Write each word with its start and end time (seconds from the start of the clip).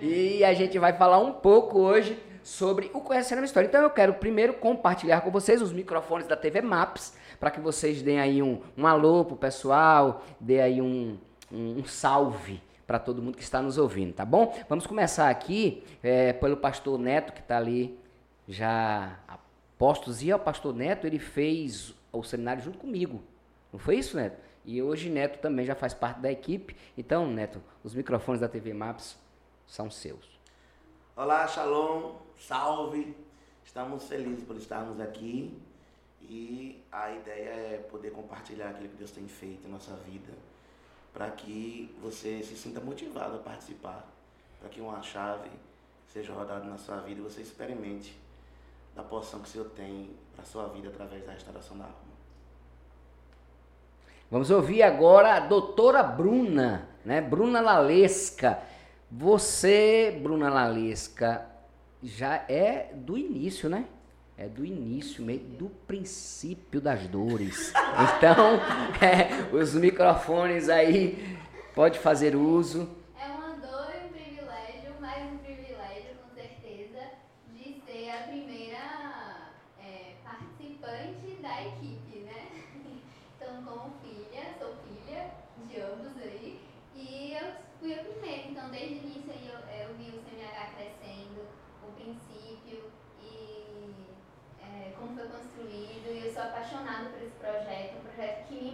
E 0.00 0.44
a 0.44 0.52
gente 0.52 0.78
vai 0.80 0.92
falar 0.92 1.18
um 1.18 1.32
pouco 1.32 1.78
hoje 1.78 2.20
sobre 2.42 2.90
o 2.92 3.00
Conhecendo 3.00 3.42
a 3.42 3.44
História. 3.44 3.68
Então 3.68 3.82
eu 3.82 3.90
quero 3.90 4.14
primeiro 4.14 4.54
compartilhar 4.54 5.20
com 5.20 5.30
vocês 5.30 5.62
os 5.62 5.72
microfones 5.72 6.26
da 6.26 6.36
TV 6.36 6.60
Maps, 6.60 7.16
para 7.38 7.50
que 7.50 7.60
vocês 7.60 8.02
deem 8.02 8.18
aí 8.18 8.42
um, 8.42 8.60
um 8.76 8.84
alô 8.84 9.24
pro 9.24 9.36
pessoal, 9.36 10.24
dê 10.40 10.60
aí 10.60 10.82
um, 10.82 11.16
um, 11.52 11.78
um 11.78 11.84
salve 11.84 12.60
para 12.84 12.98
todo 12.98 13.22
mundo 13.22 13.36
que 13.36 13.44
está 13.44 13.62
nos 13.62 13.78
ouvindo, 13.78 14.12
tá 14.12 14.24
bom? 14.24 14.52
Vamos 14.68 14.88
começar 14.88 15.30
aqui 15.30 15.84
é, 16.02 16.32
pelo 16.32 16.56
pastor 16.56 16.98
Neto, 16.98 17.32
que 17.32 17.40
está 17.40 17.56
ali 17.56 17.96
já 18.48 19.20
a 19.28 19.38
postos. 19.78 20.20
E 20.20 20.32
o 20.32 20.38
pastor 20.38 20.74
Neto, 20.74 21.06
ele 21.06 21.20
fez 21.20 21.94
o 22.10 22.24
seminário 22.24 22.62
junto 22.62 22.78
comigo. 22.78 23.22
Não 23.72 23.78
foi 23.78 23.98
isso, 23.98 24.16
Neto? 24.16 24.36
E 24.64 24.80
hoje 24.80 25.10
Neto 25.10 25.40
também 25.40 25.66
já 25.66 25.74
faz 25.74 25.92
parte 25.92 26.20
da 26.20 26.30
equipe. 26.30 26.76
Então, 26.96 27.26
Neto, 27.26 27.60
os 27.82 27.94
microfones 27.94 28.40
da 28.40 28.48
TV 28.48 28.72
Maps 28.72 29.18
são 29.66 29.90
seus. 29.90 30.40
Olá, 31.16 31.46
Shalom, 31.48 32.16
salve. 32.38 33.16
Estamos 33.64 34.06
felizes 34.06 34.44
por 34.44 34.56
estarmos 34.56 35.00
aqui 35.00 35.60
e 36.20 36.82
a 36.92 37.10
ideia 37.10 37.50
é 37.50 37.86
poder 37.90 38.12
compartilhar 38.12 38.70
aquilo 38.70 38.88
que 38.90 38.96
Deus 38.96 39.10
tem 39.10 39.26
feito 39.26 39.66
em 39.66 39.70
nossa 39.70 39.94
vida, 39.96 40.32
para 41.12 41.30
que 41.30 41.94
você 42.00 42.42
se 42.42 42.56
sinta 42.56 42.80
motivado 42.80 43.36
a 43.36 43.38
participar, 43.38 44.06
para 44.60 44.68
que 44.68 44.80
uma 44.80 45.02
chave 45.02 45.50
seja 46.06 46.32
rodada 46.32 46.64
na 46.64 46.78
sua 46.78 46.98
vida 46.98 47.20
e 47.20 47.22
você 47.22 47.40
experimente 47.40 48.16
da 48.94 49.02
porção 49.02 49.40
que 49.40 49.48
o 49.48 49.50
Senhor 49.50 49.70
tem 49.70 50.14
para 50.34 50.44
sua 50.44 50.68
vida 50.68 50.88
através 50.88 51.24
da 51.24 51.32
restauração 51.32 51.76
da 51.78 51.84
alma. 51.84 52.11
Vamos 54.32 54.50
ouvir 54.50 54.82
agora 54.82 55.34
a 55.34 55.40
doutora 55.40 56.02
Bruna, 56.02 56.88
né? 57.04 57.20
Bruna 57.20 57.60
Lalesca. 57.60 58.60
Você, 59.10 60.18
Bruna 60.22 60.48
Lalesca, 60.48 61.44
já 62.02 62.36
é 62.48 62.94
do 62.94 63.18
início, 63.18 63.68
né? 63.68 63.84
É 64.38 64.48
do 64.48 64.64
início, 64.64 65.22
meio 65.22 65.40
do 65.40 65.68
princípio 65.86 66.80
das 66.80 67.06
dores. 67.06 67.74
Então, 68.16 68.58
é, 69.06 69.54
os 69.54 69.74
microfones 69.74 70.70
aí, 70.70 71.36
pode 71.74 71.98
fazer 71.98 72.34
uso. 72.34 72.88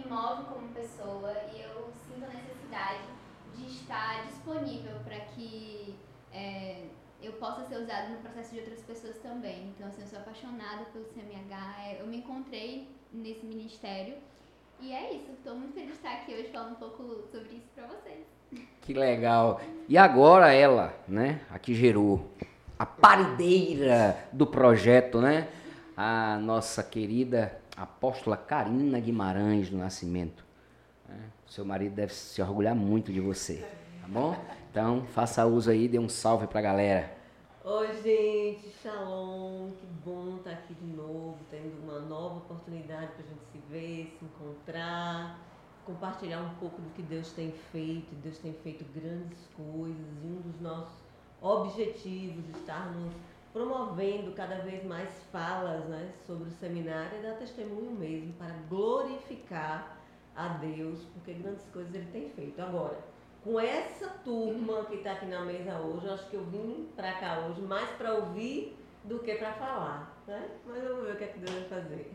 move 0.09 0.43
como 0.45 0.67
pessoa 0.69 1.31
e 1.53 1.61
eu 1.61 1.93
sinto 1.93 2.25
a 2.25 2.33
necessidade 2.33 3.03
de 3.55 3.67
estar 3.67 4.25
disponível 4.25 4.99
para 5.03 5.19
que 5.19 5.95
é, 6.33 6.85
eu 7.21 7.33
possa 7.59 7.67
ser 7.67 7.81
usada 7.81 8.09
no 8.09 8.17
processo 8.17 8.53
de 8.53 8.59
outras 8.59 8.81
pessoas 8.81 9.17
também. 9.17 9.73
Então, 9.75 9.87
assim, 9.87 10.01
eu 10.01 10.07
sou 10.07 10.19
apaixonada 10.19 10.85
pelo 10.93 11.05
CMH, 11.05 11.75
é, 11.85 12.01
eu 12.01 12.07
me 12.07 12.17
encontrei 12.17 12.87
nesse 13.11 13.45
ministério 13.45 14.15
e 14.79 14.93
é 14.93 15.13
isso. 15.13 15.31
Estou 15.31 15.55
muito 15.55 15.73
feliz 15.73 15.89
de 15.89 15.95
estar 15.95 16.13
aqui 16.13 16.33
hoje 16.33 16.49
falando 16.51 16.73
um 16.73 16.75
pouco 16.75 17.03
sobre 17.31 17.55
isso 17.55 17.67
para 17.75 17.87
vocês. 17.87 18.25
Que 18.81 18.93
legal. 18.93 19.61
E 19.87 19.97
agora 19.97 20.53
ela, 20.53 20.93
né, 21.07 21.41
a 21.49 21.59
que 21.59 21.75
gerou 21.75 22.31
a 22.77 22.85
parideira 22.85 24.17
do 24.31 24.47
projeto, 24.47 25.21
né? 25.21 25.49
A 25.95 26.37
nossa 26.37 26.81
querida 26.81 27.59
apóstola 27.75 28.37
Karina 28.37 28.99
Guimarães 28.99 29.69
do 29.69 29.77
Nascimento. 29.77 30.45
É, 31.09 31.13
seu 31.45 31.65
marido 31.65 31.95
deve 31.95 32.13
se 32.13 32.41
orgulhar 32.41 32.73
muito 32.73 33.11
de 33.11 33.19
você, 33.19 33.65
tá 34.01 34.07
bom? 34.07 34.35
Então, 34.71 35.05
faça 35.07 35.45
uso 35.45 35.69
aí, 35.69 35.87
dê 35.87 35.99
um 35.99 36.07
salve 36.07 36.47
pra 36.47 36.61
galera. 36.61 37.18
Oi, 37.71 38.01
gente, 38.01 38.67
shalom, 38.81 39.69
que 39.73 39.85
bom 40.03 40.37
estar 40.37 40.53
aqui 40.53 40.73
de 40.73 40.87
novo, 40.87 41.37
tendo 41.51 41.79
uma 41.83 41.99
nova 41.99 42.37
oportunidade 42.37 43.11
para 43.11 43.23
a 43.23 43.27
gente 43.27 43.45
se 43.51 43.59
ver, 43.69 44.17
se 44.17 44.25
encontrar, 44.25 45.39
compartilhar 45.85 46.39
um 46.39 46.55
pouco 46.55 46.81
do 46.81 46.89
que 46.95 47.03
Deus 47.03 47.31
tem 47.33 47.51
feito. 47.71 48.15
Deus 48.23 48.39
tem 48.39 48.53
feito 48.63 48.83
grandes 48.99 49.37
coisas 49.55 50.07
e 50.23 50.25
um 50.25 50.41
dos 50.41 50.59
nossos 50.59 50.97
objetivos 51.43 52.43
de 52.43 52.51
estarmos 52.53 53.13
promovendo 53.53 54.31
cada 54.31 54.55
vez 54.61 54.83
mais 54.83 55.07
falas 55.31 55.85
né, 55.85 56.11
sobre 56.25 56.49
o 56.49 56.51
seminário 56.53 57.19
e 57.19 57.21
dar 57.21 57.35
testemunho 57.35 57.91
mesmo 57.91 58.33
para 58.33 58.55
glorificar 58.67 59.95
a 60.35 60.47
Deus, 60.47 61.03
porque 61.13 61.33
grandes 61.33 61.67
coisas 61.67 61.93
ele 61.93 62.09
tem 62.11 62.31
feito. 62.31 62.59
Agora, 62.59 62.97
com 63.43 63.59
essa 63.59 64.07
turma 64.23 64.85
que 64.85 64.95
está 64.95 65.13
aqui 65.13 65.25
na 65.25 65.41
mesa 65.41 65.79
hoje, 65.79 66.05
eu 66.05 66.13
acho 66.13 66.29
que 66.29 66.35
eu 66.35 66.43
vim 66.45 66.87
para 66.95 67.13
cá 67.13 67.45
hoje 67.47 67.61
mais 67.61 67.89
para 67.91 68.13
ouvir 68.13 68.77
do 69.03 69.19
que 69.19 69.33
para 69.35 69.53
falar. 69.53 70.21
Né? 70.27 70.41
Mas 70.67 70.83
vamos 70.83 71.05
ver 71.05 71.13
o 71.13 71.15
que 71.15 71.23
é 71.23 71.27
que 71.27 71.39
Deus 71.39 71.51
vai 71.51 71.81
fazer. 71.81 72.11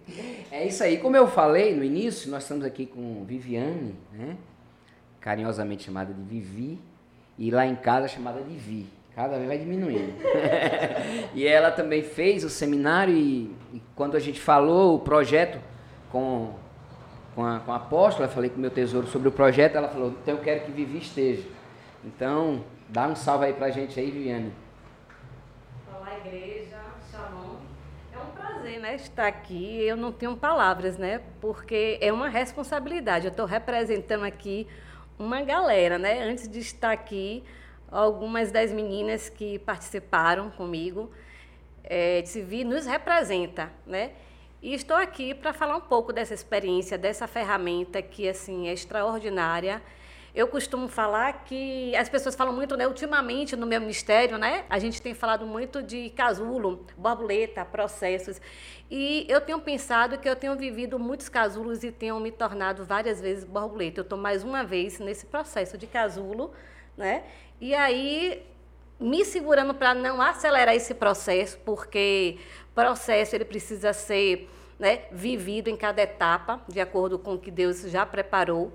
É 0.50 0.66
isso 0.66 0.82
aí. 0.82 0.98
Como 0.98 1.16
eu 1.16 1.26
falei 1.26 1.74
no 1.74 1.82
início, 1.82 2.30
nós 2.30 2.42
estamos 2.42 2.64
aqui 2.64 2.86
com 2.86 3.24
Viviane, 3.24 3.96
né? 4.12 4.36
carinhosamente 5.20 5.84
chamada 5.84 6.12
de 6.12 6.22
Vivi, 6.22 6.78
e 7.38 7.50
lá 7.50 7.66
em 7.66 7.74
casa 7.74 8.06
chamada 8.06 8.42
de 8.42 8.54
Vi. 8.54 8.86
Cada 9.14 9.36
vez 9.36 9.46
vai 9.46 9.58
diminuindo. 9.58 10.12
e 11.34 11.46
ela 11.46 11.70
também 11.70 12.02
fez 12.02 12.44
o 12.44 12.50
seminário 12.50 13.14
e, 13.14 13.54
e, 13.72 13.82
quando 13.94 14.16
a 14.16 14.20
gente 14.20 14.40
falou 14.40 14.96
o 14.96 14.98
projeto 14.98 15.58
com, 16.10 16.52
com, 17.34 17.44
a, 17.44 17.60
com 17.60 17.72
a 17.72 17.76
apóstola, 17.76 18.28
falei 18.28 18.50
com 18.50 18.56
o 18.56 18.60
meu 18.60 18.70
tesouro 18.70 19.06
sobre 19.06 19.28
o 19.28 19.32
projeto, 19.32 19.76
ela 19.76 19.88
falou, 19.88 20.10
então 20.22 20.36
eu 20.36 20.42
quero 20.42 20.64
que 20.64 20.70
Vivi 20.70 20.98
esteja. 20.98 21.46
Então, 22.04 22.64
dá 22.88 23.08
um 23.08 23.16
salve 23.16 23.46
aí 23.46 23.52
pra 23.52 23.70
gente 23.70 23.98
aí, 23.98 24.10
Viviane. 24.10 24.52
Olá, 25.92 26.18
igreja, 26.18 26.78
shalom. 27.10 27.56
É 28.12 28.18
um 28.18 28.30
prazer, 28.30 28.80
né, 28.80 28.94
estar 28.94 29.26
aqui. 29.26 29.82
Eu 29.82 29.96
não 29.96 30.12
tenho 30.12 30.36
palavras, 30.36 30.96
né, 30.96 31.20
porque 31.40 31.98
é 32.00 32.12
uma 32.12 32.28
responsabilidade. 32.28 33.26
Eu 33.26 33.30
estou 33.30 33.46
representando 33.46 34.24
aqui 34.24 34.66
uma 35.18 35.42
galera, 35.42 35.98
né, 35.98 36.22
antes 36.22 36.48
de 36.48 36.60
estar 36.60 36.92
aqui 36.92 37.42
algumas 37.90 38.50
das 38.50 38.72
meninas 38.72 39.28
que 39.28 39.58
participaram 39.60 40.50
comigo. 40.50 41.10
É, 41.82 42.22
vi 42.22 42.64
nos 42.64 42.86
representa, 42.86 43.70
né? 43.86 44.12
E 44.64 44.72
estou 44.72 44.96
aqui 44.96 45.34
para 45.34 45.52
falar 45.52 45.76
um 45.76 45.80
pouco 45.82 46.10
dessa 46.10 46.32
experiência, 46.32 46.96
dessa 46.96 47.26
ferramenta 47.26 48.00
que 48.00 48.26
assim 48.26 48.66
é 48.66 48.72
extraordinária. 48.72 49.82
Eu 50.34 50.48
costumo 50.48 50.88
falar 50.88 51.44
que 51.44 51.94
as 51.94 52.08
pessoas 52.08 52.34
falam 52.34 52.54
muito, 52.54 52.74
né, 52.74 52.88
ultimamente 52.88 53.56
no 53.56 53.66
meu 53.66 53.78
ministério, 53.78 54.38
né? 54.38 54.64
A 54.70 54.78
gente 54.78 55.02
tem 55.02 55.12
falado 55.12 55.44
muito 55.44 55.82
de 55.82 56.08
casulo, 56.08 56.86
borboleta, 56.96 57.62
processos. 57.62 58.40
E 58.90 59.26
eu 59.28 59.38
tenho 59.38 59.60
pensado 59.60 60.16
que 60.16 60.26
eu 60.26 60.34
tenho 60.34 60.56
vivido 60.56 60.98
muitos 60.98 61.28
casulos 61.28 61.84
e 61.84 61.92
tenho 61.92 62.18
me 62.18 62.32
tornado 62.32 62.86
várias 62.86 63.20
vezes 63.20 63.44
borboleta. 63.44 64.00
Eu 64.00 64.04
estou 64.04 64.18
mais 64.18 64.42
uma 64.42 64.64
vez 64.64 64.98
nesse 64.98 65.26
processo 65.26 65.76
de 65.76 65.86
casulo, 65.86 66.54
né? 66.96 67.24
E 67.60 67.74
aí, 67.74 68.42
me 68.98 69.24
segurando 69.26 69.74
para 69.74 69.92
não 69.92 70.22
acelerar 70.22 70.74
esse 70.74 70.94
processo, 70.94 71.58
porque 71.66 72.38
processo 72.74 73.34
ele 73.34 73.44
precisa 73.44 73.92
ser 73.92 74.50
né, 74.78 75.02
vivido 75.12 75.68
em 75.68 75.76
cada 75.76 76.02
etapa, 76.02 76.60
de 76.68 76.80
acordo 76.80 77.18
com 77.18 77.34
o 77.34 77.38
que 77.38 77.50
Deus 77.50 77.82
já 77.82 78.04
preparou. 78.04 78.72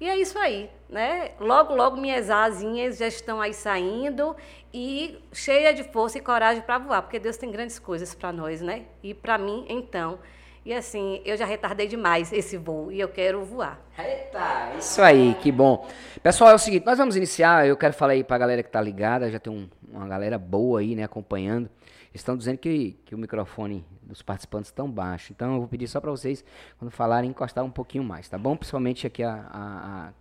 E 0.00 0.08
é 0.08 0.16
isso 0.16 0.36
aí, 0.38 0.68
né? 0.88 1.30
Logo, 1.38 1.74
logo 1.74 1.96
minhas 1.96 2.28
asinhas 2.28 2.98
já 2.98 3.06
estão 3.06 3.40
aí 3.40 3.54
saindo 3.54 4.34
e 4.74 5.16
cheia 5.32 5.72
de 5.72 5.84
força 5.84 6.18
e 6.18 6.20
coragem 6.20 6.60
para 6.60 6.76
voar, 6.78 7.02
porque 7.02 7.20
Deus 7.20 7.36
tem 7.36 7.50
grandes 7.52 7.78
coisas 7.78 8.12
para 8.12 8.32
nós, 8.32 8.60
né? 8.60 8.82
E 9.00 9.14
para 9.14 9.38
mim, 9.38 9.64
então, 9.68 10.18
e 10.64 10.74
assim, 10.74 11.20
eu 11.24 11.36
já 11.36 11.44
retardei 11.44 11.86
demais 11.86 12.32
esse 12.32 12.56
voo 12.56 12.90
e 12.90 12.98
eu 12.98 13.08
quero 13.08 13.44
voar. 13.44 13.80
Eita, 13.96 14.72
isso 14.76 15.00
aí, 15.00 15.36
que 15.40 15.52
bom. 15.52 15.88
Pessoal, 16.20 16.50
é 16.50 16.54
o 16.54 16.58
seguinte, 16.58 16.84
nós 16.84 16.98
vamos 16.98 17.14
iniciar, 17.14 17.66
eu 17.66 17.76
quero 17.76 17.94
falar 17.94 18.14
aí 18.14 18.24
pra 18.24 18.38
galera 18.38 18.62
que 18.62 18.70
tá 18.70 18.80
ligada, 18.80 19.30
já 19.30 19.38
tem 19.38 19.52
um, 19.52 19.68
uma 19.88 20.08
galera 20.08 20.36
boa 20.36 20.80
aí, 20.80 20.96
né, 20.96 21.04
acompanhando. 21.04 21.70
Estão 22.14 22.36
dizendo 22.36 22.58
que, 22.58 22.98
que 23.04 23.14
o 23.14 23.18
microfone 23.18 23.84
dos 24.02 24.22
participantes 24.22 24.70
estão 24.70 24.90
baixo. 24.90 25.32
Então 25.32 25.54
eu 25.54 25.58
vou 25.60 25.68
pedir 25.68 25.88
só 25.88 26.00
para 26.00 26.10
vocês, 26.10 26.44
quando 26.78 26.90
falarem, 26.90 27.30
encostar 27.30 27.64
um 27.64 27.70
pouquinho 27.70 28.04
mais, 28.04 28.28
tá 28.28 28.36
bom? 28.36 28.56
Principalmente 28.56 29.06
aqui 29.06 29.22
a, 29.22 29.34
a, 29.50 30.12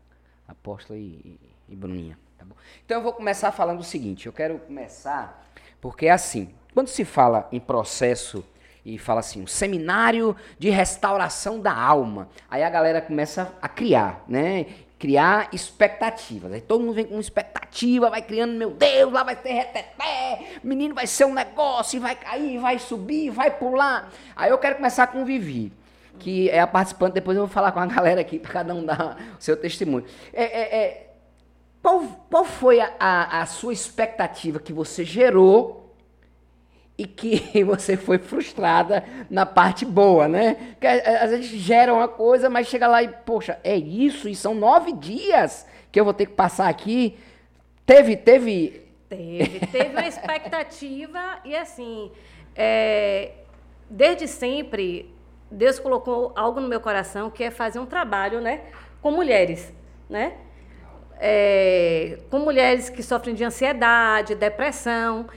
a 0.48 0.52
Apóstola 0.52 0.98
e, 0.98 1.40
e 1.68 1.76
Bruninha. 1.76 2.18
Tá 2.38 2.46
bom? 2.46 2.56
Então 2.86 2.98
eu 2.98 3.04
vou 3.04 3.14
começar 3.14 3.52
falando 3.52 3.82
o 3.82 3.84
seguinte, 3.84 4.26
eu 4.26 4.34
quero 4.34 4.58
começar, 4.60 5.46
porque 5.80 6.08
é 6.08 6.12
assim, 6.12 6.54
quando 6.74 6.88
se 6.88 7.06
fala 7.06 7.48
em 7.52 7.60
processo 7.60 8.44
e 8.84 8.98
fala 8.98 9.20
assim, 9.20 9.44
um 9.44 9.48
seminário 9.48 10.36
de 10.58 10.70
restauração 10.70 11.60
da 11.60 11.74
alma. 11.74 12.30
Aí 12.50 12.64
a 12.64 12.70
galera 12.70 13.02
começa 13.02 13.54
a 13.62 13.70
criar, 13.70 14.24
né? 14.28 14.66
Criar 15.02 15.50
expectativas. 15.52 16.54
Aí 16.54 16.62
todo 16.62 16.82
mundo 16.82 16.94
vem 16.94 17.06
com 17.06 17.20
expectativa, 17.20 18.08
vai 18.08 18.22
criando, 18.22 18.54
meu 18.54 18.70
Deus, 18.70 19.12
lá 19.12 19.24
vai 19.24 19.36
ter 19.36 19.52
reteté, 19.52 20.60
menino 20.64 20.94
vai 20.94 21.08
ser 21.08 21.26
um 21.26 21.34
negócio, 21.34 22.00
vai 22.00 22.14
cair, 22.14 22.60
vai 22.60 22.78
subir, 22.78 23.32
vai 23.32 23.50
pular. 23.50 24.12
Aí 24.36 24.52
eu 24.52 24.60
quero 24.60 24.76
começar 24.76 25.08
com 25.08 25.24
o 25.24 25.26
Vivi, 25.26 25.74
que 26.20 26.52
é 26.52 26.60
a 26.60 26.68
participante, 26.68 27.16
depois 27.16 27.36
eu 27.36 27.48
vou 27.48 27.52
falar 27.52 27.72
com 27.72 27.80
a 27.80 27.86
galera 27.88 28.22
aqui, 28.22 28.38
para 28.38 28.52
cada 28.52 28.76
um 28.76 28.86
dar 28.86 29.18
o 29.40 29.42
seu 29.42 29.58
testemunho. 29.58 30.06
É, 30.32 30.44
é, 30.44 30.78
é, 30.78 31.14
qual, 31.82 32.04
qual 32.30 32.46
foi 32.46 32.80
a, 32.80 32.94
a, 33.00 33.42
a 33.42 33.46
sua 33.48 33.74
expectativa 33.74 34.60
que 34.60 34.72
você 34.72 35.04
gerou 35.04 35.81
e 37.02 37.06
que 37.06 37.64
você 37.66 37.98
foi 37.98 38.20
frustrada 38.20 39.04
na 39.28 39.44
parte 39.44 39.84
boa, 39.84 40.28
né? 40.28 40.76
Que 40.80 40.86
às 40.86 41.32
vezes 41.32 41.48
gera 41.48 41.92
uma 41.92 42.08
coisa, 42.08 42.48
mas 42.48 42.68
chega 42.68 42.88
lá 42.88 43.02
e, 43.02 43.08
poxa, 43.08 43.60
é 43.64 43.76
isso? 43.76 44.30
E 44.30 44.36
são 44.36 44.54
nove 44.54 44.94
dias 44.94 45.66
que 45.92 46.00
eu 46.00 46.06
vou 46.06 46.14
ter 46.14 46.28
que 46.28 46.34
passar 46.34 46.70
aqui. 46.70 47.18
Teve, 47.86 48.16
teve. 48.16 48.88
Teve, 49.10 49.66
teve 49.68 49.90
uma 49.90 50.08
expectativa 50.08 51.40
e 51.44 51.56
assim, 51.56 52.12
é, 52.56 53.32
desde 53.90 54.28
sempre, 54.28 55.14
Deus 55.50 55.80
colocou 55.80 56.32
algo 56.36 56.62
no 56.62 56.68
meu 56.70 56.80
coração 56.80 57.30
que 57.30 57.44
é 57.44 57.52
fazer 57.52 57.80
um 57.80 57.86
trabalho, 57.86 58.40
né, 58.40 58.62
com 59.02 59.12
mulheres, 59.12 59.74
né? 60.08 60.34
É, 61.20 62.20
com 62.30 62.40
mulheres 62.40 62.90
que 62.90 63.04
sofrem 63.04 63.36
de 63.36 63.44
ansiedade, 63.44 64.34
depressão. 64.34 65.28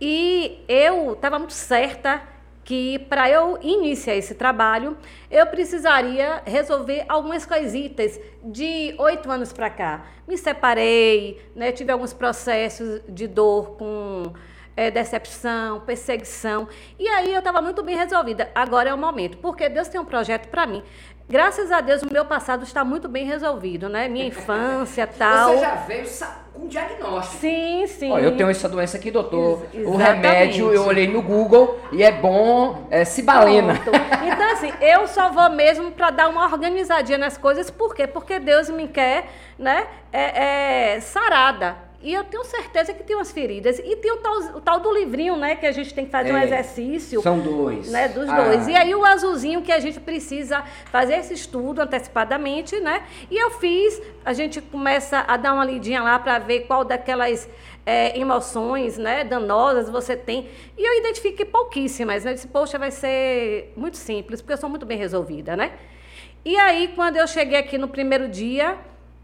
E 0.00 0.64
eu 0.68 1.12
estava 1.12 1.38
muito 1.38 1.52
certa 1.52 2.22
que 2.64 3.00
para 3.00 3.28
eu 3.28 3.58
iniciar 3.62 4.14
esse 4.14 4.34
trabalho, 4.34 4.96
eu 5.30 5.46
precisaria 5.46 6.42
resolver 6.46 7.04
algumas 7.08 7.44
coisitas 7.44 8.20
de 8.44 8.94
oito 8.98 9.30
anos 9.30 9.52
para 9.52 9.68
cá. 9.68 10.06
Me 10.26 10.38
separei, 10.38 11.42
né, 11.54 11.72
tive 11.72 11.90
alguns 11.90 12.12
processos 12.12 13.00
de 13.08 13.26
dor 13.26 13.76
com 13.76 14.32
é, 14.76 14.90
decepção, 14.90 15.80
perseguição. 15.80 16.68
E 16.98 17.08
aí 17.08 17.32
eu 17.32 17.40
estava 17.40 17.60
muito 17.60 17.82
bem 17.82 17.96
resolvida. 17.96 18.50
Agora 18.54 18.90
é 18.90 18.94
o 18.94 18.98
momento, 18.98 19.38
porque 19.38 19.68
Deus 19.68 19.88
tem 19.88 20.00
um 20.00 20.04
projeto 20.04 20.48
para 20.48 20.66
mim. 20.66 20.82
Graças 21.30 21.70
a 21.70 21.80
Deus, 21.80 22.02
o 22.02 22.12
meu 22.12 22.24
passado 22.24 22.64
está 22.64 22.84
muito 22.84 23.08
bem 23.08 23.24
resolvido, 23.24 23.88
né? 23.88 24.08
Minha 24.08 24.26
infância, 24.26 25.06
tal. 25.16 25.52
Você 25.52 25.60
já 25.60 25.74
veio 25.76 26.04
com 26.52 26.66
diagnóstico. 26.66 27.40
Sim, 27.40 27.86
sim. 27.86 28.10
Ó, 28.10 28.18
eu 28.18 28.36
tenho 28.36 28.50
essa 28.50 28.68
doença 28.68 28.96
aqui, 28.96 29.12
doutor. 29.12 29.64
Ex 29.72 29.86
o 29.86 29.94
remédio 29.94 30.72
eu 30.72 30.84
olhei 30.84 31.06
no 31.06 31.22
Google 31.22 31.78
e 31.92 32.02
é 32.02 32.10
bom, 32.10 32.84
é 32.90 33.04
cibalena. 33.04 33.78
Pronto. 33.78 33.96
Então, 34.24 34.52
assim, 34.52 34.72
eu 34.80 35.06
só 35.06 35.30
vou 35.30 35.48
mesmo 35.50 35.92
para 35.92 36.10
dar 36.10 36.28
uma 36.28 36.44
organizadinha 36.46 37.16
nas 37.16 37.38
coisas. 37.38 37.70
Por 37.70 37.94
quê? 37.94 38.08
Porque 38.08 38.40
Deus 38.40 38.68
me 38.68 38.88
quer, 38.88 39.28
né? 39.56 39.86
É, 40.12 40.94
é 40.94 41.00
sarada. 41.00 41.89
E 42.02 42.14
eu 42.14 42.24
tenho 42.24 42.42
certeza 42.44 42.94
que 42.94 43.02
tem 43.02 43.14
umas 43.14 43.30
feridas. 43.30 43.78
E 43.78 43.94
tem 43.96 44.10
o 44.10 44.16
tal, 44.16 44.38
o 44.56 44.60
tal 44.60 44.80
do 44.80 44.90
livrinho, 44.90 45.36
né? 45.36 45.54
Que 45.54 45.66
a 45.66 45.72
gente 45.72 45.92
tem 45.92 46.06
que 46.06 46.10
fazer 46.10 46.30
é, 46.30 46.32
um 46.32 46.38
exercício. 46.38 47.20
São 47.20 47.38
dois. 47.38 47.90
Né, 47.90 48.08
dos 48.08 48.26
ah. 48.28 48.42
dois. 48.42 48.66
E 48.68 48.74
aí 48.74 48.94
o 48.94 49.04
azulzinho 49.04 49.60
que 49.60 49.70
a 49.70 49.78
gente 49.78 50.00
precisa 50.00 50.62
fazer 50.86 51.16
esse 51.16 51.34
estudo 51.34 51.82
antecipadamente, 51.82 52.80
né? 52.80 53.04
E 53.30 53.36
eu 53.36 53.50
fiz, 53.50 54.00
a 54.24 54.32
gente 54.32 54.62
começa 54.62 55.24
a 55.28 55.36
dar 55.36 55.52
uma 55.52 55.64
lidinha 55.64 56.02
lá 56.02 56.18
para 56.18 56.38
ver 56.38 56.60
qual 56.60 56.84
daquelas 56.86 57.46
é, 57.84 58.18
emoções 58.18 58.96
né, 58.96 59.22
danosas 59.22 59.90
você 59.90 60.16
tem. 60.16 60.48
E 60.78 60.82
eu 60.82 60.98
identifiquei 61.00 61.44
pouquíssimas. 61.44 62.24
Né? 62.24 62.30
Eu 62.30 62.34
disse, 62.34 62.48
poxa, 62.48 62.78
vai 62.78 62.90
ser 62.90 63.74
muito 63.76 63.98
simples, 63.98 64.40
porque 64.40 64.54
eu 64.54 64.58
sou 64.58 64.70
muito 64.70 64.86
bem 64.86 64.96
resolvida, 64.96 65.54
né? 65.54 65.72
E 66.42 66.56
aí, 66.56 66.88
quando 66.94 67.16
eu 67.16 67.26
cheguei 67.26 67.58
aqui 67.58 67.76
no 67.76 67.88
primeiro 67.88 68.26
dia, 68.26 68.78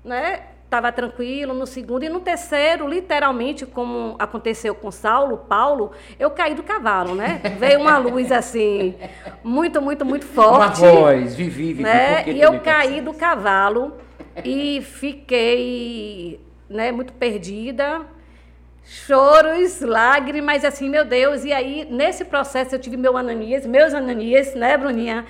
né? 0.04 0.42
Estava 0.66 0.92
tranquilo, 0.92 1.54
no 1.54 1.66
segundo 1.66 2.04
e 2.04 2.08
no 2.08 2.20
terceiro, 2.20 2.88
literalmente, 2.88 3.64
como 3.64 4.16
aconteceu 4.18 4.74
com 4.74 4.90
Saulo, 4.90 5.38
Paulo, 5.38 5.92
eu 6.18 6.30
caí 6.30 6.54
do 6.54 6.62
cavalo, 6.62 7.14
né? 7.14 7.40
Veio 7.58 7.80
uma 7.80 7.96
luz 7.96 8.30
assim, 8.30 8.94
muito, 9.42 9.80
muito, 9.80 10.04
muito 10.04 10.26
forte. 10.26 10.82
Uma 10.82 10.92
voz, 10.92 11.34
vivi, 11.34 11.68
vivi. 11.68 11.82
Né? 11.82 12.24
E 12.28 12.40
eu 12.40 12.60
caí 12.60 13.00
do 13.00 13.14
cavalo 13.14 13.94
e 14.44 14.82
fiquei, 14.82 16.40
né, 16.68 16.92
muito 16.92 17.12
perdida. 17.12 18.02
Choros, 18.84 19.80
lágrimas, 19.80 20.64
assim, 20.64 20.88
meu 20.88 21.04
Deus. 21.04 21.44
E 21.44 21.52
aí, 21.52 21.86
nesse 21.90 22.24
processo, 22.24 22.74
eu 22.74 22.78
tive 22.78 22.96
meu 22.96 23.16
Ananias, 23.16 23.66
meus 23.66 23.92
Ananias, 23.92 24.54
né, 24.54 24.76
Bruninha? 24.76 25.24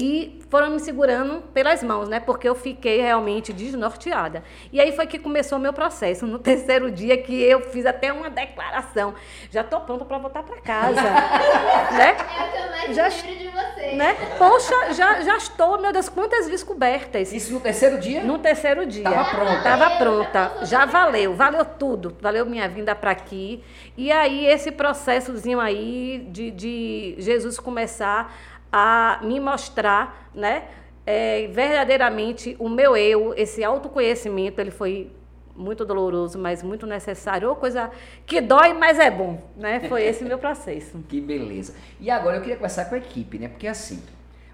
E 0.00 0.38
foram 0.48 0.70
me 0.70 0.78
segurando 0.78 1.42
pelas 1.52 1.82
mãos, 1.82 2.08
né? 2.08 2.20
Porque 2.20 2.48
eu 2.48 2.54
fiquei 2.54 3.00
realmente 3.00 3.52
desnorteada. 3.52 4.44
E 4.72 4.80
aí 4.80 4.92
foi 4.92 5.08
que 5.08 5.18
começou 5.18 5.58
o 5.58 5.60
meu 5.60 5.72
processo. 5.72 6.24
No 6.24 6.38
terceiro 6.38 6.88
dia 6.88 7.18
que 7.18 7.42
eu 7.42 7.62
fiz 7.62 7.84
até 7.84 8.12
uma 8.12 8.30
declaração. 8.30 9.14
Já 9.50 9.62
estou 9.62 9.80
pronta 9.80 10.04
para 10.04 10.18
voltar 10.18 10.44
para 10.44 10.60
casa. 10.60 11.02
né? 11.02 12.16
É 12.16 12.44
o 12.44 12.50
que 12.52 12.58
eu 12.58 12.70
mais 12.70 12.96
já, 12.96 13.08
de 13.08 13.48
você. 13.48 13.96
Né? 13.96 14.14
Poxa, 14.38 14.92
já, 14.92 15.20
já 15.20 15.36
estou, 15.36 15.80
meu 15.80 15.92
Deus, 15.92 16.08
quantas 16.08 16.46
descobertas. 16.48 17.32
Isso 17.32 17.52
no 17.52 17.58
terceiro 17.58 17.98
dia? 17.98 18.22
No 18.22 18.38
terceiro 18.38 18.86
dia. 18.86 19.02
Tava 19.02 19.30
pronta. 19.30 19.62
Tava 19.62 19.90
pronta. 19.96 20.52
Já 20.64 20.86
valeu, 20.86 21.34
valeu 21.34 21.64
tudo. 21.64 22.16
Valeu 22.20 22.46
minha 22.46 22.68
vinda 22.68 22.94
para 22.94 23.10
aqui. 23.10 23.64
E 23.96 24.12
aí 24.12 24.46
esse 24.46 24.70
processozinho 24.70 25.58
aí 25.58 26.24
de, 26.30 26.52
de 26.52 27.16
Jesus 27.18 27.58
começar 27.58 28.32
a 28.72 29.20
me 29.22 29.40
mostrar, 29.40 30.30
né? 30.34 30.64
É, 31.06 31.46
verdadeiramente 31.48 32.54
o 32.58 32.68
meu 32.68 32.96
eu, 32.96 33.32
esse 33.34 33.64
autoconhecimento, 33.64 34.60
ele 34.60 34.70
foi 34.70 35.10
muito 35.58 35.84
doloroso, 35.84 36.38
mas 36.38 36.62
muito 36.62 36.86
necessário, 36.86 37.48
ou 37.48 37.56
coisa 37.56 37.90
que 38.24 38.40
dói, 38.40 38.72
mas 38.74 38.98
é 38.98 39.10
bom, 39.10 39.42
né? 39.56 39.80
Foi 39.88 40.04
esse 40.04 40.24
meu 40.24 40.38
processo. 40.38 40.98
que 41.08 41.20
beleza. 41.20 41.74
E 42.00 42.10
agora 42.10 42.36
eu 42.36 42.40
queria 42.40 42.56
conversar 42.56 42.84
com 42.86 42.94
a 42.94 42.98
equipe, 42.98 43.38
né? 43.38 43.48
Porque 43.48 43.66
assim, 43.66 44.02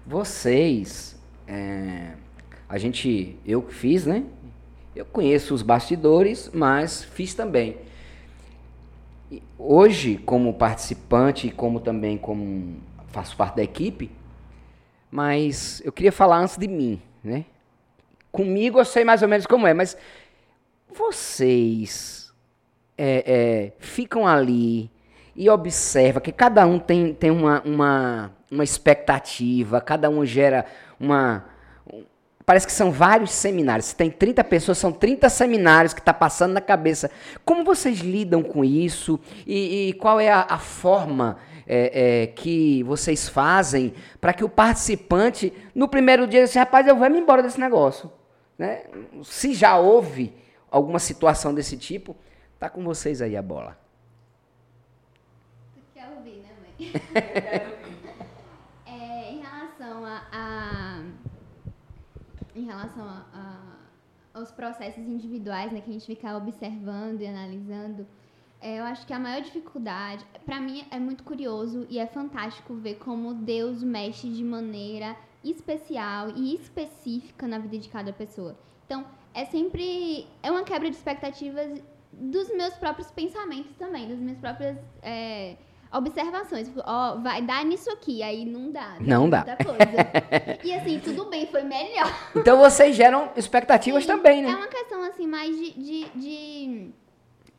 vocês, 0.05 1.19
é, 1.47 2.13
a 2.67 2.77
gente, 2.77 3.37
eu 3.45 3.61
fiz, 3.61 4.05
né? 4.05 4.23
Eu 4.95 5.05
conheço 5.05 5.53
os 5.53 5.61
bastidores, 5.61 6.49
mas 6.53 7.03
fiz 7.03 7.33
também. 7.33 7.77
Hoje, 9.57 10.17
como 10.17 10.53
participante 10.53 11.47
e 11.47 11.51
como 11.51 11.79
também 11.79 12.17
como 12.17 12.75
faço 13.15 13.37
parte 13.37 13.55
da 13.55 13.63
equipe, 13.63 14.11
mas 15.09 15.81
eu 15.85 15.91
queria 15.93 16.11
falar 16.11 16.39
antes 16.39 16.57
de 16.57 16.67
mim, 16.67 17.01
né? 17.23 17.45
Comigo 18.29 18.77
eu 18.77 18.83
sei 18.83 19.05
mais 19.05 19.21
ou 19.21 19.29
menos 19.29 19.45
como 19.45 19.65
é, 19.65 19.73
mas 19.73 19.97
vocês 20.93 22.33
é, 22.97 23.23
é, 23.25 23.71
ficam 23.79 24.27
ali 24.27 24.91
e 25.33 25.49
observam 25.49 26.21
que 26.21 26.33
cada 26.33 26.67
um 26.67 26.77
tem, 26.77 27.13
tem 27.13 27.31
uma, 27.31 27.61
uma, 27.61 28.33
uma 28.51 28.63
expectativa, 28.65 29.79
cada 29.79 30.09
um 30.09 30.25
gera 30.25 30.65
uma. 30.99 31.45
Parece 32.45 32.67
que 32.67 32.73
são 32.73 32.91
vários 32.91 33.31
seminários. 33.31 33.87
Se 33.87 33.95
tem 33.95 34.11
30 34.11 34.43
pessoas, 34.43 34.77
são 34.77 34.91
30 34.91 35.29
seminários 35.29 35.93
que 35.93 35.99
está 36.01 36.13
passando 36.13 36.53
na 36.53 36.61
cabeça. 36.61 37.09
Como 37.43 37.63
vocês 37.63 37.99
lidam 37.99 38.43
com 38.43 38.63
isso? 38.63 39.19
E, 39.47 39.89
e 39.89 39.93
qual 39.93 40.19
é 40.19 40.29
a, 40.29 40.45
a 40.47 40.59
forma 40.59 41.37
é, 41.67 42.23
é, 42.23 42.27
que 42.27 42.83
vocês 42.83 43.27
fazem 43.27 43.93
para 44.21 44.33
que 44.33 44.43
o 44.43 44.49
participante, 44.49 45.51
no 45.73 45.87
primeiro 45.87 46.27
dia, 46.27 46.45
diga 46.45 46.59
rapaz, 46.59 46.87
eu 46.87 46.95
vou 46.95 47.09
me 47.09 47.19
embora 47.19 47.41
desse 47.41 47.59
negócio. 47.59 48.11
Né? 48.57 48.83
Se 49.23 49.53
já 49.53 49.77
houve 49.77 50.33
alguma 50.69 50.99
situação 50.99 51.53
desse 51.53 51.77
tipo, 51.77 52.15
tá 52.59 52.69
com 52.69 52.83
vocês 52.83 53.21
aí 53.21 53.35
a 53.35 53.41
bola. 53.41 53.77
Tu 55.73 55.81
quer 55.93 56.09
ouvir, 56.15 56.43
né, 56.43 56.49
mãe? 56.61 56.91
é, 58.85 59.31
em 59.31 59.39
relação 59.39 60.05
a, 60.05 60.23
a 60.31 61.03
em 62.55 62.63
relação 62.63 63.03
a, 63.03 63.25
a, 63.33 64.39
aos 64.39 64.51
processos 64.51 65.03
individuais, 65.05 65.71
né, 65.73 65.81
que 65.81 65.89
a 65.89 65.93
gente 65.93 66.05
fica 66.05 66.35
observando 66.37 67.21
e 67.21 67.27
analisando, 67.27 68.07
é, 68.61 68.79
eu 68.79 68.83
acho 68.83 69.05
que 69.05 69.13
a 69.13 69.19
maior 69.19 69.41
dificuldade, 69.41 70.25
para 70.45 70.59
mim 70.59 70.85
é 70.89 70.99
muito 70.99 71.23
curioso 71.23 71.85
e 71.89 71.99
é 71.99 72.07
fantástico 72.07 72.73
ver 72.73 72.95
como 72.95 73.33
Deus 73.33 73.83
mexe 73.83 74.27
de 74.27 74.43
maneira 74.43 75.15
especial 75.43 76.29
e 76.35 76.55
específica 76.55 77.47
na 77.47 77.59
vida 77.59 77.77
de 77.77 77.89
cada 77.89 78.11
pessoa. 78.11 78.57
Então, 78.85 79.05
é 79.33 79.45
sempre 79.45 80.27
é 80.41 80.49
uma 80.49 80.63
quebra 80.63 80.89
de 80.89 80.95
expectativas 80.95 81.81
dos 82.11 82.49
meus 82.55 82.73
próprios 82.75 83.11
pensamentos 83.11 83.75
também, 83.77 84.07
das 84.07 84.17
minhas 84.17 84.39
próprias 84.39 84.77
é, 85.01 85.55
observações. 85.91 86.71
Ó, 86.77 87.13
oh, 87.13 87.21
vai 87.21 87.41
dar 87.41 87.63
nisso 87.65 87.91
aqui, 87.91 88.23
aí 88.23 88.45
não 88.45 88.71
dá. 88.71 88.95
Não 88.99 89.29
dá. 89.29 89.45
e 90.63 90.73
assim, 90.73 90.99
tudo 90.99 91.25
bem, 91.25 91.45
foi 91.47 91.63
melhor. 91.63 92.11
Então 92.35 92.57
vocês 92.57 92.95
geram 92.95 93.31
expectativas 93.35 94.03
Sim, 94.03 94.07
também, 94.07 94.41
né? 94.41 94.49
É 94.49 94.55
uma 94.55 94.67
questão 94.67 95.03
assim 95.03 95.27
mais 95.27 95.55
de, 95.55 95.71
de, 95.73 96.09
de 96.15 96.93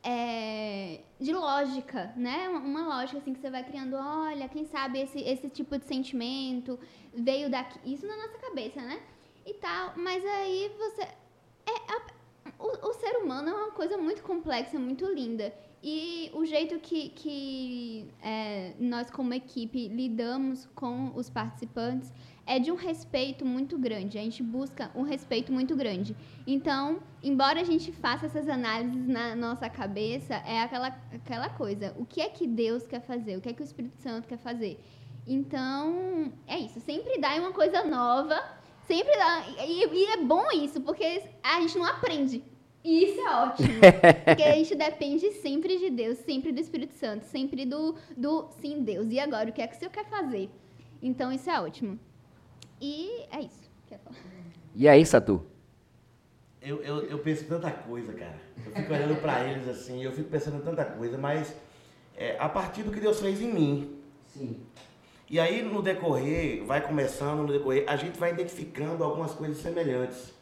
é, 0.08 1.00
de 1.18 1.32
lógica, 1.32 2.12
né? 2.16 2.48
Uma 2.48 2.86
lógica 2.86 3.18
assim 3.18 3.34
que 3.34 3.40
você 3.40 3.50
vai 3.50 3.64
criando, 3.64 3.96
olha, 3.96 4.48
quem 4.48 4.64
sabe 4.64 5.00
esse, 5.00 5.20
esse 5.20 5.48
tipo 5.48 5.76
de 5.76 5.84
sentimento 5.84 6.78
veio 7.12 7.50
daqui, 7.50 7.78
isso 7.84 8.06
na 8.06 8.16
nossa 8.16 8.38
cabeça, 8.38 8.80
né? 8.80 9.00
E 9.44 9.54
tal, 9.54 9.94
mas 9.96 10.24
aí 10.24 10.72
você 10.78 11.08
o, 12.58 12.88
o 12.88 12.92
ser 12.94 13.16
humano 13.16 13.48
é 13.48 13.52
uma 13.52 13.72
coisa 13.72 13.96
muito 13.98 14.22
complexa, 14.22 14.78
muito 14.78 15.06
linda. 15.06 15.52
E 15.82 16.30
o 16.34 16.44
jeito 16.44 16.78
que, 16.80 17.10
que 17.10 18.08
é, 18.22 18.72
nós, 18.78 19.10
como 19.10 19.32
equipe, 19.34 19.88
lidamos 19.88 20.66
com 20.74 21.12
os 21.14 21.28
participantes 21.28 22.12
é 22.46 22.58
de 22.58 22.72
um 22.72 22.76
respeito 22.76 23.44
muito 23.44 23.78
grande. 23.78 24.18
A 24.18 24.22
gente 24.22 24.42
busca 24.42 24.90
um 24.94 25.02
respeito 25.02 25.52
muito 25.52 25.76
grande. 25.76 26.16
Então, 26.46 27.00
embora 27.22 27.60
a 27.60 27.64
gente 27.64 27.90
faça 27.90 28.26
essas 28.26 28.48
análises 28.48 29.08
na 29.08 29.34
nossa 29.34 29.68
cabeça, 29.68 30.34
é 30.46 30.60
aquela, 30.60 30.96
aquela 31.12 31.48
coisa: 31.48 31.92
o 31.98 32.06
que 32.06 32.20
é 32.20 32.28
que 32.28 32.46
Deus 32.46 32.86
quer 32.86 33.00
fazer? 33.00 33.36
O 33.36 33.40
que 33.40 33.48
é 33.48 33.52
que 33.52 33.62
o 33.62 33.64
Espírito 33.64 33.96
Santo 34.00 34.28
quer 34.28 34.38
fazer? 34.38 34.78
Então, 35.26 36.32
é 36.46 36.58
isso. 36.58 36.80
Sempre 36.80 37.18
dá 37.18 37.34
uma 37.34 37.52
coisa 37.52 37.82
nova. 37.84 38.40
Sempre 38.86 39.16
dá. 39.16 39.44
E, 39.66 39.86
e 39.86 40.04
é 40.06 40.18
bom 40.18 40.46
isso, 40.52 40.80
porque 40.80 41.24
a 41.42 41.60
gente 41.60 41.76
não 41.76 41.84
aprende. 41.84 42.44
E 42.84 43.04
isso 43.04 43.20
é 43.20 43.34
ótimo. 43.42 43.68
porque 44.24 44.42
a 44.44 44.52
gente 44.52 44.76
depende 44.76 45.32
sempre 45.32 45.76
de 45.78 45.90
Deus, 45.90 46.18
sempre 46.18 46.52
do 46.52 46.60
Espírito 46.60 46.94
Santo, 46.94 47.24
sempre 47.24 47.66
do, 47.66 47.96
do 48.16 48.48
sim, 48.60 48.84
Deus. 48.84 49.10
E 49.10 49.18
agora, 49.18 49.50
o 49.50 49.52
que 49.52 49.60
é 49.60 49.66
que 49.66 49.74
o 49.74 49.78
Senhor 49.78 49.90
quer 49.90 50.06
fazer? 50.06 50.48
Então, 51.02 51.32
isso 51.32 51.50
é 51.50 51.60
ótimo. 51.60 51.98
E 52.80 53.24
é 53.32 53.40
isso. 53.40 53.68
E 54.76 54.86
aí, 54.86 55.04
Satu? 55.04 55.55
Eu, 56.66 56.82
eu, 56.82 57.02
eu 57.04 57.18
penso 57.20 57.44
em 57.44 57.46
tanta 57.46 57.70
coisa, 57.70 58.12
cara. 58.12 58.40
Eu 58.64 58.72
fico 58.72 58.92
olhando 58.92 59.20
pra 59.20 59.44
eles 59.44 59.68
assim, 59.68 60.02
eu 60.02 60.10
fico 60.10 60.28
pensando 60.28 60.56
em 60.56 60.62
tanta 60.62 60.84
coisa, 60.84 61.16
mas 61.16 61.54
é, 62.16 62.36
a 62.40 62.48
partir 62.48 62.82
do 62.82 62.90
que 62.90 62.98
Deus 62.98 63.20
fez 63.20 63.40
em 63.40 63.54
mim. 63.54 64.00
Sim. 64.26 64.66
E 65.30 65.38
aí, 65.38 65.62
no 65.62 65.80
decorrer, 65.80 66.64
vai 66.64 66.80
começando, 66.80 67.42
no 67.42 67.52
decorrer, 67.52 67.84
a 67.86 67.94
gente 67.94 68.18
vai 68.18 68.32
identificando 68.32 69.04
algumas 69.04 69.30
coisas 69.30 69.58
semelhantes 69.58 70.34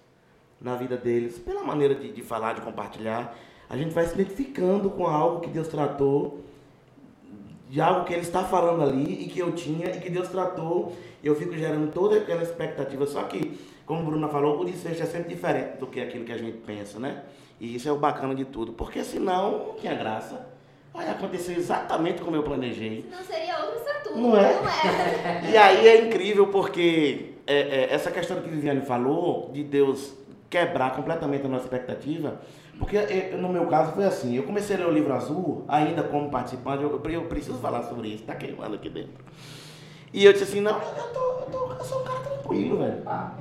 na 0.59 0.75
vida 0.77 0.97
deles, 0.97 1.39
pela 1.39 1.63
maneira 1.63 1.95
de, 1.95 2.11
de 2.11 2.23
falar, 2.23 2.55
de 2.55 2.63
compartilhar. 2.63 3.37
A 3.69 3.77
gente 3.77 3.93
vai 3.93 4.07
se 4.07 4.15
identificando 4.15 4.89
com 4.89 5.07
algo 5.07 5.43
que 5.43 5.51
Deus 5.51 5.69
tratou, 5.69 6.43
de 7.69 7.81
algo 7.81 8.05
que 8.05 8.13
Ele 8.13 8.23
está 8.23 8.45
falando 8.45 8.83
ali 8.83 9.25
e 9.25 9.29
que 9.29 9.39
eu 9.39 9.53
tinha 9.53 9.91
e 9.91 10.01
que 10.01 10.11
Deus 10.11 10.29
tratou. 10.29 10.97
Eu 11.23 11.35
fico 11.35 11.57
gerando 11.57 11.91
toda 11.93 12.19
aquela 12.19 12.43
expectativa. 12.43 13.07
Só 13.07 13.23
que, 13.25 13.59
como 13.87 14.01
a 14.01 14.05
Bruna 14.05 14.29
falou, 14.29 14.61
o 14.61 14.65
desfecho 14.65 15.03
é 15.03 15.07
sempre 15.07 15.35
diferente 15.35 15.79
do 15.79 15.87
que 15.87 16.01
aquilo 16.01 16.25
que 16.25 16.33
a 16.33 16.39
gente 16.39 16.59
pensa, 16.59 16.99
né? 16.99 17.23
E 17.61 17.77
isso 17.77 17.89
é 17.89 17.93
o 17.93 17.97
bacana 17.97 18.35
de 18.35 18.45
tudo, 18.45 18.73
porque 18.73 19.03
senão 19.03 19.69
não 19.69 19.75
tinha 19.75 19.95
graça. 19.95 20.47
Vai 20.93 21.09
acontecer 21.11 21.57
exatamente 21.57 22.21
como 22.23 22.37
eu 22.37 22.43
planejei. 22.43 23.05
Não 23.11 23.23
seria 23.25 23.59
outro 23.65 23.85
Saturno. 23.85 24.29
Não 24.29 24.37
é? 24.37 24.55
Não 24.55 24.69
é. 24.69 25.51
E 25.51 25.57
aí 25.57 25.89
é 25.89 26.07
incrível 26.07 26.49
porque 26.49 27.35
é, 27.47 27.57
é, 27.57 27.89
essa 27.93 28.11
questão 28.11 28.41
que 28.41 28.49
Viviane 28.49 28.83
falou, 28.83 29.51
de 29.53 29.65
Deus 29.65 30.15
quebrar 30.49 30.95
completamente 30.95 31.45
a 31.47 31.49
nossa 31.49 31.65
expectativa, 31.65 32.41
porque 32.79 32.97
é, 32.97 33.37
no 33.39 33.49
meu 33.49 33.67
caso 33.67 33.93
foi 33.93 34.05
assim, 34.05 34.35
eu 34.37 34.43
comecei 34.43 34.77
a 34.77 34.79
ler 34.81 34.87
o 34.87 34.93
livro 34.93 35.13
azul, 35.13 35.65
ainda 35.69 36.03
como 36.03 36.31
participante, 36.31 36.83
eu, 36.83 37.01
eu 37.11 37.23
preciso 37.23 37.59
falar 37.59 37.83
sobre 37.85 38.09
isso, 38.09 38.25
tá 38.25 38.35
queimando 38.35 38.75
aqui 38.75 38.89
dentro. 38.91 39.25
E 40.13 40.25
eu 40.25 40.33
disse 40.33 40.45
assim, 40.45 40.61
não, 40.61 40.73
eu, 40.79 41.05
tô, 41.13 41.21
eu, 41.21 41.47
tô, 41.51 41.73
eu 41.73 41.85
sou 41.85 42.01
um 42.01 42.05
cara 42.05 42.21
tranquilo, 42.21 42.79
velho. 42.79 43.03
Ah, 43.07 43.33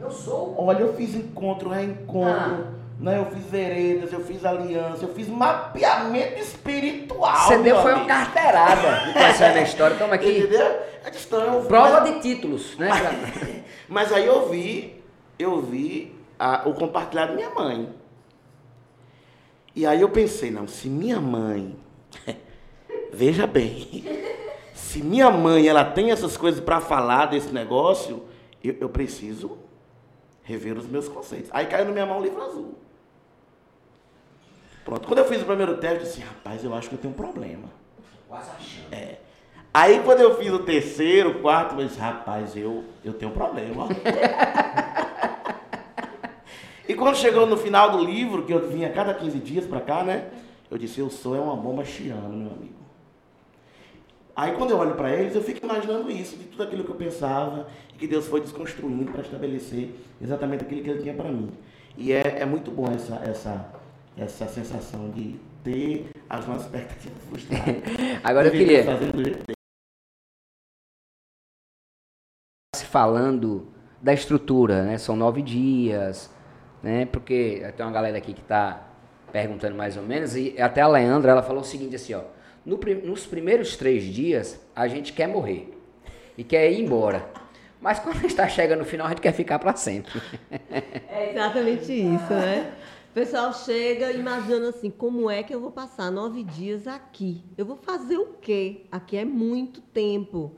eu 0.00 0.10
sou. 0.10 0.54
Olha, 0.58 0.78
eu 0.80 0.94
fiz 0.94 1.14
encontro, 1.14 1.70
reencontro, 1.70 2.66
né? 3.00 3.18
Eu 3.18 3.26
fiz 3.26 3.44
veredas, 3.46 4.12
eu 4.12 4.20
fiz 4.20 4.44
aliança, 4.44 5.04
eu 5.04 5.08
fiz 5.14 5.28
mapeamento 5.28 6.38
espiritual. 6.40 7.36
Você 7.48 7.58
deu 7.58 7.80
foi 7.82 7.94
uma 7.94 8.04
carteirada 8.06 9.12
conhecendo 9.12 9.56
a 9.58 9.62
história. 9.62 9.96
Toma 9.96 10.14
aqui. 10.14 10.38
Entendeu? 10.38 10.80
Eu 11.04 11.10
disse, 11.10 11.32
eu- 11.32 11.62
Prova 11.66 12.00
de 12.02 12.20
títulos, 12.20 12.76
né? 12.78 12.90
Mas 13.88 14.12
aí 14.12 14.26
eu 14.26 14.48
vi, 14.48 15.02
eu 15.38 15.60
vi 15.60 16.14
a- 16.38 16.62
o 16.66 16.74
compartilhado 16.74 17.32
da 17.32 17.36
minha 17.36 17.50
mãe. 17.50 17.88
E 19.74 19.84
aí 19.84 20.00
eu 20.00 20.08
pensei, 20.08 20.50
não, 20.50 20.68
se 20.68 20.88
minha 20.88 21.20
mãe, 21.20 21.76
veja 23.12 23.46
bem, 23.46 24.04
se 24.74 25.02
minha 25.02 25.30
mãe 25.30 25.66
ela 25.66 25.84
tem 25.84 26.10
essas 26.10 26.36
coisas 26.36 26.60
para 26.60 26.80
falar 26.80 27.26
desse 27.26 27.52
negócio, 27.52 28.24
eu, 28.62 28.76
eu 28.80 28.88
preciso 28.88 29.58
rever 30.42 30.78
os 30.78 30.86
meus 30.86 31.08
conceitos. 31.08 31.50
Aí 31.52 31.66
caiu 31.66 31.86
na 31.86 31.92
minha 31.92 32.06
mão 32.06 32.20
o 32.20 32.22
livro 32.22 32.40
azul. 32.42 32.74
Pronto, 34.84 35.08
quando 35.08 35.18
eu 35.18 35.24
fiz 35.24 35.42
o 35.42 35.46
primeiro 35.46 35.78
teste, 35.78 35.96
eu 35.96 36.02
disse, 36.02 36.20
rapaz, 36.20 36.62
eu 36.62 36.74
acho 36.74 36.88
que 36.90 36.94
eu 36.94 37.00
tenho 37.00 37.12
um 37.12 37.16
problema. 37.16 37.68
Quase 38.28 38.50
achando. 38.50 38.92
É. 38.92 39.18
Aí 39.72 40.00
quando 40.04 40.20
eu 40.20 40.36
fiz 40.36 40.52
o 40.52 40.60
terceiro, 40.60 41.30
o 41.30 41.40
quarto, 41.40 41.80
eu 41.80 41.86
disse, 41.86 41.98
rapaz, 41.98 42.56
eu, 42.56 42.84
eu 43.02 43.14
tenho 43.14 43.32
um 43.32 43.34
problema. 43.34 43.88
e 46.88 46.94
quando 46.94 47.16
chegou 47.16 47.46
no 47.46 47.56
final 47.56 47.92
do 47.92 48.04
livro, 48.04 48.44
que 48.44 48.52
eu 48.52 48.68
vinha 48.68 48.90
cada 48.90 49.14
15 49.14 49.38
dias 49.38 49.66
pra 49.66 49.80
cá, 49.80 50.02
né? 50.02 50.30
Eu 50.70 50.78
disse, 50.78 51.00
eu 51.00 51.08
sou 51.08 51.36
é 51.36 51.40
uma 51.40 51.56
bomba 51.56 51.84
chiana, 51.84 52.28
meu 52.28 52.50
amigo. 52.50 52.84
Aí 54.36 54.52
quando 54.52 54.70
eu 54.70 54.78
olho 54.78 54.94
pra 54.94 55.14
eles, 55.14 55.34
eu 55.34 55.42
fico 55.42 55.64
imaginando 55.64 56.10
isso, 56.10 56.36
de 56.36 56.44
tudo 56.44 56.64
aquilo 56.64 56.84
que 56.84 56.90
eu 56.90 56.96
pensava, 56.96 57.68
e 57.94 57.96
que 57.96 58.06
Deus 58.06 58.26
foi 58.26 58.40
desconstruindo 58.40 59.12
para 59.12 59.22
estabelecer 59.22 59.94
exatamente 60.20 60.64
aquilo 60.64 60.82
que 60.82 60.90
Ele 60.90 61.02
tinha 61.02 61.14
para 61.14 61.30
mim. 61.30 61.50
E 61.96 62.12
é, 62.12 62.40
é 62.40 62.44
muito 62.44 62.70
bom 62.70 62.90
essa, 62.92 63.14
essa, 63.24 63.72
essa 64.16 64.48
sensação 64.48 65.10
de 65.10 65.36
ter 65.62 66.10
as 66.28 66.46
nossas 66.46 66.64
expectativas 66.64 67.22
frustradas. 67.28 67.74
Agora 68.24 68.48
eu 68.48 68.52
queria. 68.52 68.82
dele. 68.82 69.42
se 72.74 72.84
falando 72.84 73.68
da 74.02 74.12
estrutura, 74.12 74.82
né? 74.82 74.98
São 74.98 75.14
nove 75.14 75.40
dias, 75.40 76.33
né? 76.84 77.06
Porque 77.06 77.64
tem 77.76 77.84
uma 77.84 77.90
galera 77.90 78.18
aqui 78.18 78.34
que 78.34 78.42
está 78.42 78.86
perguntando 79.32 79.74
mais 79.74 79.96
ou 79.96 80.02
menos, 80.02 80.36
e 80.36 80.54
até 80.60 80.82
a 80.82 80.86
Leandra, 80.86 81.32
ela 81.32 81.42
falou 81.42 81.62
o 81.62 81.64
seguinte 81.64 81.96
assim, 81.96 82.14
ó. 82.14 82.20
"No 82.64 82.78
nos 83.02 83.26
primeiros 83.26 83.76
três 83.76 84.04
dias, 84.04 84.60
a 84.76 84.86
gente 84.86 85.12
quer 85.12 85.26
morrer 85.26 85.76
e 86.38 86.44
quer 86.44 86.70
ir 86.70 86.80
embora. 86.80 87.26
Mas 87.80 87.98
quando 87.98 88.24
está 88.24 88.46
chegando 88.48 88.80
no 88.80 88.84
final, 88.84 89.06
a 89.06 89.10
gente 89.10 89.20
quer 89.20 89.32
ficar 89.32 89.58
para 89.58 89.74
sempre. 89.74 90.20
É 91.08 91.30
exatamente 91.30 91.92
isso, 91.92 92.32
né? 92.32 92.72
O 93.10 93.14
pessoal 93.14 93.52
chega 93.52 94.12
imaginando 94.12 94.68
assim, 94.68 94.90
como 94.90 95.30
é 95.30 95.42
que 95.42 95.54
eu 95.54 95.60
vou 95.60 95.70
passar 95.70 96.10
nove 96.10 96.42
dias 96.42 96.86
aqui? 96.86 97.42
Eu 97.56 97.64
vou 97.64 97.76
fazer 97.76 98.16
o 98.16 98.34
quê? 98.40 98.86
Aqui 98.90 99.16
é 99.16 99.24
muito 99.24 99.80
tempo. 99.80 100.56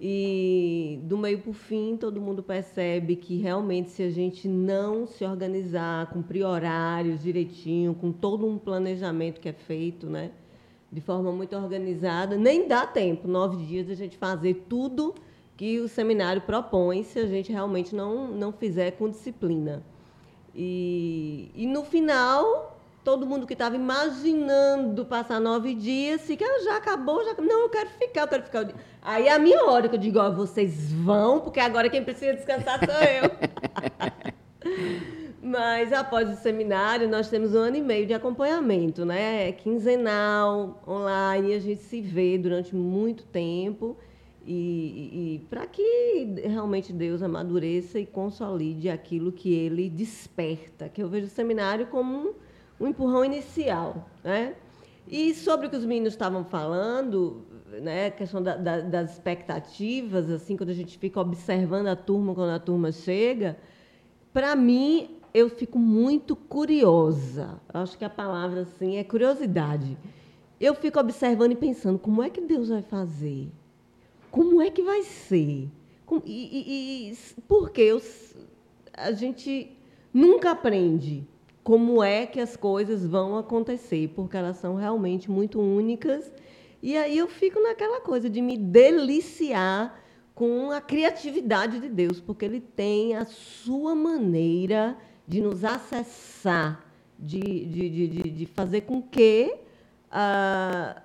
E 0.00 1.00
do 1.02 1.18
meio 1.18 1.40
para 1.40 1.50
o 1.50 1.52
fim, 1.52 1.96
todo 1.96 2.20
mundo 2.20 2.40
percebe 2.40 3.16
que 3.16 3.36
realmente 3.38 3.90
se 3.90 4.02
a 4.04 4.10
gente 4.10 4.46
não 4.46 5.06
se 5.08 5.24
organizar, 5.24 6.08
cumprir 6.10 6.44
horários 6.44 7.20
direitinho, 7.20 7.94
com 7.94 8.12
todo 8.12 8.46
um 8.46 8.56
planejamento 8.56 9.40
que 9.40 9.48
é 9.48 9.52
feito, 9.52 10.06
né? 10.06 10.30
De 10.90 11.00
forma 11.00 11.32
muito 11.32 11.56
organizada, 11.56 12.36
nem 12.36 12.68
dá 12.68 12.86
tempo, 12.86 13.26
nove 13.26 13.56
dias, 13.66 13.90
a 13.90 13.94
gente 13.94 14.16
fazer 14.16 14.66
tudo 14.68 15.14
que 15.56 15.80
o 15.80 15.88
seminário 15.88 16.42
propõe 16.42 17.02
se 17.02 17.18
a 17.18 17.26
gente 17.26 17.50
realmente 17.50 17.94
não, 17.94 18.28
não 18.28 18.52
fizer 18.52 18.92
com 18.92 19.10
disciplina. 19.10 19.82
E, 20.54 21.50
e 21.56 21.66
no 21.66 21.82
final, 21.84 22.77
todo 23.08 23.26
mundo 23.26 23.46
que 23.46 23.54
estava 23.54 23.74
imaginando 23.74 25.02
passar 25.06 25.40
nove 25.40 25.74
dias, 25.74 26.20
fica, 26.20 26.44
"Ah, 26.44 26.62
já 26.62 26.76
acabou, 26.76 27.24
já 27.24 27.32
não, 27.40 27.62
eu 27.62 27.70
quero 27.70 27.88
ficar, 27.88 28.20
eu 28.20 28.28
quero 28.28 28.42
ficar. 28.42 28.68
Aí 29.00 29.28
é 29.28 29.32
a 29.32 29.38
minha 29.38 29.64
hora 29.64 29.88
que 29.88 29.94
eu 29.94 29.98
digo, 29.98 30.18
ó, 30.18 30.30
vocês 30.30 30.92
vão, 30.92 31.40
porque 31.40 31.58
agora 31.58 31.88
quem 31.88 32.04
precisa 32.04 32.34
descansar 32.34 32.78
sou 32.84 32.94
eu. 32.94 33.30
Mas 35.40 35.90
após 35.90 36.28
o 36.28 36.36
seminário, 36.36 37.08
nós 37.08 37.30
temos 37.30 37.54
um 37.54 37.58
ano 37.60 37.76
e 37.78 37.80
meio 37.80 38.04
de 38.04 38.12
acompanhamento, 38.12 39.06
né? 39.06 39.48
É 39.48 39.52
quinzenal, 39.52 40.82
online, 40.86 41.54
a 41.54 41.60
gente 41.60 41.80
se 41.80 42.02
vê 42.02 42.36
durante 42.36 42.76
muito 42.76 43.24
tempo. 43.24 43.96
E, 44.44 45.36
e 45.36 45.46
para 45.48 45.66
que 45.66 46.42
realmente 46.44 46.92
Deus 46.92 47.22
amadureça 47.22 47.98
e 47.98 48.04
consolide 48.04 48.90
aquilo 48.90 49.32
que 49.32 49.54
ele 49.54 49.88
desperta, 49.88 50.90
que 50.90 51.02
eu 51.02 51.08
vejo 51.08 51.26
o 51.26 51.30
seminário 51.30 51.86
como 51.86 52.14
um, 52.14 52.34
um 52.80 52.86
empurrão 52.86 53.24
inicial. 53.24 54.08
Né? 54.22 54.54
E 55.06 55.34
sobre 55.34 55.66
o 55.66 55.70
que 55.70 55.76
os 55.76 55.84
meninos 55.84 56.12
estavam 56.12 56.44
falando, 56.44 57.42
né, 57.82 58.06
a 58.06 58.10
questão 58.10 58.42
da- 58.42 58.56
da- 58.56 58.80
das 58.80 59.12
expectativas, 59.14 60.30
assim, 60.30 60.56
quando 60.56 60.70
a 60.70 60.74
gente 60.74 60.98
fica 60.98 61.20
observando 61.20 61.86
a 61.86 61.96
turma 61.96 62.34
quando 62.34 62.50
a 62.50 62.58
turma 62.58 62.92
chega, 62.92 63.56
para 64.32 64.54
mim, 64.54 65.16
eu 65.32 65.48
fico 65.48 65.78
muito 65.78 66.36
curiosa. 66.36 67.60
Acho 67.72 67.96
que 67.96 68.04
a 68.04 68.10
palavra 68.10 68.62
assim 68.62 68.96
é 68.96 69.04
curiosidade. 69.04 69.96
Eu 70.60 70.74
fico 70.74 70.98
observando 70.98 71.52
e 71.52 71.56
pensando 71.56 71.98
como 71.98 72.22
é 72.22 72.28
que 72.30 72.40
Deus 72.40 72.68
vai 72.68 72.82
fazer, 72.82 73.48
como 74.30 74.60
é 74.60 74.70
que 74.70 74.82
vai 74.82 75.02
ser, 75.02 75.68
Como- 76.04 76.22
e, 76.24 77.10
e, 77.10 77.12
e 77.12 77.16
porque 77.46 77.94
a 78.94 79.12
gente 79.12 79.70
nunca 80.12 80.50
aprende 80.52 81.22
como 81.68 82.02
é 82.02 82.24
que 82.24 82.40
as 82.40 82.56
coisas 82.56 83.06
vão 83.06 83.36
acontecer, 83.36 84.08
porque 84.16 84.38
elas 84.38 84.56
são 84.56 84.74
realmente 84.74 85.30
muito 85.30 85.60
únicas. 85.60 86.32
E 86.82 86.96
aí 86.96 87.18
eu 87.18 87.28
fico 87.28 87.60
naquela 87.60 88.00
coisa 88.00 88.30
de 88.30 88.40
me 88.40 88.56
deliciar 88.56 90.02
com 90.34 90.70
a 90.70 90.80
criatividade 90.80 91.78
de 91.78 91.90
Deus, 91.90 92.22
porque 92.22 92.46
Ele 92.46 92.58
tem 92.58 93.16
a 93.16 93.26
sua 93.26 93.94
maneira 93.94 94.96
de 95.26 95.42
nos 95.42 95.62
acessar, 95.62 96.82
de, 97.18 97.38
de, 97.38 97.90
de, 97.90 98.30
de, 98.30 98.46
fazer 98.46 98.80
com 98.80 99.02
que 99.02 99.54
ah, 100.10 101.02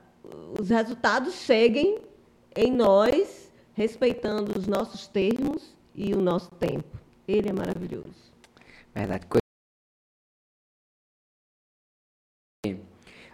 os 0.58 0.70
resultados 0.70 1.34
cheguem 1.42 1.98
em 2.56 2.72
nós, 2.72 3.52
respeitando 3.74 4.58
os 4.58 4.66
nossos 4.66 5.08
termos 5.08 5.76
e 5.94 6.14
o 6.14 6.22
nosso 6.22 6.52
tempo. 6.52 6.98
Ele 7.28 7.50
é 7.50 7.54
maravilhoso. 7.54 8.32
Verdade. 8.96 9.26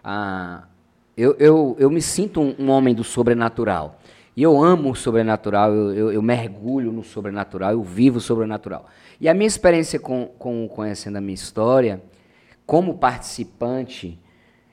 Ah, 0.03 0.63
eu, 1.15 1.35
eu, 1.37 1.75
eu 1.77 1.89
me 1.89 2.01
sinto 2.01 2.39
um, 2.39 2.69
homem 2.69 2.95
do 2.95 3.03
sobrenatural. 3.03 3.99
E 4.35 4.41
eu 4.41 4.61
amo 4.61 4.91
o 4.91 4.95
sobrenatural, 4.95 5.73
eu, 5.73 5.93
eu, 5.93 6.11
eu, 6.13 6.21
mergulho 6.21 6.93
no 6.93 7.03
sobrenatural, 7.03 7.71
eu 7.71 7.83
vivo 7.83 8.19
o 8.19 8.21
sobrenatural. 8.21 8.85
E 9.19 9.27
a 9.27 9.33
minha 9.33 9.47
experiência 9.47 9.99
com, 9.99 10.27
com 10.39 10.67
conhecendo 10.69 11.17
a 11.17 11.21
minha 11.21 11.33
história, 11.33 12.01
como 12.65 12.97
participante, 12.97 14.17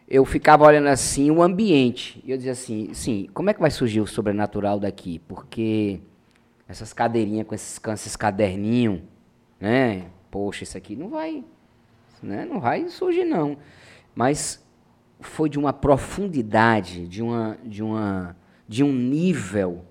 eu 0.09 0.25
ficava 0.25 0.65
olhando 0.65 0.87
assim 0.87 1.31
o 1.31 1.43
ambiente. 1.43 2.23
E 2.25 2.31
eu 2.31 2.37
dizia 2.37 2.53
assim, 2.53 2.95
sim, 2.95 3.29
como 3.35 3.51
é 3.51 3.55
que 3.55 3.61
vai 3.61 3.71
surgir 3.71 4.01
o 4.01 4.07
sobrenatural 4.07 4.79
daqui? 4.79 5.19
Porque 5.27 5.99
essas 6.69 6.93
cadeirinhas 6.93 7.47
com 7.47 7.55
esses, 7.55 7.79
com 7.79 7.93
esses 7.93 8.15
caderninhos, 8.15 9.01
né? 9.61 10.05
Poxa, 10.31 10.63
isso 10.63 10.77
aqui 10.77 10.95
não 10.95 11.09
vai, 11.09 11.43
né? 12.23 12.45
Não 12.45 12.61
vai 12.61 12.89
surgir 12.89 13.25
não. 13.25 13.57
Mas 14.15 14.65
foi 15.21 15.49
de 15.49 15.59
uma 15.59 15.73
profundidade, 15.73 17.07
de 17.09 17.23
uma 17.23 17.59
de 17.65 17.83
uma 17.83 18.37
de 18.69 18.83
um 18.83 18.93
nível 18.93 19.85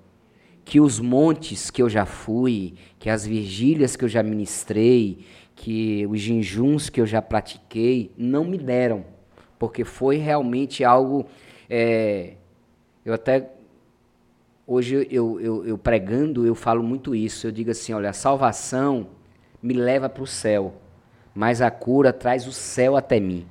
que 0.65 0.81
os 0.81 0.99
montes 0.99 1.69
que 1.69 1.81
eu 1.81 1.87
já 1.87 2.05
fui, 2.05 2.73
que 2.97 3.09
as 3.09 3.25
vigílias 3.25 3.95
que 3.95 4.03
eu 4.03 4.09
já 4.09 4.23
ministrei, 4.23 5.19
que 5.55 6.05
os 6.07 6.19
jejuns 6.19 6.89
que 6.89 6.99
eu 6.99 7.05
já 7.05 7.21
pratiquei, 7.21 8.11
não 8.17 8.43
me 8.43 8.57
deram. 8.57 9.05
Porque 9.59 9.83
foi 9.83 10.17
realmente 10.17 10.83
algo. 10.83 11.25
É, 11.69 12.33
eu 13.05 13.13
até. 13.13 13.51
Hoje 14.67 15.07
eu, 15.11 15.39
eu, 15.39 15.65
eu 15.65 15.77
pregando, 15.77 16.45
eu 16.45 16.55
falo 16.55 16.81
muito 16.83 17.15
isso. 17.15 17.45
Eu 17.45 17.51
digo 17.51 17.71
assim: 17.71 17.93
olha, 17.93 18.09
a 18.09 18.13
salvação 18.13 19.07
me 19.61 19.73
leva 19.73 20.09
para 20.09 20.23
o 20.23 20.27
céu, 20.27 20.73
mas 21.33 21.61
a 21.61 21.69
cura 21.69 22.11
traz 22.11 22.47
o 22.47 22.51
céu 22.51 22.97
até 22.97 23.19
mim. 23.19 23.45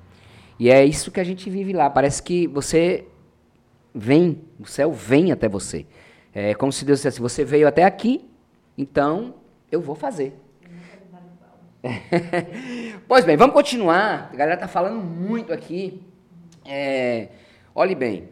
E 0.59 0.71
é 0.71 0.85
isso 0.85 1.11
que 1.11 1.21
a 1.21 1.25
gente 1.25 1.51
vive 1.51 1.73
lá. 1.73 1.91
Parece 1.91 2.23
que 2.23 2.47
você 2.47 3.07
vem, 3.95 4.43
o 4.59 4.67
céu 4.67 4.93
vem 4.93 5.33
até 5.33 5.49
você. 5.49 5.87
É 6.33 6.55
como 6.55 6.73
se 6.73 6.85
Deus 6.85 6.99
dissesse, 6.99 7.21
você 7.21 7.45
veio 7.45 7.69
até 7.69 7.85
aqui, 7.85 8.29
então 8.77 9.35
eu 9.71 9.81
vou 9.81 9.95
fazer. 9.95 10.35
pois 13.07 13.25
bem, 13.25 13.37
vamos 13.37 13.55
continuar. 13.55 14.31
A 14.33 14.37
galera 14.37 14.55
está 14.55 14.69
falando 14.69 15.01
muito 15.01 15.53
aqui. 15.53 16.03
É, 16.65 17.29
olhe 17.75 17.95
bem, 17.95 18.29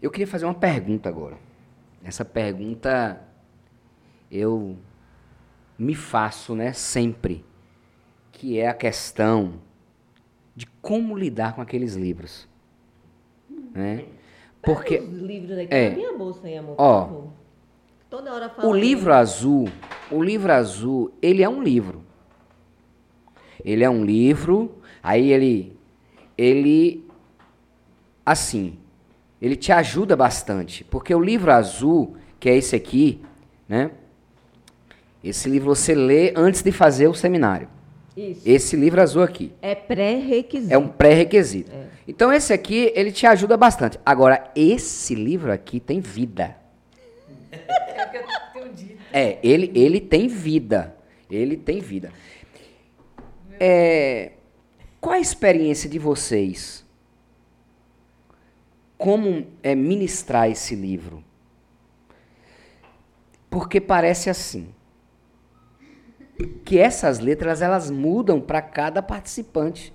eu 0.00 0.10
queria 0.10 0.26
fazer 0.26 0.44
uma 0.44 0.54
pergunta 0.54 1.08
agora. 1.08 1.36
Essa 2.04 2.24
pergunta 2.24 3.20
eu 4.30 4.76
me 5.78 5.94
faço, 5.94 6.54
né, 6.54 6.72
sempre, 6.72 7.44
que 8.30 8.58
é 8.58 8.68
a 8.68 8.74
questão 8.74 9.54
como 10.88 11.18
lidar 11.18 11.54
com 11.54 11.60
aqueles 11.60 11.94
livros, 11.96 12.48
né? 13.74 14.06
Porque 14.62 14.98
os 14.98 15.18
livros 15.18 15.58
aqui 15.58 15.68
é, 15.74 15.90
na 15.90 15.96
minha 15.96 16.16
bolsa 16.16 16.46
aí, 16.46 16.56
amor. 16.56 16.76
Ó, 16.78 17.24
Toda 18.08 18.32
hora 18.32 18.50
O 18.62 18.72
livro 18.72 19.12
azul, 19.12 19.68
o 20.10 20.22
livro 20.22 20.50
azul, 20.50 21.12
ele 21.20 21.42
é 21.42 21.48
um 21.48 21.62
livro. 21.62 22.00
Ele 23.62 23.84
é 23.84 23.90
um 23.90 24.02
livro, 24.02 24.76
aí 25.02 25.30
ele 25.30 25.76
ele 26.38 27.04
assim, 28.24 28.78
ele 29.42 29.56
te 29.56 29.70
ajuda 29.70 30.16
bastante, 30.16 30.84
porque 30.84 31.14
o 31.14 31.20
livro 31.20 31.52
azul, 31.52 32.16
que 32.40 32.48
é 32.48 32.56
esse 32.56 32.74
aqui, 32.74 33.20
né? 33.68 33.90
Esse 35.22 35.50
livro 35.50 35.74
você 35.74 35.94
lê 35.94 36.32
antes 36.34 36.62
de 36.62 36.72
fazer 36.72 37.08
o 37.08 37.14
seminário. 37.14 37.68
Isso. 38.18 38.42
Esse 38.44 38.74
livro 38.74 39.00
azul 39.00 39.22
aqui. 39.22 39.52
É 39.62 39.76
pré-requisito. 39.76 40.74
É 40.74 40.76
um 40.76 40.88
pré-requisito. 40.88 41.70
É. 41.70 41.86
Então 42.08 42.32
esse 42.32 42.52
aqui, 42.52 42.92
ele 42.96 43.12
te 43.12 43.24
ajuda 43.28 43.56
bastante. 43.56 43.96
Agora, 44.04 44.50
esse 44.56 45.14
livro 45.14 45.52
aqui 45.52 45.78
tem 45.78 46.00
vida. 46.00 46.56
É 47.52 48.04
o 48.04 48.10
que 48.10 48.16
eu 48.16 48.22
tenho 48.52 48.74
dito. 48.74 48.98
É, 49.12 49.38
ele, 49.40 49.70
ele 49.72 50.00
tem 50.00 50.26
vida. 50.26 50.96
Ele 51.30 51.56
tem 51.56 51.78
vida. 51.78 52.12
É, 53.60 54.32
qual 55.00 55.14
a 55.14 55.20
experiência 55.20 55.88
de 55.88 56.00
vocês? 56.00 56.84
Como 58.96 59.46
é, 59.62 59.76
ministrar 59.76 60.50
esse 60.50 60.74
livro? 60.74 61.22
Porque 63.48 63.80
parece 63.80 64.28
assim 64.28 64.74
que 66.64 66.78
essas 66.78 67.18
letras 67.18 67.62
elas 67.62 67.90
mudam 67.90 68.40
para 68.40 68.62
cada 68.62 69.02
participante. 69.02 69.92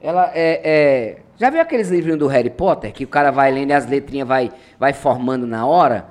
Ela 0.00 0.30
é, 0.34 0.60
é, 0.64 1.22
já 1.36 1.50
viu 1.50 1.60
aqueles 1.60 1.88
livrinhos 1.88 2.18
do 2.18 2.26
Harry 2.26 2.50
Potter 2.50 2.92
que 2.92 3.04
o 3.04 3.08
cara 3.08 3.30
vai 3.30 3.50
lendo 3.50 3.70
e 3.70 3.72
as 3.72 3.86
letrinhas 3.86 4.26
vai, 4.26 4.50
vai 4.78 4.92
formando 4.92 5.46
na 5.46 5.66
hora? 5.66 6.06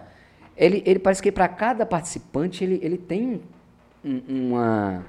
Ele, 0.55 0.83
ele 0.85 0.99
parece 0.99 1.21
que 1.21 1.31
para 1.31 1.47
cada 1.47 1.85
participante 1.85 2.63
ele, 2.63 2.79
ele 2.81 2.97
tem 2.97 3.41
um, 4.03 4.21
uma 4.27 5.05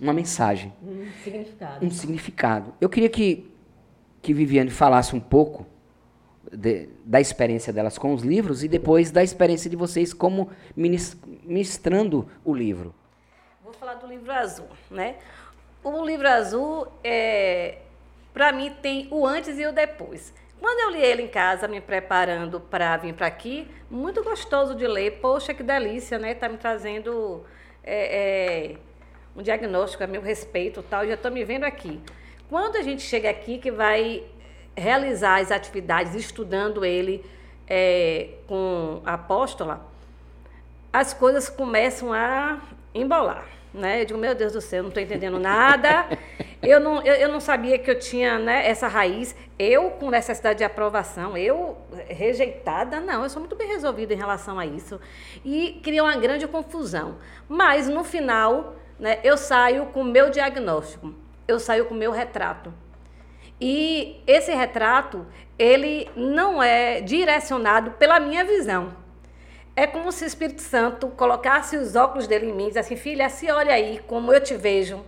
uma 0.00 0.12
mensagem. 0.12 0.72
Um 0.82 1.06
significado. 1.22 1.86
Um 1.86 1.90
significado. 1.90 2.74
Eu 2.80 2.88
queria 2.88 3.08
que, 3.08 3.50
que 4.20 4.32
Viviane 4.32 4.70
falasse 4.70 5.16
um 5.16 5.20
pouco 5.20 5.66
de, 6.52 6.88
da 7.04 7.20
experiência 7.20 7.72
delas 7.72 7.98
com 7.98 8.12
os 8.12 8.22
livros 8.22 8.62
e 8.64 8.68
depois 8.68 9.10
da 9.10 9.22
experiência 9.22 9.70
de 9.70 9.76
vocês 9.76 10.12
como 10.12 10.50
ministrando 10.76 12.28
o 12.44 12.54
livro. 12.54 12.94
Vou 13.62 13.72
falar 13.72 13.94
do 13.94 14.06
livro 14.06 14.32
azul, 14.32 14.68
né? 14.90 15.16
O 15.82 16.04
livro 16.04 16.28
azul, 16.28 16.88
é, 17.04 17.78
para 18.32 18.52
mim, 18.52 18.72
tem 18.82 19.08
o 19.10 19.26
antes 19.26 19.58
e 19.58 19.66
o 19.66 19.72
depois. 19.72 20.32
Quando 20.60 20.80
eu 20.80 20.90
li 20.90 21.04
ele 21.04 21.22
em 21.22 21.28
casa, 21.28 21.68
me 21.68 21.80
preparando 21.80 22.60
para 22.60 22.96
vir 22.96 23.14
para 23.14 23.26
aqui, 23.26 23.70
muito 23.90 24.24
gostoso 24.24 24.74
de 24.74 24.86
ler. 24.86 25.20
Poxa, 25.20 25.54
que 25.54 25.62
delícia, 25.62 26.18
né? 26.18 26.34
Tá 26.34 26.48
me 26.48 26.56
trazendo 26.56 27.44
é, 27.84 28.72
é, 28.74 28.76
um 29.36 29.42
diagnóstico 29.42 30.02
a 30.02 30.06
meu 30.06 30.22
respeito 30.22 30.82
tal, 30.82 31.06
já 31.06 31.14
estou 31.14 31.30
me 31.30 31.44
vendo 31.44 31.64
aqui. 31.64 32.00
Quando 32.48 32.76
a 32.76 32.82
gente 32.82 33.02
chega 33.02 33.28
aqui, 33.28 33.58
que 33.58 33.70
vai 33.70 34.24
realizar 34.76 35.40
as 35.40 35.50
atividades 35.50 36.14
estudando 36.14 36.84
ele 36.84 37.24
é, 37.66 38.30
com 38.46 39.00
a 39.04 39.14
apóstola, 39.14 39.86
as 40.92 41.12
coisas 41.12 41.48
começam 41.48 42.12
a 42.12 42.60
embolar. 42.94 43.46
Né? 43.72 44.02
Eu 44.02 44.06
digo, 44.06 44.18
meu 44.18 44.34
Deus 44.34 44.52
do 44.52 44.60
céu, 44.60 44.82
não 44.82 44.88
estou 44.88 45.02
entendendo 45.02 45.38
nada. 45.38 46.06
Eu 46.62 46.80
não, 46.80 47.00
eu, 47.02 47.14
eu, 47.14 47.28
não 47.28 47.38
sabia 47.38 47.78
que 47.78 47.88
eu 47.88 47.96
tinha 47.96 48.40
né, 48.40 48.66
essa 48.66 48.88
raiz. 48.88 49.36
Eu, 49.56 49.90
com 49.90 50.10
necessidade 50.10 50.58
de 50.58 50.64
aprovação, 50.64 51.36
eu 51.36 51.76
rejeitada, 52.08 52.98
não, 52.98 53.22
eu 53.22 53.30
sou 53.30 53.38
muito 53.38 53.54
bem 53.54 53.68
resolvida 53.68 54.14
em 54.14 54.16
relação 54.16 54.58
a 54.58 54.66
isso. 54.66 54.98
E 55.44 55.78
cria 55.84 56.02
uma 56.02 56.16
grande 56.16 56.48
confusão. 56.48 57.18
Mas, 57.48 57.88
no 57.88 58.02
final, 58.02 58.74
né, 58.98 59.20
eu 59.22 59.36
saio 59.36 59.86
com 59.86 60.00
o 60.00 60.04
meu 60.04 60.28
diagnóstico, 60.28 61.14
eu 61.46 61.60
saio 61.60 61.84
com 61.84 61.94
o 61.94 61.96
meu 61.96 62.10
retrato. 62.10 62.72
E 63.60 64.20
esse 64.26 64.52
retrato, 64.52 65.26
ele 65.58 66.08
não 66.14 66.62
é 66.62 67.00
direcionado 67.00 67.92
pela 67.92 68.20
minha 68.20 68.44
visão. 68.44 68.94
É 69.74 69.86
como 69.86 70.10
se 70.10 70.24
o 70.24 70.26
Espírito 70.26 70.62
Santo 70.62 71.08
colocasse 71.08 71.76
os 71.76 71.96
óculos 71.96 72.26
dele 72.26 72.46
em 72.46 72.52
mim 72.52 72.64
e 72.64 72.68
dissesse 72.68 72.94
assim, 72.94 73.02
filha, 73.02 73.28
se 73.28 73.50
olha 73.50 73.74
aí 73.74 74.00
como 74.06 74.32
eu 74.32 74.40
te 74.40 74.54
vejo. 74.54 75.04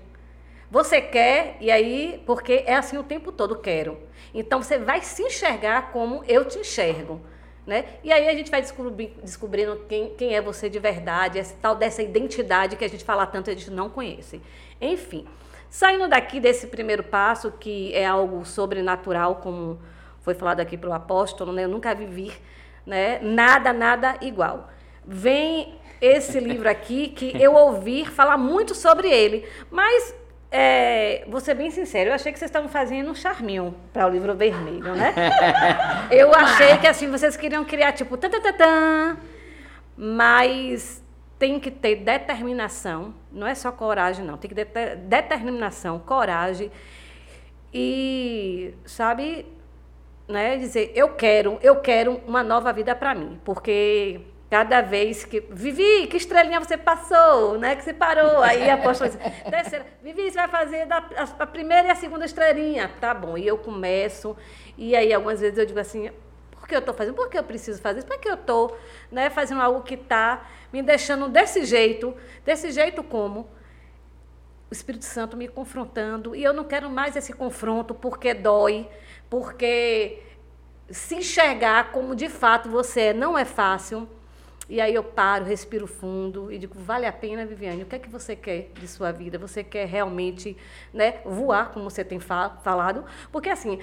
Você 0.70 1.00
quer, 1.00 1.56
e 1.60 1.70
aí, 1.70 2.22
porque 2.26 2.64
é 2.66 2.74
assim 2.74 2.98
o 2.98 3.02
tempo 3.02 3.32
todo, 3.32 3.56
quero. 3.56 3.98
Então 4.34 4.62
você 4.62 4.78
vai 4.78 5.00
se 5.00 5.22
enxergar 5.22 5.90
como 5.90 6.22
eu 6.28 6.44
te 6.44 6.58
enxergo. 6.58 7.20
Né? 7.66 7.84
E 8.02 8.12
aí 8.12 8.28
a 8.28 8.34
gente 8.34 8.50
vai 8.50 8.62
descobrir, 8.62 9.14
descobrindo 9.22 9.84
quem, 9.88 10.14
quem 10.14 10.34
é 10.34 10.40
você 10.40 10.70
de 10.70 10.78
verdade, 10.78 11.38
essa 11.38 11.54
tal 11.60 11.74
dessa 11.74 12.02
identidade 12.02 12.76
que 12.76 12.84
a 12.84 12.88
gente 12.88 13.04
fala 13.04 13.26
tanto 13.26 13.48
e 13.48 13.52
a 13.52 13.54
gente 13.54 13.70
não 13.70 13.90
conhece. 13.90 14.40
Enfim, 14.80 15.26
saindo 15.70 16.08
daqui 16.08 16.40
desse 16.40 16.66
primeiro 16.66 17.02
passo, 17.02 17.52
que 17.52 17.94
é 17.94 18.06
algo 18.06 18.44
sobrenatural, 18.44 19.36
como 19.36 19.78
foi 20.20 20.34
falado 20.34 20.60
aqui 20.60 20.76
pelo 20.76 20.92
apóstolo, 20.92 21.52
né? 21.52 21.64
eu 21.64 21.68
nunca 21.68 21.94
vivi 21.94 22.32
né? 22.86 23.18
nada, 23.22 23.72
nada 23.72 24.16
igual. 24.20 24.70
Vem 25.04 25.78
esse 26.00 26.38
livro 26.40 26.68
aqui 26.68 27.08
que 27.08 27.40
eu 27.40 27.54
ouvi 27.54 28.04
falar 28.04 28.36
muito 28.36 28.74
sobre 28.74 29.08
ele, 29.08 29.46
mas 29.70 30.14
é, 30.50 31.24
vou 31.28 31.40
ser 31.40 31.54
bem 31.54 31.70
sincero, 31.70 32.10
eu 32.10 32.14
achei 32.14 32.32
que 32.32 32.38
vocês 32.38 32.48
estavam 32.48 32.68
fazendo 32.68 33.10
um 33.10 33.14
charminho 33.14 33.74
para 33.92 34.06
o 34.06 34.10
livro 34.10 34.34
vermelho, 34.34 34.94
né? 34.94 35.14
eu 36.10 36.34
achei 36.34 36.78
que 36.78 36.86
assim 36.86 37.10
vocês 37.10 37.36
queriam 37.36 37.64
criar 37.64 37.92
tipo 37.92 38.16
tan, 38.16 38.30
tan, 38.30 38.40
tan, 38.40 38.52
tan 38.52 39.16
mas 40.00 41.02
tem 41.38 41.60
que 41.60 41.70
ter 41.70 41.96
determinação, 41.96 43.14
não 43.30 43.46
é 43.46 43.54
só 43.54 43.70
coragem, 43.70 44.24
não, 44.24 44.36
tem 44.36 44.48
que 44.48 44.54
ter 44.54 44.96
determinação, 44.96 45.98
coragem 45.98 46.70
e, 47.72 48.74
sabe, 48.84 49.46
né, 50.26 50.56
dizer, 50.56 50.92
eu 50.94 51.10
quero, 51.14 51.58
eu 51.62 51.80
quero 51.80 52.20
uma 52.26 52.42
nova 52.42 52.72
vida 52.72 52.94
para 52.94 53.14
mim, 53.14 53.38
porque 53.44 54.20
cada 54.50 54.80
vez 54.80 55.24
que. 55.24 55.40
Vivi, 55.50 56.06
que 56.06 56.16
estrelinha 56.16 56.58
você 56.58 56.76
passou, 56.76 57.58
né? 57.58 57.76
Que 57.76 57.84
você 57.84 57.92
parou. 57.92 58.42
Aí 58.42 58.68
a 58.68 58.74
apóstola 58.74 59.10
diz, 59.10 59.18
terceira, 59.50 59.86
Vivi, 60.02 60.30
você 60.30 60.38
vai 60.38 60.48
fazer 60.48 60.86
da, 60.86 60.98
a, 61.16 61.42
a, 61.42 61.46
primeira 61.46 61.88
e 61.88 61.90
a 61.90 61.94
segunda 61.94 62.24
estrelinha. 62.24 62.90
Tá 63.00 63.12
bom. 63.12 63.36
E 63.36 63.46
eu 63.46 63.58
começo, 63.58 64.36
e 64.76 64.96
aí 64.96 65.12
algumas 65.12 65.40
vezes 65.40 65.58
eu 65.58 65.66
digo 65.66 65.78
assim, 65.78 66.10
que 66.68 66.74
eu 66.74 66.80
estou 66.80 66.94
fazendo? 66.94 67.14
Por 67.14 67.28
que 67.28 67.38
eu 67.38 67.42
preciso 67.42 67.80
fazer 67.80 68.00
isso? 68.00 68.06
Por 68.06 68.18
que 68.20 68.28
eu 68.28 68.34
estou 68.34 68.78
né, 69.10 69.30
fazendo 69.30 69.60
algo 69.62 69.82
que 69.82 69.94
está 69.94 70.46
me 70.72 70.82
deixando 70.82 71.28
desse 71.28 71.64
jeito? 71.64 72.14
Desse 72.44 72.70
jeito 72.70 73.02
como? 73.02 73.48
O 74.70 74.72
Espírito 74.72 75.06
Santo 75.06 75.36
me 75.36 75.48
confrontando, 75.48 76.36
e 76.36 76.44
eu 76.44 76.52
não 76.52 76.62
quero 76.62 76.90
mais 76.90 77.16
esse 77.16 77.32
confronto 77.32 77.94
porque 77.94 78.34
dói, 78.34 78.86
porque 79.30 80.22
se 80.90 81.14
enxergar 81.16 81.90
como 81.90 82.14
de 82.14 82.28
fato 82.28 82.68
você 82.68 83.00
é, 83.00 83.12
não 83.14 83.36
é 83.36 83.46
fácil. 83.46 84.06
E 84.68 84.82
aí 84.82 84.94
eu 84.94 85.02
paro, 85.02 85.46
respiro 85.46 85.86
fundo 85.86 86.52
e 86.52 86.58
digo, 86.58 86.74
vale 86.78 87.06
a 87.06 87.12
pena, 87.12 87.46
Viviane? 87.46 87.84
O 87.84 87.86
que 87.86 87.96
é 87.96 87.98
que 87.98 88.10
você 88.10 88.36
quer 88.36 88.70
de 88.74 88.86
sua 88.86 89.10
vida? 89.10 89.38
Você 89.38 89.64
quer 89.64 89.86
realmente 89.86 90.54
né, 90.92 91.22
voar, 91.24 91.70
como 91.70 91.88
você 91.88 92.04
tem 92.04 92.20
falado? 92.20 93.02
Porque, 93.32 93.48
assim, 93.48 93.78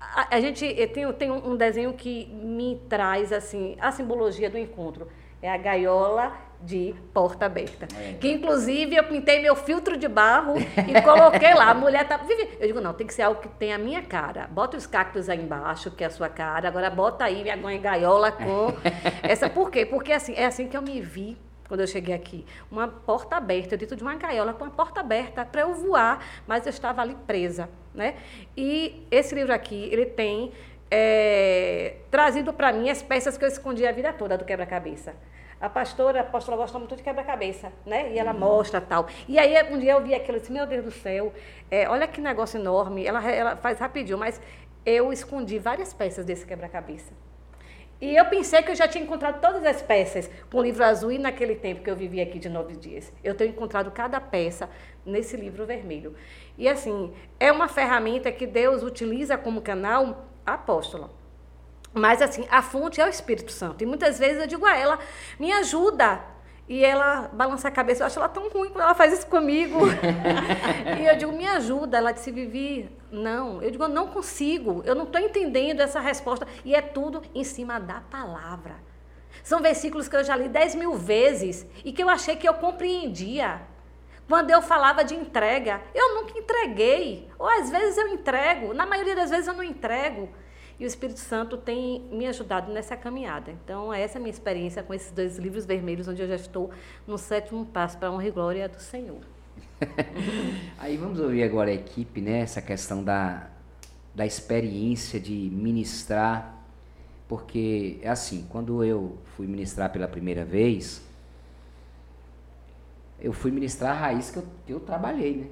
a, 0.00 0.36
a 0.36 0.40
gente 0.40 0.66
tem, 0.88 1.10
tem 1.12 1.30
um 1.30 1.56
desenho 1.56 1.92
que 1.92 2.26
me 2.26 2.80
traz 2.88 3.32
assim 3.32 3.76
a 3.80 3.90
simbologia 3.92 4.50
do 4.50 4.58
encontro. 4.58 5.08
É 5.42 5.50
a 5.50 5.56
gaiola 5.56 6.32
de 6.60 6.94
porta 7.12 7.46
aberta. 7.46 7.86
É. 7.98 8.14
Que 8.14 8.32
inclusive 8.32 8.96
eu 8.96 9.04
pintei 9.04 9.40
meu 9.40 9.54
filtro 9.54 9.96
de 9.96 10.08
barro 10.08 10.54
e 10.58 11.02
coloquei 11.02 11.54
lá. 11.54 11.70
A 11.70 11.74
mulher 11.74 12.06
tá. 12.08 12.20
Eu 12.58 12.66
digo, 12.66 12.80
não, 12.80 12.94
tem 12.94 13.06
que 13.06 13.14
ser 13.14 13.22
algo 13.22 13.40
que 13.40 13.48
tem 13.48 13.72
a 13.72 13.78
minha 13.78 14.02
cara. 14.02 14.48
Bota 14.50 14.76
os 14.76 14.86
cactos 14.86 15.28
aí 15.28 15.40
embaixo, 15.40 15.90
que 15.90 16.02
é 16.02 16.06
a 16.06 16.10
sua 16.10 16.28
cara. 16.28 16.68
Agora 16.68 16.90
bota 16.90 17.24
aí 17.24 17.44
minha 17.56 17.78
gaiola 17.78 18.32
com 18.32 18.72
essa. 19.22 19.48
Por 19.48 19.70
quê? 19.70 19.84
Porque 19.84 20.12
assim, 20.12 20.34
é 20.34 20.46
assim 20.46 20.66
que 20.68 20.76
eu 20.76 20.82
me 20.82 21.00
vi 21.00 21.36
quando 21.68 21.80
eu 21.80 21.86
cheguei 21.86 22.14
aqui. 22.14 22.46
Uma 22.70 22.88
porta 22.88 23.36
aberta, 23.36 23.76
dentro 23.76 23.96
de 23.96 24.02
uma 24.02 24.14
gaiola 24.14 24.52
com 24.54 24.64
uma 24.64 24.70
porta 24.70 25.00
aberta 25.00 25.44
para 25.44 25.62
eu 25.62 25.74
voar, 25.74 26.24
mas 26.46 26.64
eu 26.66 26.70
estava 26.70 27.02
ali 27.02 27.16
presa. 27.26 27.68
Né? 27.96 28.14
E 28.56 29.06
esse 29.10 29.34
livro 29.34 29.52
aqui, 29.52 29.88
ele 29.90 30.06
tem 30.06 30.52
é, 30.90 31.94
trazido 32.10 32.52
para 32.52 32.72
mim 32.72 32.90
as 32.90 33.02
peças 33.02 33.36
que 33.36 33.44
eu 33.44 33.48
escondi 33.48 33.86
a 33.86 33.90
vida 33.90 34.12
toda 34.12 34.36
do 34.36 34.44
quebra-cabeça. 34.44 35.14
A 35.58 35.70
pastora, 35.70 36.20
a 36.20 36.56
gosta 36.56 36.78
muito 36.78 36.94
de 36.94 37.02
quebra-cabeça, 37.02 37.72
né? 37.86 38.12
E 38.12 38.18
ela 38.18 38.34
uhum. 38.34 38.40
mostra 38.40 38.78
tal. 38.78 39.06
E 39.26 39.38
aí 39.38 39.54
um 39.72 39.78
dia 39.78 39.92
eu 39.92 40.02
vi 40.02 40.14
aquilo 40.14 40.36
e 40.36 40.40
disse, 40.40 40.52
meu 40.52 40.66
Deus 40.66 40.84
do 40.84 40.90
céu, 40.90 41.32
é, 41.70 41.88
olha 41.88 42.06
que 42.06 42.20
negócio 42.20 42.60
enorme. 42.60 43.06
Ela, 43.06 43.26
ela 43.30 43.56
faz 43.56 43.78
rapidinho, 43.78 44.18
mas 44.18 44.38
eu 44.84 45.10
escondi 45.10 45.58
várias 45.58 45.94
peças 45.94 46.26
desse 46.26 46.44
quebra-cabeça. 46.44 47.10
E 47.98 48.14
eu 48.14 48.26
pensei 48.26 48.62
que 48.62 48.70
eu 48.70 48.74
já 48.74 48.86
tinha 48.86 49.02
encontrado 49.02 49.40
todas 49.40 49.64
as 49.64 49.80
peças 49.80 50.30
com 50.50 50.58
o 50.58 50.62
livro 50.62 50.84
azul 50.84 51.10
e 51.10 51.16
naquele 51.16 51.54
tempo 51.54 51.82
que 51.82 51.90
eu 51.90 51.96
vivi 51.96 52.20
aqui 52.20 52.38
de 52.38 52.50
nove 52.50 52.76
dias. 52.76 53.10
Eu 53.24 53.34
tenho 53.34 53.50
encontrado 53.50 53.90
cada 53.90 54.20
peça 54.20 54.68
nesse 55.06 55.34
livro 55.34 55.64
vermelho. 55.64 56.14
E 56.58 56.68
assim, 56.68 57.12
é 57.38 57.52
uma 57.52 57.68
ferramenta 57.68 58.32
que 58.32 58.46
Deus 58.46 58.82
utiliza 58.82 59.36
como 59.36 59.60
canal 59.60 60.26
apóstola. 60.44 61.10
Mas 61.92 62.20
assim, 62.20 62.46
a 62.50 62.62
fonte 62.62 63.00
é 63.00 63.06
o 63.06 63.08
Espírito 63.08 63.50
Santo. 63.50 63.82
E 63.82 63.86
muitas 63.86 64.18
vezes 64.18 64.40
eu 64.40 64.46
digo 64.46 64.66
a 64.66 64.76
ela, 64.76 64.98
me 65.38 65.52
ajuda. 65.52 66.20
E 66.68 66.84
ela 66.84 67.30
balança 67.32 67.68
a 67.68 67.70
cabeça, 67.70 68.02
eu 68.02 68.06
acho 68.06 68.18
ela 68.18 68.28
tão 68.28 68.48
ruim 68.48 68.70
quando 68.70 68.82
ela 68.82 68.94
faz 68.94 69.12
isso 69.12 69.26
comigo. 69.28 69.78
e 71.00 71.06
eu 71.06 71.16
digo, 71.16 71.32
me 71.32 71.46
ajuda. 71.46 71.96
Ela 71.96 72.12
disse, 72.12 72.30
Vivi, 72.32 72.90
não. 73.10 73.62
Eu 73.62 73.70
digo, 73.70 73.84
eu 73.84 73.88
não 73.88 74.08
consigo, 74.08 74.82
eu 74.84 74.94
não 74.94 75.04
estou 75.04 75.20
entendendo 75.20 75.80
essa 75.80 76.00
resposta. 76.00 76.46
E 76.64 76.74
é 76.74 76.82
tudo 76.82 77.22
em 77.34 77.44
cima 77.44 77.78
da 77.78 78.00
palavra. 78.00 78.74
São 79.42 79.62
versículos 79.62 80.08
que 80.08 80.16
eu 80.16 80.24
já 80.24 80.34
li 80.34 80.48
dez 80.48 80.74
mil 80.74 80.94
vezes 80.94 81.66
e 81.84 81.92
que 81.92 82.02
eu 82.02 82.08
achei 82.08 82.36
que 82.36 82.48
eu 82.48 82.54
compreendia. 82.54 83.60
Quando 84.28 84.50
eu 84.50 84.60
falava 84.60 85.04
de 85.04 85.14
entrega, 85.14 85.80
eu 85.94 86.14
nunca 86.16 86.38
entreguei. 86.38 87.28
Ou 87.38 87.48
às 87.48 87.70
vezes 87.70 87.96
eu 87.96 88.08
entrego, 88.08 88.74
na 88.74 88.84
maioria 88.84 89.14
das 89.14 89.30
vezes 89.30 89.46
eu 89.46 89.54
não 89.54 89.62
entrego. 89.62 90.28
E 90.78 90.84
o 90.84 90.86
Espírito 90.86 91.20
Santo 91.20 91.56
tem 91.56 92.02
me 92.10 92.26
ajudado 92.26 92.70
nessa 92.70 92.96
caminhada. 92.96 93.50
Então, 93.50 93.92
essa 93.94 94.18
é 94.18 94.18
a 94.18 94.20
minha 94.20 94.32
experiência 94.32 94.82
com 94.82 94.92
esses 94.92 95.10
dois 95.10 95.38
livros 95.38 95.64
vermelhos, 95.64 96.06
onde 96.06 96.20
eu 96.20 96.28
já 96.28 96.34
estou 96.34 96.70
no 97.06 97.16
sétimo 97.16 97.64
passo 97.64 97.96
para 97.96 98.08
a 98.08 98.12
honra 98.12 98.26
e 98.26 98.30
glória 98.30 98.68
do 98.68 98.78
Senhor. 98.78 99.20
Aí 100.78 100.96
vamos 100.98 101.18
ouvir 101.18 101.42
agora 101.44 101.70
a 101.70 101.74
equipe, 101.74 102.20
né? 102.20 102.40
Essa 102.40 102.60
questão 102.60 103.02
da, 103.02 103.48
da 104.14 104.26
experiência 104.26 105.18
de 105.18 105.32
ministrar. 105.32 106.54
Porque 107.26 107.98
é 108.02 108.10
assim, 108.10 108.46
quando 108.50 108.84
eu 108.84 109.16
fui 109.36 109.46
ministrar 109.46 109.90
pela 109.90 110.06
primeira 110.06 110.44
vez, 110.44 111.02
eu 113.20 113.32
fui 113.32 113.50
ministrar 113.50 113.92
a 113.92 114.00
raiz 114.00 114.30
que 114.30 114.38
eu, 114.38 114.44
que 114.66 114.72
eu 114.72 114.80
trabalhei, 114.80 115.36
né? 115.36 115.46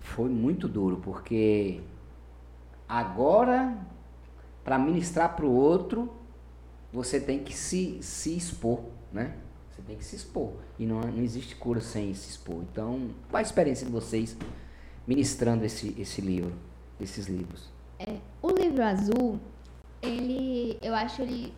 Foi 0.00 0.28
muito 0.28 0.68
duro, 0.68 0.98
porque 0.98 1.80
agora, 2.88 3.76
para 4.62 4.78
ministrar 4.78 5.34
para 5.34 5.46
o 5.46 5.52
outro, 5.52 6.12
você 6.92 7.18
tem 7.20 7.42
que 7.42 7.54
se, 7.54 7.98
se 8.02 8.36
expor, 8.36 8.80
né? 9.12 9.36
Você 9.70 9.82
tem 9.82 9.96
que 9.96 10.04
se 10.04 10.14
expor. 10.14 10.52
E 10.78 10.86
não, 10.86 11.00
não 11.00 11.22
existe 11.22 11.56
cura 11.56 11.80
sem 11.80 12.14
se 12.14 12.30
expor. 12.30 12.62
Então, 12.70 13.10
qual 13.30 13.38
a 13.38 13.42
experiência 13.42 13.84
de 13.84 13.92
vocês 13.92 14.36
ministrando 15.06 15.64
esse, 15.64 15.94
esse 15.98 16.20
livro, 16.20 16.52
esses 17.00 17.26
livros? 17.26 17.72
É, 17.98 18.18
o 18.40 18.50
livro 18.50 18.82
azul, 18.82 19.40
ele, 20.00 20.78
eu 20.80 20.94
acho 20.94 21.22
ele 21.22 21.52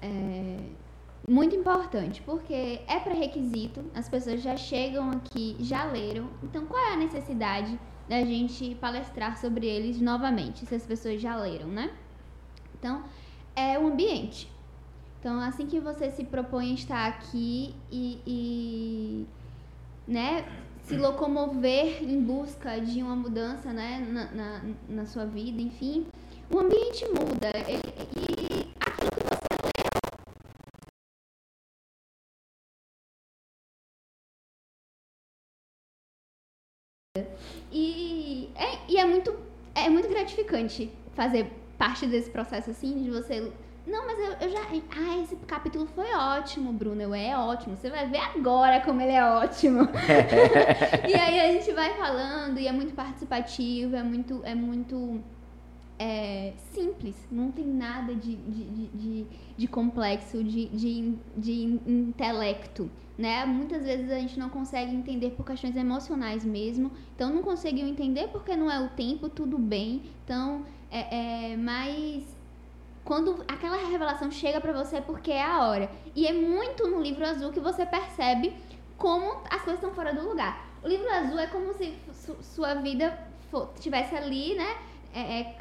é, 0.00 0.58
muito 1.26 1.54
importante, 1.54 2.22
porque 2.22 2.80
é 2.86 2.98
pré-requisito, 3.00 3.84
as 3.94 4.08
pessoas 4.08 4.42
já 4.42 4.56
chegam 4.56 5.10
aqui, 5.10 5.56
já 5.60 5.84
leram. 5.84 6.28
Então, 6.42 6.66
qual 6.66 6.82
é 6.82 6.92
a 6.92 6.96
necessidade 6.96 7.78
da 8.08 8.24
gente 8.24 8.74
palestrar 8.76 9.38
sobre 9.38 9.66
eles 9.66 10.00
novamente, 10.00 10.64
se 10.64 10.74
as 10.74 10.86
pessoas 10.86 11.20
já 11.20 11.36
leram, 11.36 11.68
né? 11.68 11.90
Então, 12.78 13.02
é 13.54 13.78
o 13.78 13.86
ambiente. 13.88 14.50
Então, 15.20 15.40
assim 15.40 15.66
que 15.66 15.80
você 15.80 16.10
se 16.10 16.24
propõe 16.24 16.70
a 16.70 16.74
estar 16.74 17.06
aqui 17.08 17.74
e, 17.90 18.20
e 18.26 19.26
né, 20.06 20.44
se 20.84 20.96
locomover 20.96 22.02
em 22.02 22.22
busca 22.22 22.80
de 22.80 23.02
uma 23.02 23.16
mudança 23.16 23.72
né, 23.72 24.06
na, 24.10 24.24
na, 24.32 24.62
na 24.88 25.06
sua 25.06 25.26
vida, 25.26 25.60
enfim, 25.60 26.06
o 26.50 26.58
ambiente 26.58 27.04
muda. 27.06 27.50
E, 27.68 28.68
aquilo 28.80 29.10
que 29.10 29.34
você 29.34 29.37
E 37.72 38.50
é, 38.54 38.78
e 38.88 38.96
é 38.98 39.04
muito 39.04 39.34
é 39.74 39.88
muito 39.88 40.08
gratificante 40.08 40.90
fazer 41.14 41.50
parte 41.78 42.06
desse 42.06 42.30
processo 42.30 42.70
assim, 42.70 43.02
de 43.02 43.10
você. 43.10 43.52
Não, 43.86 44.04
mas 44.04 44.18
eu, 44.18 44.32
eu 44.40 44.50
já. 44.50 44.60
Ah, 44.60 45.22
esse 45.22 45.36
capítulo 45.36 45.86
foi 45.94 46.12
ótimo, 46.12 46.72
Bruno. 46.72 47.14
É 47.14 47.36
ótimo. 47.38 47.76
Você 47.76 47.88
vai 47.88 48.06
ver 48.06 48.18
agora 48.18 48.80
como 48.80 49.00
ele 49.00 49.12
é 49.12 49.24
ótimo. 49.24 49.88
e 51.08 51.14
aí 51.14 51.40
a 51.40 51.52
gente 51.52 51.72
vai 51.72 51.94
falando 51.94 52.58
e 52.58 52.66
é 52.66 52.72
muito 52.72 52.92
participativo, 52.92 53.96
é 53.96 54.02
muito. 54.02 54.42
É 54.44 54.54
muito 54.54 55.22
é, 55.98 56.52
simples, 56.72 57.16
não 57.30 57.50
tem 57.50 57.66
nada 57.66 58.14
de, 58.14 58.36
de, 58.36 58.86
de, 58.88 59.26
de 59.56 59.66
complexo, 59.66 60.42
de, 60.44 60.66
de, 60.68 61.14
de 61.36 61.80
intelecto. 61.86 62.88
Né? 63.16 63.44
Muitas 63.44 63.82
vezes 63.82 64.10
a 64.12 64.18
gente 64.18 64.38
não 64.38 64.48
consegue 64.48 64.94
entender 64.94 65.30
por 65.30 65.44
questões 65.44 65.74
emocionais 65.74 66.44
mesmo. 66.44 66.92
Então 67.16 67.34
não 67.34 67.42
conseguiu 67.42 67.86
entender 67.86 68.28
porque 68.28 68.54
não 68.54 68.70
é 68.70 68.78
o 68.80 68.88
tempo, 68.90 69.28
tudo 69.28 69.58
bem. 69.58 70.02
Então, 70.24 70.64
é, 70.88 71.52
é 71.52 71.56
mas 71.56 72.22
quando 73.04 73.42
aquela 73.48 73.76
revelação 73.88 74.30
chega 74.30 74.60
para 74.60 74.72
você 74.72 74.98
é 74.98 75.00
porque 75.00 75.32
é 75.32 75.42
a 75.42 75.66
hora. 75.66 75.90
E 76.14 76.28
é 76.28 76.32
muito 76.32 76.86
no 76.86 77.02
livro 77.02 77.26
azul 77.26 77.50
que 77.50 77.58
você 77.58 77.84
percebe 77.84 78.54
como 78.96 79.42
as 79.50 79.62
coisas 79.62 79.82
estão 79.82 79.92
fora 79.92 80.14
do 80.14 80.28
lugar. 80.28 80.68
O 80.84 80.86
livro 80.86 81.10
azul 81.10 81.38
é 81.40 81.46
como 81.48 81.72
se 81.74 81.92
sua 82.40 82.74
vida 82.74 83.18
estivesse 83.74 84.14
ali, 84.14 84.54
né? 84.54 84.76
É, 85.14 85.40
é 85.40 85.56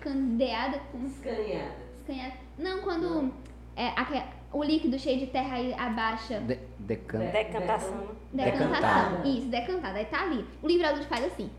candeada 0.00 0.80
com. 0.90 1.06
Escanhada. 1.06 1.76
Escanhada. 2.00 2.34
Não, 2.58 2.80
quando 2.82 3.08
Não. 3.08 3.32
É, 3.76 3.88
a, 3.88 4.26
o 4.52 4.62
líquido 4.62 4.98
cheio 4.98 5.18
de 5.18 5.26
terra 5.26 5.56
aí 5.56 5.74
abaixa. 5.74 6.40
De, 6.40 6.58
decanta. 6.78 7.32
Decantação. 7.32 8.08
Decantação. 8.32 9.24
Isso, 9.24 9.46
decantada. 9.46 9.98
Aí 9.98 10.04
tá 10.06 10.22
ali. 10.22 10.44
O 10.62 10.66
livro 10.66 10.86
faz 11.04 11.24
assim. 11.24 11.50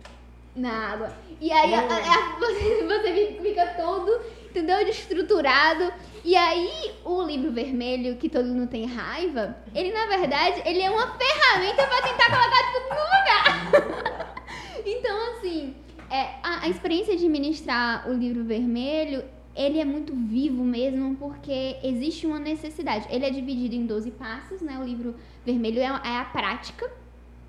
Na 0.56 0.91
água. 0.91 1.12
E 1.41 1.51
aí 1.51 1.73
a, 1.73 1.79
a, 1.79 2.39
você, 2.39 2.84
você 2.84 3.39
fica 3.41 3.65
todo 3.75 4.21
entendeu? 4.53 4.86
De 4.86 4.91
estruturado. 4.91 5.91
E 6.23 6.36
aí, 6.36 6.93
o 7.03 7.21
livro 7.23 7.51
vermelho, 7.51 8.15
que 8.17 8.29
todo 8.29 8.45
mundo 8.45 8.69
tem 8.69 8.86
raiva, 8.86 9.58
ele 9.75 9.91
na 9.91 10.06
verdade, 10.06 10.62
ele 10.65 10.82
é 10.82 10.89
uma 10.89 11.17
ferramenta 11.17 11.86
pra 11.86 12.01
tentar 12.01 12.25
colocar 12.25 12.71
tudo 12.71 12.89
no 12.89 13.03
lugar. 13.03 14.43
então, 14.86 15.32
assim, 15.34 15.75
é, 16.13 16.36
a, 16.43 16.65
a 16.65 16.69
experiência 16.69 17.17
de 17.17 17.28
ministrar 17.28 18.08
o 18.08 18.13
livro 18.13 18.43
vermelho, 18.43 19.23
ele 19.56 19.80
é 19.80 19.86
muito 19.86 20.13
vivo 20.13 20.63
mesmo, 20.63 21.15
porque 21.15 21.78
existe 21.84 22.28
uma 22.28 22.38
necessidade. 22.38 23.08
Ele 23.10 23.26
é 23.26 23.32
dividido 23.32 23.73
em 23.73 23.88
12 23.88 24.12
passos, 24.12 24.62
né? 24.62 24.78
O 24.80 24.84
livro 24.84 25.15
vermelho 25.43 25.80
é, 25.80 25.86
é 25.86 26.17
a 26.17 26.30
prática. 26.32 26.86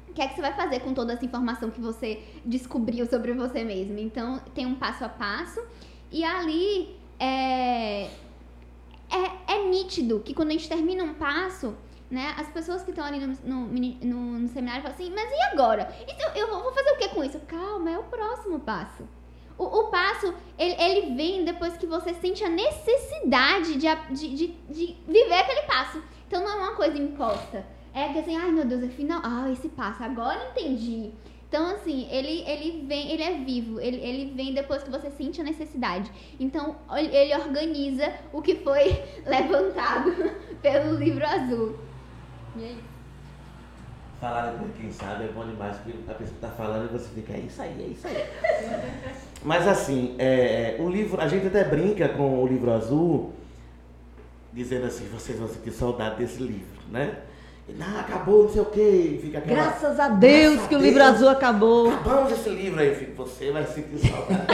O 0.09 0.15
que 0.15 0.23
é 0.23 0.29
que 0.29 0.35
você 0.35 0.41
vai 0.41 0.55
fazer 0.55 0.81
com 0.81 0.95
toda 0.95 1.13
essa 1.13 1.27
informação 1.27 1.71
que 1.71 1.81
você 1.81 2.23
descobriu 2.43 3.05
sobre 3.05 3.35
você 3.35 3.63
mesmo? 3.65 3.99
Então, 3.99 4.41
tem 4.55 4.65
um 4.65 4.77
passo 4.77 5.05
a 5.05 5.11
passo. 5.11 5.61
E 6.11 6.25
ali 6.25 6.97
é, 7.21 8.05
é, 9.11 9.31
é 9.47 9.69
nítido 9.69 10.21
que 10.21 10.33
quando 10.33 10.49
a 10.49 10.53
gente 10.53 10.71
termina 10.71 11.05
um 11.05 11.13
passo, 11.13 11.75
né, 12.15 12.35
as 12.39 12.49
pessoas 12.49 12.83
que 12.85 12.91
estão 12.91 13.05
ali 13.05 13.19
no, 13.19 13.37
no, 13.45 13.67
no, 13.67 14.39
no, 14.39 14.49
seminário 14.49 14.83
falam 14.83 14.97
assim, 14.97 15.13
mas 15.13 15.31
e 15.31 15.43
agora? 15.53 15.93
Então, 16.09 16.31
eu 16.35 16.47
vou 16.49 16.73
fazer 16.73 16.91
o 16.93 16.97
que 16.97 17.09
com 17.09 17.25
isso? 17.25 17.41
Calma, 17.41 17.91
é 17.91 17.99
o 17.99 18.05
próximo 18.05 18.61
passo. 18.61 19.03
O, 19.59 19.65
o 19.65 19.85
passo, 19.89 20.33
ele, 20.59 20.81
ele, 20.81 21.15
vem 21.15 21.45
depois 21.45 21.77
que 21.77 21.87
você 21.87 22.15
sente 22.15 22.45
a 22.45 22.49
necessidade 22.49 23.75
de, 23.75 23.87
de, 24.11 24.37
de, 24.37 24.47
de, 24.69 24.97
viver 25.07 25.35
aquele 25.35 25.63
passo. 25.63 26.03
Então 26.27 26.43
não 26.43 26.51
é 26.51 26.55
uma 26.55 26.75
coisa 26.77 26.97
imposta. 26.97 27.67
É 27.93 28.09
que 28.13 28.19
assim, 28.21 28.37
ai 28.37 28.51
meu 28.51 28.65
Deus, 28.65 28.83
afinal, 28.83 29.21
ah, 29.23 29.51
esse 29.51 29.69
passo, 29.69 30.03
agora 30.03 30.51
entendi. 30.51 31.13
Então, 31.49 31.67
assim, 31.71 32.09
ele, 32.11 32.43
ele 32.49 32.85
vem, 32.85 33.13
ele 33.13 33.23
é 33.23 33.33
vivo, 33.45 33.79
ele, 33.79 33.99
ele 33.99 34.33
vem 34.35 34.53
depois 34.53 34.83
que 34.83 34.91
você 34.91 35.09
sente 35.13 35.41
a 35.41 35.45
necessidade. 35.45 36.11
Então, 36.41 36.75
ele 36.91 37.33
organiza 37.33 38.13
o 38.33 38.43
que 38.43 38.57
foi 38.57 39.01
levantado 39.25 40.11
pelo 40.61 40.97
livro 40.97 41.25
azul. 41.25 41.79
E 42.57 42.65
é 42.65 42.69
isso. 42.73 42.95
Falar 44.21 44.53
depois, 44.53 44.71
quem 44.81 44.91
sabe, 44.93 45.25
é 45.25 45.29
bom 45.29 45.45
demais, 45.45 45.77
porque 45.79 45.99
a 46.09 46.15
pessoa 46.15 46.37
está 46.37 46.49
falando 46.49 46.89
e 46.89 46.99
você 46.99 47.09
fica, 47.15 47.33
é 47.33 47.41
isso 47.41 47.61
aí, 47.61 47.83
é 47.83 47.87
isso 47.89 48.07
aí. 48.07 48.25
Mas 49.45 49.69
assim, 49.69 50.15
é, 50.19 50.77
o 50.79 50.89
livro, 50.89 51.21
a 51.21 51.29
gente 51.29 51.47
até 51.47 51.65
brinca 51.65 52.09
com 52.09 52.43
o 52.43 52.47
livro 52.47 52.73
azul, 52.73 53.33
dizendo 54.53 54.87
assim, 54.87 55.07
vocês 55.09 55.39
vão 55.39 55.49
sentir 55.49 55.73
saudade 55.73 56.17
desse 56.17 56.43
livro, 56.43 56.81
né? 56.91 57.19
Não, 57.69 57.99
acabou, 57.99 58.45
não 58.45 58.51
sei 58.51 58.61
o 58.61 58.67
quê. 58.67 59.19
Fica 59.23 59.39
aquela, 59.39 59.63
Graças 59.63 59.99
a 59.99 60.09
Deus 60.09 60.53
Graças 60.55 60.69
que 60.69 60.75
a 60.75 60.79
o 60.79 60.81
livro 60.83 61.03
azul 61.03 61.29
acabou. 61.31 61.91
Acabamos 61.91 62.33
esse 62.33 62.51
livro 62.51 62.81
aí, 62.81 62.95
filho. 62.95 63.15
Você 63.17 63.51
vai 63.51 63.67
sentir 63.67 63.99
saudade. 63.99 64.47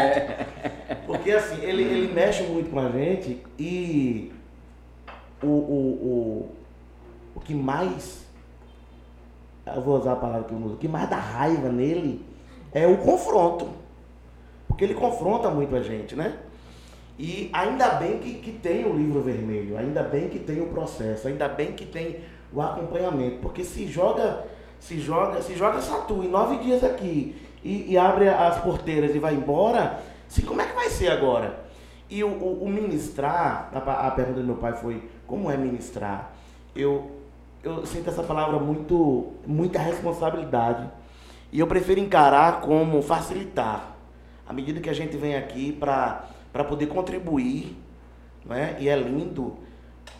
Porque 1.06 1.32
assim, 1.32 1.62
ele, 1.62 1.82
ele 1.82 2.14
mexe 2.14 2.42
muito 2.44 2.70
com 2.70 2.80
a 2.80 2.88
gente 2.88 3.42
e 3.58 4.32
o, 5.42 5.46
o, 5.46 5.50
o 5.50 6.59
que 7.50 7.54
mais. 7.54 8.24
Eu 9.66 9.82
vou 9.82 9.98
usar 9.98 10.12
a 10.12 10.16
palavra 10.16 10.44
que 10.44 10.54
eu 10.54 10.58
uso. 10.58 10.76
Que 10.76 10.86
mais 10.86 11.10
dá 11.10 11.16
raiva 11.16 11.68
nele 11.68 12.24
é 12.72 12.86
o 12.86 12.98
confronto. 12.98 13.68
Porque 14.68 14.84
ele 14.84 14.94
confronta 14.94 15.50
muito 15.50 15.74
a 15.74 15.82
gente, 15.82 16.14
né? 16.14 16.38
E 17.18 17.50
ainda 17.52 17.88
bem 17.94 18.18
que, 18.18 18.34
que 18.34 18.52
tem 18.52 18.86
o 18.86 18.96
livro 18.96 19.20
vermelho, 19.20 19.76
ainda 19.76 20.02
bem 20.02 20.28
que 20.28 20.38
tem 20.38 20.60
o 20.60 20.68
processo, 20.68 21.28
ainda 21.28 21.48
bem 21.48 21.72
que 21.72 21.84
tem 21.84 22.20
o 22.52 22.62
acompanhamento, 22.62 23.40
porque 23.42 23.62
se 23.62 23.86
joga, 23.86 24.46
se 24.78 24.98
joga, 24.98 25.42
se 25.42 25.54
joga 25.54 25.82
Satu 25.82 26.22
em 26.24 26.28
nove 26.28 26.56
dias 26.58 26.82
aqui 26.82 27.36
e, 27.62 27.92
e, 27.92 27.98
abre 27.98 28.26
as 28.26 28.60
porteiras 28.62 29.14
e 29.14 29.18
vai 29.18 29.34
embora, 29.34 30.00
se, 30.28 30.40
como 30.40 30.62
é 30.62 30.66
que 30.66 30.74
vai 30.74 30.88
ser 30.88 31.08
agora? 31.08 31.60
E 32.08 32.24
o, 32.24 32.28
o, 32.28 32.64
o 32.64 32.68
ministrar, 32.68 33.70
a, 33.74 34.06
a, 34.06 34.10
pergunta 34.12 34.40
do 34.40 34.46
meu 34.46 34.56
pai 34.56 34.72
foi, 34.72 35.02
como 35.26 35.50
é 35.50 35.58
ministrar? 35.58 36.32
Eu, 36.74 37.19
eu 37.62 37.84
sinto 37.84 38.08
essa 38.08 38.22
palavra 38.22 38.58
muito, 38.58 39.32
muita 39.46 39.78
responsabilidade. 39.78 40.88
E 41.52 41.58
eu 41.60 41.66
prefiro 41.66 42.00
encarar 42.00 42.60
como 42.60 43.02
facilitar. 43.02 43.96
À 44.46 44.52
medida 44.52 44.80
que 44.80 44.90
a 44.90 44.92
gente 44.94 45.16
vem 45.16 45.36
aqui 45.36 45.72
para 45.72 46.64
poder 46.68 46.86
contribuir, 46.86 47.76
né? 48.44 48.76
E 48.80 48.88
é 48.88 48.96
lindo, 48.96 49.56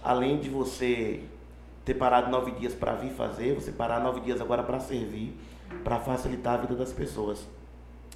além 0.03 0.38
de 0.38 0.48
você 0.48 1.22
ter 1.85 1.94
parado 1.94 2.31
nove 2.31 2.53
dias 2.53 2.74
para 2.74 2.94
vir 2.94 3.11
fazer, 3.11 3.55
você 3.55 3.72
parar 3.72 4.00
nove 4.00 4.20
dias 4.20 4.40
agora 4.40 4.62
para 4.62 4.79
servir, 4.79 5.37
para 5.83 5.98
facilitar 5.98 6.55
a 6.55 6.57
vida 6.59 6.74
das 6.74 6.92
pessoas. 6.92 7.48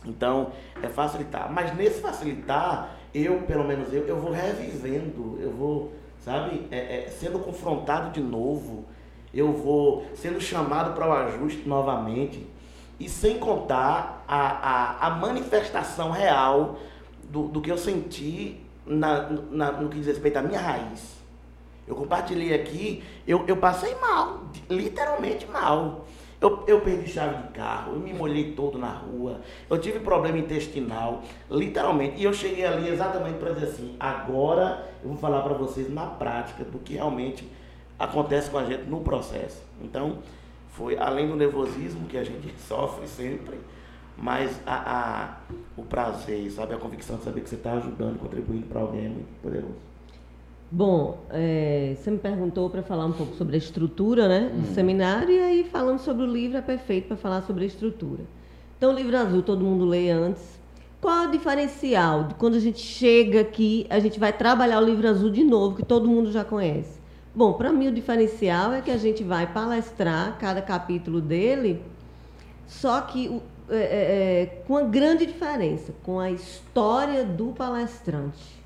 Então, 0.05 0.53
é 0.83 0.89
facilitar. 0.89 1.51
Mas 1.51 1.75
nesse 1.75 2.01
facilitar, 2.01 2.97
eu, 3.15 3.43
pelo 3.43 3.65
menos 3.65 3.93
eu, 3.93 4.07
eu 4.07 4.21
vou 4.21 4.31
revivendo, 4.31 5.39
eu 5.41 5.51
vou, 5.51 5.93
sabe, 6.21 6.67
é, 6.71 7.05
é, 7.05 7.09
sendo 7.09 7.39
confrontado 7.39 8.11
de 8.11 8.21
novo, 8.21 8.85
eu 9.35 9.53
vou 9.53 10.07
sendo 10.15 10.41
chamado 10.41 10.95
para 10.95 11.09
o 11.09 11.13
ajuste 11.13 11.69
novamente. 11.69 12.47
E 12.99 13.09
sem 13.09 13.39
contar 13.39 14.25
a, 14.29 14.39
a, 14.39 15.07
a 15.09 15.11
manifestação 15.11 16.11
real 16.11 16.79
do, 17.25 17.49
do 17.49 17.61
que 17.61 17.71
eu 17.71 17.77
senti 17.77 18.61
na, 18.87 19.29
na, 19.51 19.73
no 19.73 19.89
que 19.89 19.99
diz 19.99 20.07
respeito 20.07 20.37
à 20.37 20.43
minha 20.43 20.61
raiz. 20.61 21.15
Eu 21.87 21.95
compartilhei 21.95 22.55
aqui, 22.55 23.03
eu, 23.27 23.45
eu 23.47 23.57
passei 23.57 23.95
mal, 23.97 24.45
literalmente 24.71 25.47
mal. 25.47 26.07
Eu, 26.41 26.63
eu 26.67 26.81
perdi 26.83 27.11
chave 27.11 27.43
de 27.43 27.49
carro, 27.55 27.95
eu 27.95 28.01
me 28.01 28.13
molhei 28.13 28.53
todo 28.53 28.79
na 28.79 28.91
rua, 28.91 29.41
eu 29.71 29.79
tive 29.79 30.01
problema 30.01 30.37
intestinal, 30.37 31.23
literalmente. 31.51 32.21
E 32.21 32.25
eu 32.25 32.35
cheguei 32.35 32.67
ali 32.67 32.89
exatamente 32.89 33.39
para 33.39 33.53
dizer 33.53 33.67
assim: 33.67 33.97
agora 33.99 34.87
eu 35.03 35.09
vou 35.09 35.17
falar 35.17 35.41
para 35.41 35.55
vocês 35.55 35.91
na 35.91 36.05
prática 36.07 36.63
do 36.65 36.79
que 36.79 36.95
realmente 36.95 37.49
acontece 37.99 38.51
com 38.51 38.59
a 38.59 38.65
gente 38.65 38.85
no 38.85 39.01
processo. 39.01 39.63
Então, 39.83 40.19
foi 40.71 40.99
além 40.99 41.29
do 41.29 41.37
nervosismo 41.37 42.07
que 42.07 42.17
a 42.17 42.25
gente 42.25 42.53
sofre 42.67 43.07
sempre, 43.07 43.59
mas 44.17 44.61
a, 44.67 44.75
a, 44.75 45.37
o 45.77 45.83
prazer, 45.83 46.51
sabe, 46.51 46.75
a 46.75 46.79
convicção 46.79 47.17
de 47.17 47.25
saber 47.25 47.41
que 47.41 47.49
você 47.49 47.57
está 47.57 47.73
ajudando, 47.75 48.19
contribuindo 48.19 48.67
para 48.67 48.81
alguém 48.81 49.07
é 49.07 49.09
muito 49.09 49.41
poderoso. 49.43 49.95
Bom, 50.71 51.19
é, 51.31 51.95
você 51.97 52.11
me 52.11 52.19
perguntou 52.19 52.69
para 52.69 52.83
falar 52.83 53.07
um 53.07 53.13
pouco 53.13 53.37
sobre 53.37 53.55
a 53.55 53.59
estrutura 53.59 54.29
né, 54.29 54.51
do 54.53 54.71
hum. 54.71 54.75
seminário, 54.75 55.31
e 55.31 55.39
aí 55.39 55.65
falando 55.65 56.01
sobre 56.01 56.25
o 56.25 56.27
livro 56.27 56.57
é 56.57 56.63
perfeito 56.63 57.09
para 57.09 57.17
falar 57.17 57.43
sobre 57.43 57.65
a 57.65 57.67
estrutura. 57.67 58.25
Então, 58.77 58.93
o 58.93 58.95
livro 58.95 59.17
azul 59.17 59.43
todo 59.43 59.65
mundo 59.65 59.85
lê 59.85 60.11
antes. 60.11 60.61
Qual 61.01 61.25
é 61.25 61.29
o 61.29 61.31
diferencial 61.31 62.25
de 62.25 62.35
quando 62.35 62.55
a 62.55 62.59
gente 62.59 62.81
chega 62.81 63.43
aqui, 63.43 63.87
a 63.91 63.99
gente 63.99 64.19
vai 64.19 64.33
trabalhar 64.33 64.81
o 64.81 64.85
livro 64.85 65.07
azul 65.07 65.31
de 65.31 65.45
novo, 65.45 65.77
que 65.77 65.85
todo 65.85 66.09
mundo 66.09 66.33
já 66.33 66.45
conhece? 66.45 67.04
Bom, 67.35 67.55
para 67.55 67.73
mim 67.73 67.89
o 67.89 67.93
diferencial 67.93 68.73
é 68.73 68.81
que 68.81 68.93
a 68.93 68.97
gente 68.97 69.25
vai 69.25 69.53
palestrar 69.53 70.39
cada 70.39 70.63
capítulo 70.63 71.21
dele, 71.21 71.83
só 72.65 73.01
que 73.01 73.41
é, 73.69 73.77
é, 73.77 74.43
é, 74.43 74.47
com 74.67 74.75
uma 74.75 74.85
grande 74.85 75.27
diferença, 75.27 75.93
com 76.05 76.21
a 76.21 76.31
história 76.31 77.25
do 77.25 77.47
palestrante. 77.47 78.63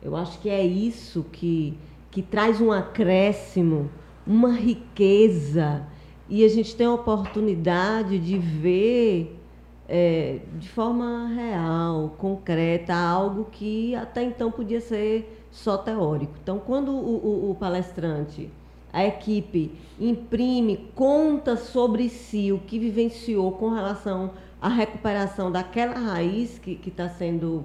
Eu 0.00 0.16
acho 0.16 0.38
que 0.40 0.48
é 0.48 0.64
isso 0.64 1.26
que, 1.30 1.76
que 2.10 2.22
traz 2.22 2.58
um 2.58 2.72
acréscimo, 2.72 3.90
uma 4.26 4.52
riqueza, 4.52 5.86
e 6.30 6.44
a 6.44 6.48
gente 6.48 6.74
tem 6.74 6.86
a 6.86 6.94
oportunidade 6.94 8.18
de 8.18 8.38
ver 8.38 9.38
é, 9.86 10.38
de 10.58 10.70
forma 10.70 11.28
real, 11.28 12.14
concreta, 12.16 12.94
algo 12.94 13.48
que 13.52 13.94
até 13.94 14.22
então 14.22 14.50
podia 14.50 14.80
ser 14.80 15.41
só 15.52 15.78
teórico. 15.78 16.32
Então, 16.42 16.58
quando 16.58 16.90
o, 16.90 17.46
o, 17.46 17.50
o 17.52 17.54
palestrante 17.54 18.50
a 18.92 19.06
equipe 19.06 19.72
imprime, 19.98 20.90
conta 20.94 21.56
sobre 21.56 22.08
si 22.08 22.52
o 22.52 22.58
que 22.58 22.78
vivenciou 22.78 23.52
com 23.52 23.70
relação 23.70 24.32
à 24.60 24.68
recuperação 24.68 25.50
daquela 25.50 25.94
raiz 25.94 26.58
que 26.58 26.78
está 26.86 27.08
sendo 27.08 27.64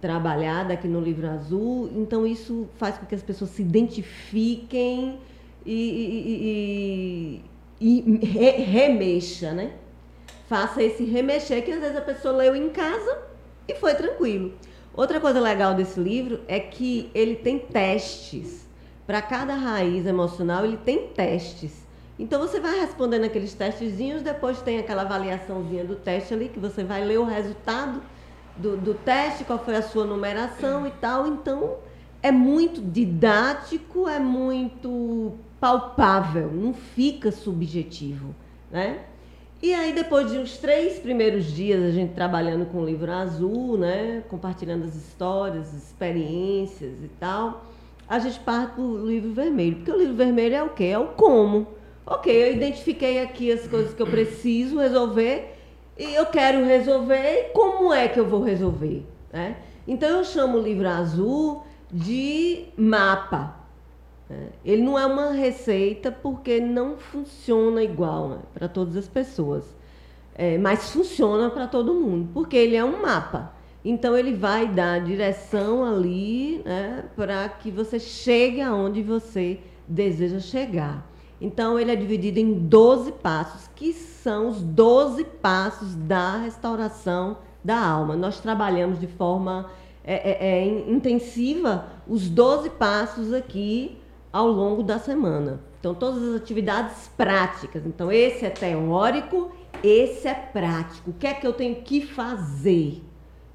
trabalhada 0.00 0.74
aqui 0.74 0.88
no 0.88 1.00
livro 1.00 1.28
azul. 1.28 1.88
Então 1.94 2.26
isso 2.26 2.68
faz 2.76 2.98
com 2.98 3.06
que 3.06 3.14
as 3.14 3.22
pessoas 3.22 3.50
se 3.50 3.62
identifiquem 3.62 5.18
e, 5.64 5.72
e, 5.72 7.44
e, 7.80 8.00
e 8.20 8.26
re, 8.26 8.50
remexa, 8.62 9.52
né? 9.52 9.72
Faça 10.48 10.82
esse 10.82 11.04
remexer 11.04 11.64
que 11.64 11.72
às 11.72 11.80
vezes 11.80 11.96
a 11.96 12.00
pessoa 12.00 12.36
leu 12.36 12.56
em 12.56 12.70
casa 12.70 13.18
e 13.68 13.74
foi 13.74 13.94
tranquilo. 13.94 14.52
Outra 14.96 15.20
coisa 15.20 15.38
legal 15.38 15.74
desse 15.74 16.00
livro 16.00 16.40
é 16.48 16.58
que 16.58 17.10
ele 17.14 17.36
tem 17.36 17.58
testes 17.58 18.66
para 19.06 19.20
cada 19.20 19.54
raiz 19.54 20.06
emocional, 20.06 20.64
ele 20.64 20.78
tem 20.78 21.08
testes. 21.08 21.86
Então 22.18 22.40
você 22.40 22.58
vai 22.58 22.80
respondendo 22.80 23.24
aqueles 23.24 23.52
testezinhos, 23.52 24.22
depois 24.22 24.62
tem 24.62 24.78
aquela 24.78 25.02
avaliaçãozinha 25.02 25.84
do 25.84 25.96
teste 25.96 26.32
ali, 26.32 26.48
que 26.48 26.58
você 26.58 26.82
vai 26.82 27.04
ler 27.04 27.18
o 27.18 27.24
resultado 27.24 28.00
do, 28.56 28.76
do 28.76 28.94
teste, 28.94 29.44
qual 29.44 29.58
foi 29.58 29.76
a 29.76 29.82
sua 29.82 30.06
numeração 30.06 30.86
e 30.86 30.90
tal. 30.92 31.26
Então 31.26 31.76
é 32.22 32.32
muito 32.32 32.80
didático, 32.80 34.08
é 34.08 34.18
muito 34.18 35.34
palpável, 35.60 36.50
não 36.50 36.72
fica 36.72 37.30
subjetivo. 37.30 38.34
Né? 38.70 39.00
E 39.66 39.74
aí, 39.74 39.92
depois 39.92 40.30
de 40.30 40.38
uns 40.38 40.58
três 40.58 40.96
primeiros 40.96 41.46
dias, 41.46 41.82
a 41.82 41.90
gente 41.90 42.14
trabalhando 42.14 42.66
com 42.66 42.82
o 42.82 42.86
livro 42.86 43.10
azul, 43.10 43.76
né? 43.76 44.22
Compartilhando 44.28 44.84
as 44.84 44.94
histórias, 44.94 45.74
as 45.74 45.88
experiências 45.88 47.02
e 47.02 47.08
tal, 47.18 47.66
a 48.08 48.20
gente 48.20 48.38
parte 48.38 48.74
para 48.74 48.80
o 48.84 49.04
livro 49.04 49.32
vermelho. 49.32 49.78
Porque 49.78 49.90
o 49.90 49.98
livro 49.98 50.14
vermelho 50.14 50.54
é 50.54 50.62
o 50.62 50.68
quê? 50.68 50.84
É 50.84 50.98
o 51.00 51.08
como. 51.08 51.66
Ok, 52.06 52.32
eu 52.32 52.52
identifiquei 52.52 53.20
aqui 53.20 53.50
as 53.50 53.66
coisas 53.66 53.92
que 53.92 54.00
eu 54.00 54.06
preciso 54.06 54.78
resolver 54.78 55.58
e 55.98 56.14
eu 56.14 56.26
quero 56.26 56.64
resolver. 56.64 57.48
E 57.48 57.52
como 57.52 57.92
é 57.92 58.06
que 58.06 58.20
eu 58.20 58.24
vou 58.28 58.44
resolver? 58.44 59.04
Né? 59.32 59.56
Então, 59.88 60.10
eu 60.10 60.24
chamo 60.24 60.58
o 60.58 60.62
livro 60.62 60.88
azul 60.88 61.64
de 61.92 62.66
mapa. 62.76 63.65
Né? 64.28 64.48
Ele 64.64 64.82
não 64.82 64.98
é 64.98 65.06
uma 65.06 65.32
receita 65.32 66.10
porque 66.10 66.60
não 66.60 66.96
funciona 66.96 67.82
igual 67.82 68.28
né, 68.28 68.38
para 68.52 68.68
todas 68.68 68.96
as 68.96 69.08
pessoas, 69.08 69.64
é, 70.34 70.58
mas 70.58 70.90
funciona 70.90 71.48
para 71.50 71.66
todo 71.66 71.94
mundo, 71.94 72.28
porque 72.34 72.56
ele 72.56 72.76
é 72.76 72.84
um 72.84 73.00
mapa. 73.00 73.54
Então 73.84 74.18
ele 74.18 74.34
vai 74.34 74.66
dar 74.66 75.00
direção 75.00 75.84
ali 75.84 76.60
né, 76.64 77.04
para 77.14 77.48
que 77.48 77.70
você 77.70 78.00
chegue 78.00 78.60
aonde 78.60 79.00
você 79.02 79.60
deseja 79.86 80.40
chegar. 80.40 81.06
Então 81.40 81.78
ele 81.78 81.92
é 81.92 81.96
dividido 81.96 82.40
em 82.40 82.52
12 82.52 83.12
passos, 83.12 83.70
que 83.76 83.92
são 83.92 84.48
os 84.48 84.60
12 84.60 85.22
passos 85.24 85.94
da 85.94 86.38
restauração 86.38 87.38
da 87.62 87.78
alma. 87.78 88.16
Nós 88.16 88.40
trabalhamos 88.40 88.98
de 88.98 89.06
forma 89.06 89.70
é, 90.02 90.30
é, 90.30 90.58
é 90.58 90.90
intensiva 90.90 91.86
os 92.08 92.28
12 92.28 92.70
passos 92.70 93.32
aqui 93.32 93.98
ao 94.32 94.48
longo 94.48 94.82
da 94.82 94.98
semana. 94.98 95.60
Então, 95.80 95.94
todas 95.94 96.22
as 96.22 96.36
atividades 96.36 97.08
práticas. 97.16 97.86
Então, 97.86 98.10
esse 98.10 98.44
é 98.44 98.50
teórico, 98.50 99.52
esse 99.82 100.26
é 100.26 100.34
prático. 100.34 101.10
O 101.10 101.12
que 101.12 101.26
é 101.26 101.34
que 101.34 101.46
eu 101.46 101.52
tenho 101.52 101.76
que 101.76 102.04
fazer 102.04 103.02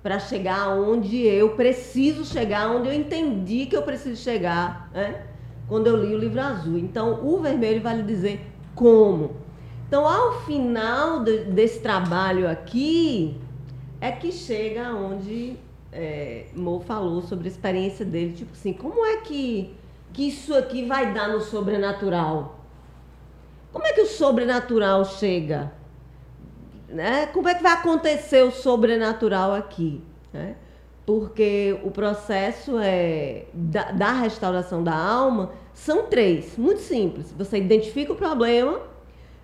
para 0.01 0.17
chegar 0.17 0.69
onde 0.69 1.17
eu 1.17 1.49
preciso 1.55 2.25
chegar, 2.25 2.71
onde 2.71 2.87
eu 2.87 2.93
entendi 2.93 3.65
que 3.65 3.75
eu 3.75 3.83
preciso 3.83 4.21
chegar, 4.21 4.89
né? 4.93 5.25
quando 5.67 5.87
eu 5.87 5.95
li 5.95 6.13
o 6.13 6.17
livro 6.17 6.41
azul. 6.41 6.77
Então, 6.77 7.25
o 7.25 7.39
vermelho 7.39 7.81
vai 7.81 7.97
lhe 7.97 8.03
dizer 8.03 8.41
como. 8.75 9.37
Então, 9.87 10.07
ao 10.07 10.41
final 10.41 11.23
de, 11.23 11.45
desse 11.45 11.79
trabalho 11.79 12.49
aqui, 12.49 13.37
é 13.99 14.11
que 14.11 14.31
chega 14.31 14.93
onde 14.93 15.55
é, 15.91 16.45
Mo 16.55 16.79
falou 16.79 17.21
sobre 17.21 17.47
a 17.47 17.51
experiência 17.51 18.03
dele. 18.05 18.33
Tipo 18.33 18.51
assim, 18.53 18.73
como 18.73 19.05
é 19.05 19.17
que 19.17 19.73
que 20.13 20.27
isso 20.27 20.53
aqui 20.53 20.85
vai 20.85 21.13
dar 21.13 21.29
no 21.29 21.41
sobrenatural? 21.41 22.59
Como 23.71 23.85
é 23.85 23.93
que 23.93 24.01
o 24.01 24.07
sobrenatural 24.07 25.05
chega? 25.05 25.71
Né? 26.89 27.27
Como 27.27 27.47
é 27.47 27.55
que 27.55 27.63
vai 27.63 27.73
acontecer 27.73 28.43
o 28.43 28.51
sobrenatural 28.51 29.53
aqui? 29.53 30.01
Né? 30.33 30.55
Porque 31.05 31.79
o 31.83 31.91
processo 31.91 32.77
é 32.79 33.45
da, 33.53 33.91
da 33.91 34.11
restauração 34.11 34.83
da 34.83 34.93
alma 34.93 35.51
são 35.73 36.03
três, 36.03 36.57
muito 36.57 36.81
simples. 36.81 37.33
Você 37.37 37.57
identifica 37.57 38.11
o 38.11 38.15
problema, 38.15 38.81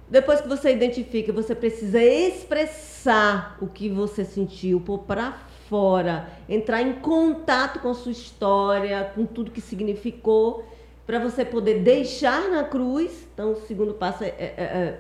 depois 0.10 0.42
que 0.42 0.48
você 0.48 0.74
identifica, 0.74 1.32
você 1.32 1.56
precisa 1.56 2.02
expressar 2.02 3.58
o 3.62 3.68
que 3.68 3.90
você 3.90 4.24
sentiu, 4.24 4.82
para 5.08 5.38
fora, 5.70 6.30
entrar 6.48 6.82
em 6.82 6.94
contato 6.94 7.80
com 7.80 7.94
sua 7.94 8.12
história, 8.12 9.12
com 9.16 9.26
tudo 9.26 9.52
que 9.52 9.62
significou, 9.62 10.66
para 11.06 11.20
você 11.20 11.46
poder 11.46 11.82
deixar 11.82 12.50
na 12.50 12.64
cruz. 12.64 13.28
Então, 13.34 13.54
o 13.54 13.56
segundo 13.62 13.94
passo 13.94 14.24
é, 14.24 14.28
é, 14.28 14.34
é, 14.38 15.00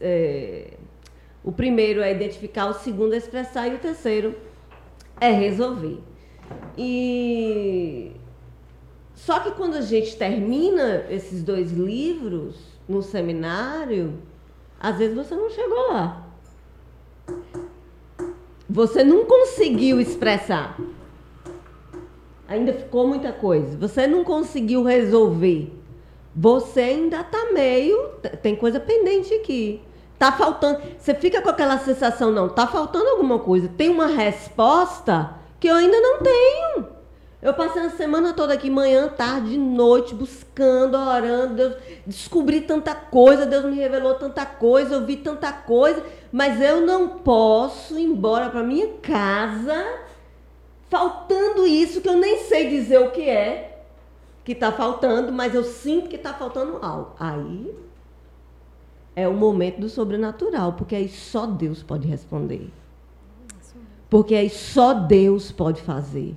é, 0.00 0.74
o 1.42 1.52
primeiro 1.52 2.02
é 2.02 2.12
identificar, 2.12 2.66
o 2.66 2.74
segundo 2.74 3.14
é 3.14 3.16
expressar 3.16 3.68
e 3.68 3.74
o 3.74 3.78
terceiro 3.78 4.34
é 5.20 5.30
resolver. 5.30 5.98
E 6.76 8.12
só 9.14 9.40
que 9.40 9.52
quando 9.52 9.76
a 9.76 9.82
gente 9.82 10.16
termina 10.16 11.06
esses 11.10 11.42
dois 11.42 11.72
livros 11.72 12.56
no 12.88 13.02
seminário, 13.02 14.18
às 14.78 14.96
vezes 14.96 15.14
você 15.14 15.34
não 15.34 15.50
chegou 15.50 15.92
lá. 15.92 16.26
Você 18.70 19.02
não 19.02 19.24
conseguiu 19.24 20.00
expressar. 20.00 20.78
Ainda 22.46 22.72
ficou 22.72 23.04
muita 23.04 23.32
coisa. 23.32 23.76
Você 23.76 24.06
não 24.06 24.22
conseguiu 24.22 24.84
resolver. 24.84 25.72
Você 26.34 26.80
ainda 26.80 27.20
está 27.20 27.52
meio. 27.52 28.10
Tem 28.40 28.54
coisa 28.54 28.78
pendente 28.78 29.34
aqui. 29.34 29.82
Tá 30.16 30.30
faltando. 30.30 30.82
Você 30.96 31.14
fica 31.14 31.42
com 31.42 31.48
aquela 31.48 31.78
sensação, 31.78 32.30
não, 32.30 32.48
tá 32.48 32.64
faltando 32.66 33.08
alguma 33.08 33.40
coisa. 33.40 33.68
Tem 33.68 33.88
uma 33.88 34.06
resposta 34.06 35.34
que 35.58 35.66
eu 35.66 35.74
ainda 35.74 36.00
não 36.00 36.18
tenho. 36.18 37.00
Eu 37.42 37.54
passei 37.54 37.80
a 37.80 37.90
semana 37.90 38.34
toda 38.34 38.52
aqui, 38.52 38.68
manhã, 38.68 39.08
tarde, 39.08 39.56
noite, 39.56 40.14
buscando, 40.14 40.94
orando. 40.94 41.54
Deus, 41.54 41.74
descobri 42.06 42.60
tanta 42.60 42.94
coisa, 42.94 43.46
Deus 43.46 43.64
me 43.64 43.76
revelou 43.76 44.14
tanta 44.14 44.44
coisa, 44.44 44.96
eu 44.96 45.06
vi 45.06 45.16
tanta 45.16 45.50
coisa, 45.50 46.04
mas 46.32 46.60
eu 46.60 46.80
não 46.80 47.18
posso 47.18 47.98
ir 47.98 48.04
embora 48.04 48.50
para 48.50 48.62
minha 48.62 48.88
casa 49.02 50.00
faltando 50.88 51.66
isso 51.66 52.00
que 52.00 52.08
eu 52.08 52.16
nem 52.16 52.44
sei 52.44 52.68
dizer 52.68 52.98
o 52.98 53.10
que 53.10 53.28
é 53.28 53.82
que 54.44 54.52
está 54.52 54.72
faltando, 54.72 55.32
mas 55.32 55.54
eu 55.54 55.62
sinto 55.62 56.08
que 56.08 56.16
está 56.16 56.34
faltando 56.34 56.78
algo. 56.82 57.12
Aí 57.18 57.74
é 59.14 59.28
o 59.28 59.34
momento 59.34 59.80
do 59.80 59.88
sobrenatural, 59.88 60.72
porque 60.72 60.96
aí 60.96 61.08
só 61.08 61.46
Deus 61.46 61.82
pode 61.82 62.08
responder. 62.08 62.70
Porque 64.08 64.34
aí 64.34 64.50
só 64.50 64.92
Deus 64.92 65.52
pode 65.52 65.82
fazer. 65.82 66.36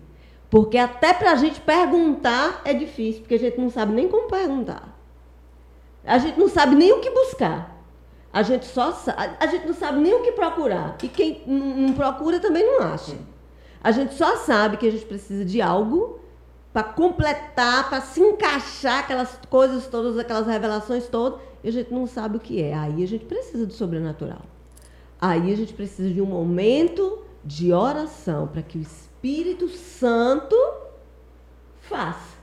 Porque 0.49 0.77
até 0.77 1.13
para 1.13 1.31
a 1.31 1.35
gente 1.35 1.59
perguntar 1.59 2.61
é 2.63 2.73
difícil, 2.73 3.21
porque 3.21 3.35
a 3.35 3.39
gente 3.39 3.59
não 3.59 3.71
sabe 3.71 3.93
nem 3.93 4.07
como 4.07 4.29
perguntar. 4.29 4.95
A 6.05 6.19
gente 6.19 6.39
não 6.39 6.47
sabe 6.47 6.75
nem 6.75 6.91
o 6.93 6.99
que 6.99 7.09
buscar. 7.09 7.72
A 8.33 8.41
gente 8.41 8.65
só 8.65 8.91
sabe, 8.91 9.37
a 9.39 9.45
gente 9.45 9.67
não 9.67 9.75
sabe 9.75 9.99
nem 9.99 10.11
o 10.11 10.23
que 10.23 10.31
procurar. 10.31 10.97
E 11.03 11.07
quem 11.07 11.43
não 11.45 11.93
procura 11.93 12.39
também 12.39 12.65
não 12.65 12.81
acha. 12.81 13.15
A 13.83 13.91
gente 13.91 14.15
só 14.15 14.37
sabe 14.37 14.77
que 14.77 14.87
a 14.87 14.91
gente 14.91 15.05
precisa 15.05 15.45
de 15.45 15.61
algo 15.61 16.19
para 16.73 16.83
completar, 16.83 17.87
para 17.87 18.01
se 18.01 18.19
encaixar 18.19 19.01
aquelas 19.01 19.37
coisas 19.47 19.85
todas, 19.85 20.17
aquelas 20.17 20.47
revelações 20.47 21.07
todas, 21.07 21.39
e 21.63 21.69
a 21.69 21.71
gente 21.71 21.93
não 21.93 22.07
sabe 22.07 22.37
o 22.37 22.39
que 22.39 22.59
é. 22.59 22.73
Aí 22.73 23.03
a 23.03 23.07
gente 23.07 23.25
precisa 23.25 23.67
do 23.67 23.73
sobrenatural. 23.73 24.41
Aí 25.21 25.53
a 25.53 25.55
gente 25.55 25.73
precisa 25.73 26.09
de 26.09 26.19
um 26.19 26.25
momento 26.25 27.19
de 27.45 27.71
oração 27.71 28.47
para 28.47 28.63
que 28.63 28.79
o 28.79 28.81
Espírito 28.81 29.69
Santo 29.69 30.55
faça. 31.81 32.35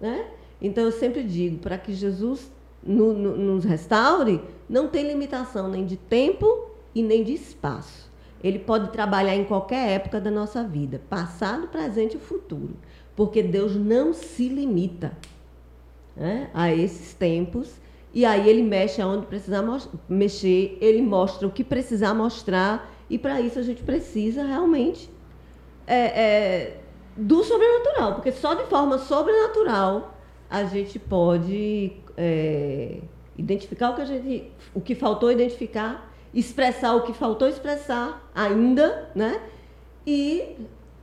Né? 0.00 0.26
Então 0.62 0.84
eu 0.84 0.92
sempre 0.92 1.24
digo, 1.24 1.58
para 1.58 1.76
que 1.76 1.92
Jesus 1.92 2.48
no, 2.82 3.12
no, 3.12 3.36
nos 3.36 3.64
restaure, 3.64 4.40
não 4.68 4.88
tem 4.88 5.06
limitação 5.06 5.68
nem 5.68 5.84
de 5.84 5.96
tempo 5.96 6.70
e 6.94 7.02
nem 7.02 7.22
de 7.22 7.34
espaço. 7.34 8.10
Ele 8.42 8.58
pode 8.58 8.90
trabalhar 8.90 9.34
em 9.34 9.44
qualquer 9.44 9.88
época 9.90 10.20
da 10.20 10.30
nossa 10.30 10.62
vida, 10.62 11.00
passado, 11.08 11.68
presente 11.68 12.16
e 12.16 12.20
futuro, 12.20 12.76
porque 13.16 13.42
Deus 13.42 13.74
não 13.74 14.12
se 14.12 14.48
limita 14.48 15.16
né, 16.16 16.50
a 16.52 16.72
esses 16.72 17.14
tempos. 17.14 17.72
E 18.12 18.24
aí 18.24 18.48
ele 18.48 18.62
mexe 18.62 19.00
aonde 19.00 19.26
precisar 19.26 19.64
mexer, 20.08 20.78
ele 20.80 21.02
mostra 21.02 21.48
o 21.48 21.50
que 21.50 21.64
precisar 21.64 22.14
mostrar, 22.14 22.90
e 23.08 23.18
para 23.18 23.40
isso 23.40 23.58
a 23.58 23.62
gente 23.62 23.82
precisa 23.82 24.44
realmente 24.44 25.10
é, 25.86 25.96
é, 25.96 26.80
do 27.16 27.42
sobrenatural, 27.42 28.14
porque 28.14 28.30
só 28.30 28.54
de 28.54 28.64
forma 28.64 28.98
sobrenatural 28.98 30.14
a 30.48 30.64
gente 30.64 30.98
pode 30.98 31.92
é, 32.16 32.98
identificar 33.36 33.90
o 33.90 33.94
que 33.94 34.02
a 34.02 34.04
gente, 34.04 34.50
o 34.74 34.80
que 34.80 34.94
faltou 34.94 35.30
identificar, 35.30 36.12
expressar 36.32 36.94
o 36.94 37.02
que 37.02 37.12
faltou 37.12 37.48
expressar 37.48 38.30
ainda, 38.34 39.10
né? 39.14 39.40
E 40.06 40.56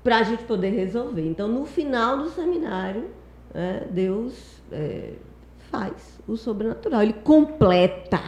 para 0.04 0.20
a 0.20 0.24
gente 0.24 0.44
poder 0.44 0.72
resolver. 0.72 1.26
Então, 1.28 1.48
no 1.48 1.66
final 1.66 2.18
do 2.18 2.30
seminário, 2.30 3.10
é, 3.54 3.86
Deus 3.92 4.62
é, 4.72 5.14
faz 5.70 6.20
o 6.28 6.36
sobrenatural, 6.36 7.02
ele 7.04 7.14
completa 7.14 8.22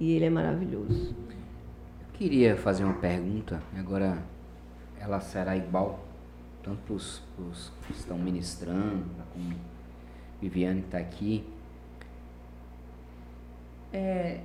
e 0.00 0.12
ele 0.12 0.26
é 0.26 0.30
maravilhoso. 0.30 1.14
Eu 2.00 2.18
queria 2.18 2.56
fazer 2.56 2.84
uma 2.84 2.94
pergunta, 2.94 3.62
agora 3.76 4.22
ela 4.98 5.20
será 5.20 5.56
igual 5.56 6.04
tanto 6.62 6.80
para 6.80 6.94
os 6.94 7.72
que 7.86 7.92
estão 7.92 8.18
ministrando, 8.18 9.04
como 9.32 9.54
Viviane 10.40 10.80
que 10.80 10.86
está 10.86 10.98
aqui. 10.98 11.44
É, 13.94 14.40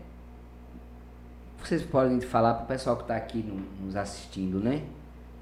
vocês 1.63 1.81
podem 1.81 2.21
falar 2.21 2.53
para 2.53 2.63
o 2.65 2.67
pessoal 2.67 2.95
que 2.95 3.01
está 3.01 3.15
aqui 3.15 3.39
no, 3.39 3.55
nos 3.83 3.95
assistindo, 3.95 4.59
né? 4.59 4.83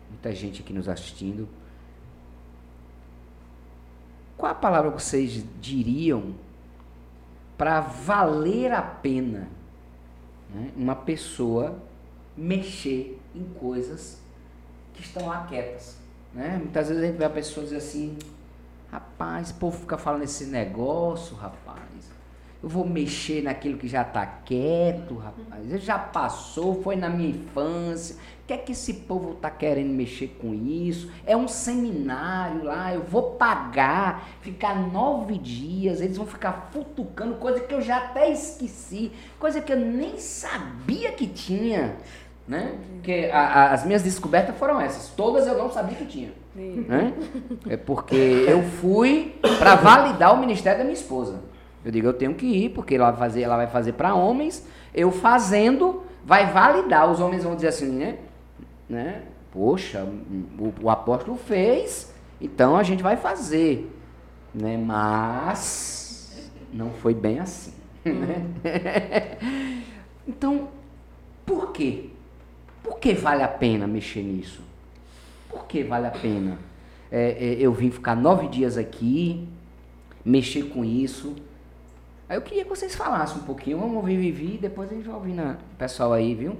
Muita 0.09 0.33
gente 0.33 0.61
aqui 0.61 0.71
nos 0.71 0.87
assistindo. 0.87 1.45
Qual 4.37 4.49
a 4.49 4.55
palavra 4.55 4.89
vocês 4.89 5.43
diriam 5.59 6.33
para 7.57 7.81
valer 7.81 8.71
a 8.71 8.81
pena 8.81 9.49
né, 10.53 10.71
uma 10.77 10.95
pessoa 10.95 11.77
mexer 12.37 13.19
em 13.35 13.43
coisas 13.59 14.21
que 14.93 15.01
estão 15.01 15.27
lá 15.27 15.45
quietas. 15.47 15.97
Né? 16.33 16.57
Muitas 16.57 16.87
vezes 16.87 17.03
a 17.03 17.07
gente 17.07 17.17
vê 17.17 17.25
a 17.25 17.29
pessoa 17.29 17.63
dizer 17.65 17.77
assim, 17.77 18.17
rapaz, 18.89 19.51
o 19.51 19.55
povo 19.55 19.79
fica 19.79 19.97
falando 19.97 20.23
esse 20.23 20.45
negócio, 20.45 21.35
rapaz. 21.35 22.16
Eu 22.61 22.69
vou 22.69 22.87
mexer 22.87 23.43
naquilo 23.43 23.77
que 23.77 23.87
já 23.87 24.01
está 24.01 24.25
quieto, 24.25 25.15
rapaz. 25.15 25.83
Já 25.83 25.99
passou, 25.99 26.81
foi 26.81 26.95
na 26.95 27.07
minha 27.07 27.29
infância. 27.29 28.15
O 28.15 28.47
que 28.47 28.53
é 28.53 28.57
que 28.57 28.71
esse 28.71 28.93
povo 28.93 29.33
está 29.33 29.51
querendo 29.51 29.89
mexer 29.89 30.37
com 30.39 30.53
isso? 30.53 31.11
É 31.25 31.35
um 31.35 31.47
seminário 31.47 32.63
lá, 32.63 32.93
eu 32.93 33.03
vou 33.03 33.31
pagar, 33.31 34.27
ficar 34.41 34.73
nove 34.73 35.37
dias, 35.37 36.01
eles 36.01 36.17
vão 36.17 36.25
ficar 36.25 36.69
futucando, 36.71 37.35
coisa 37.35 37.59
que 37.59 37.73
eu 37.73 37.81
já 37.81 37.97
até 37.97 38.31
esqueci, 38.31 39.11
coisa 39.37 39.61
que 39.61 39.71
eu 39.71 39.77
nem 39.77 40.17
sabia 40.17 41.11
que 41.11 41.27
tinha. 41.27 41.97
Né? 42.47 42.77
Porque 42.93 43.29
a, 43.31 43.39
a, 43.39 43.73
as 43.73 43.85
minhas 43.85 44.01
descobertas 44.01 44.55
foram 44.57 44.79
essas. 44.79 45.09
Todas 45.09 45.45
eu 45.45 45.57
não 45.57 45.69
sabia 45.69 45.97
que 45.97 46.05
tinha. 46.05 46.31
Né? 46.55 47.13
É 47.69 47.77
porque 47.77 48.15
eu 48.15 48.63
fui 48.63 49.35
para 49.59 49.75
validar 49.75 50.33
o 50.33 50.39
ministério 50.39 50.79
da 50.79 50.85
minha 50.85 50.95
esposa. 50.95 51.41
Eu 51.87 51.91
digo, 51.91 52.07
eu 52.07 52.13
tenho 52.13 52.33
que 52.33 52.45
ir, 52.45 52.71
porque 52.71 52.95
ela 52.95 53.11
vai 53.11 53.19
fazer, 53.19 53.41
ela 53.43 53.55
vai 53.55 53.67
fazer 53.67 53.93
para 53.93 54.13
homens. 54.13 54.67
Eu 54.93 55.09
fazendo, 55.09 56.03
vai 56.21 56.51
validar. 56.51 57.09
Os 57.09 57.21
homens 57.21 57.45
vão 57.45 57.55
dizer 57.55 57.69
assim, 57.69 57.89
né? 57.89 58.17
né? 58.89 59.21
Poxa, 59.53 60.05
o, 60.59 60.73
o 60.81 60.89
apóstolo 60.89 61.37
fez, 61.37 62.13
então 62.41 62.75
a 62.75 62.83
gente 62.83 63.01
vai 63.01 63.15
fazer. 63.15 63.89
Né? 64.53 64.75
Mas 64.75 66.51
não 66.73 66.89
foi 66.89 67.13
bem 67.13 67.39
assim. 67.39 67.71
Né? 68.03 68.45
então, 70.27 70.67
por 71.45 71.71
quê? 71.71 72.09
Por 72.83 72.99
que 72.99 73.13
vale 73.13 73.43
a 73.43 73.47
pena 73.47 73.87
mexer 73.87 74.23
nisso? 74.23 74.61
Por 75.47 75.65
que 75.67 75.85
vale 75.85 76.07
a 76.07 76.11
pena? 76.11 76.59
É, 77.09 77.29
é, 77.29 77.57
eu 77.61 77.71
vim 77.71 77.89
ficar 77.89 78.13
nove 78.13 78.49
dias 78.49 78.77
aqui, 78.77 79.47
mexer 80.25 80.63
com 80.63 80.83
isso, 80.83 81.33
Aí 82.29 82.35
eu 82.35 82.41
queria 82.41 82.63
que 82.63 82.69
vocês 82.69 82.93
falassem 82.93 83.37
um 83.37 83.43
pouquinho. 83.43 83.79
Vamos 83.79 83.95
ouvir 83.95 84.17
Vivi 84.17 84.55
e 84.55 84.57
depois 84.57 84.91
a 84.91 84.95
gente 84.95 85.05
vai 85.05 85.15
ouvir 85.15 85.39
o 85.39 85.77
pessoal 85.77 86.11
aí, 86.11 86.35
viu? 86.35 86.57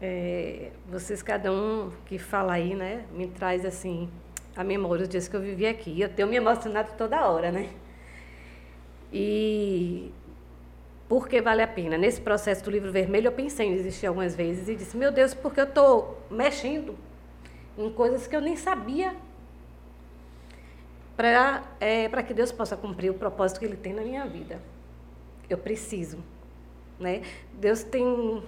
É, 0.00 0.70
vocês, 0.88 1.22
cada 1.22 1.52
um 1.52 1.90
que 2.06 2.18
fala 2.18 2.54
aí, 2.54 2.74
né, 2.74 3.04
me 3.12 3.28
traz 3.28 3.64
assim 3.64 4.08
a 4.56 4.64
memória 4.64 5.00
dos 5.00 5.08
dias 5.08 5.28
que 5.28 5.36
eu 5.36 5.40
vivi 5.40 5.66
aqui. 5.66 6.00
Eu 6.00 6.08
tenho 6.08 6.26
me 6.26 6.36
emocionado 6.36 6.92
toda 6.96 7.28
hora, 7.28 7.52
né? 7.52 7.68
E 9.12 10.10
por 11.08 11.28
que 11.28 11.42
vale 11.42 11.62
a 11.62 11.68
pena? 11.68 11.98
Nesse 11.98 12.20
processo 12.20 12.64
do 12.64 12.70
livro 12.70 12.90
vermelho, 12.90 13.28
eu 13.28 13.32
pensei 13.32 13.68
em 13.68 13.74
desistir 13.74 14.06
algumas 14.06 14.34
vezes 14.34 14.68
e 14.68 14.74
disse: 14.74 14.96
Meu 14.96 15.12
Deus, 15.12 15.34
porque 15.34 15.60
eu 15.60 15.64
estou 15.64 16.18
mexendo 16.30 16.96
em 17.76 17.92
coisas 17.92 18.26
que 18.26 18.34
eu 18.34 18.40
nem 18.40 18.56
sabia 18.56 19.14
para 21.22 21.62
é, 21.78 22.22
que 22.24 22.34
Deus 22.34 22.50
possa 22.50 22.76
cumprir 22.76 23.08
o 23.08 23.14
propósito 23.14 23.60
que 23.60 23.66
Ele 23.66 23.76
tem 23.76 23.92
na 23.92 24.02
minha 24.02 24.26
vida. 24.26 24.60
Eu 25.48 25.56
preciso. 25.56 26.18
Né? 26.98 27.22
Deus 27.54 27.84
tem 27.84 28.42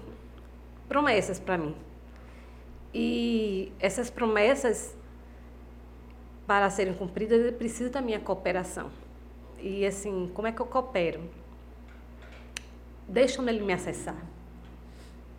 promessas 0.88 1.38
para 1.38 1.56
mim. 1.56 1.76
E 2.92 3.72
essas 3.78 4.10
promessas, 4.10 4.92
para 6.48 6.68
serem 6.68 6.94
cumpridas, 6.94 7.38
ele 7.38 7.52
precisa 7.52 7.90
da 7.90 8.02
minha 8.02 8.18
cooperação. 8.18 8.90
E 9.60 9.86
assim, 9.86 10.28
como 10.34 10.48
é 10.48 10.52
que 10.52 10.60
eu 10.60 10.66
coopero? 10.66 11.20
Deixando 13.06 13.50
ele 13.50 13.62
me 13.64 13.72
acessar. 13.72 14.20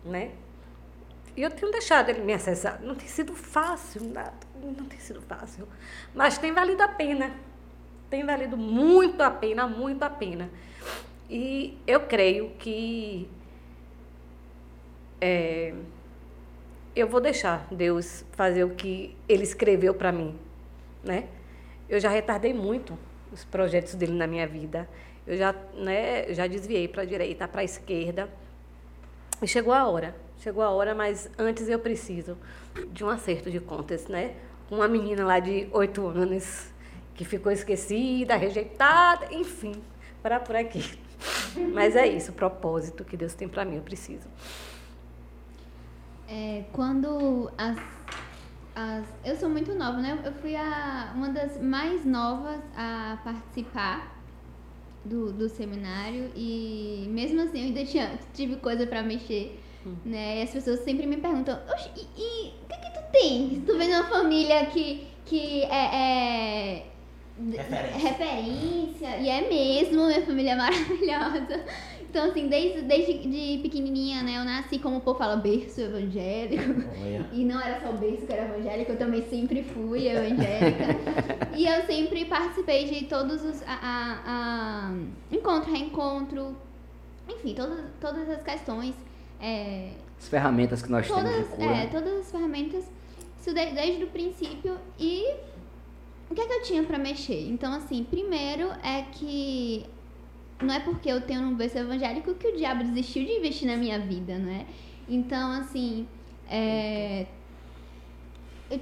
Né? 0.02 0.30
E 1.36 1.42
eu 1.42 1.50
tenho 1.50 1.70
deixado 1.70 2.08
ele 2.08 2.22
me 2.22 2.32
acessar. 2.32 2.80
Não 2.82 2.94
tem 2.94 3.06
sido 3.06 3.34
fácil, 3.34 4.02
nada. 4.04 4.32
Não 4.62 4.86
tem 4.86 4.98
sido 4.98 5.20
fácil. 5.20 5.68
Mas 6.14 6.38
tem 6.38 6.52
valido 6.52 6.82
a 6.82 6.88
pena. 6.88 7.36
Tem 8.08 8.24
valido 8.24 8.56
muito 8.56 9.22
a 9.22 9.30
pena, 9.30 9.66
muito 9.66 10.02
a 10.02 10.08
pena. 10.08 10.48
E 11.28 11.76
eu 11.86 12.00
creio 12.00 12.50
que 12.58 13.28
é, 15.20 15.74
eu 16.94 17.06
vou 17.06 17.20
deixar 17.20 17.66
Deus 17.70 18.24
fazer 18.32 18.64
o 18.64 18.70
que 18.70 19.14
Ele 19.28 19.42
escreveu 19.42 19.92
para 19.92 20.10
mim, 20.10 20.38
né? 21.04 21.28
Eu 21.88 22.00
já 22.00 22.08
retardei 22.08 22.54
muito 22.54 22.98
os 23.30 23.44
projetos 23.44 23.94
dele 23.94 24.14
na 24.14 24.26
minha 24.26 24.46
vida. 24.46 24.88
Eu 25.26 25.36
já, 25.36 25.54
né, 25.74 26.32
já 26.32 26.46
desviei 26.46 26.88
para 26.88 27.02
a 27.02 27.04
direita, 27.04 27.46
para 27.46 27.60
a 27.60 27.64
esquerda. 27.64 28.30
E 29.42 29.46
chegou 29.46 29.74
a 29.74 29.86
hora 29.86 30.25
chegou 30.40 30.62
a 30.62 30.70
hora, 30.70 30.94
mas 30.94 31.30
antes 31.38 31.68
eu 31.68 31.78
preciso 31.78 32.36
de 32.92 33.04
um 33.04 33.08
acerto 33.08 33.50
de 33.50 33.60
contas, 33.60 34.06
né? 34.08 34.34
Uma 34.70 34.88
menina 34.88 35.24
lá 35.24 35.38
de 35.38 35.68
oito 35.72 36.06
anos 36.06 36.70
que 37.14 37.24
ficou 37.24 37.50
esquecida, 37.50 38.36
rejeitada, 38.36 39.32
enfim, 39.32 39.74
para 40.22 40.38
por 40.38 40.54
aqui. 40.56 40.98
Mas 41.72 41.96
é 41.96 42.06
isso, 42.06 42.30
o 42.30 42.34
propósito 42.34 43.04
que 43.04 43.16
Deus 43.16 43.34
tem 43.34 43.48
para 43.48 43.64
mim, 43.64 43.76
eu 43.76 43.82
preciso. 43.82 44.28
É, 46.28 46.64
quando 46.72 47.50
as, 47.56 47.78
as, 48.74 49.04
eu 49.24 49.36
sou 49.36 49.48
muito 49.48 49.74
nova, 49.74 49.98
né? 49.98 50.20
Eu 50.24 50.32
fui 50.32 50.54
a, 50.56 51.12
uma 51.14 51.30
das 51.30 51.60
mais 51.60 52.04
novas 52.04 52.60
a 52.76 53.18
participar 53.24 54.14
do, 55.04 55.32
do 55.32 55.48
seminário 55.48 56.30
e 56.34 57.06
mesmo 57.10 57.40
assim 57.40 57.60
eu 57.60 57.66
ainda 57.66 57.84
tinha, 57.84 58.18
tive 58.34 58.56
coisa 58.56 58.86
para 58.86 59.02
mexer 59.02 59.60
né? 60.04 60.40
E 60.40 60.42
as 60.42 60.50
pessoas 60.50 60.80
sempre 60.80 61.06
me 61.06 61.16
perguntam, 61.16 61.58
e, 61.96 62.00
e 62.20 62.52
o 62.62 62.68
que 62.68 62.76
que 62.76 62.90
tu 62.92 63.12
tem? 63.12 63.62
Tu 63.66 63.78
vem 63.78 63.88
de 63.88 63.94
uma 63.94 64.04
família 64.04 64.66
que, 64.66 65.06
que 65.24 65.62
é, 65.64 65.94
é 65.94 66.86
referência. 67.38 68.08
referência, 68.08 69.16
e 69.18 69.28
é 69.28 69.48
mesmo, 69.48 70.06
minha 70.06 70.22
família 70.22 70.52
é 70.52 70.56
maravilhosa. 70.56 71.64
Então, 72.08 72.30
assim, 72.30 72.48
desde, 72.48 72.82
desde 72.82 73.18
de 73.28 73.62
pequenininha, 73.62 74.22
né, 74.22 74.38
eu 74.38 74.44
nasci, 74.44 74.78
como 74.78 74.96
o 74.96 75.00
povo 75.02 75.18
fala, 75.18 75.36
berço 75.36 75.82
evangélico. 75.82 76.82
E 77.32 77.44
não 77.44 77.60
era 77.60 77.78
só 77.80 77.90
o 77.90 77.98
berço 77.98 78.26
que 78.26 78.32
era 78.32 78.44
evangélico, 78.44 78.92
eu 78.92 78.98
também 78.98 79.22
sempre 79.28 79.62
fui 79.62 80.08
evangélica. 80.08 80.96
e 81.54 81.66
eu 81.66 81.82
sempre 81.84 82.24
participei 82.24 82.88
de 82.88 83.04
todos 83.04 83.44
os. 83.44 83.62
A, 83.64 83.74
a, 83.82 84.20
a, 84.24 84.94
encontro, 85.30 85.70
reencontro, 85.70 86.56
enfim, 87.28 87.54
todas, 87.54 87.84
todas 88.00 88.30
as 88.30 88.42
questões 88.42 88.94
é, 89.40 89.92
as 90.18 90.28
ferramentas 90.28 90.82
que 90.82 90.90
nós 90.90 91.06
todas, 91.06 91.24
temos 91.24 91.48
de 91.48 91.56
cura. 91.56 91.76
É, 91.76 91.86
todas 91.86 92.20
as 92.20 92.30
ferramentas, 92.30 92.84
isso 93.40 93.54
desde, 93.54 93.74
desde 93.74 94.04
o 94.04 94.06
princípio. 94.08 94.78
E 94.98 95.34
o 96.30 96.34
que 96.34 96.40
é 96.40 96.46
que 96.46 96.52
eu 96.52 96.62
tinha 96.62 96.82
para 96.82 96.98
mexer? 96.98 97.48
Então, 97.48 97.72
assim, 97.72 98.04
primeiro 98.04 98.68
é 98.82 99.02
que 99.12 99.86
não 100.60 100.74
é 100.74 100.80
porque 100.80 101.10
eu 101.10 101.20
tenho 101.20 101.42
um 101.42 101.54
berço 101.54 101.78
evangélico 101.78 102.34
que 102.34 102.48
o 102.48 102.56
diabo 102.56 102.82
desistiu 102.82 103.24
de 103.24 103.32
investir 103.32 103.68
na 103.68 103.76
minha 103.76 103.98
vida, 103.98 104.38
não 104.38 104.50
é? 104.50 104.66
Então, 105.08 105.52
assim, 105.52 106.08
é, 106.48 107.26
eu 108.70 108.80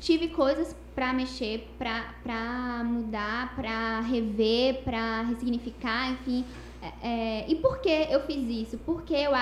tive 0.00 0.28
coisas 0.28 0.76
para 0.94 1.12
mexer, 1.12 1.68
para 1.78 2.82
mudar, 2.84 3.54
para 3.56 4.00
rever, 4.00 4.82
para 4.82 5.22
ressignificar, 5.22 6.12
enfim. 6.12 6.44
É, 6.80 7.08
é, 7.08 7.50
e 7.50 7.56
por 7.56 7.80
que 7.80 8.06
eu 8.10 8.20
fiz 8.20 8.68
isso? 8.68 8.78
Porque 8.78 9.14
eu, 9.14 9.32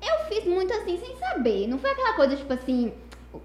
eu 0.00 0.26
fiz 0.28 0.44
muito 0.44 0.72
assim 0.72 0.98
sem 0.98 1.16
saber. 1.16 1.66
Não 1.66 1.78
foi 1.78 1.90
aquela 1.90 2.14
coisa 2.14 2.36
tipo 2.36 2.52
assim, 2.52 2.92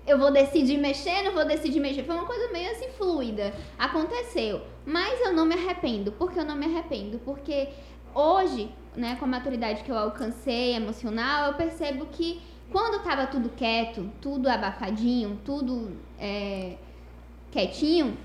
eu 0.06 0.18
vou 0.18 0.32
decidir 0.32 0.78
mexer, 0.78 1.24
não 1.24 1.34
vou 1.34 1.46
decidir 1.46 1.80
mexer. 1.80 2.04
Foi 2.04 2.16
uma 2.16 2.26
coisa 2.26 2.52
meio 2.52 2.72
assim 2.72 2.90
fluida. 2.98 3.54
Aconteceu. 3.78 4.62
Mas 4.86 5.20
eu 5.22 5.34
não 5.34 5.46
me 5.46 5.56
arrependo. 5.56 6.12
Por 6.12 6.32
que 6.32 6.40
eu 6.40 6.46
não 6.46 6.56
me 6.56 6.66
arrependo? 6.66 7.20
Porque 7.20 7.70
hoje, 8.14 8.72
né, 8.96 9.16
com 9.16 9.26
a 9.26 9.28
maturidade 9.28 9.84
que 9.84 9.92
eu 9.92 9.98
alcancei 9.98 10.76
emocional, 10.76 11.48
eu 11.48 11.54
percebo 11.56 12.06
que 12.08 12.42
quando 12.72 13.04
tava 13.04 13.28
tudo 13.28 13.50
quieto, 13.50 14.10
tudo 14.22 14.50
abafadinho, 14.50 15.40
tudo 15.46 15.92
é, 16.20 16.78
quietinho, 17.52 18.18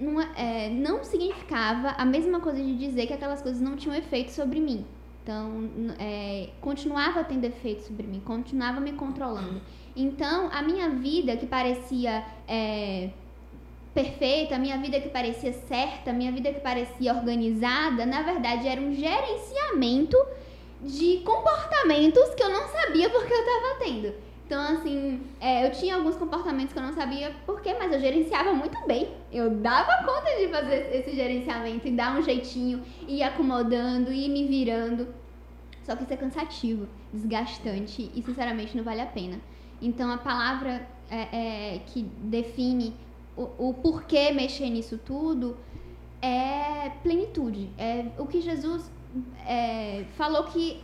não, 0.00 0.20
é, 0.20 0.68
não 0.70 1.04
significava 1.04 1.90
a 1.90 2.04
mesma 2.04 2.40
coisa 2.40 2.60
de 2.60 2.74
dizer 2.76 3.06
que 3.06 3.12
aquelas 3.12 3.40
coisas 3.40 3.60
não 3.60 3.76
tinham 3.76 3.94
efeito 3.94 4.32
sobre 4.32 4.60
mim. 4.60 4.84
Então, 5.24 5.70
é, 5.98 6.50
continuava 6.60 7.24
tendo 7.24 7.46
efeito 7.46 7.84
sobre 7.84 8.06
mim, 8.06 8.20
continuava 8.20 8.78
me 8.78 8.92
controlando. 8.92 9.58
Então, 9.96 10.50
a 10.52 10.60
minha 10.60 10.90
vida 10.90 11.34
que 11.34 11.46
parecia 11.46 12.22
é, 12.46 13.08
perfeita, 13.94 14.56
a 14.56 14.58
minha 14.58 14.76
vida 14.76 15.00
que 15.00 15.08
parecia 15.08 15.54
certa, 15.66 16.10
a 16.10 16.12
minha 16.12 16.30
vida 16.30 16.52
que 16.52 16.60
parecia 16.60 17.14
organizada, 17.14 18.04
na 18.04 18.20
verdade 18.20 18.68
era 18.68 18.78
um 18.78 18.92
gerenciamento 18.92 20.18
de 20.82 21.22
comportamentos 21.24 22.34
que 22.34 22.42
eu 22.42 22.50
não 22.50 22.68
sabia 22.68 23.08
porque 23.08 23.32
eu 23.32 23.40
estava 23.40 23.78
tendo. 23.82 24.14
Então, 24.46 24.60
assim, 24.60 25.22
é, 25.40 25.66
eu 25.66 25.72
tinha 25.72 25.96
alguns 25.96 26.16
comportamentos 26.16 26.72
que 26.72 26.78
eu 26.78 26.82
não 26.82 26.92
sabia 26.92 27.34
por 27.46 27.62
quê, 27.62 27.74
mas 27.78 27.90
eu 27.92 27.98
gerenciava 27.98 28.52
muito 28.52 28.78
bem. 28.86 29.08
Eu 29.32 29.50
dava 29.50 30.04
conta 30.04 30.36
de 30.38 30.48
fazer 30.48 30.94
esse 30.94 31.14
gerenciamento 31.14 31.88
e 31.88 31.90
dar 31.90 32.18
um 32.18 32.22
jeitinho, 32.22 32.82
ir 33.08 33.22
acomodando, 33.22 34.12
ir 34.12 34.28
me 34.28 34.46
virando. 34.46 35.08
Só 35.82 35.96
que 35.96 36.02
isso 36.04 36.12
é 36.12 36.16
cansativo, 36.16 36.86
desgastante 37.12 38.10
e 38.14 38.22
sinceramente 38.22 38.76
não 38.76 38.84
vale 38.84 39.00
a 39.00 39.06
pena. 39.06 39.40
Então 39.80 40.10
a 40.10 40.18
palavra 40.18 40.86
é, 41.10 41.76
é, 41.76 41.78
que 41.86 42.02
define 42.02 42.94
o, 43.36 43.68
o 43.68 43.74
porquê 43.74 44.30
mexer 44.30 44.70
nisso 44.70 44.98
tudo 44.98 45.56
é 46.20 46.90
plenitude. 47.02 47.70
É 47.78 48.06
o 48.18 48.26
que 48.26 48.40
Jesus 48.40 48.90
é, 49.46 50.04
falou 50.16 50.44
que 50.44 50.82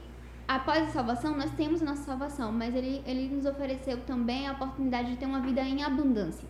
após 0.54 0.88
a 0.88 0.90
salvação 0.90 1.36
nós 1.36 1.52
temos 1.52 1.80
nossa 1.80 2.02
salvação, 2.02 2.50
mas 2.50 2.74
ele, 2.74 3.00
ele 3.06 3.28
nos 3.28 3.46
ofereceu 3.46 3.98
também 3.98 4.48
a 4.48 4.52
oportunidade 4.52 5.12
de 5.12 5.16
ter 5.16 5.24
uma 5.26 5.40
vida 5.40 5.60
em 5.60 5.84
abundância. 5.84 6.48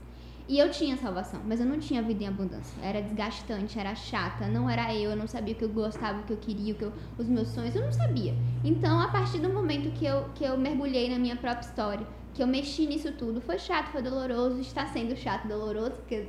E 0.48 0.58
eu 0.58 0.70
tinha 0.70 0.96
salvação, 0.96 1.42
mas 1.46 1.60
eu 1.60 1.66
não 1.66 1.78
tinha 1.78 2.00
vida 2.02 2.24
em 2.24 2.26
abundância. 2.26 2.74
Era 2.82 3.02
desgastante, 3.02 3.78
era 3.78 3.94
chata, 3.94 4.48
não 4.48 4.70
era 4.70 4.94
eu, 4.94 5.10
eu 5.10 5.16
não 5.16 5.26
sabia 5.26 5.52
o 5.52 5.56
que 5.56 5.64
eu 5.64 5.68
gostava, 5.68 6.20
o 6.20 6.22
que 6.24 6.32
eu 6.32 6.38
queria, 6.38 6.72
o 6.72 6.76
que 6.76 6.84
eu, 6.84 6.92
os 7.18 7.28
meus 7.28 7.48
sonhos, 7.48 7.76
eu 7.76 7.84
não 7.84 7.92
sabia. 7.92 8.34
Então, 8.64 8.98
a 8.98 9.08
partir 9.08 9.38
do 9.38 9.50
momento 9.50 9.92
que 9.92 10.06
eu, 10.06 10.24
que 10.34 10.44
eu 10.44 10.56
mergulhei 10.56 11.10
na 11.10 11.18
minha 11.18 11.36
própria 11.36 11.68
história, 11.68 12.06
que 12.32 12.42
eu 12.42 12.46
mexi 12.46 12.86
nisso 12.86 13.12
tudo, 13.12 13.38
foi 13.42 13.58
chato, 13.58 13.92
foi 13.92 14.00
doloroso, 14.00 14.60
está 14.60 14.86
sendo 14.86 15.14
chato, 15.14 15.46
doloroso, 15.46 15.92
porque 15.96 16.26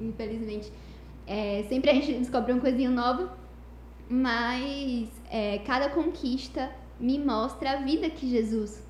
infelizmente 0.00 0.72
é, 1.26 1.64
sempre 1.68 1.90
a 1.90 1.94
gente 1.94 2.14
descobre 2.14 2.50
uma 2.52 2.62
coisinha 2.62 2.90
nova, 2.90 3.36
mas 4.08 5.08
é, 5.30 5.58
cada 5.58 5.90
conquista 5.90 6.79
me 7.00 7.18
mostra 7.18 7.72
a 7.72 7.76
vida 7.76 8.10
que 8.10 8.28
Jesus 8.28 8.82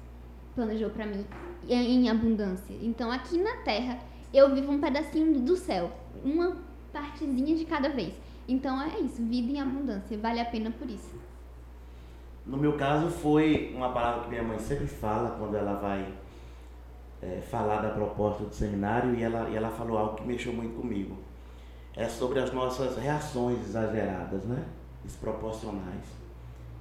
planejou 0.54 0.90
para 0.90 1.06
mim 1.06 1.24
em 1.68 2.08
abundância. 2.10 2.74
Então, 2.82 3.10
aqui 3.10 3.38
na 3.38 3.58
Terra 3.58 3.98
eu 4.32 4.54
vivo 4.54 4.72
um 4.72 4.80
pedacinho 4.80 5.40
do 5.40 5.56
céu, 5.56 5.90
uma 6.24 6.56
partezinha 6.92 7.56
de 7.56 7.64
cada 7.64 7.88
vez. 7.88 8.14
Então 8.48 8.80
é 8.82 8.98
isso, 8.98 9.22
vida 9.22 9.52
em 9.52 9.60
abundância, 9.60 10.18
vale 10.18 10.40
a 10.40 10.44
pena 10.44 10.70
por 10.70 10.88
isso. 10.88 11.18
No 12.46 12.56
meu 12.56 12.76
caso 12.76 13.08
foi 13.08 13.72
uma 13.74 13.92
palavra 13.92 14.24
que 14.24 14.30
minha 14.30 14.42
mãe 14.42 14.58
sempre 14.58 14.86
fala 14.86 15.36
quando 15.38 15.56
ela 15.56 15.74
vai 15.74 16.12
é, 17.22 17.40
falar 17.40 17.82
da 17.82 17.90
proposta 17.90 18.44
do 18.44 18.54
seminário 18.54 19.14
e 19.14 19.22
ela, 19.22 19.48
e 19.50 19.56
ela 19.56 19.70
falou 19.70 19.98
algo 19.98 20.16
que 20.16 20.26
mexeu 20.26 20.52
muito 20.52 20.80
comigo. 20.80 21.16
É 21.94 22.08
sobre 22.08 22.40
as 22.40 22.52
nossas 22.52 22.96
reações 22.96 23.60
exageradas, 23.60 24.44
né? 24.44 24.64
Desproporcionais. 25.04 26.19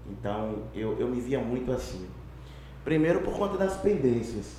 Então 0.10 0.64
eu, 0.74 1.00
eu 1.00 1.08
me 1.08 1.20
via 1.22 1.40
muito 1.40 1.72
assim. 1.72 2.10
Primeiro 2.84 3.22
por 3.22 3.38
conta 3.38 3.58
das 3.58 3.78
pendências. 3.78 4.58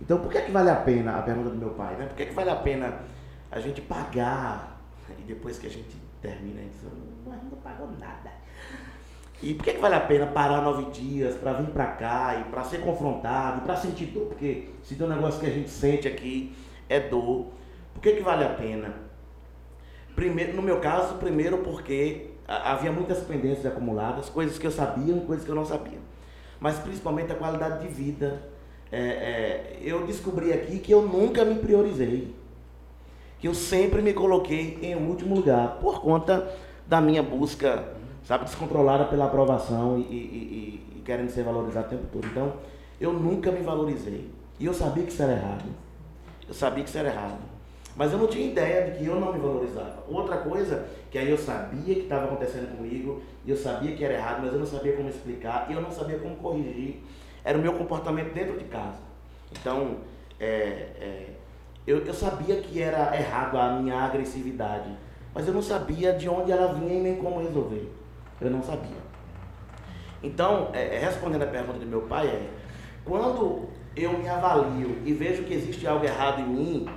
Então, 0.00 0.18
por 0.18 0.30
que, 0.30 0.38
é 0.38 0.42
que 0.42 0.52
vale 0.52 0.70
a 0.70 0.76
pena, 0.76 1.18
a 1.18 1.22
pergunta 1.22 1.50
do 1.50 1.56
meu 1.56 1.70
pai, 1.70 1.96
né? 1.96 2.06
Por 2.06 2.16
que, 2.16 2.24
é 2.24 2.26
que 2.26 2.34
vale 2.34 2.50
a 2.50 2.56
pena 2.56 3.00
a 3.50 3.60
gente 3.60 3.80
pagar 3.80 4.80
e 5.18 5.22
depois 5.22 5.58
que 5.58 5.66
a 5.66 5.70
gente 5.70 5.96
termina, 6.20 6.60
a 6.60 6.62
gente 6.62 6.72
diz, 6.72 6.82
não, 7.26 7.58
pagou 7.58 7.88
nada. 7.98 8.30
E 9.42 9.54
por 9.54 9.64
que, 9.64 9.70
é 9.70 9.72
que 9.74 9.80
vale 9.80 9.94
a 9.94 10.00
pena 10.00 10.26
parar 10.26 10.62
nove 10.62 10.90
dias 10.90 11.36
para 11.36 11.52
vir 11.54 11.70
para 11.70 11.86
cá 11.86 12.36
e 12.40 12.50
para 12.50 12.64
ser 12.64 12.80
confrontado, 12.80 13.62
para 13.62 13.76
sentir 13.76 14.06
dor? 14.06 14.26
Porque 14.26 14.70
se 14.82 14.94
tem 14.94 15.06
um 15.06 15.10
negócio 15.10 15.40
que 15.40 15.46
a 15.46 15.50
gente 15.50 15.70
sente 15.70 16.08
aqui 16.08 16.54
é 16.88 17.00
dor. 17.00 17.46
Por 17.92 18.02
que, 18.02 18.12
que 18.12 18.22
vale 18.22 18.44
a 18.44 18.50
pena? 18.50 18.94
Primeiro, 20.14 20.54
no 20.54 20.62
meu 20.62 20.80
caso, 20.80 21.16
primeiro 21.16 21.58
porque 21.58 22.30
havia 22.46 22.92
muitas 22.92 23.20
pendências 23.20 23.66
acumuladas, 23.66 24.28
coisas 24.28 24.58
que 24.58 24.66
eu 24.66 24.70
sabia 24.70 25.16
e 25.16 25.20
coisas 25.20 25.44
que 25.44 25.50
eu 25.50 25.54
não 25.54 25.64
sabia. 25.64 25.98
Mas 26.60 26.78
principalmente 26.78 27.32
a 27.32 27.34
qualidade 27.34 27.86
de 27.86 27.88
vida 27.92 28.42
é, 28.92 28.98
é, 28.98 29.78
eu 29.82 30.06
descobri 30.06 30.52
aqui 30.52 30.78
que 30.78 30.92
eu 30.92 31.02
nunca 31.02 31.44
me 31.44 31.56
priorizei. 31.56 32.34
Que 33.38 33.48
eu 33.48 33.54
sempre 33.54 34.00
me 34.00 34.12
coloquei 34.12 34.78
em 34.80 34.94
último 34.94 35.34
lugar, 35.34 35.78
por 35.80 36.00
conta 36.00 36.48
da 36.86 37.00
minha 37.00 37.22
busca, 37.22 37.92
sabe, 38.24 38.44
descontrolada 38.44 39.04
pela 39.06 39.26
aprovação 39.26 39.98
e, 39.98 40.02
e, 40.02 40.16
e, 40.16 40.98
e 40.98 41.02
querendo 41.04 41.30
ser 41.30 41.42
valorizado 41.42 41.86
o 41.86 41.90
tempo 41.90 42.04
todo. 42.12 42.26
Então, 42.26 42.54
eu 43.00 43.12
nunca 43.12 43.50
me 43.50 43.60
valorizei. 43.62 44.30
E 44.58 44.66
eu 44.66 44.72
sabia 44.72 45.02
que 45.02 45.12
isso 45.12 45.22
era 45.22 45.32
errado. 45.32 45.64
Eu 46.46 46.54
sabia 46.54 46.84
que 46.84 46.88
isso 46.88 46.98
era 46.98 47.08
errado. 47.08 47.53
Mas 47.96 48.12
eu 48.12 48.18
não 48.18 48.26
tinha 48.26 48.50
ideia 48.50 48.90
de 48.90 48.98
que 48.98 49.06
eu 49.06 49.20
não 49.20 49.32
me 49.32 49.38
valorizava. 49.38 50.02
Outra 50.08 50.38
coisa, 50.38 50.86
que 51.10 51.18
aí 51.18 51.30
eu 51.30 51.38
sabia 51.38 51.94
que 51.94 52.00
estava 52.00 52.24
acontecendo 52.24 52.76
comigo, 52.76 53.22
e 53.44 53.50
eu 53.50 53.56
sabia 53.56 53.94
que 53.94 54.04
era 54.04 54.14
errado, 54.14 54.40
mas 54.42 54.52
eu 54.52 54.58
não 54.58 54.66
sabia 54.66 54.94
como 54.94 55.08
explicar, 55.08 55.66
e 55.70 55.74
eu 55.74 55.80
não 55.80 55.90
sabia 55.90 56.18
como 56.18 56.34
corrigir 56.36 57.00
era 57.44 57.58
o 57.58 57.60
meu 57.60 57.74
comportamento 57.74 58.32
dentro 58.32 58.58
de 58.58 58.64
casa. 58.64 58.98
Então, 59.52 59.98
é, 60.40 60.46
é, 60.46 61.26
eu, 61.86 61.98
eu 61.98 62.14
sabia 62.14 62.56
que 62.56 62.80
era 62.80 63.14
errado 63.14 63.58
a 63.58 63.74
minha 63.74 63.96
agressividade, 63.96 64.90
mas 65.34 65.46
eu 65.46 65.52
não 65.52 65.62
sabia 65.62 66.14
de 66.14 66.28
onde 66.28 66.50
ela 66.50 66.72
vinha 66.72 66.94
e 66.94 67.00
nem 67.02 67.16
como 67.16 67.40
resolver. 67.40 67.92
Eu 68.40 68.50
não 68.50 68.62
sabia. 68.62 69.04
Então, 70.22 70.70
é, 70.72 70.96
é 70.96 70.98
respondendo 70.98 71.42
a 71.42 71.46
pergunta 71.46 71.78
do 71.78 71.86
meu 71.86 72.02
pai, 72.02 72.26
é 72.28 72.48
quando 73.04 73.68
eu 73.94 74.18
me 74.18 74.28
avalio 74.28 74.98
e 75.04 75.12
vejo 75.12 75.44
que 75.44 75.52
existe 75.52 75.86
algo 75.86 76.04
errado 76.04 76.40
em 76.40 76.48
mim 76.48 76.88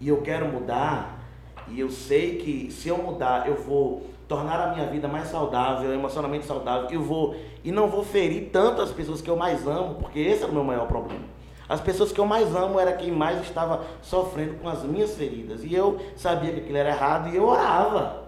e 0.00 0.08
eu 0.08 0.22
quero 0.22 0.46
mudar, 0.46 1.20
e 1.68 1.78
eu 1.78 1.90
sei 1.90 2.36
que 2.36 2.70
se 2.70 2.88
eu 2.88 2.98
mudar 2.98 3.46
eu 3.46 3.54
vou 3.54 4.06
tornar 4.26 4.60
a 4.60 4.74
minha 4.74 4.86
vida 4.86 5.08
mais 5.08 5.28
saudável, 5.28 5.92
emocionalmente 5.92 6.46
saudável, 6.46 6.88
e 6.90 6.96
vou 6.96 7.34
e 7.62 7.70
não 7.70 7.88
vou 7.88 8.04
ferir 8.04 8.50
tanto 8.52 8.80
as 8.80 8.90
pessoas 8.90 9.20
que 9.20 9.28
eu 9.28 9.36
mais 9.36 9.66
amo, 9.66 9.96
porque 9.96 10.18
esse 10.18 10.42
era 10.42 10.50
o 10.50 10.54
meu 10.54 10.64
maior 10.64 10.86
problema. 10.86 11.24
As 11.68 11.80
pessoas 11.80 12.10
que 12.10 12.18
eu 12.18 12.26
mais 12.26 12.52
amo 12.54 12.80
era 12.80 12.92
quem 12.94 13.12
mais 13.12 13.40
estava 13.42 13.84
sofrendo 14.02 14.54
com 14.54 14.68
as 14.68 14.82
minhas 14.82 15.14
feridas. 15.14 15.62
E 15.62 15.72
eu 15.72 16.00
sabia 16.16 16.52
que 16.52 16.60
aquilo 16.60 16.76
era 16.76 16.88
errado 16.88 17.28
e 17.28 17.36
eu 17.36 17.46
orava. 17.46 18.24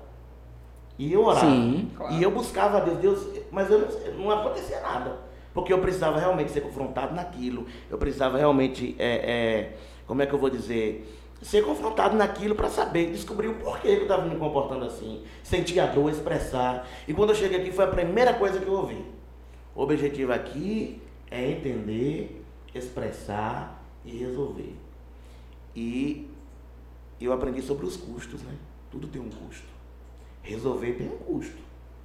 E 0.96 1.12
eu 1.12 1.24
orava. 1.24 1.46
Sim, 1.46 1.90
claro. 1.96 2.14
E 2.14 2.22
eu 2.22 2.30
buscava 2.30 2.76
a 2.76 2.80
Deus, 2.80 2.98
Deus, 2.98 3.44
mas 3.50 3.68
eu 3.68 3.80
não, 3.80 4.24
não 4.26 4.30
acontecia 4.30 4.80
nada. 4.80 5.16
Porque 5.52 5.72
eu 5.72 5.78
precisava 5.80 6.20
realmente 6.20 6.52
ser 6.52 6.60
confrontado 6.60 7.16
naquilo. 7.16 7.66
Eu 7.90 7.98
precisava 7.98 8.38
realmente, 8.38 8.94
é, 8.96 9.08
é, 9.08 9.76
como 10.06 10.22
é 10.22 10.26
que 10.26 10.32
eu 10.32 10.38
vou 10.38 10.48
dizer, 10.48 11.21
ser 11.42 11.64
confrontado 11.64 12.16
naquilo 12.16 12.54
para 12.54 12.70
saber, 12.70 13.10
descobrir 13.10 13.48
o 13.48 13.54
porquê 13.54 13.96
que 13.96 13.98
eu 13.98 14.02
estava 14.02 14.24
me 14.24 14.36
comportando 14.36 14.84
assim, 14.84 15.24
sentir 15.42 15.80
a 15.80 15.86
dor, 15.86 16.10
expressar. 16.10 16.88
E 17.06 17.12
quando 17.12 17.30
eu 17.30 17.34
cheguei 17.34 17.60
aqui 17.60 17.72
foi 17.72 17.84
a 17.84 17.88
primeira 17.88 18.32
coisa 18.34 18.60
que 18.60 18.66
eu 18.66 18.74
ouvi. 18.74 19.04
O 19.74 19.82
objetivo 19.82 20.32
aqui 20.32 21.02
é 21.30 21.50
entender, 21.50 22.44
expressar 22.74 23.82
e 24.04 24.16
resolver. 24.18 24.74
E 25.74 26.28
eu 27.20 27.32
aprendi 27.32 27.60
sobre 27.60 27.86
os 27.86 27.96
custos, 27.96 28.42
né? 28.42 28.52
Tudo 28.90 29.08
tem 29.08 29.20
um 29.20 29.30
custo. 29.30 29.66
Resolver 30.42 30.92
tem 30.92 31.08
um 31.08 31.16
custo. 31.16 31.56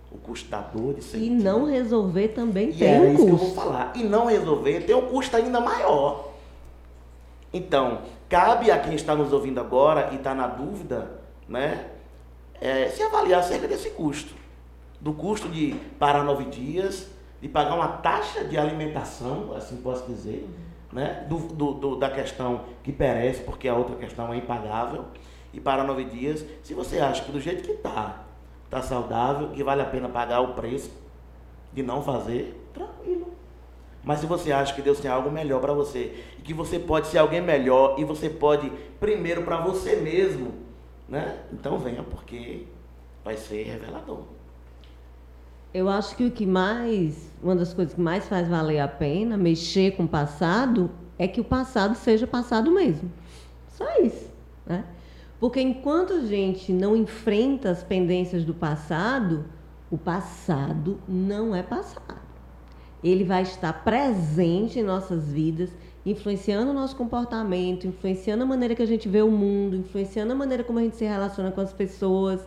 O 0.09 0.17
custo 0.17 0.49
da 0.49 0.61
dor 0.61 0.93
de 0.93 1.03
sentir. 1.03 1.25
E 1.25 1.29
não 1.29 1.65
resolver 1.65 2.29
também 2.29 2.69
e 2.69 2.73
tem 2.73 3.01
um 3.01 3.01
custo. 3.01 3.07
É 3.07 3.13
isso 3.13 3.25
que 3.25 3.31
eu 3.31 3.37
vou 3.37 3.53
falar. 3.53 3.93
E 3.95 4.03
não 4.03 4.25
resolver 4.25 4.81
tem 4.81 4.95
um 4.95 5.07
custo 5.07 5.35
ainda 5.35 5.59
maior. 5.59 6.33
Então, 7.51 8.01
cabe 8.29 8.71
a 8.71 8.79
quem 8.79 8.95
está 8.95 9.15
nos 9.15 9.31
ouvindo 9.31 9.59
agora 9.59 10.09
e 10.11 10.15
está 10.15 10.33
na 10.33 10.47
dúvida, 10.47 11.19
né, 11.47 11.85
é, 12.59 12.89
se 12.89 13.01
avaliar 13.03 13.39
acerca 13.39 13.67
desse 13.67 13.91
custo. 13.91 14.33
Do 14.99 15.13
custo 15.13 15.47
de 15.47 15.75
parar 15.99 16.23
nove 16.23 16.45
dias, 16.45 17.07
de 17.39 17.47
pagar 17.47 17.75
uma 17.75 17.87
taxa 17.87 18.43
de 18.43 18.57
alimentação, 18.57 19.53
assim 19.55 19.77
posso 19.77 20.05
dizer, 20.07 20.47
né, 20.91 21.25
do, 21.29 21.37
do, 21.37 21.73
do, 21.73 21.95
da 21.95 22.09
questão 22.09 22.61
que 22.83 22.91
perece, 22.91 23.43
porque 23.43 23.67
a 23.67 23.75
outra 23.75 23.95
questão 23.95 24.33
é 24.33 24.37
impagável, 24.37 25.05
e 25.53 25.59
parar 25.59 25.83
nove 25.83 26.03
dias. 26.05 26.43
Se 26.63 26.73
você 26.73 26.99
acha 26.99 27.23
que 27.23 27.31
do 27.31 27.39
jeito 27.39 27.63
que 27.63 27.71
está, 27.71 28.23
está 28.65 28.81
saudável, 28.81 29.49
que 29.49 29.63
vale 29.63 29.81
a 29.81 29.85
pena 29.85 30.09
pagar 30.09 30.41
o 30.41 30.53
preço 30.53 30.91
de 31.73 31.83
não 31.83 32.01
fazer, 32.01 32.69
tranquilo. 32.73 33.36
Mas 34.07 34.21
se 34.21 34.25
você 34.25 34.53
acha 34.53 34.73
que 34.73 34.81
Deus 34.81 35.01
tem 35.01 35.11
algo 35.11 35.29
melhor 35.29 35.59
para 35.59 35.73
você 35.73 36.23
e 36.39 36.41
que 36.41 36.53
você 36.53 36.79
pode 36.79 37.07
ser 37.07 37.17
alguém 37.17 37.41
melhor 37.41 37.99
e 37.99 38.05
você 38.05 38.29
pode 38.29 38.71
primeiro 39.01 39.43
para 39.43 39.59
você 39.59 39.97
mesmo, 39.97 40.53
né? 41.09 41.39
Então 41.51 41.77
venha 41.77 42.01
porque 42.03 42.67
vai 43.21 43.35
ser 43.35 43.63
revelador. 43.63 44.21
Eu 45.73 45.89
acho 45.89 46.15
que 46.15 46.23
o 46.23 46.31
que 46.31 46.45
mais, 46.45 47.29
uma 47.43 47.53
das 47.53 47.73
coisas 47.73 47.95
que 47.95 47.99
mais 47.99 48.25
faz 48.29 48.47
valer 48.47 48.79
a 48.79 48.87
pena 48.87 49.35
mexer 49.35 49.97
com 49.97 50.05
o 50.05 50.07
passado 50.07 50.89
é 51.19 51.27
que 51.27 51.41
o 51.41 51.43
passado 51.43 51.93
seja 51.93 52.25
passado 52.25 52.71
mesmo. 52.71 53.11
Só 53.67 53.83
isso, 53.99 54.29
né? 54.65 54.85
Porque 55.37 55.59
enquanto 55.59 56.13
a 56.13 56.21
gente 56.21 56.71
não 56.71 56.95
enfrenta 56.95 57.71
as 57.71 57.83
pendências 57.83 58.45
do 58.45 58.53
passado, 58.53 59.43
o 59.91 59.97
passado 59.97 60.97
não 61.09 61.53
é 61.53 61.61
passado 61.61 62.26
ele 63.03 63.23
vai 63.23 63.43
estar 63.43 63.71
presente 63.83 64.79
em 64.79 64.83
nossas 64.83 65.31
vidas, 65.31 65.69
influenciando 66.05 66.71
o 66.71 66.73
nosso 66.73 66.95
comportamento, 66.95 67.85
influenciando 67.85 68.43
a 68.43 68.45
maneira 68.45 68.73
que 68.73 68.81
a 68.81 68.87
gente 68.87 69.07
vê 69.07 69.21
o 69.21 69.31
mundo, 69.31 69.75
influenciando 69.75 70.31
a 70.33 70.35
maneira 70.35 70.63
como 70.63 70.79
a 70.79 70.81
gente 70.81 70.95
se 70.95 71.05
relaciona 71.05 71.51
com 71.51 71.61
as 71.61 71.73
pessoas. 71.73 72.41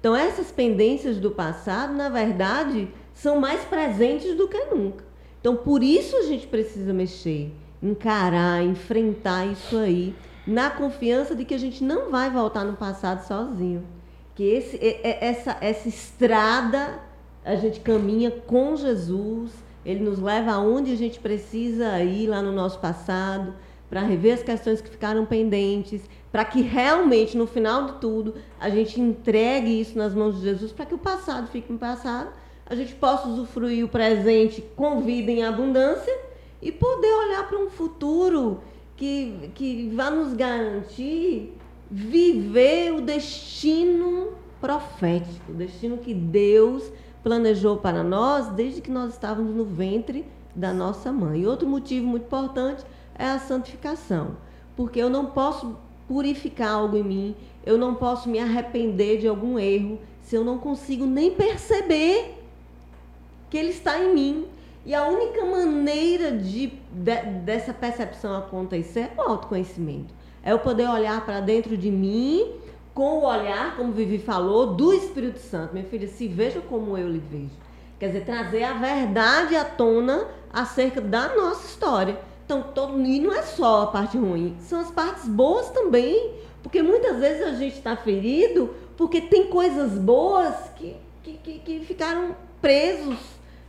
Então, 0.00 0.16
essas 0.16 0.50
pendências 0.50 1.18
do 1.18 1.30
passado, 1.30 1.92
na 1.94 2.08
verdade, 2.08 2.88
são 3.14 3.38
mais 3.38 3.64
presentes 3.64 4.36
do 4.36 4.48
que 4.48 4.64
nunca. 4.64 5.04
Então, 5.40 5.56
por 5.56 5.82
isso 5.82 6.16
a 6.16 6.22
gente 6.22 6.46
precisa 6.46 6.92
mexer, 6.92 7.52
encarar, 7.82 8.64
enfrentar 8.64 9.46
isso 9.46 9.76
aí, 9.76 10.14
na 10.46 10.70
confiança 10.70 11.34
de 11.34 11.44
que 11.44 11.54
a 11.54 11.58
gente 11.58 11.84
não 11.84 12.10
vai 12.10 12.30
voltar 12.30 12.64
no 12.64 12.74
passado 12.74 13.26
sozinho. 13.26 13.84
Que 14.34 14.44
esse, 14.44 14.78
essa, 15.02 15.56
essa 15.60 15.88
estrada 15.88 16.98
a 17.44 17.56
gente 17.56 17.80
caminha 17.80 18.30
com 18.30 18.76
Jesus 18.76 19.52
Ele 19.84 20.04
nos 20.04 20.18
leva 20.18 20.52
aonde 20.52 20.92
a 20.92 20.96
gente 20.96 21.18
precisa 21.18 22.02
ir 22.02 22.28
lá 22.28 22.40
no 22.40 22.52
nosso 22.52 22.78
passado, 22.78 23.54
para 23.92 24.00
rever 24.00 24.32
as 24.32 24.42
questões 24.42 24.80
que 24.80 24.88
ficaram 24.88 25.26
pendentes, 25.26 26.08
para 26.30 26.46
que 26.46 26.62
realmente, 26.62 27.36
no 27.36 27.46
final 27.46 27.84
de 27.84 27.92
tudo, 28.00 28.34
a 28.58 28.70
gente 28.70 28.98
entregue 28.98 29.80
isso 29.80 29.98
nas 29.98 30.14
mãos 30.14 30.36
de 30.36 30.44
Jesus, 30.44 30.72
para 30.72 30.86
que 30.86 30.94
o 30.94 30.98
passado 30.98 31.48
fique 31.48 31.70
no 31.70 31.78
passado, 31.78 32.30
a 32.64 32.74
gente 32.74 32.94
possa 32.94 33.28
usufruir 33.28 33.84
o 33.84 33.88
presente 33.88 34.64
com 34.74 35.02
vida 35.02 35.30
em 35.30 35.44
abundância 35.44 36.16
e 36.62 36.72
poder 36.72 37.12
olhar 37.12 37.46
para 37.46 37.58
um 37.58 37.68
futuro 37.68 38.62
que, 38.96 39.50
que 39.54 39.90
vá 39.94 40.10
nos 40.10 40.32
garantir 40.32 41.52
viver 41.90 42.94
o 42.94 43.02
destino 43.02 44.28
profético, 44.58 45.52
o 45.52 45.54
destino 45.54 45.98
que 45.98 46.14
Deus 46.14 46.90
planejou 47.22 47.76
para 47.76 48.02
nós 48.02 48.48
desde 48.48 48.80
que 48.80 48.90
nós 48.90 49.12
estávamos 49.12 49.54
no 49.54 49.64
ventre 49.64 50.24
da 50.54 50.72
nossa 50.72 51.12
mãe. 51.12 51.40
E 51.40 51.46
outro 51.46 51.68
motivo 51.68 52.06
muito 52.06 52.24
importante 52.24 52.84
é 53.18 53.26
a 53.26 53.38
santificação, 53.38 54.36
porque 54.76 54.98
eu 54.98 55.08
não 55.08 55.26
posso 55.26 55.76
purificar 56.08 56.72
algo 56.72 56.96
em 56.96 57.04
mim, 57.04 57.36
eu 57.64 57.78
não 57.78 57.94
posso 57.94 58.28
me 58.28 58.38
arrepender 58.38 59.20
de 59.20 59.28
algum 59.28 59.58
erro 59.58 59.98
se 60.22 60.34
eu 60.36 60.44
não 60.44 60.58
consigo 60.58 61.06
nem 61.06 61.30
perceber 61.30 62.34
que 63.48 63.56
ele 63.56 63.70
está 63.70 63.98
em 63.98 64.14
mim. 64.14 64.46
E 64.84 64.94
a 64.94 65.06
única 65.06 65.44
maneira 65.44 66.32
de, 66.32 66.66
de 66.66 67.22
dessa 67.44 67.72
percepção 67.72 68.36
acontecer 68.36 69.12
é 69.16 69.20
o 69.20 69.22
autoconhecimento. 69.22 70.12
É 70.42 70.52
eu 70.52 70.58
poder 70.58 70.88
olhar 70.88 71.24
para 71.24 71.40
dentro 71.40 71.76
de 71.76 71.90
mim 71.90 72.50
com 72.94 73.18
o 73.18 73.24
olhar, 73.24 73.76
como 73.76 73.92
Vivi 73.92 74.18
falou, 74.18 74.74
do 74.74 74.92
Espírito 74.92 75.38
Santo. 75.38 75.72
Minha 75.72 75.86
filha, 75.86 76.08
se 76.08 76.28
veja 76.28 76.60
como 76.60 76.96
eu 76.96 77.08
lhe 77.08 77.18
vejo. 77.18 77.50
Quer 77.98 78.08
dizer, 78.08 78.24
trazer 78.24 78.64
a 78.64 78.74
verdade 78.74 79.56
à 79.56 79.64
tona 79.64 80.26
acerca 80.52 81.00
da 81.00 81.34
nossa 81.34 81.66
história. 81.66 82.18
Então, 82.44 82.62
todo, 82.74 83.00
e 83.00 83.20
não 83.20 83.32
é 83.32 83.42
só 83.42 83.82
a 83.82 83.86
parte 83.86 84.18
ruim, 84.18 84.56
são 84.60 84.80
as 84.80 84.90
partes 84.90 85.26
boas 85.26 85.70
também. 85.70 86.34
Porque 86.62 86.82
muitas 86.82 87.18
vezes 87.18 87.42
a 87.46 87.54
gente 87.54 87.76
está 87.76 87.96
ferido 87.96 88.70
porque 88.96 89.20
tem 89.20 89.48
coisas 89.48 89.92
boas 89.98 90.54
que, 90.76 90.96
que, 91.22 91.32
que, 91.34 91.58
que, 91.58 91.80
ficaram 91.80 92.36
presos 92.60 93.18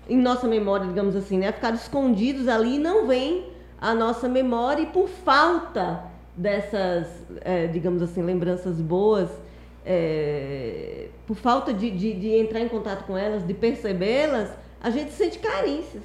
em 0.07 0.17
nossa 0.17 0.47
memória, 0.47 0.85
digamos 0.85 1.15
assim, 1.15 1.37
né? 1.39 1.51
Ficaram 1.51 1.75
escondidos 1.75 2.47
ali 2.47 2.75
e 2.75 2.79
não 2.79 3.07
vem 3.07 3.49
a 3.81 3.95
nossa 3.95 4.27
memória 4.27 4.83
e 4.83 4.85
por 4.85 5.07
falta 5.07 6.03
dessas, 6.35 7.07
é, 7.41 7.67
digamos 7.67 8.01
assim, 8.01 8.21
lembranças 8.21 8.81
boas, 8.81 9.29
é, 9.85 11.07
por 11.27 11.35
falta 11.35 11.73
de, 11.73 11.91
de, 11.91 12.13
de, 12.13 12.29
entrar 12.29 12.61
em 12.61 12.69
contato 12.69 13.05
com 13.05 13.17
elas, 13.17 13.45
de 13.45 13.53
percebê-las, 13.53 14.49
a 14.81 14.89
gente 14.89 15.11
sente 15.11 15.39
carícias 15.39 16.03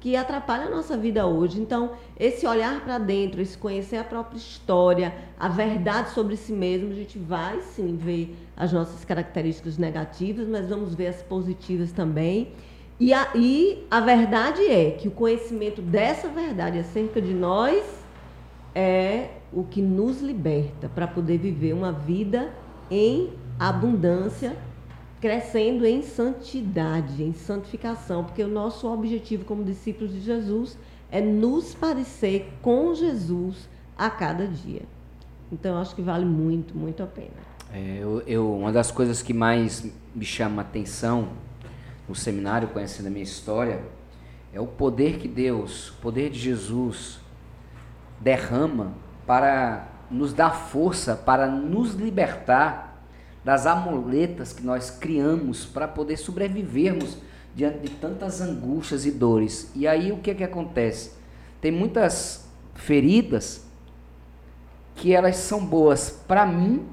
que 0.00 0.16
atrapalham 0.16 0.66
a 0.66 0.70
nossa 0.70 0.98
vida 0.98 1.26
hoje. 1.26 1.58
Então, 1.58 1.92
esse 2.20 2.46
olhar 2.46 2.84
para 2.84 2.98
dentro, 2.98 3.40
esse 3.40 3.56
conhecer 3.56 3.96
a 3.96 4.04
própria 4.04 4.36
história, 4.36 5.14
a 5.38 5.48
verdade 5.48 6.10
sobre 6.10 6.36
si 6.36 6.52
mesmo, 6.52 6.90
a 6.90 6.94
gente 6.94 7.18
vai 7.18 7.60
sim 7.62 7.96
ver 7.96 8.36
as 8.54 8.70
nossas 8.70 9.02
características 9.02 9.78
negativas, 9.78 10.46
mas 10.46 10.68
vamos 10.68 10.94
ver 10.94 11.06
as 11.06 11.22
positivas 11.22 11.90
também. 11.90 12.52
E 13.00 13.14
a, 13.14 13.30
e 13.34 13.86
a 13.90 13.98
verdade 14.00 14.62
é 14.66 14.90
que 14.90 15.08
o 15.08 15.10
conhecimento 15.10 15.80
dessa 15.80 16.28
verdade 16.28 16.78
acerca 16.78 17.20
de 17.20 17.32
nós 17.32 18.03
é 18.74 19.30
o 19.52 19.62
que 19.62 19.80
nos 19.80 20.20
liberta 20.20 20.88
para 20.88 21.06
poder 21.06 21.38
viver 21.38 21.72
uma 21.72 21.92
vida 21.92 22.52
em 22.90 23.32
abundância, 23.58 24.56
crescendo 25.20 25.86
em 25.86 26.02
santidade, 26.02 27.22
em 27.22 27.32
santificação, 27.32 28.24
porque 28.24 28.42
o 28.42 28.48
nosso 28.48 28.92
objetivo 28.92 29.44
como 29.44 29.62
discípulos 29.64 30.12
de 30.12 30.20
Jesus 30.20 30.76
é 31.10 31.20
nos 31.20 31.74
parecer 31.74 32.52
com 32.60 32.94
Jesus 32.94 33.68
a 33.96 34.10
cada 34.10 34.46
dia. 34.46 34.82
Então, 35.52 35.78
acho 35.78 35.94
que 35.94 36.02
vale 36.02 36.24
muito, 36.24 36.76
muito 36.76 37.02
a 37.02 37.06
pena. 37.06 37.54
É, 37.72 37.98
eu, 38.00 38.22
eu, 38.26 38.56
uma 38.56 38.72
das 38.72 38.90
coisas 38.90 39.22
que 39.22 39.32
mais 39.32 39.88
me 40.14 40.24
chama 40.24 40.62
a 40.62 40.64
atenção 40.64 41.28
no 42.08 42.14
seminário, 42.14 42.68
conhecendo 42.68 43.06
a 43.06 43.10
minha 43.10 43.22
história, 43.22 43.82
é 44.52 44.60
o 44.60 44.66
poder 44.66 45.18
que 45.18 45.28
Deus, 45.28 45.90
o 45.90 45.94
poder 45.94 46.30
de 46.30 46.38
Jesus, 46.38 47.20
derrama 48.20 48.92
para 49.26 49.88
nos 50.10 50.32
dar 50.32 50.50
força 50.50 51.14
para 51.16 51.46
nos 51.46 51.94
libertar 51.94 53.02
das 53.44 53.66
amuletas 53.66 54.52
que 54.52 54.62
nós 54.62 54.90
criamos 54.90 55.66
para 55.66 55.86
poder 55.86 56.16
sobrevivermos 56.16 57.18
diante 57.54 57.78
de 57.78 57.90
tantas 57.90 58.40
angústias 58.40 59.04
e 59.04 59.10
dores. 59.10 59.70
E 59.74 59.86
aí 59.86 60.10
o 60.10 60.18
que 60.18 60.30
é 60.30 60.34
que 60.34 60.44
acontece? 60.44 61.12
Tem 61.60 61.70
muitas 61.70 62.48
feridas 62.74 63.64
que 64.94 65.12
elas 65.12 65.36
são 65.36 65.64
boas 65.64 66.10
para 66.26 66.46
mim, 66.46 66.86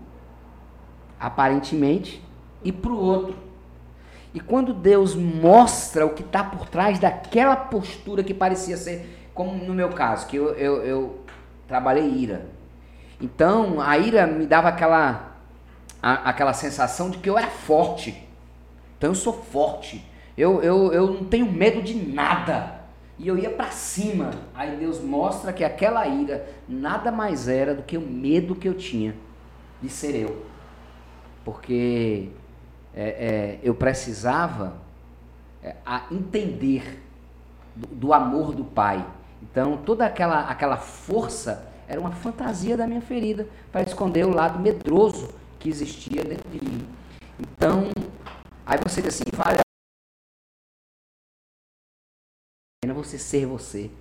aparentemente, 1.19 2.21
e 2.63 2.71
para 2.71 2.91
o 2.91 2.97
outro. 2.97 3.35
E 4.33 4.39
quando 4.39 4.73
Deus 4.73 5.15
mostra 5.15 6.05
o 6.05 6.13
que 6.13 6.23
está 6.23 6.43
por 6.43 6.67
trás 6.67 6.99
daquela 6.99 7.55
postura 7.55 8.23
que 8.23 8.33
parecia 8.33 8.77
ser, 8.77 9.20
como 9.33 9.63
no 9.63 9.73
meu 9.73 9.89
caso, 9.89 10.27
que 10.27 10.35
eu, 10.35 10.53
eu, 10.55 10.83
eu 10.83 11.19
trabalhei 11.67 12.07
ira. 12.07 12.47
Então, 13.19 13.79
a 13.79 13.97
ira 13.97 14.27
me 14.27 14.45
dava 14.45 14.69
aquela, 14.69 15.37
a, 16.01 16.29
aquela 16.29 16.53
sensação 16.53 17.09
de 17.09 17.17
que 17.19 17.29
eu 17.29 17.37
era 17.37 17.47
forte. 17.47 18.27
Então, 18.97 19.11
eu 19.11 19.15
sou 19.15 19.33
forte. 19.33 20.03
Eu, 20.37 20.61
eu, 20.61 20.91
eu 20.91 21.07
não 21.13 21.23
tenho 21.23 21.51
medo 21.51 21.81
de 21.81 21.93
nada. 21.93 22.81
E 23.17 23.27
eu 23.27 23.37
ia 23.37 23.49
para 23.51 23.69
cima. 23.69 24.31
Aí 24.53 24.75
Deus 24.77 24.99
mostra 24.99 25.53
que 25.53 25.63
aquela 25.63 26.07
ira 26.07 26.47
nada 26.67 27.11
mais 27.11 27.47
era 27.47 27.75
do 27.75 27.83
que 27.83 27.97
o 27.97 28.01
medo 28.01 28.55
que 28.55 28.67
eu 28.67 28.73
tinha 28.73 29.15
de 29.81 29.89
ser 29.89 30.15
eu. 30.15 30.45
Porque 31.45 32.29
é, 32.93 33.03
é, 33.03 33.59
eu 33.63 33.75
precisava 33.75 34.73
é, 35.63 35.75
entender 36.11 37.01
do, 37.75 37.87
do 37.87 38.13
amor 38.13 38.53
do 38.53 38.63
Pai 38.63 39.05
então, 39.51 39.77
toda 39.77 40.05
aquela, 40.05 40.49
aquela 40.49 40.77
força 40.77 41.67
era 41.87 41.99
uma 41.99 42.11
fantasia 42.11 42.77
da 42.77 42.87
minha 42.87 43.01
ferida 43.01 43.45
para 43.69 43.81
esconder 43.81 44.25
o 44.25 44.33
lado 44.33 44.57
medroso 44.59 45.33
que 45.59 45.67
existia 45.67 46.23
dentro 46.23 46.49
de 46.49 46.63
mim. 46.63 46.87
Então, 47.37 47.89
aí 48.65 48.79
você 48.81 49.01
diz 49.01 49.15
assim, 49.15 49.25
vale 49.33 49.57
a 49.59 49.61
pena 52.81 52.93
você 52.93 53.17
ser 53.17 53.45
você. 53.45 53.91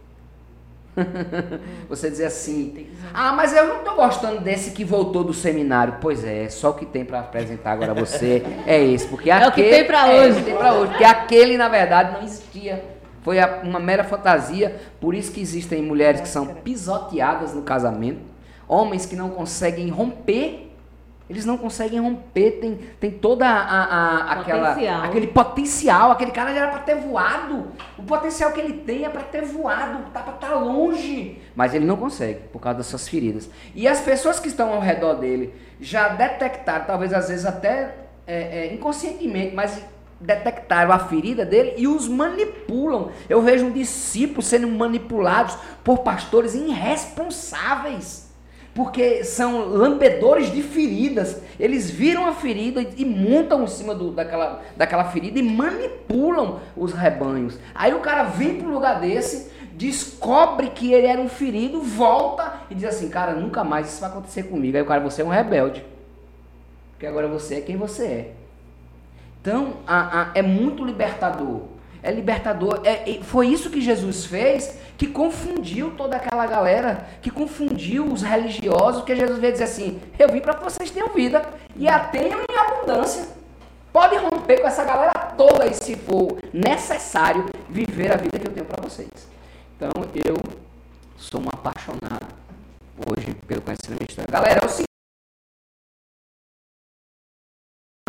você 1.89 2.11
dizer 2.11 2.27
assim, 2.27 2.89
ah, 3.13 3.33
mas 3.33 3.53
eu 3.53 3.67
não 3.67 3.79
estou 3.79 3.97
gostando 3.97 4.41
desse 4.41 4.71
que 4.71 4.85
voltou 4.85 5.25
do 5.25 5.35
seminário. 5.35 5.97
Pois 6.01 6.25
é, 6.25 6.49
só 6.49 6.71
o 6.71 6.75
que 6.75 6.87
tem 6.87 7.05
para 7.05 7.21
apresentar 7.21 7.73
agora 7.73 7.91
a 7.91 7.95
você 7.95 8.43
é 8.67 8.81
esse, 8.85 9.09
porque 9.09 9.31
é 9.31 9.35
aquele, 9.35 9.49
o 9.49 9.53
que 9.53 9.63
tem 9.63 9.85
para 9.87 10.09
é, 10.09 10.21
hoje. 10.21 10.45
tem 10.45 10.57
para 10.57 10.75
hoje, 10.75 10.91
porque 10.91 11.05
aquele 11.05 11.57
na 11.57 11.69
verdade 11.69 12.13
não 12.13 12.23
existia. 12.23 13.00
Foi 13.23 13.37
uma 13.63 13.79
mera 13.79 14.05
fantasia, 14.05 14.81
por 15.01 15.15
isso 15.15 15.33
que 15.33 15.41
existem 15.41 15.83
mulheres 15.83 16.21
que 16.21 16.29
são 16.29 16.47
pisoteadas 16.47 17.55
no 17.55 17.63
casamento, 17.63 18.21
homens 18.67 19.05
que 19.05 19.15
não 19.15 19.31
conseguem 19.31 19.89
romper, 19.89 20.71
eles 21.31 21.45
não 21.45 21.57
conseguem 21.57 22.01
romper, 22.01 22.59
tem, 22.61 22.75
tem 22.99 23.11
toda 23.11 23.47
a, 23.47 23.85
a 23.85 24.33
aquela, 24.33 24.71
potencial. 24.71 25.05
aquele 25.05 25.27
potencial, 25.29 26.11
aquele 26.11 26.31
cara 26.33 26.53
já 26.53 26.63
era 26.63 26.71
para 26.73 26.81
ter 26.81 26.97
voado, 26.97 27.69
o 27.97 28.03
potencial 28.03 28.51
que 28.51 28.61
ele 28.61 28.73
tem 28.73 29.05
é 29.05 29.09
para 29.09 29.23
ter 29.23 29.43
voado, 29.43 30.11
tá 30.13 30.21
para 30.23 30.35
estar 30.35 30.49
tá 30.49 30.55
longe, 30.57 31.41
mas 31.55 31.73
ele 31.73 31.85
não 31.85 31.97
consegue 31.97 32.41
por 32.53 32.59
causa 32.59 32.79
das 32.79 32.87
suas 32.87 33.09
feridas. 33.09 33.49
E 33.77 33.87
as 33.87 34.01
pessoas 34.01 34.41
que 34.41 34.49
estão 34.49 34.73
ao 34.73 34.81
redor 34.81 35.15
dele 35.15 35.55
já 35.81 36.09
detectaram, 36.09 36.85
talvez 36.85 37.13
às 37.13 37.29
vezes 37.29 37.47
até 37.47 37.95
é, 38.27 38.67
é, 38.67 38.75
inconscientemente, 38.75 39.55
mas 39.55 39.85
detectaram 40.21 40.93
a 40.93 40.99
ferida 40.99 41.45
dele 41.45 41.75
e 41.79 41.89
os 41.89 42.07
manipulam. 42.07 43.11
Eu 43.29 43.41
vejo 43.41 43.67
um 43.67 43.71
discípulo 43.71 44.43
sendo 44.43 44.69
manipulados 44.69 45.57
por 45.83 46.01
pastores 46.01 46.55
irresponsáveis, 46.55 48.29
porque 48.75 49.25
são 49.25 49.67
lambedores 49.69 50.53
de 50.53 50.63
feridas. 50.63 51.41
Eles 51.59 51.91
viram 51.91 52.27
a 52.27 52.33
ferida 52.33 52.85
e 52.97 53.05
montam 53.05 53.65
em 53.65 53.67
cima 53.67 53.95
do, 53.95 54.11
daquela, 54.11 54.63
daquela 54.77 55.05
ferida 55.05 55.39
e 55.39 55.43
manipulam 55.43 56.61
os 56.77 56.93
rebanhos. 56.93 57.59
Aí 57.75 57.95
o 57.95 58.01
cara 58.01 58.25
vem 58.25 58.57
para 58.57 58.69
um 58.69 58.75
lugar 58.75 59.01
desse, 59.01 59.51
descobre 59.73 60.69
que 60.69 60.93
ele 60.93 61.07
era 61.07 61.21
um 61.21 61.29
ferido, 61.29 61.81
volta 61.81 62.61
e 62.71 62.75
diz 62.75 62.85
assim: 62.85 63.09
Cara, 63.09 63.33
nunca 63.33 63.65
mais 63.65 63.89
isso 63.89 64.01
vai 64.01 64.11
acontecer 64.11 64.45
comigo. 64.45 64.77
Aí 64.77 64.83
o 64.83 64.87
cara, 64.87 65.01
você 65.01 65.23
é 65.23 65.25
um 65.25 65.29
rebelde. 65.29 65.85
Porque 66.93 67.07
agora 67.07 67.27
você 67.27 67.57
é 67.57 67.61
quem 67.63 67.79
você 67.79 68.05
é. 68.05 68.40
Então, 69.41 69.79
a, 69.87 70.23
a, 70.23 70.31
é 70.35 70.43
muito 70.43 70.85
libertador. 70.85 71.63
É 72.03 72.11
libertador. 72.11 72.81
É, 72.85 73.21
foi 73.23 73.49
isso 73.49 73.71
que 73.71 73.81
Jesus 73.81 74.25
fez 74.25 74.79
que 74.97 75.07
confundiu 75.07 75.93
toda 75.93 76.17
aquela 76.17 76.47
galera, 76.47 77.07
que 77.23 77.31
confundiu 77.31 78.07
os 78.07 78.23
religiosos, 78.23 79.03
que 79.03 79.17
Jesus 79.17 79.39
veio 79.39 79.53
dizer 79.53 79.65
assim: 79.65 80.01
Eu 80.19 80.29
vim 80.29 80.41
para 80.41 80.55
que 80.55 80.65
vocês 80.65 80.91
tenham 80.91 81.09
vida 81.09 81.43
e 81.77 81.89
a 81.89 82.01
tenham 82.01 82.41
em 82.41 82.57
abundância. 82.57 83.27
Pode 83.93 84.17
romper 84.17 84.61
com 84.61 84.69
essa 84.69 84.85
galera 84.85 85.13
toda 85.37 85.65
aí, 85.65 85.75
se 85.75 85.97
for 85.97 86.39
necessário 86.53 87.47
viver 87.69 88.13
a 88.13 88.17
vida 88.17 88.39
que 88.39 88.47
eu 88.47 88.53
tenho 88.53 88.67
para 88.67 88.83
vocês. 88.83 89.09
Então, 89.77 89.91
eu 90.15 90.37
sou 91.17 91.41
um 91.41 91.49
apaixonado 91.53 92.27
hoje 93.09 93.35
pelo 93.47 93.63
conhecimento 93.63 94.01
da 94.01 94.07
história. 94.07 94.31
Galera, 94.31 94.61
é 94.63 94.67
o 94.67 94.69
seguinte. 94.69 94.91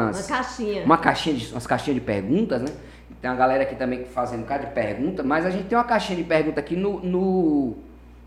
Uma 0.10 0.24
caixinha. 0.24 0.84
Uma 0.84 0.98
caixinha 0.98 1.36
de, 1.36 1.52
umas 1.52 1.68
caixinhas 1.68 2.00
de 2.00 2.06
perguntas, 2.06 2.62
né? 2.62 2.70
Tem 3.22 3.30
uma 3.30 3.38
galera 3.38 3.64
aqui 3.64 3.76
também 3.76 4.04
fazendo 4.06 4.42
um 4.42 4.46
cara 4.46 4.66
de 4.66 4.72
pergunta, 4.72 5.22
mas 5.22 5.46
a 5.46 5.50
gente 5.52 5.66
tem 5.66 5.78
uma 5.78 5.84
caixinha 5.84 6.18
de 6.18 6.24
pergunta 6.24 6.60
aqui 6.60 6.76
no, 6.76 7.00
no 7.02 7.76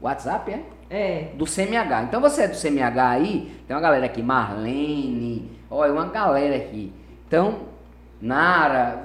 WhatsApp, 0.01 0.53
é? 0.53 0.63
É. 0.91 1.29
Do 1.35 1.45
CMH. 1.45 2.05
Então 2.05 2.21
você 2.21 2.43
é 2.43 2.49
do 2.49 2.57
CMH 2.57 3.09
aí, 3.09 3.53
tem 3.67 3.75
uma 3.75 3.83
galera 3.83 4.07
aqui, 4.07 4.23
Marlene, 4.23 5.51
olha, 5.69 5.93
uma 5.93 6.07
galera 6.07 6.55
aqui. 6.57 6.93
Então, 7.27 7.63
Nara, 8.21 9.03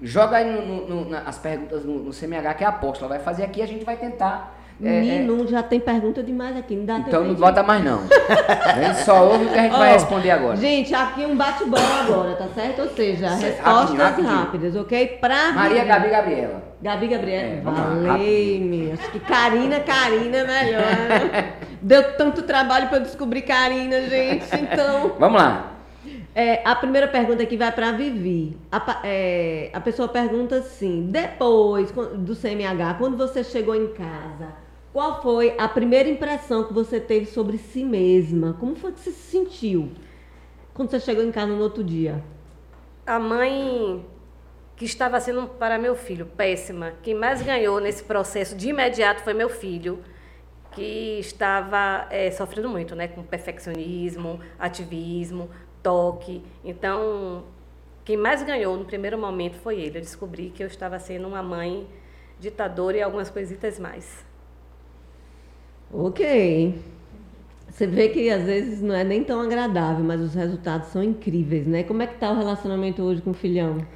joga 0.00 0.36
aí 0.36 0.52
no, 0.52 0.86
no, 0.86 1.04
no, 1.06 1.16
as 1.16 1.38
perguntas 1.38 1.84
no, 1.84 2.10
CMH 2.10 2.54
que 2.54 2.64
é 2.64 2.66
a 2.66 2.70
apóstola 2.70 3.08
vai 3.08 3.18
fazer 3.18 3.44
aqui, 3.44 3.60
a 3.62 3.66
gente 3.66 3.84
vai 3.84 3.96
tentar. 3.96 4.61
É, 4.82 5.00
Menino, 5.00 5.46
já 5.46 5.62
tem 5.62 5.78
pergunta 5.80 6.22
demais 6.22 6.56
aqui, 6.56 6.74
não 6.76 6.84
dá 6.84 6.94
é, 6.94 6.98
então 7.00 7.24
não 7.24 7.34
bota 7.34 7.62
mais 7.62 7.84
não. 7.84 8.00
Só 9.04 9.28
ouve 9.28 9.44
o 9.44 9.48
que 9.48 9.58
a 9.58 9.62
gente 9.62 9.72
vai 9.76 9.90
Ó, 9.90 9.92
responder 9.92 10.30
agora. 10.30 10.56
Gente, 10.56 10.94
aqui 10.94 11.24
um 11.24 11.36
bate-bola 11.36 12.00
agora, 12.04 12.34
tá 12.34 12.48
certo? 12.54 12.82
Ou 12.82 12.88
seja, 12.90 13.28
Certo, 13.30 13.42
respostas 13.42 13.74
rapidinho, 13.74 14.02
rapidinho. 14.02 14.34
rápidas, 14.36 14.76
ok? 14.76 15.06
Pra 15.20 15.52
Maria, 15.52 15.84
Gabi, 15.84 16.08
Gabriela. 16.08 16.62
Gabi 16.82 17.06
Gabriela. 17.06 17.44
É, 17.44 17.60
Valeu-me. 17.60 18.92
Acho 18.92 19.10
que 19.12 19.20
Karina, 19.20 19.80
Karina 19.80 20.36
é 20.38 20.46
melhor. 20.46 20.82
Deu 21.80 22.16
tanto 22.16 22.42
trabalho 22.42 22.88
pra 22.88 22.98
eu 22.98 23.02
descobrir 23.02 23.42
Karina, 23.42 24.00
gente. 24.08 24.44
Então, 24.54 25.12
Vamos 25.18 25.40
lá. 25.40 25.72
é, 26.34 26.60
a 26.64 26.74
primeira 26.74 27.06
pergunta 27.06 27.42
aqui 27.42 27.56
vai 27.56 27.70
pra 27.70 27.92
Vivi. 27.92 28.56
A, 28.70 29.00
é, 29.04 29.70
a 29.72 29.80
pessoa 29.80 30.08
pergunta 30.08 30.56
assim: 30.56 31.06
depois 31.10 31.92
do 31.92 32.34
CMH, 32.34 32.94
quando 32.98 33.16
você 33.16 33.44
chegou 33.44 33.74
em 33.76 33.88
casa, 33.88 34.48
qual 34.92 35.22
foi 35.22 35.54
a 35.58 35.66
primeira 35.66 36.08
impressão 36.08 36.64
que 36.64 36.72
você 36.72 37.00
teve 37.00 37.26
sobre 37.26 37.56
si 37.56 37.84
mesma? 37.84 38.56
Como 38.60 38.76
foi 38.76 38.92
que 38.92 39.00
você 39.00 39.10
se 39.10 39.30
sentiu 39.30 39.90
quando 40.74 40.90
você 40.90 41.00
chegou 41.00 41.24
em 41.24 41.32
casa 41.32 41.52
no 41.52 41.62
outro 41.62 41.82
dia? 41.82 42.22
A 43.06 43.18
mãe 43.18 44.04
que 44.76 44.84
estava 44.84 45.20
sendo 45.20 45.46
para 45.46 45.78
meu 45.78 45.94
filho 45.94 46.26
péssima. 46.26 46.92
Quem 47.02 47.14
mais 47.14 47.40
ganhou 47.40 47.80
nesse 47.80 48.04
processo 48.04 48.56
de 48.56 48.68
imediato 48.68 49.22
foi 49.22 49.32
meu 49.32 49.48
filho, 49.48 50.02
que 50.72 51.18
estava 51.20 52.06
eh, 52.10 52.30
sofrendo 52.30 52.68
muito, 52.68 52.94
né, 52.94 53.06
com 53.08 53.22
perfeccionismo, 53.22 54.40
ativismo, 54.58 55.50
toque. 55.82 56.42
Então, 56.64 57.44
quem 58.04 58.16
mais 58.16 58.42
ganhou 58.42 58.76
no 58.76 58.84
primeiro 58.84 59.18
momento 59.18 59.56
foi 59.58 59.80
ele. 59.80 59.98
Eu 59.98 60.02
descobri 60.02 60.50
que 60.50 60.62
eu 60.62 60.66
estava 60.66 60.98
sendo 60.98 61.28
uma 61.28 61.42
mãe 61.42 61.86
ditadora 62.40 62.96
e 62.96 63.02
algumas 63.02 63.30
coisitas 63.30 63.78
mais. 63.78 64.24
Ok. 65.92 66.20
Você 67.68 67.86
vê 67.86 68.08
que 68.08 68.30
às 68.30 68.44
vezes 68.44 68.80
não 68.82 68.94
é 68.94 69.04
nem 69.04 69.24
tão 69.24 69.40
agradável, 69.40 70.04
mas 70.04 70.20
os 70.20 70.34
resultados 70.34 70.88
são 70.88 71.02
incríveis, 71.02 71.66
né? 71.66 71.82
Como 71.84 72.02
é 72.02 72.06
que 72.06 72.18
tá 72.18 72.30
o 72.32 72.36
relacionamento 72.36 73.02
hoje 73.02 73.22
com 73.22 73.30
o 73.30 73.34
filhão? 73.34 73.86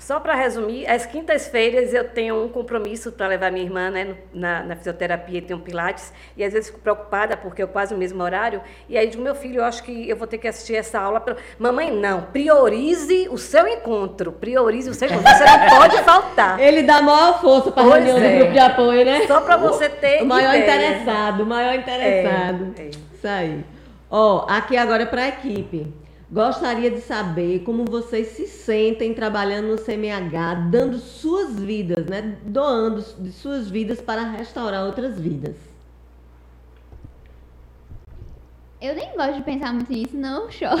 Só 0.00 0.18
para 0.18 0.34
resumir, 0.34 0.86
às 0.90 1.04
quintas-feiras 1.04 1.92
eu 1.92 2.04
tenho 2.08 2.42
um 2.42 2.48
compromisso 2.48 3.12
para 3.12 3.26
levar 3.26 3.52
minha 3.52 3.64
irmã 3.64 3.90
né, 3.90 4.16
na, 4.32 4.62
na 4.64 4.74
fisioterapia 4.74 5.44
e 5.46 5.54
um 5.54 5.60
pilates, 5.60 6.10
e 6.36 6.42
às 6.42 6.52
vezes 6.54 6.70
fico 6.70 6.80
preocupada 6.80 7.36
porque 7.36 7.60
é 7.60 7.66
quase 7.66 7.94
o 7.94 7.98
mesmo 7.98 8.22
horário, 8.22 8.62
e 8.88 8.96
aí 8.96 9.06
digo, 9.06 9.22
meu 9.22 9.34
filho, 9.34 9.58
eu 9.60 9.64
acho 9.64 9.82
que 9.82 10.08
eu 10.08 10.16
vou 10.16 10.26
ter 10.26 10.38
que 10.38 10.48
assistir 10.48 10.74
essa 10.74 10.98
aula. 10.98 11.20
pelo- 11.20 11.36
Mamãe, 11.58 11.92
não, 11.92 12.22
priorize 12.22 13.28
o 13.30 13.36
seu 13.36 13.68
encontro, 13.68 14.32
priorize 14.32 14.88
o 14.88 14.94
seu 14.94 15.06
encontro, 15.08 15.30
você 15.30 15.44
não 15.44 15.68
pode 15.78 15.98
faltar. 16.02 16.58
Ele 16.58 16.82
dá 16.82 17.02
maior 17.02 17.40
força 17.40 17.70
para 17.70 17.82
a 17.82 17.86
reunião 17.94 18.16
é. 18.16 18.30
do 18.30 18.36
grupo 18.38 18.52
de 18.52 18.58
apoio, 18.58 19.04
né? 19.04 19.26
Só 19.26 19.42
para 19.42 19.58
você 19.58 19.88
ter 19.90 20.22
O 20.22 20.26
maior 20.26 20.54
ideia. 20.54 20.88
interessado, 20.88 21.42
o 21.42 21.46
maior 21.46 21.74
interessado. 21.74 22.74
É, 22.78 22.82
é. 22.82 22.90
Isso 23.14 23.28
aí. 23.28 23.64
Ó, 24.10 24.46
aqui 24.48 24.76
agora 24.78 25.02
é 25.02 25.06
para 25.06 25.22
a 25.24 25.28
equipe. 25.28 25.92
Gostaria 26.32 26.92
de 26.92 27.00
saber 27.00 27.64
como 27.64 27.84
vocês 27.84 28.28
se 28.28 28.46
sentem 28.46 29.12
trabalhando 29.12 29.66
no 29.66 29.76
CMH, 29.76 30.68
dando 30.70 30.96
suas 30.98 31.58
vidas, 31.58 32.06
né? 32.06 32.38
Doando 32.44 33.02
de 33.18 33.32
suas 33.32 33.68
vidas 33.68 34.00
para 34.00 34.22
restaurar 34.22 34.86
outras 34.86 35.18
vidas. 35.18 35.56
Eu 38.80 38.94
nem 38.94 39.12
gosto 39.16 39.34
de 39.34 39.42
pensar 39.42 39.72
muito 39.72 39.92
nisso, 39.92 40.16
não 40.16 40.44
eu 40.44 40.50
choro. 40.52 40.78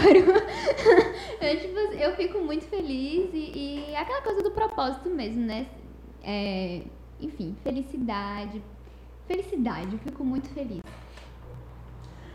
eu, 1.40 1.60
tipo, 1.60 1.78
eu 1.94 2.14
fico 2.14 2.38
muito 2.38 2.64
feliz 2.66 3.28
e, 3.34 3.52
e 3.52 3.84
é 3.90 3.98
aquela 3.98 4.22
coisa 4.22 4.44
do 4.44 4.52
propósito 4.52 5.10
mesmo, 5.10 5.44
né? 5.44 5.66
É, 6.22 6.82
enfim, 7.20 7.56
felicidade. 7.64 8.62
Felicidade, 9.26 9.92
eu 9.92 9.98
fico 9.98 10.24
muito 10.24 10.48
feliz. 10.50 10.80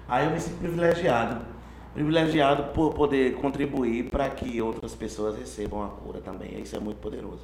Aí 0.05 0.25
eu 0.25 0.31
me 0.31 0.39
sinto 0.39 0.59
privilegiado. 0.59 1.54
Privilegiado 1.95 2.73
por 2.73 2.93
poder 2.93 3.35
contribuir 3.35 4.09
para 4.09 4.29
que 4.29 4.61
outras 4.61 4.93
pessoas 4.93 5.37
recebam 5.37 5.81
a 5.81 5.87
cura 5.87 6.19
também. 6.19 6.59
Isso 6.61 6.75
é 6.75 6.79
muito 6.79 6.97
poderoso. 6.97 7.39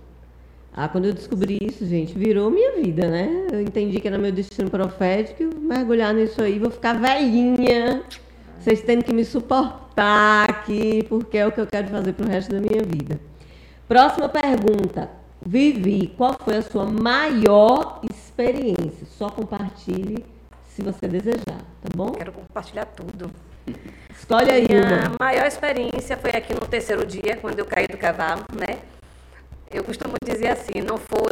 Ah, 0.74 0.90
quando 0.90 1.06
eu 1.06 1.14
descobri 1.14 1.58
isso, 1.62 1.86
gente, 1.86 2.18
virou 2.18 2.52
minha 2.52 2.74
vida, 2.74 3.10
né? 3.10 3.48
Eu 3.50 3.62
entendi 3.62 4.02
que 4.02 4.08
era 4.10 4.18
meu 4.18 4.32
destino 4.32 4.70
profético, 4.70 5.42
e 5.44 5.46
mergulhar 5.46 6.14
nisso 6.14 6.44
aí, 6.44 6.60
vou 6.60 6.70
ficar 6.70 7.00
velhinha. 7.00 8.04
Vocês 8.60 8.82
tendo 8.82 9.06
que 9.06 9.14
me 9.14 9.24
suportar 9.24 10.50
aqui, 10.50 11.04
porque 11.08 11.38
é 11.38 11.48
o 11.48 11.52
que 11.54 11.62
eu 11.62 11.68
quero 11.68 11.88
fazer 11.88 12.12
pro 12.12 12.28
resto 12.28 12.52
da 12.52 12.60
minha 12.60 12.84
vida. 12.84 13.22
Próxima 13.88 14.28
pergunta. 14.28 15.10
Vivi, 15.46 16.14
qual 16.18 16.36
foi 16.38 16.58
a 16.58 16.62
sua 16.62 16.86
maior 16.86 18.02
experiência? 18.04 19.08
Só 19.08 19.30
compartilhe 19.30 20.26
se 20.68 20.82
você 20.82 21.08
desejar, 21.08 21.58
tá 21.82 21.90
bom? 21.96 22.12
Quero 22.12 22.34
compartilhar 22.34 22.86
tudo. 22.86 23.32
Escolhe 24.18 24.52
aí 24.52 24.68
Minha 24.68 25.10
uma. 25.10 25.18
maior 25.20 25.46
experiência 25.46 26.18
foi 26.18 26.32
aqui 26.32 26.54
no 26.54 26.62
terceiro 26.68 27.06
dia, 27.06 27.38
quando 27.38 27.60
eu 27.60 27.66
caí 27.66 27.88
do 27.88 27.98
cavalo, 27.98 28.44
né? 28.54 28.80
Eu 29.72 29.84
costumo 29.84 30.16
dizer 30.24 30.48
assim, 30.50 30.82
não 30.82 30.98
foi 30.98 31.32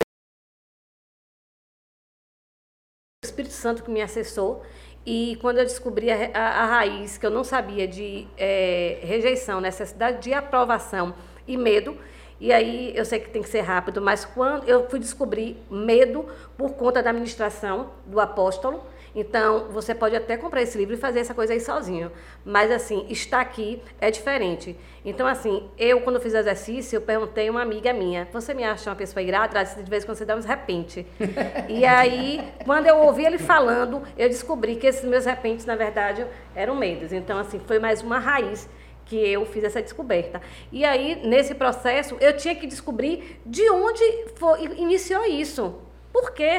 o 3.21 3.25
Espírito 3.25 3.53
Santo 3.53 3.84
que 3.84 3.91
me 3.91 4.01
acessou 4.01 4.63
e 5.05 5.38
quando 5.41 5.57
eu 5.59 5.65
descobri 5.65 6.09
a, 6.11 6.32
a- 6.34 6.63
a 6.63 6.65
raiz 6.65 7.17
que 7.17 7.25
eu 7.25 7.30
não 7.32 7.43
sabia 7.43 7.88
de 7.88 8.27
eh, 8.38 8.99
rejeição, 9.03 9.59
necessidade 9.61 10.21
de 10.21 10.34
aprovação 10.34 11.13
e 11.47 11.57
medo, 11.57 11.97
e 12.39 12.53
aí 12.53 12.93
eu 12.95 13.03
sei 13.03 13.19
que 13.19 13.30
tem 13.30 13.41
que 13.41 13.49
ser 13.49 13.61
rápido, 13.61 14.01
mas 14.01 14.23
quando 14.23 14.67
eu 14.67 14.89
fui 14.89 14.99
descobrir 14.99 15.57
medo 15.69 16.25
por 16.57 16.73
conta 16.73 17.01
da 17.03 17.09
administração 17.09 17.91
do 18.05 18.19
apóstolo, 18.19 18.84
então 19.20 19.67
você 19.70 19.93
pode 19.93 20.15
até 20.15 20.38
comprar 20.38 20.61
esse 20.61 20.78
livro 20.78 20.93
e 20.93 20.97
fazer 20.97 21.20
essa 21.20 21.34
coisa 21.34 21.53
aí 21.53 21.59
sozinho, 21.59 22.11
mas 22.45 22.72
assim, 22.72 23.05
estar 23.09 23.41
aqui 23.41 23.82
é 23.99 24.09
diferente. 24.09 24.78
Então 25.03 25.28
assim, 25.28 25.70
eu 25.78 26.01
quando 26.01 26.20
fiz 26.20 26.34
exercício, 26.34 26.97
eu 26.97 27.01
perguntei 27.01 27.47
a 27.47 27.51
uma 27.51 27.61
amiga 27.61 27.91
minha, 27.91 28.28
você 28.32 28.53
me 28.53 28.63
acha 28.63 28.89
uma 28.89 28.95
pessoa 28.95 29.22
irada? 29.22 29.63
De 29.63 29.89
vez 29.89 30.03
em 30.03 30.07
quando 30.07 30.17
você 30.17 30.26
dá 30.26 30.36
uns 30.36 30.45
repente. 30.45 31.05
e 31.67 31.86
aí, 31.86 32.41
quando 32.65 32.88
eu 32.88 32.97
ouvi 32.97 33.26
ele 33.26 33.38
falando, 33.38 34.01
eu 34.17 34.30
descobri 34.30 34.76
que 34.76 34.88
esses 34.88 35.03
meus 35.03 35.26
repentes, 35.26 35.65
na 35.65 35.76
verdade, 35.76 36.26
eram 36.55 36.76
medos. 36.76 37.11
Então 37.11 37.38
assim, 37.38 37.59
foi 37.59 37.80
mais 37.80 38.01
uma 38.01 38.20
raiz 38.20 38.70
que 39.05 39.17
eu 39.17 39.45
fiz 39.45 39.63
essa 39.63 39.82
descoberta. 39.82 40.39
E 40.72 40.86
aí, 40.86 41.20
nesse 41.28 41.55
processo, 41.55 42.15
eu 42.22 42.38
tinha 42.38 42.53
que 42.53 42.67
descobrir 42.67 43.41
de 43.45 43.67
onde 43.72 44.03
foi, 44.36 44.63
iniciou 44.78 45.26
isso. 45.26 45.82
Por 46.13 46.32
quê? 46.32 46.51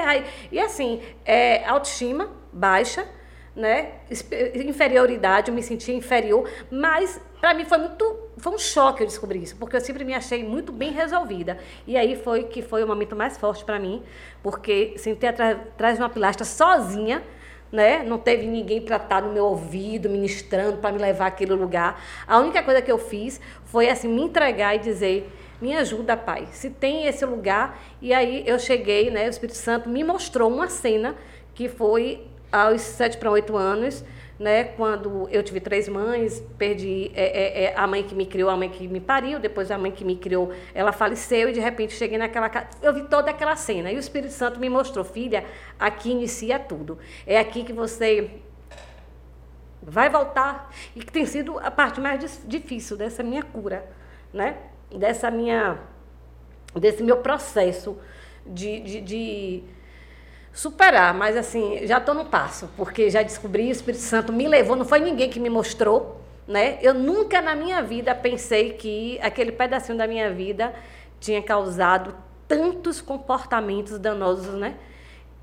E 0.51 0.59
assim, 0.59 1.01
é, 1.25 1.65
autoestima 1.65 2.40
baixa, 2.53 3.07
né? 3.55 3.93
Inferioridade, 4.55 5.51
eu 5.51 5.55
me 5.55 5.63
sentia 5.63 5.95
inferior, 5.95 6.49
mas 6.71 7.21
para 7.41 7.55
mim 7.55 7.65
foi 7.65 7.79
muito, 7.79 8.31
foi 8.37 8.53
um 8.53 8.59
choque 8.59 9.03
eu 9.03 9.07
descobrir 9.07 9.43
isso, 9.43 9.57
porque 9.57 9.77
eu 9.77 9.81
sempre 9.81 10.05
me 10.05 10.15
achei 10.15 10.45
muito 10.45 10.73
bem 10.73 10.93
resolvida. 10.93 11.59
E 11.87 11.97
aí 11.97 12.17
foi 12.17 12.45
que 12.45 12.63
foi 12.63 12.85
o 12.85 12.87
momento 12.87 13.17
mais 13.17 13.37
forte 13.37 13.65
para 13.65 13.79
mim, 13.79 14.03
porque 14.43 14.95
sentei 14.97 15.29
atrás 15.29 15.97
de 15.97 16.03
uma 16.03 16.09
pilastra 16.09 16.45
sozinha, 16.45 17.23
né? 17.73 18.03
Não 18.03 18.19
teve 18.19 18.47
ninguém 18.47 18.81
para 18.81 18.97
estar 18.97 19.23
no 19.23 19.33
meu 19.33 19.47
ouvido, 19.47 20.09
ministrando, 20.09 20.79
para 20.79 20.93
me 20.93 20.99
levar 20.99 21.27
àquele 21.27 21.53
lugar. 21.53 22.03
A 22.27 22.39
única 22.39 22.63
coisa 22.63 22.83
que 22.83 22.91
eu 22.91 22.99
fiz 22.99 23.41
foi 23.65 23.89
assim 23.89 24.09
me 24.09 24.23
entregar 24.23 24.75
e 24.75 24.79
dizer: 24.79 25.31
"Me 25.61 25.77
ajuda, 25.77 26.17
Pai. 26.17 26.49
Se 26.51 26.69
tem 26.69 27.07
esse 27.07 27.25
lugar". 27.25 27.81
E 28.03 28.13
aí 28.13 28.43
eu 28.47 28.59
cheguei, 28.59 29.11
né? 29.11 29.27
O 29.27 29.31
Espírito 29.31 29.57
Santo 29.57 29.89
me 29.89 30.03
mostrou 30.03 30.51
uma 30.51 30.69
cena 30.69 31.15
que 31.55 31.69
foi 31.69 32.27
aos 32.51 32.81
sete 32.81 33.17
para 33.17 33.31
oito 33.31 33.57
anos, 33.57 34.05
né? 34.39 34.65
Quando 34.65 35.29
eu 35.31 35.43
tive 35.43 35.61
três 35.61 35.87
mães, 35.87 36.43
perdi 36.57 37.11
é, 37.15 37.25
é, 37.25 37.65
é, 37.65 37.75
a 37.77 37.87
mãe 37.87 38.03
que 38.03 38.15
me 38.15 38.25
criou, 38.25 38.49
a 38.49 38.57
mãe 38.57 38.71
que 38.71 38.89
me 38.89 38.99
pariu, 38.99 39.39
depois 39.39 39.71
a 39.71 39.77
mãe 39.77 39.93
que 39.93 40.05
me 40.05 40.17
criou, 40.17 40.51
ela 40.75 40.93
faleceu 40.93 41.51
e 41.51 41.53
de 41.53 41.61
repente 41.61 41.93
cheguei 41.93 42.17
naquela 42.17 42.49
casa. 42.49 42.69
Eu 42.83 42.95
vi 42.95 43.03
toda 43.03 43.31
aquela 43.31 43.55
cena 43.55 43.93
e 43.93 43.97
o 43.97 43.99
Espírito 43.99 44.33
Santo 44.33 44.59
me 44.59 44.71
mostrou, 44.71 45.05
filha, 45.05 45.45
aqui 45.79 46.11
inicia 46.11 46.59
tudo. 46.59 46.99
É 47.27 47.39
aqui 47.39 47.63
que 47.65 47.73
você 47.73 48.31
vai 49.83 50.09
voltar 50.09 50.71
e 50.97 51.01
que 51.01 51.13
tem 51.13 51.27
sido 51.27 51.59
a 51.59 51.71
parte 51.71 52.01
mais 52.01 52.43
difícil 52.47 52.97
dessa 52.97 53.23
minha 53.23 53.43
cura, 53.43 53.85
né? 54.33 54.57
Dessa 54.91 55.31
minha, 55.31 55.79
desse 56.75 57.03
meu 57.03 57.19
processo 57.19 57.99
de, 58.47 58.81
de, 58.81 59.01
de 59.01 59.65
superar, 60.53 61.15
mas 61.15 61.37
assim, 61.37 61.87
já 61.87 61.99
estou 61.99 62.15
no 62.15 62.25
passo, 62.25 62.69
porque 62.77 63.09
já 63.09 63.23
descobri, 63.23 63.69
o 63.69 63.71
Espírito 63.71 64.03
Santo 64.03 64.33
me 64.33 64.49
levou, 64.49 64.77
não 64.77 64.85
foi 64.85 65.01
ninguém 65.01 65.31
que 65.31 65.39
me 65.39 65.49
mostrou, 65.49 66.21
né? 66.47 66.79
Eu 66.83 66.93
nunca 66.93 67.41
na 67.41 67.55
minha 67.55 67.83
vida 67.83 68.15
pensei 68.15 68.73
que 68.73 69.19
aquele 69.23 69.53
pedacinho 69.53 69.97
da 69.97 70.07
minha 70.07 70.31
vida 70.33 70.75
tinha 71.21 71.41
causado 71.41 72.15
tantos 72.49 73.01
comportamentos 73.01 73.99
danosos, 73.99 74.55
né? 74.55 74.75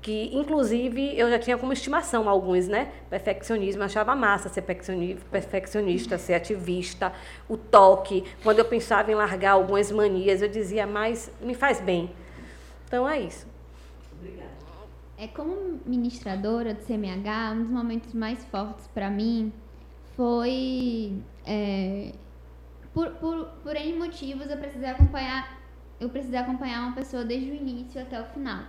Que, 0.02 0.30
inclusive, 0.36 1.18
eu 1.18 1.28
já 1.28 1.38
tinha 1.38 1.58
como 1.58 1.72
estimação 1.72 2.28
alguns, 2.28 2.68
né? 2.68 2.92
Perfeccionismo, 3.10 3.82
achava 3.82 4.14
massa 4.14 4.48
ser 4.48 4.62
perfeccionista, 4.62 6.18
ser 6.18 6.34
ativista, 6.34 7.12
o 7.48 7.56
toque. 7.56 8.24
Quando 8.44 8.58
eu 8.58 8.64
pensava 8.64 9.10
em 9.10 9.14
largar 9.14 9.52
algumas 9.52 9.90
manias, 9.90 10.42
eu 10.42 10.48
dizia, 10.48 10.86
mas 10.86 11.32
me 11.40 11.54
faz 11.54 11.80
bem. 11.80 12.10
Então, 12.86 13.08
é 13.08 13.18
isso. 13.18 13.47
É, 15.18 15.26
como 15.26 15.80
ministradora 15.84 16.72
do 16.74 16.80
CMH, 16.80 17.52
um 17.52 17.62
dos 17.62 17.70
momentos 17.70 18.14
mais 18.14 18.44
fortes 18.46 18.86
para 18.88 19.10
mim 19.10 19.52
foi. 20.16 21.20
É, 21.44 22.12
por, 22.94 23.10
por, 23.16 23.46
por 23.62 23.76
N 23.76 23.98
motivos, 23.98 24.48
eu 24.48 24.56
precisei 24.56 24.88
acompanhar 24.88 25.58
eu 26.00 26.08
precisei 26.08 26.38
acompanhar 26.38 26.82
uma 26.82 26.94
pessoa 26.94 27.24
desde 27.24 27.50
o 27.50 27.54
início 27.54 28.00
até 28.00 28.20
o 28.20 28.24
final. 28.26 28.62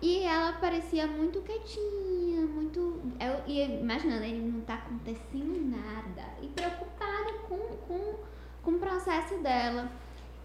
E 0.00 0.24
ela 0.24 0.54
parecia 0.54 1.06
muito 1.06 1.40
quietinha, 1.42 2.42
muito. 2.42 3.00
Eu 3.20 3.80
imaginando, 3.80 4.24
ele 4.24 4.50
não 4.50 4.60
tá 4.62 4.74
acontecendo 4.74 5.70
nada. 5.70 6.28
E 6.42 6.48
preocupada 6.48 7.32
com, 7.48 7.58
com, 7.86 8.14
com 8.62 8.70
o 8.72 8.78
processo 8.80 9.38
dela. 9.38 9.88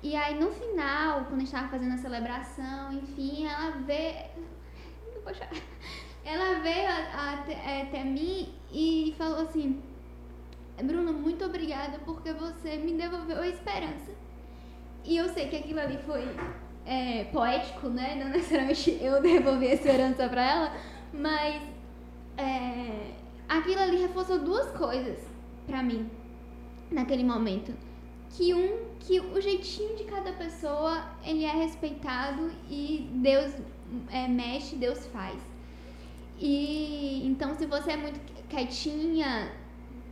E 0.04 0.16
aí 0.16 0.40
no 0.40 0.52
final, 0.52 1.26
quando 1.26 1.38
a 1.38 1.40
gente 1.40 1.52
tava 1.52 1.70
fazendo 1.70 1.94
a 1.96 1.98
celebração, 1.98 2.94
enfim, 2.94 3.48
ela 3.48 3.72
vê. 3.72 4.28
Poxa, 5.28 5.46
ela 6.24 6.62
veio 6.62 6.88
até, 7.14 7.82
até 7.82 8.02
mim 8.06 8.48
e 8.72 9.14
falou 9.18 9.42
assim: 9.42 9.84
Bruno, 10.82 11.12
muito 11.12 11.44
obrigada 11.44 12.00
porque 12.06 12.32
você 12.32 12.78
me 12.78 12.94
devolveu 12.94 13.40
a 13.40 13.48
esperança. 13.48 14.12
E 15.04 15.18
eu 15.18 15.28
sei 15.28 15.50
que 15.50 15.58
aquilo 15.58 15.82
ali 15.82 15.98
foi 15.98 16.24
é, 16.86 17.26
poético, 17.26 17.90
né? 17.90 18.16
Não 18.16 18.30
necessariamente 18.32 18.98
eu 19.02 19.22
devolvi 19.22 19.68
a 19.68 19.74
esperança 19.74 20.30
pra 20.30 20.50
ela, 20.50 20.78
mas 21.12 21.62
é, 22.38 23.12
aquilo 23.50 23.82
ali 23.82 23.98
reforçou 23.98 24.40
duas 24.40 24.72
coisas 24.78 25.20
pra 25.66 25.84
mim 25.84 26.10
naquele 26.90 27.26
momento. 27.26 27.74
Que 28.30 28.54
um, 28.54 28.86
que 29.02 29.20
o 29.20 29.42
jeitinho 29.42 29.98
de 29.98 30.06
cada 30.06 30.32
pessoa 30.32 31.04
ele 31.26 31.44
é 31.44 31.52
respeitado 31.52 32.50
e 32.70 33.10
Deus 33.16 33.54
é, 34.12 34.28
mexe, 34.28 34.76
Deus 34.76 35.06
faz. 35.08 35.38
E 36.40 37.26
então 37.26 37.56
se 37.56 37.66
você 37.66 37.92
é 37.92 37.98
muito 37.98 38.20
quietinha, 38.48 39.52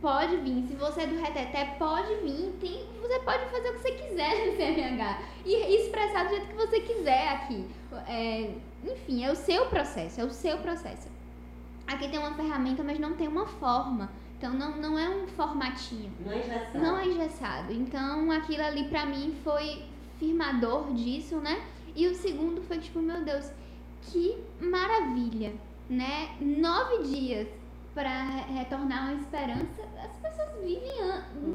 pode 0.00 0.36
vir. 0.38 0.66
Se 0.66 0.74
você 0.74 1.02
é 1.02 1.06
do 1.06 1.20
reteté, 1.20 1.76
pode 1.78 2.14
vir. 2.16 2.52
Tem, 2.60 2.86
você 3.00 3.18
pode 3.20 3.44
fazer 3.50 3.70
o 3.70 3.72
que 3.74 3.78
você 3.80 3.92
quiser 3.92 4.46
no 4.46 4.56
CMH 4.56 5.22
e 5.44 5.76
expressar 5.76 6.24
do 6.24 6.30
jeito 6.30 6.48
que 6.48 6.54
você 6.54 6.80
quiser 6.80 7.28
aqui. 7.28 7.66
É, 8.08 8.54
enfim, 8.84 9.24
é 9.24 9.30
o 9.30 9.36
seu 9.36 9.66
processo, 9.66 10.20
é 10.20 10.24
o 10.24 10.30
seu 10.30 10.58
processo. 10.58 11.08
Aqui 11.86 12.08
tem 12.08 12.18
uma 12.18 12.34
ferramenta, 12.34 12.82
mas 12.82 12.98
não 12.98 13.14
tem 13.14 13.28
uma 13.28 13.46
forma. 13.46 14.10
Então 14.38 14.52
não, 14.52 14.76
não 14.76 14.98
é 14.98 15.08
um 15.08 15.26
formatinho. 15.28 16.12
Não 16.20 16.32
é 16.32 16.38
engessado. 16.38 16.78
Não 16.78 16.98
é 16.98 17.06
engessado. 17.06 17.72
Então 17.72 18.30
aquilo 18.30 18.62
ali 18.62 18.84
pra 18.88 19.06
mim 19.06 19.34
foi 19.42 19.84
firmador 20.18 20.92
disso, 20.92 21.36
né? 21.36 21.64
E 21.94 22.06
o 22.06 22.14
segundo 22.14 22.60
foi 22.62 22.78
tipo, 22.78 23.00
meu 23.00 23.24
Deus, 23.24 23.50
que 24.02 24.36
maravilha, 24.60 25.52
né? 25.88 26.36
Nove 26.40 27.04
dias 27.04 27.48
para 27.94 28.44
retornar 28.46 29.10
uma 29.10 29.20
esperança, 29.20 29.82
as 30.04 30.16
pessoas 30.18 30.62
vivem 30.62 30.92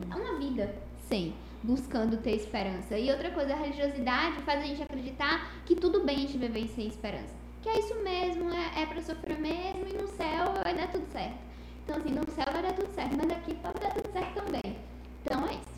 uma 0.06 0.40
vida 0.40 0.76
sem, 1.08 1.36
buscando 1.62 2.18
ter 2.18 2.36
esperança. 2.36 2.98
E 2.98 3.12
outra 3.12 3.30
coisa, 3.32 3.54
a 3.54 3.58
religiosidade 3.58 4.42
faz 4.42 4.60
a 4.60 4.66
gente 4.66 4.82
acreditar 4.82 5.64
que 5.66 5.76
tudo 5.76 6.04
bem 6.04 6.16
a 6.16 6.20
gente 6.22 6.38
viver 6.38 6.68
sem 6.70 6.88
esperança. 6.88 7.34
Que 7.62 7.70
é 7.70 7.80
isso 7.80 7.96
mesmo, 8.02 8.52
é, 8.52 8.82
é 8.82 8.86
para 8.88 9.02
sofrer 9.02 9.38
mesmo 9.38 9.88
e 9.88 9.94
no 10.02 10.08
céu 10.08 10.54
vai 10.64 10.76
dar 10.76 10.92
tudo 10.92 11.06
certo. 11.12 11.38
Então, 11.84 11.98
assim, 11.98 12.10
no 12.10 12.32
céu 12.32 12.46
vai 12.52 12.62
dar 12.64 12.74
tudo 12.74 12.92
certo, 12.94 13.16
mas 13.18 13.32
aqui 13.32 13.54
pode 13.56 13.80
dar 13.80 13.94
tudo 13.94 14.12
certo 14.12 14.34
também. 14.34 14.80
Então, 15.24 15.48
é 15.48 15.54
isso. 15.54 15.72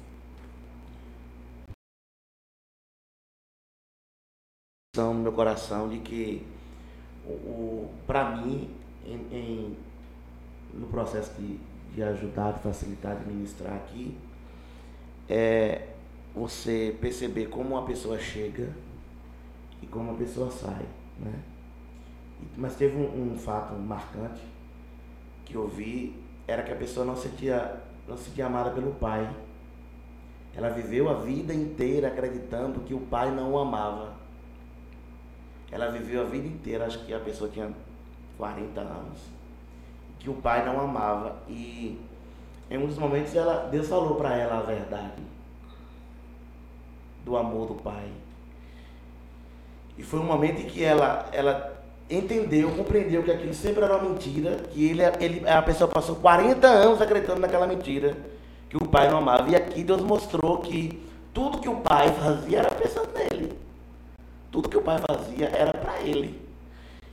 No 4.95 5.14
meu 5.14 5.34
coração 5.34 5.89
de 5.89 5.99
que, 5.99 6.45
o, 7.26 7.89
para 8.05 8.36
mim, 8.36 8.69
em, 9.05 9.15
em 9.32 9.78
no 10.74 10.88
processo 10.88 11.32
de, 11.39 11.59
de 11.93 12.03
ajudar, 12.03 12.53
de 12.53 12.59
facilitar, 12.61 13.15
de 13.15 13.26
ministrar 13.28 13.74
aqui, 13.76 14.17
é 15.30 15.89
você 16.36 16.95
perceber 16.99 17.47
como 17.47 17.76
uma 17.76 17.86
pessoa 17.86 18.17
chega 18.17 18.69
e 19.82 19.86
como 19.86 20.09
uma 20.09 20.17
pessoa 20.17 20.49
sai, 20.49 20.86
né? 21.19 21.34
Mas 22.57 22.76
teve 22.76 22.97
um, 22.97 23.34
um 23.34 23.38
fato 23.38 23.74
marcante 23.76 24.41
que 25.45 25.55
eu 25.55 25.67
vi, 25.67 26.15
era 26.47 26.63
que 26.63 26.71
a 26.71 26.76
pessoa 26.76 27.05
não 27.05 27.15
se 27.15 27.30
sentia, 27.30 27.82
não 28.07 28.17
se 28.17 28.26
sentia 28.26 28.47
amada 28.47 28.71
pelo 28.71 28.91
pai. 28.95 29.30
Ela 30.55 30.69
viveu 30.69 31.09
a 31.09 31.13
vida 31.15 31.53
inteira 31.53 32.09
acreditando 32.09 32.82
que 32.82 32.93
o 32.93 32.99
pai 32.99 33.32
não 33.32 33.53
o 33.53 33.57
amava. 33.57 34.13
Ela 35.74 35.89
viveu 35.89 36.21
a 36.21 36.26
vida 36.26 36.47
inteira, 36.47 36.86
acho 36.86 36.99
que 36.99 37.13
a 37.13 37.19
pessoa 37.19 37.49
tinha 37.49 37.71
40 38.38 38.80
anos 38.80 39.34
que 40.24 40.30
o 40.30 40.34
pai 40.36 40.65
não 40.65 40.80
amava. 40.80 41.36
E 41.47 41.99
em 42.71 42.78
um 42.78 42.88
dos 42.88 42.97
momentos 42.97 43.36
ela, 43.36 43.67
Deus 43.69 43.88
falou 43.88 44.15
para 44.15 44.36
ela 44.36 44.59
a 44.59 44.61
verdade 44.61 45.21
do 47.26 47.36
amor 47.36 47.67
do 47.67 47.76
pai. 47.76 48.07
E 49.97 50.03
foi 50.03 50.19
um 50.19 50.26
momento 50.26 50.61
em 50.61 50.65
que 50.65 50.84
ela, 50.84 51.30
ela 51.32 51.74
entendeu, 52.09 52.71
compreendeu 52.71 53.21
que 53.21 53.32
aquilo 53.32 53.53
sempre 53.53 53.84
era 53.84 53.97
uma 53.97 54.09
mentira, 54.09 54.55
que 54.71 54.89
ele, 54.89 55.01
ele, 55.19 55.47
a 55.47 55.61
pessoa 55.61 55.88
passou 55.88 56.15
40 56.15 56.67
anos 56.67 57.01
acreditando 57.01 57.41
naquela 57.41 57.67
mentira, 57.67 58.17
que 58.69 58.78
o 58.78 58.88
pai 58.88 59.09
não 59.09 59.17
amava. 59.17 59.49
E 59.49 59.55
aqui 59.55 59.84
Deus 59.84 60.01
mostrou 60.01 60.59
que 60.59 61.01
tudo 61.34 61.59
que 61.59 61.69
o 61.69 61.78
pai 61.78 62.11
fazia 62.13 62.59
era 62.59 62.71
pensando 62.71 63.11
nele. 63.13 63.32
Tudo 64.54 64.70
que 64.70 64.78
o 64.78 64.84
pai 64.84 64.99
fazia 65.10 65.47
era 65.47 65.74
para 65.74 65.99
ele. 66.04 66.39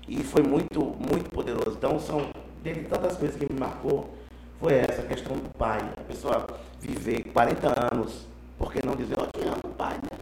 E 0.07 0.22
foi 0.22 0.43
muito, 0.43 0.84
muito 0.84 1.30
poderoso. 1.30 1.78
Então 1.78 1.99
são 1.99 2.30
dentre 2.62 2.84
tantas 2.84 3.16
coisas 3.16 3.34
que 3.34 3.51
me 3.51 3.59
marcou, 3.59 4.14
foi 4.59 4.74
essa 4.74 5.01
questão 5.05 5.34
do 5.38 5.49
pai. 5.57 5.78
A 5.97 6.03
pessoa 6.03 6.47
viver 6.78 7.24
40 7.32 7.95
anos, 7.95 8.26
porque 8.59 8.80
não 8.84 8.95
dizer, 8.95 9.16
eu 9.16 9.26
te 9.28 9.49
amo, 9.49 9.74
pai, 9.74 9.95
né? 9.95 10.18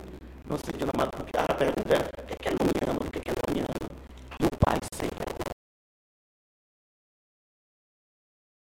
Não 0.49 0.57
se 0.57 0.67
sentindo 0.67 0.93
amado, 0.95 1.11
porque 1.11 1.37
a 1.37 1.55
pergunta 1.55 1.93
é, 1.93 1.99
por 1.99 2.25
que, 2.25 2.37
que 2.37 2.51
não 2.51 2.67
me 2.67 2.89
ama, 2.89 3.01
por 3.01 3.11
que, 3.11 3.19
que 3.19 3.31
não 3.31 3.53
me 3.53 3.61
ama? 3.63 4.01
E 4.41 4.45
o 4.45 4.51
pai 4.65 4.79
sempre 4.95 5.19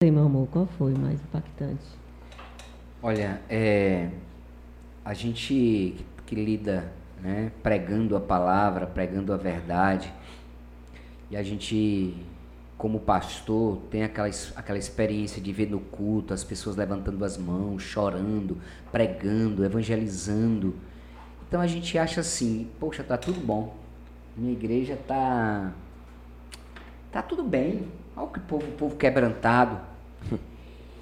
é 0.04 0.10
meu 0.10 0.24
amor, 0.24 0.48
qual 0.48 0.66
foi 0.78 0.94
mais 0.94 1.20
impactante? 1.20 1.84
Olha, 3.04 3.42
é, 3.50 4.10
a 5.04 5.14
gente 5.14 5.98
que 6.26 6.34
lida 6.34 6.94
né, 7.22 7.52
pregando 7.62 8.16
a 8.16 8.20
palavra, 8.20 8.86
pregando 8.86 9.34
a 9.34 9.38
verdade, 9.38 10.14
e 11.30 11.38
a 11.38 11.44
gente 11.44 12.16
como 12.78 13.00
pastor, 13.00 13.80
tem 13.90 14.04
aquela, 14.04 14.30
aquela 14.56 14.78
experiência 14.78 15.42
de 15.42 15.52
ver 15.52 15.68
no 15.68 15.80
culto 15.80 16.34
as 16.34 16.44
pessoas 16.44 16.76
levantando 16.76 17.26
as 17.26 17.36
mãos, 17.36 17.82
chorando, 17.82 18.58
pregando, 18.92 19.66
evangelizando. 19.66 20.76
Então 21.48 21.60
a 21.60 21.66
gente 21.66 21.98
acha 21.98 22.22
assim, 22.22 22.70
poxa, 22.80 23.04
tá 23.04 23.18
tudo 23.18 23.40
bom. 23.40 23.76
Minha 24.36 24.54
igreja 24.54 24.96
tá 25.08 25.74
tá 27.12 27.24
tudo 27.24 27.44
bem. 27.44 27.88
Olha 28.16 28.28
o 28.28 28.40
povo, 28.42 28.68
o 28.68 28.72
povo 28.74 28.96
quebrantado. 28.96 29.80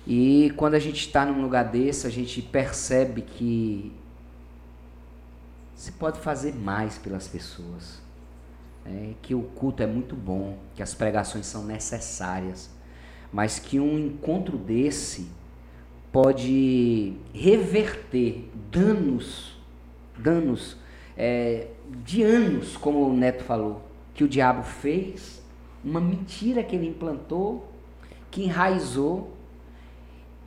E 0.07 0.53
quando 0.55 0.75
a 0.75 0.79
gente 0.79 0.99
está 0.99 1.25
num 1.25 1.41
lugar 1.41 1.63
desse, 1.63 2.05
a 2.05 2.11
gente 2.11 2.39
percebe 2.39 3.23
que 3.23 3.91
se 5.75 5.91
pode 5.91 6.19
fazer 6.19 6.55
mais 6.55 6.97
pelas 6.97 7.27
pessoas 7.27 8.01
é, 8.85 9.13
que 9.21 9.33
o 9.33 9.41
culto 9.41 9.83
é 9.83 9.87
muito 9.87 10.15
bom, 10.15 10.57
que 10.75 10.83
as 10.83 10.93
pregações 10.93 11.45
são 11.45 11.65
necessárias, 11.65 12.69
mas 13.33 13.59
que 13.59 13.79
um 13.79 13.97
encontro 13.97 14.57
desse 14.57 15.27
pode 16.11 17.13
reverter 17.33 18.49
danos, 18.71 19.57
danos 20.17 20.77
é, 21.17 21.67
de 22.05 22.23
anos, 22.23 22.77
como 22.77 23.05
o 23.09 23.13
Neto 23.13 23.43
falou, 23.43 23.81
que 24.13 24.23
o 24.23 24.27
diabo 24.27 24.63
fez, 24.63 25.43
uma 25.83 25.99
mentira 25.99 26.63
que 26.63 26.75
ele 26.75 26.87
implantou, 26.87 27.69
que 28.31 28.43
enraizou, 28.43 29.35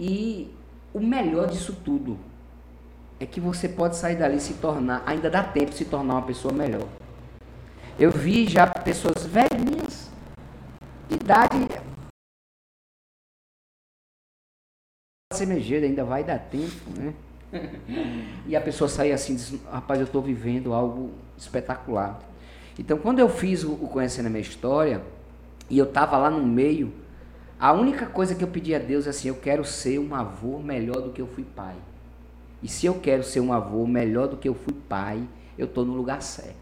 e 0.01 0.51
o 0.95 1.01
melhor 1.01 1.49
disso 1.49 1.77
tudo, 1.85 2.17
é 3.21 3.27
que 3.27 3.41
você 3.41 3.69
pode 3.69 3.97
sair 3.97 4.17
dali 4.17 4.37
e 4.37 4.41
se 4.41 4.55
tornar, 4.55 5.03
ainda 5.05 5.29
dá 5.29 5.43
tempo 5.43 5.71
de 5.71 5.77
se 5.77 5.85
tornar 5.85 6.15
uma 6.15 6.27
pessoa 6.27 6.53
melhor. 6.53 6.87
Eu 7.99 8.11
vi 8.11 8.47
já 8.47 8.67
pessoas 8.67 9.27
velhinhas, 9.27 10.09
de 11.09 11.17
idade. 11.17 11.69
Semejeira 15.33 15.87
ainda 15.87 16.05
vai 16.05 16.23
dar 16.23 16.39
tempo, 16.39 16.91
né? 16.97 17.15
E 18.47 18.55
a 18.55 18.61
pessoa 18.61 18.89
sai 18.89 19.11
assim, 19.11 19.35
diz, 19.35 19.55
rapaz, 19.65 19.99
eu 19.99 20.07
estou 20.07 20.23
vivendo 20.23 20.73
algo 20.73 21.11
espetacular. 21.37 22.21
Então, 22.79 22.99
quando 22.99 23.19
eu 23.19 23.29
fiz 23.29 23.65
o 23.65 23.77
Conhecendo 23.77 24.27
a 24.27 24.31
Minha 24.31 24.43
História, 24.43 25.03
e 25.69 25.77
eu 25.77 25.87
estava 25.87 26.17
lá 26.17 26.31
no 26.31 26.47
meio, 26.47 26.93
a 27.59 27.73
única 27.73 28.07
coisa 28.07 28.35
que 28.35 28.45
eu 28.45 28.49
pedi 28.49 28.75
a 28.75 28.79
Deus 28.79 29.07
é 29.07 29.11
assim, 29.11 29.29
eu 29.29 29.35
quero 29.35 29.65
ser 29.65 29.99
um 29.99 30.15
avô 30.15 30.61
melhor 30.61 31.01
do 31.01 31.11
que 31.11 31.21
eu 31.21 31.27
fui 31.27 31.43
pai. 31.45 31.75
E 32.63 32.69
se 32.69 32.87
eu 32.87 32.95
quero 32.95 33.23
ser 33.23 33.41
um 33.41 33.53
avô 33.53 33.87
melhor 33.87 34.29
do 34.29 34.37
que 34.37 34.49
eu 34.49 34.55
fui 34.55 34.75
pai, 34.89 35.23
eu 35.57 35.67
estou 35.67 35.85
no 35.85 35.95
lugar 35.95 36.23
certo. 36.23 36.57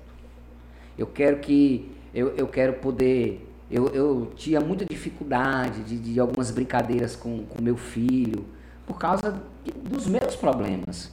Eu 0.97 1.07
quero 1.07 1.38
que, 1.38 1.90
eu, 2.14 2.34
eu 2.36 2.47
quero 2.47 2.74
poder, 2.74 3.47
eu, 3.70 3.88
eu 3.88 4.32
tinha 4.36 4.61
muita 4.61 4.84
dificuldade 4.84 5.82
de, 5.82 5.99
de 5.99 6.20
algumas 6.20 6.51
brincadeiras 6.51 7.16
com, 7.16 7.44
com 7.47 7.62
meu 7.62 7.76
filho, 7.76 8.44
por 8.86 8.99
causa 8.99 9.42
dos 9.84 10.07
meus 10.07 10.36
problemas. 10.36 11.12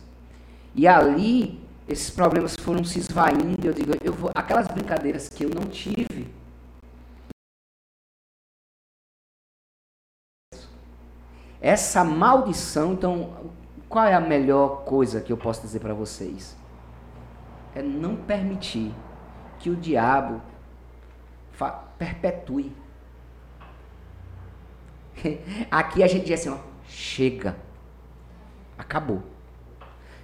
E 0.76 0.88
ali, 0.88 1.60
esses 1.88 2.10
problemas 2.10 2.56
foram 2.56 2.84
se 2.84 3.00
esvaindo. 3.00 3.66
Eu 3.66 3.74
digo, 3.74 3.94
eu 4.04 4.14
vou, 4.14 4.32
aquelas 4.34 4.68
brincadeiras 4.68 5.30
que 5.30 5.44
eu 5.44 5.50
não 5.50 5.64
tive. 5.64 6.28
Essa 11.62 12.04
maldição, 12.04 12.94
então, 12.94 13.54
qual 13.94 14.08
é 14.08 14.16
a 14.16 14.20
melhor 14.20 14.86
coisa 14.86 15.22
que 15.22 15.32
eu 15.32 15.38
posso 15.38 15.62
dizer 15.62 15.80
para 15.80 15.94
vocês? 15.94 16.58
É 17.76 17.82
não 17.84 18.16
permitir 18.16 18.92
que 19.60 19.70
o 19.70 19.76
diabo 19.76 20.42
perpetue. 21.96 22.76
Aqui 25.70 26.02
a 26.02 26.08
gente 26.08 26.26
diz 26.26 26.40
assim, 26.40 26.50
ó, 26.50 26.58
chega. 26.88 27.56
Acabou. 28.76 29.22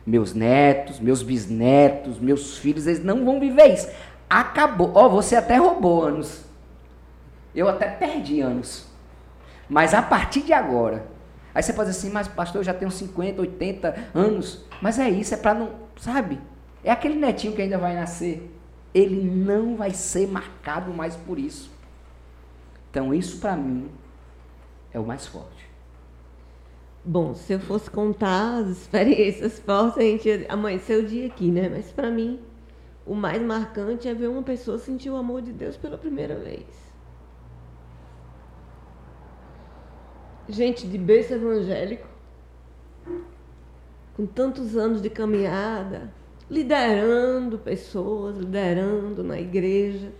Meus 0.04 0.34
netos, 0.34 1.00
meus 1.00 1.22
bisnetos, 1.22 2.18
meus 2.18 2.58
filhos, 2.58 2.88
eles 2.88 3.04
não 3.04 3.24
vão 3.24 3.40
viver 3.40 3.68
isso. 3.68 3.88
Acabou. 4.28 4.92
Ó, 4.96 5.06
oh, 5.06 5.10
você 5.12 5.36
até 5.36 5.58
roubou 5.58 6.02
anos. 6.04 6.44
Eu 7.54 7.70
até 7.70 7.88
perdi 7.88 8.42
anos. 8.42 8.88
Mas 9.70 9.94
a 9.94 10.02
partir 10.02 10.42
de 10.42 10.54
agora. 10.54 11.19
Aí 11.54 11.64
você 11.64 11.74
pode 11.74 11.90
dizer 11.90 12.00
assim, 12.00 12.14
mas 12.14 12.28
pastor, 12.28 12.62
eu 12.62 12.64
já 12.64 12.74
tenho 12.74 12.92
50, 12.92 13.42
80 13.42 13.96
anos. 14.14 14.64
Mas 14.82 15.00
é 15.00 15.10
isso, 15.10 15.34
é 15.34 15.38
para 15.38 15.54
não. 15.54 15.72
Sabe? 15.98 16.40
É 16.84 16.92
aquele 16.92 17.16
netinho 17.16 17.54
que 17.54 17.62
ainda 17.62 17.78
vai 17.78 17.96
nascer. 17.96 18.52
Ele 18.94 19.24
não 19.24 19.76
vai 19.76 19.92
ser 19.92 20.28
marcado 20.28 20.94
mais 20.94 21.16
por 21.16 21.38
isso. 21.38 21.70
Então, 22.90 23.14
isso 23.14 23.40
para 23.40 23.56
mim 23.56 23.90
é 24.92 25.00
o 25.00 25.06
mais 25.06 25.28
forte. 25.28 25.70
Bom, 27.04 27.34
se 27.34 27.54
eu 27.54 27.60
fosse 27.60 27.90
contar 27.90 28.60
as 28.60 28.68
experiências 28.70 29.60
fortes, 29.66 29.98
a 29.98 30.02
gente 30.02 30.46
amanheceu 30.50 31.00
o 31.00 31.06
dia 31.06 31.28
aqui, 31.28 31.50
né? 31.50 31.70
Mas 31.70 31.92
para 31.92 32.10
mim, 32.10 32.40
o 33.06 33.16
mais 33.16 33.42
marcante 33.42 34.08
é 34.08 34.14
ver 34.14 34.28
uma 34.28 34.44
pessoa 34.44 34.78
sentir 34.78 35.10
o 35.10 35.16
amor 35.16 35.42
de 35.42 35.52
Deus 35.52 35.78
pela 35.78 35.98
primeira 35.98 36.36
vez. 36.36 36.89
Gente 40.50 40.88
de 40.88 40.98
berço 40.98 41.34
evangélico, 41.36 42.08
com 44.16 44.26
tantos 44.26 44.76
anos 44.76 45.00
de 45.00 45.08
caminhada, 45.08 46.12
liderando 46.50 47.60
pessoas, 47.60 48.36
liderando 48.36 49.24
na 49.24 49.40
igreja. 49.40 50.12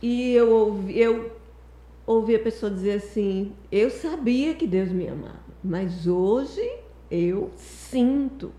E 0.00 0.32
eu 0.32 0.50
ouvi, 0.52 0.98
eu 0.98 1.32
ouvi 2.06 2.36
a 2.36 2.38
pessoa 2.38 2.70
dizer 2.70 2.92
assim: 2.92 3.52
Eu 3.72 3.90
sabia 3.90 4.54
que 4.54 4.68
Deus 4.68 4.92
me 4.92 5.08
amava. 5.08 5.50
Mas 5.62 6.06
hoje 6.06 6.62
eu 7.10 7.50
sinto 7.56 8.52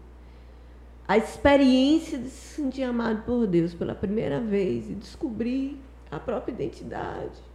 a 1.07 1.17
experiência 1.17 2.17
de 2.17 2.29
se 2.29 2.55
sentir 2.55 2.83
amado 2.83 3.23
por 3.23 3.47
Deus 3.47 3.73
pela 3.73 3.95
primeira 3.95 4.41
vez 4.41 4.89
e 4.89 4.93
descobrir 4.93 5.79
a 6.11 6.19
própria 6.19 6.51
identidade. 6.51 7.50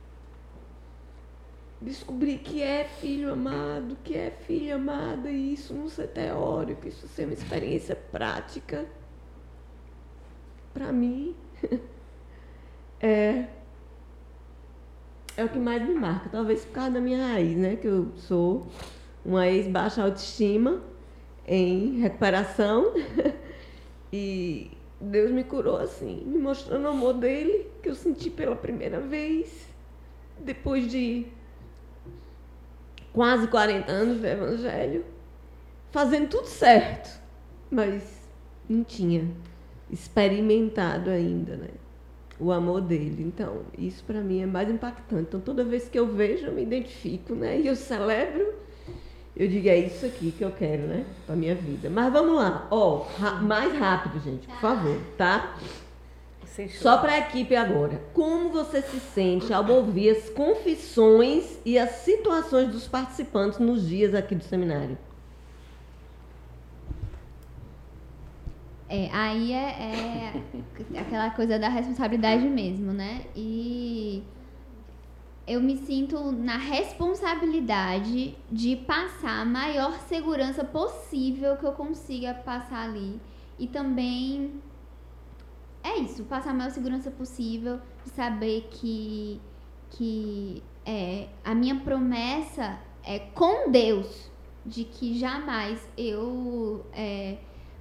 Descobrir 1.81 2.39
que 2.39 2.63
é 2.63 2.85
filho 2.85 3.31
amado, 3.33 3.99
que 4.03 4.17
é 4.17 4.31
filha 4.31 4.77
amada, 4.77 5.31
e 5.31 5.53
isso 5.53 5.75
não 5.75 5.89
ser 5.89 6.09
teórico, 6.09 6.89
isso 6.89 7.07
ser 7.07 7.25
uma 7.25 7.35
experiência 7.35 7.95
prática. 7.95 8.87
Para 10.73 10.91
mim, 10.91 11.37
é, 13.01 13.47
é 15.37 15.45
o 15.45 15.49
que 15.51 15.59
mais 15.59 15.87
me 15.87 15.95
marca. 15.95 16.31
Talvez 16.31 16.65
por 16.65 16.73
causa 16.73 16.93
da 16.93 17.01
minha 17.01 17.27
raiz, 17.29 17.57
né? 17.57 17.77
Que 17.77 17.87
eu 17.87 18.11
sou 18.17 18.67
uma 19.23 19.47
ex-baixa 19.47 20.03
autoestima 20.03 20.81
em 21.47 22.01
recuperação. 22.01 22.95
e 24.11 24.71
Deus 24.99 25.31
me 25.31 25.45
curou 25.45 25.77
assim, 25.77 26.23
me 26.25 26.39
mostrando 26.39 26.87
o 26.87 26.89
amor 26.89 27.13
dele, 27.13 27.67
que 27.83 27.89
eu 27.91 27.95
senti 27.95 28.31
pela 28.31 28.57
primeira 28.57 28.99
vez, 28.99 29.69
depois 30.39 30.91
de 30.91 31.27
quase 33.17 33.49
40 33.49 33.91
anos 33.91 34.21
de 34.21 34.29
evangelho, 34.29 35.03
fazendo 35.91 36.29
tudo 36.29 36.47
certo, 36.47 37.19
mas 37.71 38.03
não 38.69 38.85
tinha 38.85 39.27
experimentado 39.91 41.09
ainda, 41.09 41.57
né? 41.57 41.71
O 42.39 42.53
amor 42.53 42.83
dele. 42.83 43.23
Então, 43.23 43.63
isso 43.79 44.05
para 44.05 44.21
mim 44.21 44.43
é 44.43 44.47
mais 44.47 44.69
impactante. 44.69 45.23
Então, 45.23 45.41
toda 45.41 45.65
vez 45.65 45.89
que 45.89 45.99
eu 45.99 46.07
vejo, 46.07 46.45
eu 46.45 46.53
me 46.53 46.63
identifico, 46.63 47.35
né? 47.35 47.59
E 47.59 47.67
eu 47.67 47.75
celebro 47.75 48.55
eu 49.37 49.47
digo, 49.49 49.69
é 49.69 49.77
isso 49.77 50.07
aqui 50.07 50.33
que 50.33 50.43
eu 50.43 50.51
quero, 50.51 50.85
né? 50.85 51.05
Pra 51.27 51.37
minha 51.37 51.55
vida. 51.55 51.91
Mas 51.91 52.11
vamos 52.11 52.37
lá. 52.37 52.67
Ó, 52.71 53.05
oh, 53.05 53.43
mais 53.43 53.79
rápido, 53.79 54.19
gente, 54.19 54.47
por 54.47 54.57
favor, 54.57 54.99
tá? 55.19 55.59
Só 56.81 56.99
para 56.99 57.13
a 57.13 57.19
equipe 57.19 57.55
agora. 57.55 58.03
Como 58.15 58.49
você 58.51 58.81
se 58.81 58.99
sente 58.99 59.53
ao 59.53 59.69
ouvir 59.71 60.11
as 60.11 60.31
confissões 60.31 61.59
e 61.65 61.79
as 61.79 61.91
situações 61.91 62.71
dos 62.71 62.89
participantes 62.89 63.59
nos 63.59 63.87
dias 63.87 64.15
aqui 64.15 64.35
do 64.35 64.45
seminário? 64.45 64.97
É, 68.89 69.11
aí 69.13 69.53
é, 69.53 70.37
é 70.95 71.01
aquela 71.01 71.31
coisa 71.31 71.59
da 71.59 71.69
responsabilidade 71.69 72.49
mesmo, 72.49 72.93
né? 72.93 73.23
E 73.35 74.23
eu 75.47 75.61
me 75.61 75.77
sinto 75.77 76.33
na 76.33 76.57
responsabilidade 76.57 78.37
de 78.51 78.77
passar 78.77 79.43
a 79.43 79.45
maior 79.45 79.99
segurança 80.09 80.65
possível 80.65 81.57
que 81.57 81.65
eu 81.65 81.73
consiga 81.73 82.33
passar 82.35 82.85
ali. 82.85 83.21
E 83.59 83.67
também 83.67 84.61
é 85.87 85.99
isso, 85.99 86.25
passar 86.25 86.51
a 86.51 86.55
maior 86.55 86.71
segurança 86.71 87.11
possível, 87.11 87.81
de 88.05 88.11
saber 88.11 88.69
que, 88.71 89.41
que 89.91 90.63
é, 90.85 91.29
a 91.45 91.55
minha 91.55 91.77
promessa 91.81 92.79
é 93.05 93.19
com 93.19 93.71
Deus, 93.71 94.31
de 94.65 94.85
que 94.85 95.19
jamais 95.19 95.89
eu 95.97 96.85
é, 96.93 97.39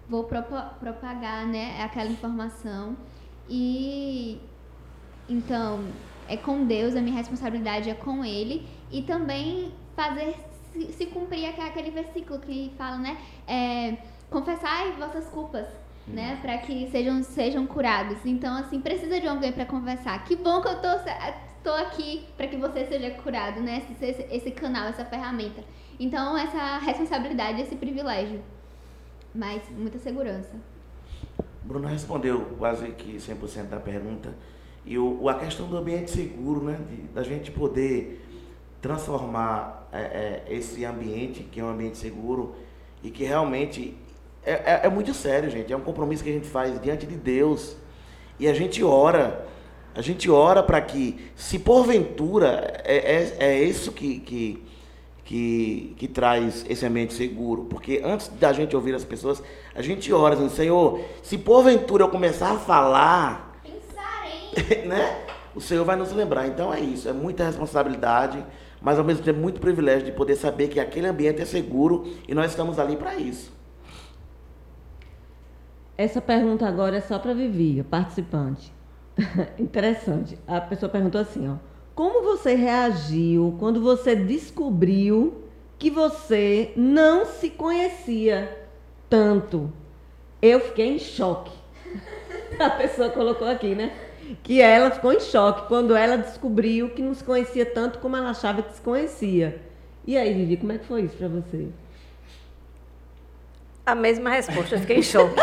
vou 0.07 0.23
propagar 0.23 1.47
né, 1.47 1.81
aquela 1.81 2.09
informação. 2.09 2.95
E 3.49 4.39
então 5.27 5.85
é 6.27 6.37
com 6.37 6.65
Deus, 6.65 6.95
a 6.95 7.01
minha 7.01 7.15
responsabilidade 7.15 7.89
é 7.89 7.93
com 7.93 8.23
Ele 8.23 8.67
e 8.91 9.01
também 9.01 9.73
fazer 9.95 10.35
se, 10.71 10.91
se 10.93 11.05
cumprir 11.07 11.47
aquele 11.47 11.91
versículo 11.91 12.39
que 12.39 12.71
fala, 12.77 12.97
né? 12.97 13.17
É, 13.47 13.97
confessai 14.29 14.91
vossas 14.93 15.27
culpas, 15.29 15.67
né? 16.07 16.37
Para 16.41 16.57
que 16.59 16.87
sejam, 16.89 17.23
sejam 17.23 17.65
curados. 17.65 18.17
Então, 18.25 18.55
assim, 18.57 18.79
precisa 18.79 19.19
de 19.19 19.27
alguém 19.27 19.51
para 19.51 19.65
conversar. 19.65 20.23
Que 20.23 20.35
bom 20.35 20.61
que 20.61 20.67
eu 20.67 20.81
tô, 20.81 20.87
tô 21.63 21.71
aqui 21.71 22.25
para 22.37 22.47
que 22.47 22.57
você 22.57 22.85
seja 22.85 23.09
curado, 23.11 23.61
né? 23.61 23.83
Esse, 23.89 24.05
esse, 24.05 24.35
esse 24.35 24.51
canal, 24.51 24.87
essa 24.87 25.05
ferramenta. 25.05 25.63
Então, 25.99 26.37
essa 26.37 26.77
responsabilidade, 26.77 27.61
esse 27.61 27.75
privilégio. 27.75 28.41
Mas 29.33 29.63
muita 29.75 29.97
segurança. 29.97 30.51
Bruno 31.63 31.87
respondeu 31.87 32.53
quase 32.57 32.89
que 32.91 33.17
100% 33.17 33.69
da 33.69 33.79
pergunta. 33.79 34.33
E 34.85 34.99
o, 34.99 35.27
a 35.27 35.33
questão 35.33 35.67
do 35.67 35.77
ambiente 35.77 36.11
seguro, 36.11 36.63
né? 36.63 36.79
De, 36.87 36.97
da 37.07 37.23
gente 37.23 37.51
poder 37.51 38.23
transformar 38.79 39.89
é, 39.91 39.99
é, 39.99 40.45
esse 40.47 40.85
ambiente, 40.85 41.41
que 41.43 41.59
é 41.59 41.63
um 41.63 41.69
ambiente 41.69 41.97
seguro, 41.97 42.55
e 43.01 43.09
que 43.09 43.23
realmente 43.23 43.97
é, 44.45 44.51
é, 44.51 44.81
é, 44.83 44.89
muito 44.89 45.13
sério, 45.13 45.49
gente. 45.49 45.73
É 45.73 45.75
um 45.75 45.81
compromisso 45.81 46.23
que 46.23 46.29
a 46.29 46.33
gente 46.33 46.47
faz 46.47 46.79
diante 46.79 47.05
de 47.05 47.15
Deus. 47.15 47.75
E 48.39 48.47
a 48.47 48.53
gente 48.53 48.83
ora. 48.83 49.45
A 49.95 50.01
gente 50.01 50.29
ora 50.29 50.61
para 50.61 50.81
que, 50.81 51.31
se 51.35 51.57
porventura 51.57 52.81
é, 52.83 52.97
é, 52.97 53.35
é 53.39 53.63
isso 53.63 53.93
que, 53.93 54.19
que, 54.19 54.63
que, 55.23 55.95
que 55.97 56.07
traz 56.07 56.65
esse 56.69 56.85
ambiente 56.85 57.13
seguro. 57.13 57.63
Porque 57.63 58.01
antes 58.03 58.27
da 58.27 58.51
gente 58.51 58.75
ouvir 58.75 58.93
as 58.93 59.05
pessoas, 59.05 59.41
a 59.73 59.81
gente 59.81 60.11
ora 60.11 60.35
dizendo, 60.35 60.51
Senhor, 60.51 60.99
se 61.23 61.37
porventura 61.37 62.03
eu 62.03 62.09
começar 62.09 62.51
a 62.51 62.59
falar, 62.59 63.61
Pensarem. 63.63 64.85
né? 64.85 65.17
O 65.55 65.61
Senhor 65.61 65.85
vai 65.85 65.95
nos 65.95 66.11
lembrar. 66.11 66.45
Então 66.45 66.73
é 66.73 66.81
isso, 66.81 67.07
é 67.07 67.13
muita 67.13 67.45
responsabilidade, 67.45 68.45
mas 68.81 68.99
ao 68.99 69.05
mesmo 69.05 69.23
tempo 69.23 69.39
muito 69.39 69.61
privilégio 69.61 70.05
de 70.05 70.11
poder 70.11 70.35
saber 70.35 70.67
que 70.67 70.79
aquele 70.79 71.07
ambiente 71.07 71.41
é 71.41 71.45
seguro 71.45 72.05
e 72.27 72.35
nós 72.35 72.51
estamos 72.51 72.77
ali 72.77 72.97
para 72.97 73.15
isso. 73.15 73.55
Essa 75.97 76.19
pergunta 76.19 76.67
agora 76.67 76.97
é 76.97 77.01
só 77.01 77.17
para 77.17 77.33
Vivi, 77.33 77.81
participante. 77.83 78.73
Interessante. 79.57 80.37
A 80.45 80.59
pessoa 80.59 80.89
perguntou 80.89 81.21
assim, 81.21 81.47
ó. 81.47 81.55
Como 81.95 82.21
você 82.21 82.55
reagiu 82.55 83.55
quando 83.57 83.81
você 83.81 84.13
descobriu 84.13 85.45
que 85.79 85.89
você 85.89 86.73
não 86.75 87.25
se 87.25 87.49
conhecia 87.49 88.67
tanto? 89.09 89.71
Eu 90.41 90.59
fiquei 90.59 90.95
em 90.95 90.99
choque. 90.99 91.53
A 92.59 92.69
pessoa 92.71 93.09
colocou 93.09 93.47
aqui, 93.47 93.73
né? 93.73 93.93
Que 94.43 94.59
ela 94.59 94.91
ficou 94.91 95.13
em 95.13 95.19
choque 95.21 95.67
quando 95.69 95.95
ela 95.95 96.17
descobriu 96.17 96.89
que 96.89 97.01
não 97.01 97.13
se 97.13 97.23
conhecia 97.23 97.65
tanto 97.65 97.99
como 97.99 98.17
ela 98.17 98.31
achava 98.31 98.61
que 98.61 98.73
se 98.73 98.81
conhecia. 98.81 99.61
E 100.05 100.17
aí, 100.17 100.33
Vivi, 100.33 100.57
como 100.57 100.73
é 100.73 100.77
que 100.77 100.85
foi 100.85 101.03
isso 101.03 101.15
para 101.15 101.29
você? 101.29 101.69
A 103.85 103.93
mesma 103.93 104.29
resposta, 104.29 104.75
eu 104.75 104.79
fiquei 104.79 104.97
em 104.97 105.03
choque. 105.03 105.35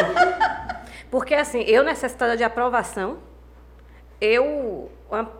Porque 1.10 1.34
assim, 1.34 1.60
eu 1.60 1.84
necessitada 1.84 2.36
de 2.36 2.42
aprovação, 2.42 3.18
eu, 4.20 4.90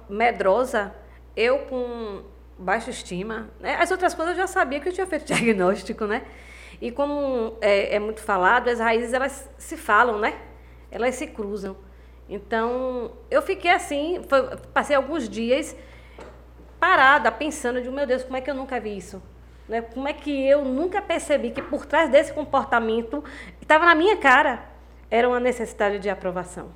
medrosa, 0.09 0.95
eu 1.37 1.61
com 1.61 2.23
baixa 2.59 2.91
estima, 2.91 3.49
né? 3.59 3.77
as 3.81 3.91
outras 3.91 4.15
coisas 4.15 4.37
eu 4.37 4.43
já 4.43 4.47
sabia 4.47 4.79
que 4.79 4.89
eu 4.89 4.93
tinha 4.93 5.07
feito 5.07 5.25
diagnóstico, 5.33 6.05
né? 6.05 6.23
E 6.81 6.91
como 6.91 7.57
é, 7.61 7.97
é 7.97 7.99
muito 7.99 8.21
falado, 8.21 8.69
as 8.69 8.79
raízes 8.79 9.13
elas 9.13 9.51
se 9.59 9.77
falam, 9.77 10.19
né? 10.19 10.35
Elas 10.91 11.15
se 11.15 11.27
cruzam. 11.27 11.77
Então, 12.29 13.13
eu 13.31 13.43
fiquei 13.43 13.71
assim, 13.71 14.21
foi, 14.29 14.57
passei 14.73 14.95
alguns 14.95 15.29
dias 15.29 15.77
parada, 16.79 17.31
pensando 17.31 17.81
de, 17.81 17.91
meu 17.91 18.07
Deus, 18.07 18.25
como 18.25 18.37
é 18.37 18.41
que 18.41 18.51
eu 18.51 18.55
nunca 18.55 18.81
vi 18.81 18.97
isso? 18.97 19.23
Né? 19.69 19.83
Como 19.83 20.09
é 20.09 20.13
que 20.13 20.31
eu 20.31 20.65
nunca 20.65 21.01
percebi 21.01 21.51
que 21.51 21.63
por 21.63 21.87
trás 21.87 22.11
desse 22.11 22.33
comportamento, 22.33 23.23
estava 23.61 23.87
na 23.87 23.95
minha 23.95 24.17
cara, 24.17 24.65
era 25.11 25.29
uma 25.29 25.41
necessidade 25.41 25.99
de 25.99 26.09
aprovação. 26.09 26.69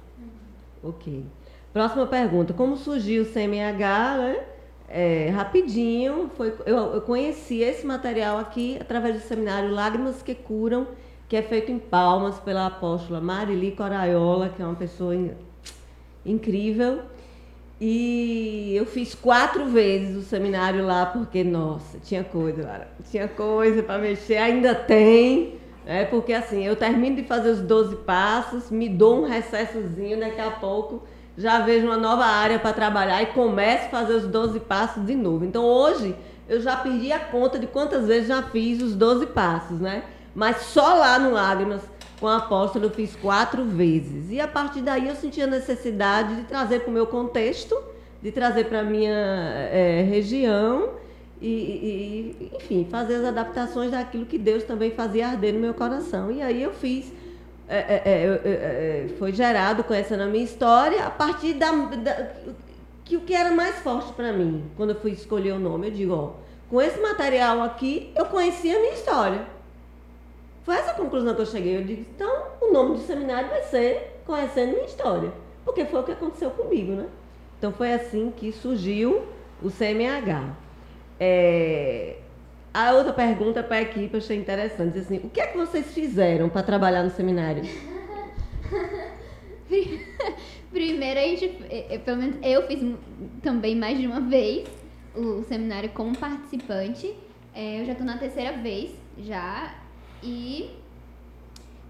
Ok. 0.83 1.25
Próxima 1.73 2.07
pergunta. 2.07 2.55
Como 2.55 2.77
surgiu 2.77 3.23
o 3.23 3.27
CMH, 3.27 4.19
né? 4.19 4.45
É, 4.89 5.31
rapidinho, 5.31 6.31
foi, 6.37 6.55
eu, 6.65 6.77
eu 6.77 7.01
conheci 7.03 7.61
esse 7.61 7.85
material 7.85 8.39
aqui 8.39 8.79
através 8.81 9.17
do 9.17 9.21
seminário 9.21 9.71
Lágrimas 9.71 10.23
que 10.23 10.33
Curam, 10.33 10.87
que 11.29 11.37
é 11.37 11.43
feito 11.43 11.73
em 11.73 11.79
Palmas 11.79 12.39
pela 12.39 12.67
apóstola 12.67 13.21
Marili 13.21 13.73
Coraiola, 13.73 14.49
que 14.49 14.63
é 14.63 14.65
uma 14.65 14.77
pessoa 14.77 15.15
in, 15.15 15.33
incrível. 16.25 17.03
E 17.81 18.75
eu 18.75 18.87
fiz 18.87 19.15
quatro 19.15 19.67
vezes 19.67 20.17
o 20.17 20.23
seminário 20.23 20.85
lá, 20.87 21.07
porque, 21.07 21.45
nossa, 21.45 21.99
tinha 21.99 22.25
coisa, 22.25 22.63
cara. 22.63 22.89
Tinha 23.11 23.29
coisa 23.29 23.83
para 23.83 23.99
mexer, 23.99 24.39
ainda 24.39 24.75
tem. 24.75 25.59
É 25.85 26.05
porque 26.05 26.33
assim, 26.33 26.65
eu 26.65 26.75
termino 26.75 27.17
de 27.17 27.23
fazer 27.23 27.51
os 27.51 27.61
12 27.61 27.97
passos, 27.97 28.71
me 28.71 28.89
dou 28.89 29.23
um 29.23 29.27
recessozinho, 29.29 30.19
daqui 30.19 30.41
a 30.41 30.51
pouco 30.51 31.03
já 31.39 31.61
vejo 31.61 31.87
uma 31.87 31.97
nova 31.97 32.25
área 32.25 32.59
para 32.59 32.73
trabalhar 32.73 33.23
e 33.23 33.27
começo 33.27 33.87
a 33.87 33.91
fazer 33.91 34.15
os 34.15 34.27
12 34.27 34.61
passos 34.61 35.05
de 35.07 35.15
novo. 35.15 35.45
Então 35.45 35.65
hoje 35.65 36.17
eu 36.49 36.61
já 36.61 36.77
perdi 36.77 37.13
a 37.13 37.19
conta 37.19 37.59
de 37.59 37.67
quantas 37.67 38.07
vezes 38.07 38.29
já 38.29 38.43
fiz 38.43 38.81
os 38.83 38.95
12 38.95 39.27
passos, 39.27 39.79
né? 39.79 40.03
Mas 40.35 40.59
só 40.59 40.95
lá 40.95 41.19
no 41.19 41.33
Lágrimas 41.33 41.83
com 42.19 42.27
a 42.27 42.37
apóstola 42.37 42.87
eu 42.87 42.91
fiz 42.91 43.15
quatro 43.17 43.65
vezes. 43.65 44.31
E 44.31 44.41
a 44.41 44.49
partir 44.49 44.81
daí 44.81 45.09
eu 45.09 45.15
senti 45.15 45.41
a 45.43 45.47
necessidade 45.47 46.37
de 46.37 46.43
trazer 46.43 46.81
para 46.81 46.91
o 46.91 46.93
meu 46.93 47.07
contexto, 47.07 47.77
de 48.23 48.33
trazer 48.33 48.65
para 48.65 48.81
a 48.81 48.85
minha 48.85 49.13
é, 49.71 50.03
região 50.03 50.91
e, 51.41 51.49
e, 51.49 52.53
enfim, 52.57 52.87
fazer 52.91 53.17
as 53.17 53.25
adaptações 53.25 53.91
daquilo 53.91 54.25
que 54.25 54.39
Deus 54.39 54.65
também 54.65 54.91
fazia 54.91 55.29
arder 55.29 55.53
no 55.53 55.61
meu 55.61 55.75
coração. 55.75 56.31
E 56.31 56.43
aí 56.43 56.63
eu 56.63 56.73
fiz. 56.73 57.13
É, 57.69 58.01
é, 58.05 59.09
foi 59.19 59.33
gerado 59.33 59.83
conhecendo 59.83 60.23
a 60.23 60.27
minha 60.27 60.45
história 60.45 61.05
a 61.05 61.11
partir 61.11 61.55
da, 61.55 61.73
da 61.73 62.31
que 63.05 63.17
o 63.17 63.23
que 63.23 63.35
era 63.35 63.51
mais 63.51 63.75
forte 63.81 64.13
para 64.13 64.33
mim 64.33 64.63
quando 64.77 64.91
eu 64.91 65.01
fui 65.01 65.11
escolher 65.11 65.51
o 65.51 65.59
nome 65.59 65.89
eu 65.89 65.91
digo 65.91 66.15
ó 66.15 66.31
com 66.71 66.81
esse 66.81 67.01
material 67.01 67.61
aqui 67.63 68.13
eu 68.15 68.27
conheci 68.27 68.73
a 68.73 68.79
minha 68.79 68.93
história 68.93 69.47
foi 70.67 70.75
essa 70.77 70.91
a 70.91 70.95
conclusão 70.95 71.35
que 71.35 71.41
eu 71.41 71.47
cheguei 71.47 71.79
eu 71.79 71.85
digo 71.85 72.05
então 72.15 72.49
o 72.61 72.71
nome 72.71 72.97
do 72.97 73.01
seminário 73.01 73.49
vai 73.49 73.63
ser 73.63 74.21
conhecendo 74.27 74.73
minha 74.73 74.85
história 74.85 75.33
porque 75.65 75.87
foi 75.87 76.01
o 76.01 76.03
que 76.03 76.13
aconteceu 76.13 76.51
comigo 76.51 76.93
né 76.93 77.07
então 77.57 77.73
foi 77.73 77.95
assim 77.95 78.31
que 78.37 78.53
surgiu 78.53 79.23
o 79.63 79.71
CMH 79.71 80.55
é, 81.19 82.17
a 82.73 82.93
outra 82.93 83.13
pergunta 83.13 83.63
para 83.63 83.77
a 83.77 83.83
equipe 83.83 84.13
eu 84.13 84.19
achei 84.19 84.37
interessante. 84.37 84.99
Assim, 84.99 85.17
o 85.19 85.31
que 85.31 85.41
é 85.41 85.47
que 85.47 85.57
vocês 85.57 85.93
fizeram 85.95 86.49
para 86.51 86.63
trabalhar 86.63 87.03
no 87.03 87.11
seminário? 87.11 87.63
Primeiro, 90.71 91.19
a 91.19 91.23
gente, 91.23 91.65
é, 91.71 91.95
é, 91.95 91.99
pelo 91.99 92.19
menos 92.19 92.37
eu 92.43 92.67
fiz 92.67 92.81
também 93.43 93.75
mais 93.75 93.99
de 93.99 94.07
uma 94.07 94.21
vez 94.21 94.69
o 95.15 95.43
seminário 95.45 95.89
como 95.91 96.15
participante. 96.19 97.17
É, 97.55 97.81
eu 97.81 97.87
já 97.87 97.93
estou 97.93 98.07
na 98.07 98.19
terceira 98.19 98.59
vez 98.59 98.91
já. 99.17 99.75
E 100.23 100.71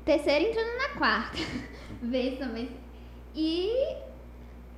terceira 0.05 0.49
entrando 0.49 0.77
na 0.79 0.89
quarta 0.99 1.39
vez 2.03 2.39
também. 2.39 2.71
E 3.35 3.97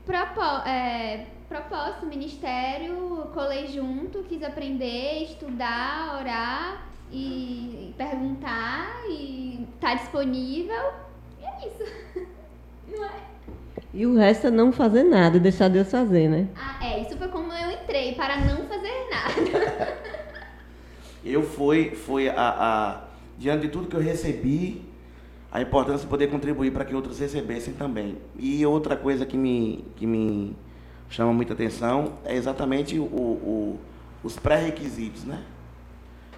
propo, 0.05 0.41
é, 0.67 1.27
propósito, 1.49 2.07
ministério, 2.07 3.29
colei 3.33 3.67
junto, 3.69 4.23
quis 4.25 4.43
aprender, 4.43 5.23
estudar, 5.23 6.19
orar 6.21 6.89
e 7.13 7.95
perguntar 7.97 9.03
e 9.09 9.67
tá 9.81 9.95
disponível. 9.95 10.93
E 11.41 11.45
é 11.45 11.69
isso. 11.69 11.93
Não 12.89 13.05
é? 13.05 13.29
E 13.93 14.07
o 14.07 14.17
resto 14.17 14.49
é 14.49 14.51
não 14.51 14.71
fazer 14.71 15.03
nada, 15.03 15.39
deixar 15.39 15.69
Deus 15.69 15.91
fazer, 15.91 16.29
né? 16.29 16.49
Ah, 16.57 16.79
é, 16.85 17.01
isso 17.01 17.17
foi 17.17 17.29
como 17.29 17.53
eu 17.53 17.71
entrei, 17.71 18.15
para 18.15 18.37
não 18.37 18.67
fazer 18.67 19.09
nada. 19.11 19.99
eu 21.25 21.43
fui, 21.43 21.91
fui 21.95 22.29
a, 22.29 22.35
a, 22.37 23.08
diante 23.39 23.63
de 23.63 23.69
tudo 23.69 23.87
que 23.87 23.97
eu 23.97 24.01
recebi, 24.01 24.83
a 25.51 25.63
importância 25.63 26.01
de 26.01 26.07
poder 26.07 26.29
contribuir 26.29 26.73
para 26.73 26.85
que 26.85 26.95
outros 26.95 27.19
recebessem 27.19 27.73
também. 27.73 28.19
E 28.39 28.65
outra 28.67 28.97
coisa 28.97 29.25
que 29.25 29.37
me, 29.37 29.85
que 29.97 30.07
me 30.07 30.55
chama 31.09 31.33
muita 31.33 31.55
atenção 31.55 32.15
é 32.25 32.35
exatamente 32.35 32.99
o, 32.99 33.05
o, 33.05 33.81
os 34.23 34.37
pré-requisitos, 34.37 35.25
né? 35.25 35.43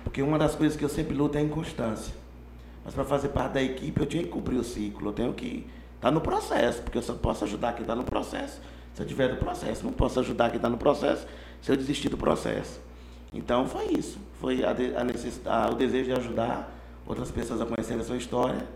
Porque 0.05 0.23
uma 0.23 0.39
das 0.39 0.55
coisas 0.55 0.77
que 0.77 0.85
eu 0.85 0.89
sempre 0.89 1.15
luto 1.15 1.37
é 1.37 1.41
a 1.41 1.45
inconstância. 1.45 2.15
Mas 2.85 2.95
para 2.95 3.05
fazer 3.05 3.29
parte 3.29 3.55
da 3.55 3.63
equipe 3.63 4.01
eu 4.01 4.07
tinha 4.07 4.23
que 4.23 4.29
cumprir 4.29 4.57
o 4.57 4.65
ciclo, 4.65 5.09
eu 5.09 5.13
tenho 5.13 5.33
que 5.33 5.67
estar 5.97 6.09
tá 6.09 6.11
no 6.11 6.21
processo, 6.21 6.83
porque 6.83 6.97
eu 6.97 7.03
só 7.03 7.15
posso 7.15 7.45
ajudar 7.45 7.73
quem 7.73 7.83
está 7.83 7.95
no 7.95 8.05
processo 8.05 8.61
se 8.95 9.03
eu 9.03 9.07
estiver 9.07 9.31
no 9.31 9.37
processo. 9.37 9.85
Não 9.85 9.93
posso 9.93 10.21
ajudar 10.21 10.49
quem 10.51 10.57
está 10.57 10.69
no 10.69 10.79
processo 10.79 11.27
se 11.61 11.71
eu 11.71 11.77
desistir 11.77 12.09
do 12.09 12.17
processo. 12.17 12.81
Então 13.33 13.67
foi 13.67 13.87
isso, 13.99 14.19
foi 14.41 14.65
a, 14.65 14.71
a 14.71 15.05
necessidade, 15.05 15.73
o 15.73 15.77
desejo 15.77 16.07
de 16.07 16.13
ajudar 16.13 16.80
outras 17.11 17.31
pessoas 17.33 17.61
a 17.61 17.67
conhecerem 17.67 18.01
a 18.01 18.05
sua 18.05 18.17
história 18.17 18.67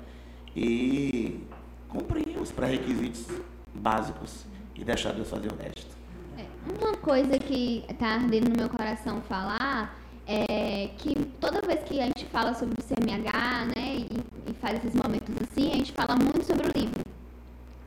e 0.57 1.41
cumprir 1.89 2.37
os 2.41 2.51
pré-requisitos 2.51 3.27
básicos 3.73 4.45
e 4.75 4.85
deixar 4.85 5.13
Deus 5.13 5.31
fazer 5.31 5.53
o 5.53 5.57
resto. 5.57 5.95
É, 6.37 6.45
uma 6.77 6.97
coisa 6.97 7.39
que 7.39 7.85
está 7.89 8.15
ardendo 8.15 8.51
no 8.51 8.57
meu 8.57 8.69
coração 8.69 9.21
falar 9.23 9.97
é 10.27 10.89
que 10.99 11.15
toda 11.41 11.61
vez 11.63 11.85
que 11.85 12.01
a 12.01 12.07
gente 12.07 12.27
fala 12.27 12.55
sobre 12.55 12.75
o 12.81 12.83
CMH, 12.83 13.67
né, 13.77 13.99
e, 13.99 14.51
e 14.51 14.55
faz 14.55 14.79
esses 14.79 14.95
momentos 14.95 15.35
assim, 15.43 15.71
a 15.71 15.77
gente 15.77 15.93
fala 15.93 16.17
muito 16.17 16.45
sobre 16.45 16.67
o 16.67 16.73
livro. 16.77 17.05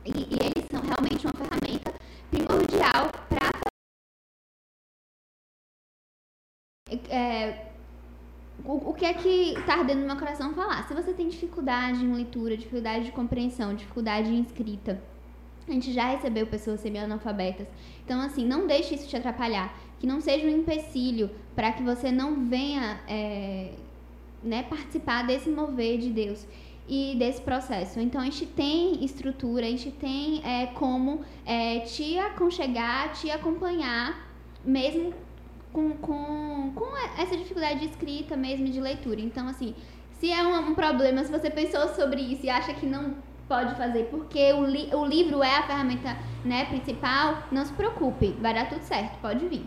E, 0.06 0.10
e 0.10 0.38
eles 0.40 0.64
são 0.70 0.80
realmente 0.80 1.26
uma 1.26 1.34
ferramenta 1.34 1.92
primordial 2.30 3.10
para 3.28 3.50
é, 7.10 7.68
o, 8.68 8.90
o, 8.90 8.92
que 8.92 9.06
é 9.06 9.14
que 9.14 9.54
está 9.54 9.76
ardendo 9.76 10.00
no 10.00 10.06
meu 10.06 10.16
coração 10.16 10.52
falar? 10.52 10.86
Se 10.86 10.92
você 10.92 11.14
tem 11.14 11.26
dificuldade 11.26 12.04
em 12.04 12.12
leitura, 12.12 12.54
dificuldade 12.54 13.06
de 13.06 13.12
compreensão, 13.12 13.74
dificuldade 13.74 14.28
em 14.28 14.42
escrita, 14.42 15.02
a 15.66 15.72
gente 15.72 15.90
já 15.90 16.10
recebeu 16.10 16.46
pessoas 16.46 16.80
semi-analfabetas. 16.80 17.66
Então, 18.04 18.20
assim, 18.20 18.44
não 18.44 18.66
deixe 18.66 18.94
isso 18.94 19.08
te 19.08 19.16
atrapalhar. 19.16 19.74
Que 19.98 20.06
não 20.06 20.20
seja 20.20 20.46
um 20.46 20.50
empecilho 20.50 21.30
para 21.56 21.72
que 21.72 21.82
você 21.82 22.12
não 22.12 22.44
venha 22.44 23.00
é, 23.08 23.72
né, 24.42 24.62
participar 24.64 25.26
desse 25.26 25.48
mover 25.48 25.98
de 25.98 26.10
Deus 26.10 26.46
e 26.86 27.16
desse 27.18 27.40
processo. 27.40 27.98
Então, 27.98 28.20
a 28.20 28.24
gente 28.24 28.44
tem 28.44 29.02
estrutura, 29.02 29.64
a 29.64 29.70
gente 29.70 29.90
tem 29.92 30.42
é, 30.44 30.66
como 30.66 31.22
é, 31.46 31.80
te 31.80 32.18
aconchegar, 32.18 33.12
te 33.12 33.30
acompanhar, 33.30 34.30
mesmo 34.62 35.14
com, 35.72 35.90
com, 35.92 36.72
com 36.74 36.96
essa 37.20 37.36
dificuldade 37.36 37.80
de 37.80 37.86
escrita 37.86 38.36
mesmo, 38.36 38.66
de 38.66 38.80
leitura. 38.80 39.20
Então, 39.20 39.48
assim, 39.48 39.74
se 40.18 40.30
é 40.30 40.42
um, 40.42 40.70
um 40.70 40.74
problema, 40.74 41.22
se 41.22 41.30
você 41.30 41.50
pensou 41.50 41.88
sobre 41.88 42.20
isso 42.20 42.46
e 42.46 42.50
acha 42.50 42.74
que 42.74 42.86
não 42.86 43.14
pode 43.48 43.74
fazer 43.76 44.04
porque 44.10 44.52
o, 44.52 44.64
li 44.64 44.90
o 44.94 45.04
livro 45.06 45.42
é 45.42 45.56
a 45.56 45.62
ferramenta 45.62 46.16
né, 46.44 46.66
principal, 46.66 47.44
não 47.50 47.64
se 47.64 47.72
preocupe, 47.72 48.36
vai 48.40 48.52
dar 48.52 48.68
tudo 48.68 48.82
certo, 48.82 49.18
pode 49.20 49.46
vir. 49.48 49.64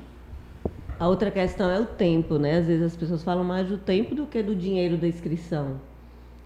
A 1.00 1.08
outra 1.08 1.32
questão 1.32 1.70
é 1.72 1.80
o 1.80 1.86
tempo, 1.86 2.38
né? 2.38 2.60
Às 2.60 2.68
vezes 2.68 2.86
as 2.86 2.96
pessoas 2.96 3.24
falam 3.24 3.44
mais 3.44 3.68
do 3.68 3.78
tempo 3.78 4.14
do 4.14 4.28
que 4.28 4.44
do 4.44 4.56
dinheiro 4.56 4.98
da 4.98 5.08
inscrição. 5.08 5.82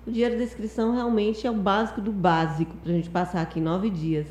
O 0.08 0.12
dinheiro 0.12 0.38
da 0.38 0.44
inscrição 0.46 0.94
realmente 0.94 1.46
é 1.46 1.52
o 1.52 1.54
básico 1.54 2.00
do 2.00 2.12
básico 2.12 2.74
para 2.78 2.92
a 2.92 2.96
gente 2.96 3.10
passar 3.10 3.42
aqui 3.42 3.60
nove 3.60 3.90
dias. 3.90 4.28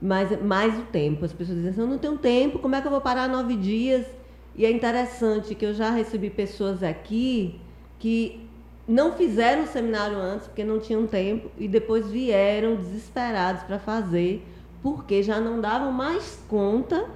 Mas 0.00 0.42
mais 0.42 0.76
o 0.76 0.82
tempo. 0.82 1.24
As 1.24 1.32
pessoas 1.32 1.58
dizem 1.58 1.70
assim, 1.70 1.80
eu 1.80 1.86
não 1.86 1.98
tenho 1.98 2.18
tempo, 2.18 2.58
como 2.58 2.74
é 2.74 2.80
que 2.80 2.88
eu 2.88 2.90
vou 2.90 3.00
parar 3.00 3.28
nove 3.28 3.54
dias? 3.54 4.04
E 4.54 4.66
é 4.66 4.70
interessante 4.70 5.54
que 5.54 5.64
eu 5.64 5.72
já 5.72 5.90
recebi 5.90 6.28
pessoas 6.28 6.82
aqui 6.82 7.60
que 7.98 8.48
não 8.86 9.12
fizeram 9.12 9.64
o 9.64 9.66
seminário 9.66 10.18
antes 10.18 10.46
porque 10.46 10.64
não 10.64 10.78
tinham 10.78 11.06
tempo 11.06 11.50
e 11.56 11.68
depois 11.68 12.08
vieram 12.08 12.76
desesperados 12.76 13.62
para 13.62 13.78
fazer 13.78 14.46
porque 14.82 15.22
já 15.22 15.40
não 15.40 15.60
davam 15.60 15.92
mais 15.92 16.44
conta 16.48 17.06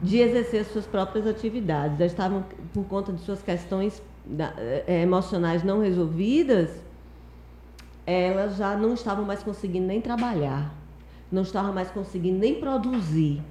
de 0.00 0.18
exercer 0.18 0.64
suas 0.64 0.86
próprias 0.86 1.26
atividades, 1.26 1.98
já 1.98 2.06
estavam 2.06 2.44
por 2.72 2.84
conta 2.86 3.12
de 3.12 3.20
suas 3.20 3.42
questões 3.42 4.02
é, 4.86 5.02
emocionais 5.02 5.62
não 5.62 5.80
resolvidas, 5.80 6.70
elas 8.06 8.56
já 8.56 8.76
não 8.76 8.94
estavam 8.94 9.24
mais 9.24 9.42
conseguindo 9.42 9.86
nem 9.86 10.00
trabalhar, 10.00 10.74
não 11.30 11.42
estavam 11.42 11.72
mais 11.72 11.90
conseguindo 11.90 12.38
nem 12.38 12.54
produzir. 12.54 13.42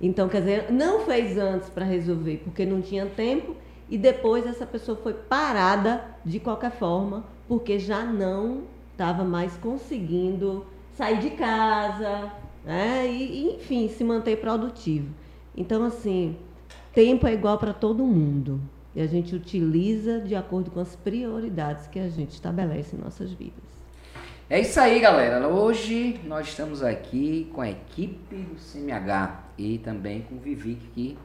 Então, 0.00 0.28
quer 0.28 0.40
dizer, 0.40 0.72
não 0.72 1.00
fez 1.00 1.36
antes 1.36 1.68
para 1.68 1.84
resolver 1.84 2.40
porque 2.44 2.64
não 2.64 2.80
tinha 2.80 3.06
tempo 3.06 3.56
e 3.90 3.98
depois 3.98 4.46
essa 4.46 4.66
pessoa 4.66 4.96
foi 4.96 5.14
parada 5.14 6.04
de 6.24 6.38
qualquer 6.38 6.70
forma, 6.70 7.24
porque 7.48 7.78
já 7.78 8.04
não 8.04 8.62
estava 8.92 9.24
mais 9.24 9.56
conseguindo 9.56 10.66
sair 10.92 11.18
de 11.18 11.30
casa, 11.30 12.30
né? 12.64 13.06
E, 13.08 13.54
enfim, 13.54 13.88
se 13.88 14.04
manter 14.04 14.40
produtivo. 14.40 15.08
Então, 15.56 15.84
assim, 15.84 16.36
tempo 16.92 17.26
é 17.26 17.32
igual 17.32 17.58
para 17.58 17.72
todo 17.72 18.04
mundo. 18.04 18.60
E 18.94 19.00
a 19.00 19.06
gente 19.06 19.34
utiliza 19.34 20.20
de 20.20 20.34
acordo 20.34 20.70
com 20.70 20.80
as 20.80 20.94
prioridades 20.94 21.86
que 21.86 21.98
a 21.98 22.08
gente 22.08 22.32
estabelece 22.32 22.94
em 22.94 22.98
nossas 22.98 23.32
vidas. 23.32 23.64
É 24.50 24.60
isso 24.60 24.78
aí, 24.80 24.98
galera. 24.98 25.46
Hoje 25.48 26.20
nós 26.24 26.48
estamos 26.48 26.82
aqui 26.82 27.50
com 27.52 27.60
a 27.60 27.70
equipe 27.70 28.36
do 28.36 28.56
CMH 28.56 29.47
e 29.58 29.78
também 29.78 30.22
com 30.22 30.36
o 30.36 30.38
Vivic, 30.38 30.88
que 30.94 31.18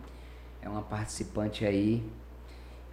é 0.61 0.67
uma 0.67 0.81
participante 0.81 1.63
aí 1.65 2.03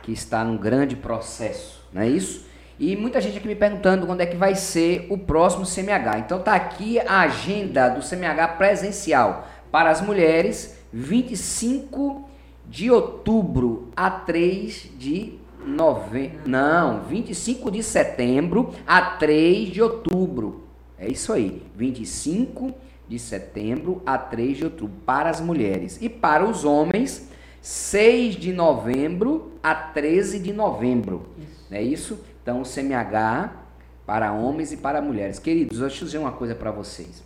que 0.02 0.12
está 0.12 0.44
num 0.44 0.56
grande 0.56 0.94
processo, 0.94 1.82
não 1.92 2.02
é 2.02 2.08
isso? 2.08 2.48
E 2.78 2.96
muita 2.96 3.20
gente 3.20 3.36
aqui 3.36 3.46
me 3.46 3.54
perguntando 3.54 4.06
quando 4.06 4.22
é 4.22 4.26
que 4.26 4.36
vai 4.36 4.54
ser 4.54 5.06
o 5.10 5.18
próximo 5.18 5.66
CMH. 5.66 6.20
Então 6.20 6.40
tá 6.40 6.54
aqui 6.54 6.98
a 6.98 7.20
agenda 7.20 7.88
do 7.88 8.00
CMH 8.00 8.56
presencial 8.56 9.46
para 9.70 9.90
as 9.90 10.00
mulheres, 10.00 10.78
25 10.92 12.28
de 12.66 12.90
outubro 12.90 13.90
a 13.94 14.10
3 14.10 14.92
de 14.96 15.38
novembro. 15.66 16.40
Não, 16.46 17.02
25 17.02 17.70
de 17.70 17.82
setembro 17.82 18.74
a 18.86 19.02
3 19.02 19.68
de 19.68 19.82
outubro. 19.82 20.64
É 20.98 21.06
isso 21.06 21.32
aí, 21.32 21.62
25 21.76 22.72
de 23.10 23.18
setembro 23.18 24.00
a 24.06 24.16
3 24.16 24.58
de 24.58 24.64
outubro 24.64 24.96
para 25.04 25.28
as 25.28 25.40
mulheres. 25.40 25.98
E 26.00 26.08
para 26.08 26.48
os 26.48 26.64
homens, 26.64 27.28
6 27.60 28.36
de 28.36 28.52
novembro 28.52 29.58
a 29.60 29.74
13 29.74 30.38
de 30.38 30.52
novembro. 30.52 31.28
Isso. 31.36 31.66
Não 31.68 31.76
é 31.76 31.82
isso? 31.82 32.24
Então, 32.40 32.62
o 32.62 32.64
CMH 32.64 33.52
para 34.06 34.32
homens 34.32 34.70
e 34.70 34.76
para 34.76 35.02
mulheres. 35.02 35.40
Queridos, 35.40 35.80
deixa 35.80 36.02
eu 36.02 36.06
dizer 36.06 36.18
uma 36.18 36.30
coisa 36.30 36.54
para 36.54 36.70
vocês. 36.70 37.24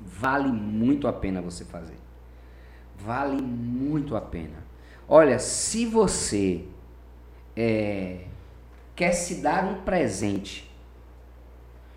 Vale 0.00 0.52
muito 0.52 1.08
a 1.08 1.12
pena 1.12 1.42
você 1.42 1.64
fazer. 1.64 1.98
Vale 2.96 3.42
muito 3.42 4.14
a 4.14 4.20
pena. 4.20 4.62
Olha, 5.08 5.40
se 5.40 5.84
você 5.84 6.64
é, 7.56 8.26
quer 8.94 9.12
se 9.12 9.42
dar 9.42 9.64
um 9.64 9.82
presente 9.82 10.70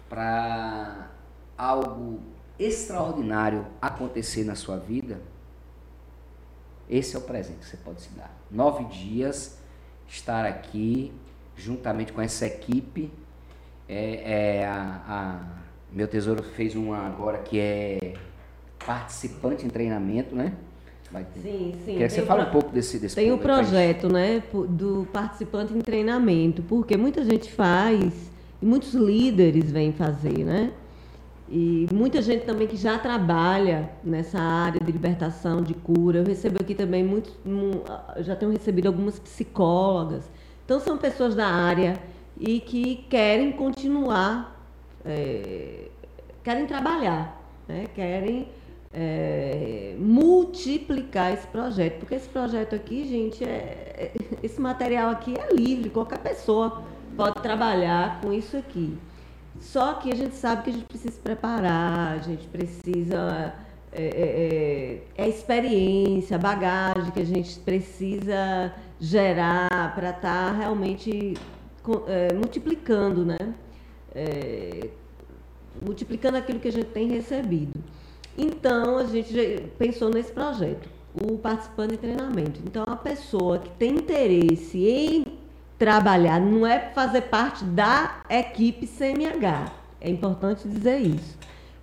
para 0.10 1.12
algo 1.56 2.35
extraordinário 2.60 3.66
acontecer 3.82 4.44
na 4.44 4.56
sua 4.56 4.78
vida, 4.78 5.20
esse 6.90 7.16
é 7.16 7.20
o 7.20 7.22
presente 7.22 7.60
que 7.60 7.66
você 7.66 7.78
pode 7.78 8.02
se 8.02 8.10
dar. 8.10 8.32
Nove 8.50 8.84
dias, 8.86 9.58
estar 10.08 10.46
aqui 10.46 11.12
juntamente 11.56 12.14
com 12.14 12.22
essa 12.22 12.46
equipe. 12.46 13.12
É, 13.88 14.60
é 14.60 14.66
a, 14.66 15.02
a, 15.08 15.40
meu 15.92 16.08
tesouro 16.08 16.44
fez 16.44 16.76
uma 16.76 17.00
agora 17.06 17.40
que 17.40 17.60
é 17.60 18.14
participante 18.86 19.66
em 19.66 19.70
treinamento, 19.70 20.36
né? 20.36 20.54
Sim, 21.42 21.76
sim. 21.86 21.98
Quer 21.98 22.08
que 22.08 22.14
você 22.14 22.22
fale 22.24 22.44
um 22.44 22.52
pouco 22.52 22.72
desse, 22.72 23.00
desse 23.00 23.16
Tem 23.16 23.32
o 23.32 23.38
projeto, 23.38 24.12
né, 24.12 24.44
do 24.52 25.08
participante 25.14 25.74
em 25.74 25.80
treinamento, 25.80 26.62
porque 26.64 26.98
muita 26.98 27.24
gente 27.24 27.52
faz 27.52 28.30
e 28.62 28.66
muitos 28.66 28.94
líderes 28.94 29.72
vêm 29.72 29.94
fazer, 29.94 30.44
né? 30.44 30.74
E 31.48 31.88
muita 31.94 32.22
gente 32.22 32.44
também 32.44 32.68
que 32.68 32.76
já 32.76 32.98
trabalha 32.98 33.92
nessa 34.04 34.40
área 34.40 34.80
de 34.80 34.92
libertação, 34.92 35.62
de 35.62 35.76
cura. 35.76 36.20
Eu 36.20 36.26
recebo 36.26 36.58
aqui 36.60 36.74
também 36.74 37.04
muitos, 37.04 37.34
já 38.20 38.36
tenho 38.36 38.52
recebido 38.52 38.88
algumas 38.88 39.20
psicólogas. 39.20 40.30
Então 40.64 40.80
são 40.80 40.98
pessoas 40.98 41.36
da 41.36 41.46
área 41.46 42.02
e 42.40 42.60
que 42.60 43.06
querem 43.10 43.52
continuar, 43.52 44.60
é, 45.06 45.90
querem 46.44 46.66
trabalhar, 46.66 47.40
né? 47.68 47.86
querem 47.94 48.50
é, 48.92 49.96
multiplicar 50.00 51.32
esse 51.32 51.46
projeto. 51.46 52.00
Porque 52.00 52.16
esse 52.16 52.30
projeto 52.30 52.74
aqui, 52.74 53.08
gente, 53.08 53.44
é, 53.44 53.48
é, 53.48 54.12
esse 54.42 54.60
material 54.60 55.12
aqui 55.12 55.36
é 55.38 55.54
livre, 55.54 55.92
qualquer 55.92 56.20
pessoa 56.20 56.84
pode 57.16 57.40
trabalhar 57.42 58.20
com 58.22 58.34
isso 58.34 58.58
aqui. 58.58 58.98
Só 59.66 59.96
que 59.96 60.12
a 60.12 60.16
gente 60.16 60.36
sabe 60.36 60.64
que 60.64 60.70
a 60.70 60.74
gente 60.74 60.86
precisa 60.86 61.12
se 61.12 61.20
preparar, 61.20 62.14
a 62.14 62.20
gente 62.20 62.48
precisa. 62.48 63.54
É, 63.92 64.04
é, 64.04 65.02
é, 65.18 65.24
é 65.24 65.30
experiência, 65.30 66.38
bagagem 66.38 67.12
que 67.12 67.22
a 67.22 67.26
gente 67.26 67.58
precisa 67.60 68.74
gerar 69.00 69.96
para 69.96 70.10
estar 70.10 70.22
tá 70.22 70.52
realmente 70.52 71.34
é, 72.08 72.34
multiplicando, 72.34 73.26
né? 73.26 73.38
É, 74.14 74.90
multiplicando 75.82 76.38
aquilo 76.38 76.60
que 76.60 76.68
a 76.68 76.72
gente 76.72 76.88
tem 76.88 77.08
recebido. 77.08 77.82
Então, 78.38 78.98
a 78.98 79.06
gente 79.06 79.34
pensou 79.78 80.10
nesse 80.10 80.32
projeto, 80.32 80.90
o 81.14 81.38
participante 81.38 81.94
de 81.94 81.98
treinamento. 81.98 82.62
Então, 82.66 82.84
a 82.86 82.98
pessoa 82.98 83.60
que 83.60 83.70
tem 83.72 83.96
interesse 83.96 84.78
em 84.86 85.35
trabalhar, 85.78 86.40
não 86.40 86.66
é 86.66 86.80
fazer 86.94 87.22
parte 87.22 87.64
da 87.64 88.22
equipe 88.30 88.88
CMH. 88.88 89.72
É 90.00 90.10
importante 90.10 90.68
dizer 90.68 91.00
isso. 91.00 91.38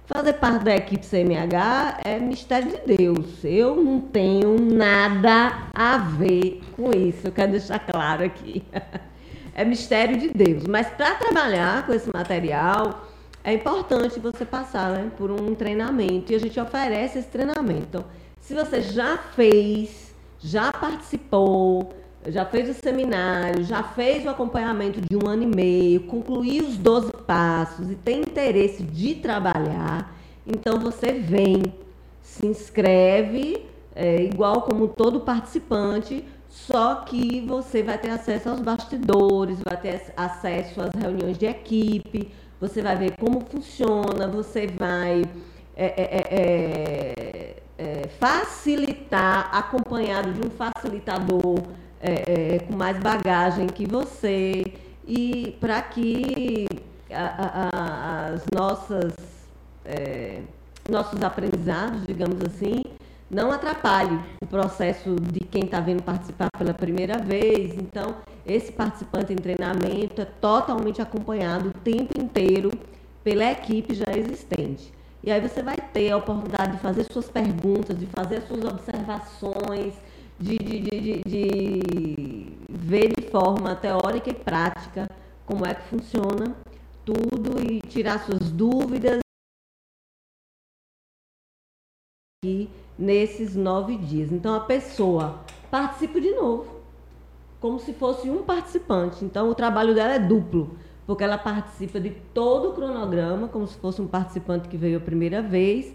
Fazer 0.06 0.34
parte 0.34 0.64
da 0.64 0.76
equipe 0.76 1.06
CMH 1.06 2.00
é 2.04 2.18
mistério 2.18 2.70
de 2.70 2.96
Deus. 2.96 3.44
Eu 3.44 3.76
não 3.76 4.00
tenho 4.00 4.60
nada 4.60 5.68
a 5.72 5.96
ver 5.96 6.60
com 6.76 6.90
isso. 6.90 7.28
Eu 7.28 7.32
quero 7.32 7.52
deixar 7.52 7.78
claro 7.78 8.24
aqui. 8.24 8.62
É 9.54 9.66
mistério 9.66 10.18
de 10.18 10.30
Deus. 10.30 10.64
Mas 10.66 10.88
para 10.88 11.14
trabalhar 11.14 11.84
com 11.84 11.92
esse 11.92 12.10
material, 12.10 13.06
é 13.44 13.52
importante 13.52 14.18
você 14.18 14.46
passar 14.46 14.92
né, 14.92 15.10
por 15.14 15.30
um 15.30 15.54
treinamento. 15.54 16.32
E 16.32 16.34
a 16.34 16.38
gente 16.38 16.58
oferece 16.58 17.18
esse 17.18 17.28
treinamento. 17.28 17.86
Então, 17.86 18.04
se 18.40 18.54
você 18.54 18.80
já 18.80 19.18
fez, 19.18 20.14
já 20.40 20.72
participou, 20.72 21.92
já 22.28 22.44
fez 22.44 22.68
o 22.68 22.74
seminário, 22.74 23.64
já 23.64 23.82
fez 23.82 24.24
o 24.24 24.28
acompanhamento 24.28 25.00
de 25.00 25.16
um 25.16 25.28
ano 25.28 25.42
e 25.42 25.46
meio, 25.46 26.00
concluiu 26.02 26.64
os 26.64 26.76
12 26.76 27.12
passos 27.26 27.90
e 27.90 27.94
tem 27.96 28.20
interesse 28.20 28.82
de 28.82 29.16
trabalhar, 29.16 30.14
então 30.46 30.78
você 30.78 31.12
vem, 31.12 31.62
se 32.20 32.46
inscreve, 32.46 33.66
é, 33.94 34.22
igual 34.22 34.62
como 34.62 34.88
todo 34.88 35.20
participante, 35.20 36.24
só 36.48 36.96
que 36.96 37.40
você 37.40 37.82
vai 37.82 37.98
ter 37.98 38.10
acesso 38.10 38.50
aos 38.50 38.60
bastidores, 38.60 39.58
vai 39.64 39.76
ter 39.76 40.12
acesso 40.16 40.80
às 40.80 40.94
reuniões 40.94 41.36
de 41.36 41.46
equipe, 41.46 42.30
você 42.60 42.80
vai 42.80 42.96
ver 42.96 43.16
como 43.18 43.40
funciona, 43.40 44.28
você 44.28 44.66
vai 44.68 45.24
é, 45.74 45.86
é, 45.86 46.26
é, 46.30 47.62
é 47.78 48.08
facilitar, 48.20 49.50
acompanhado 49.52 50.32
de 50.32 50.46
um 50.46 50.50
facilitador 50.50 51.58
é, 52.02 52.56
é, 52.56 52.58
com 52.58 52.74
mais 52.74 52.98
bagagem 52.98 53.68
que 53.68 53.86
você 53.86 54.74
e 55.06 55.56
para 55.60 55.80
que 55.80 56.66
a, 57.10 57.70
a, 57.70 58.26
as 58.34 58.42
nossas 58.52 59.14
é, 59.84 60.42
nossos 60.90 61.22
aprendizados, 61.22 62.04
digamos 62.06 62.42
assim, 62.42 62.82
não 63.30 63.50
atrapalhe 63.50 64.18
o 64.42 64.46
processo 64.46 65.16
de 65.16 65.40
quem 65.40 65.64
está 65.64 65.80
vindo 65.80 66.02
participar 66.02 66.48
pela 66.58 66.74
primeira 66.74 67.18
vez. 67.18 67.74
Então, 67.74 68.16
esse 68.44 68.72
participante 68.72 69.32
em 69.32 69.36
treinamento 69.36 70.20
é 70.20 70.24
totalmente 70.24 71.00
acompanhado 71.00 71.68
o 71.68 71.72
tempo 71.72 72.20
inteiro 72.20 72.70
pela 73.24 73.44
equipe 73.44 73.94
já 73.94 74.12
existente. 74.14 74.92
E 75.24 75.30
aí 75.30 75.40
você 75.40 75.62
vai 75.62 75.76
ter 75.76 76.10
a 76.10 76.16
oportunidade 76.16 76.72
de 76.72 76.78
fazer 76.78 77.04
suas 77.10 77.30
perguntas, 77.30 77.96
de 77.96 78.06
fazer 78.06 78.38
as 78.38 78.48
suas 78.48 78.64
observações, 78.64 79.94
de, 80.42 80.58
de, 80.58 80.80
de, 80.80 81.22
de, 81.24 82.56
ver 82.68 83.14
de 83.14 83.30
forma 83.30 83.76
teórica 83.76 84.30
e 84.30 84.34
prática 84.34 85.08
como 85.46 85.64
é 85.64 85.72
que 85.72 85.82
funciona 85.82 86.56
tudo 87.04 87.60
e 87.60 87.80
tirar 87.82 88.18
suas 88.24 88.50
dúvidas 88.50 89.20
aqui 92.44 92.68
nesses 92.98 93.54
nove 93.54 93.96
dias. 93.96 94.32
Então 94.32 94.54
a 94.54 94.60
pessoa 94.60 95.44
participa 95.70 96.20
de 96.20 96.32
novo, 96.32 96.80
como 97.60 97.78
se 97.78 97.92
fosse 97.92 98.28
um 98.28 98.42
participante. 98.42 99.24
Então 99.24 99.48
o 99.48 99.54
trabalho 99.54 99.94
dela 99.94 100.14
é 100.14 100.18
duplo 100.18 100.76
porque 101.06 101.22
ela 101.22 101.38
participa 101.38 102.00
de 102.00 102.10
todo 102.32 102.70
o 102.70 102.74
cronograma, 102.74 103.46
como 103.48 103.66
se 103.66 103.76
fosse 103.76 104.00
um 104.00 104.06
participante 104.06 104.68
que 104.68 104.76
veio 104.76 104.98
a 104.98 105.00
primeira 105.00 105.42
vez, 105.42 105.92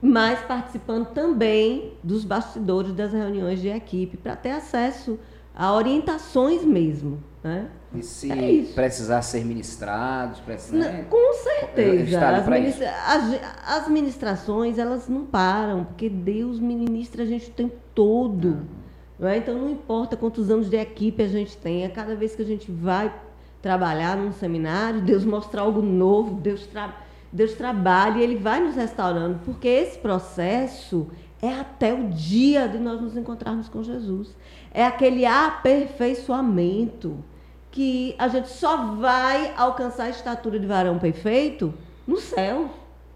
mas 0.00 0.40
participando 0.40 1.06
também 1.06 1.94
dos 2.02 2.24
bastidores 2.24 2.92
das 2.92 3.12
reuniões 3.12 3.60
de 3.60 3.68
equipe, 3.68 4.16
para 4.16 4.36
ter 4.36 4.50
acesso 4.50 5.18
a 5.54 5.72
orientações 5.72 6.64
mesmo. 6.64 7.22
Né? 7.42 7.68
E 7.94 8.02
se 8.02 8.30
é 8.30 8.72
precisar 8.74 9.22
ser 9.22 9.44
ministrados, 9.44 10.40
precisa, 10.40 10.76
né? 10.76 11.06
Com 11.08 11.34
certeza. 11.34 12.28
As, 12.28 12.46
ministra 12.46 12.90
as, 13.06 13.78
as, 13.82 13.88
ministrações, 13.88 14.78
elas 14.78 15.08
não 15.08 15.24
param, 15.24 15.84
porque 15.84 16.08
Deus 16.08 16.60
ministra 16.60 17.22
a 17.22 17.26
gente 17.26 17.50
o 17.50 17.54
tempo 17.54 17.76
todo. 17.94 18.66
Não 19.18 19.26
é? 19.26 19.38
Então, 19.38 19.54
não 19.58 19.70
importa 19.70 20.16
quantos 20.16 20.50
anos 20.50 20.68
de 20.68 20.76
equipe 20.76 21.22
a 21.22 21.28
gente 21.28 21.56
tenha, 21.56 21.88
cada 21.88 22.14
vez 22.14 22.36
que 22.36 22.42
a 22.42 22.44
gente 22.44 22.70
vai 22.70 23.12
trabalhar 23.60 24.16
num 24.16 24.32
seminário, 24.32 25.00
Deus 25.00 25.24
mostra 25.24 25.62
algo 25.62 25.82
novo, 25.82 26.34
Deus, 26.34 26.66
tra 26.66 27.07
Deus 27.32 27.52
trabalha 27.54 28.18
e 28.18 28.22
Ele 28.22 28.36
vai 28.36 28.60
nos 28.60 28.74
restaurando, 28.74 29.40
porque 29.44 29.68
esse 29.68 29.98
processo 29.98 31.08
é 31.40 31.52
até 31.52 31.92
o 31.92 32.08
dia 32.08 32.68
de 32.68 32.78
nós 32.78 33.00
nos 33.00 33.16
encontrarmos 33.16 33.68
com 33.68 33.82
Jesus. 33.82 34.34
É 34.72 34.84
aquele 34.84 35.24
aperfeiçoamento 35.24 37.22
que 37.70 38.14
a 38.18 38.28
gente 38.28 38.48
só 38.48 38.94
vai 38.94 39.52
alcançar 39.56 40.04
a 40.04 40.10
estatura 40.10 40.58
de 40.58 40.66
varão 40.66 40.98
perfeito 40.98 41.72
no 42.06 42.16
céu, 42.16 42.70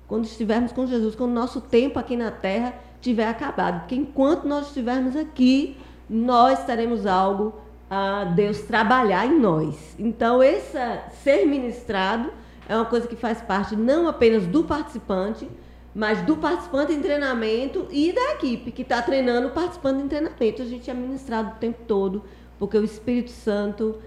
quando 0.07 0.25
estivermos 0.25 0.73
com 0.73 0.87
Jesus, 0.87 1.15
quando 1.15 1.31
o 1.31 1.35
nosso 1.35 1.61
tempo 1.61 1.99
aqui 1.99 2.17
na 2.17 2.31
terra 2.31 2.75
tiver 3.01 3.27
acabado. 3.27 3.81
Porque 3.81 3.95
enquanto 3.95 4.45
nós 4.45 4.69
estivermos 4.69 5.17
aqui, 5.17 5.77
nós 6.09 6.65
teremos 6.65 7.07
algo 7.07 7.55
a 7.91 8.25
Deus 8.25 8.61
trabalhar 8.61 9.27
em 9.27 9.39
nós. 9.39 9.97
Então, 9.99 10.43
esse 10.43 10.79
ser 11.23 11.47
ministrado 11.47 12.31
é 12.73 12.77
uma 12.77 12.87
coisa 12.87 13.07
que 13.07 13.17
faz 13.17 13.43
parte 13.43 13.77
não 13.77 14.09
apenas 14.09 14.47
do 14.47 14.65
participante, 14.65 15.49
mas 15.95 16.23
do 16.23 16.37
participante 16.37 16.93
em 16.93 17.01
treinamento 17.01 17.87
e 17.91 18.13
da 18.13 18.33
equipe 18.33 18.73
que 18.73 18.81
está 18.81 19.03
treinando 19.03 19.49
o 19.49 19.51
participante 19.51 20.03
em 20.03 20.09
treinamento. 20.09 20.63
A 20.63 20.65
gente 20.65 20.91
é 20.91 20.95
ministrado 20.95 21.51
o 21.51 21.55
tempo 21.57 21.81
todo, 21.87 22.25
porque 22.59 22.79
o 22.79 22.83
Espírito 22.83 23.31
Santo 23.31 23.99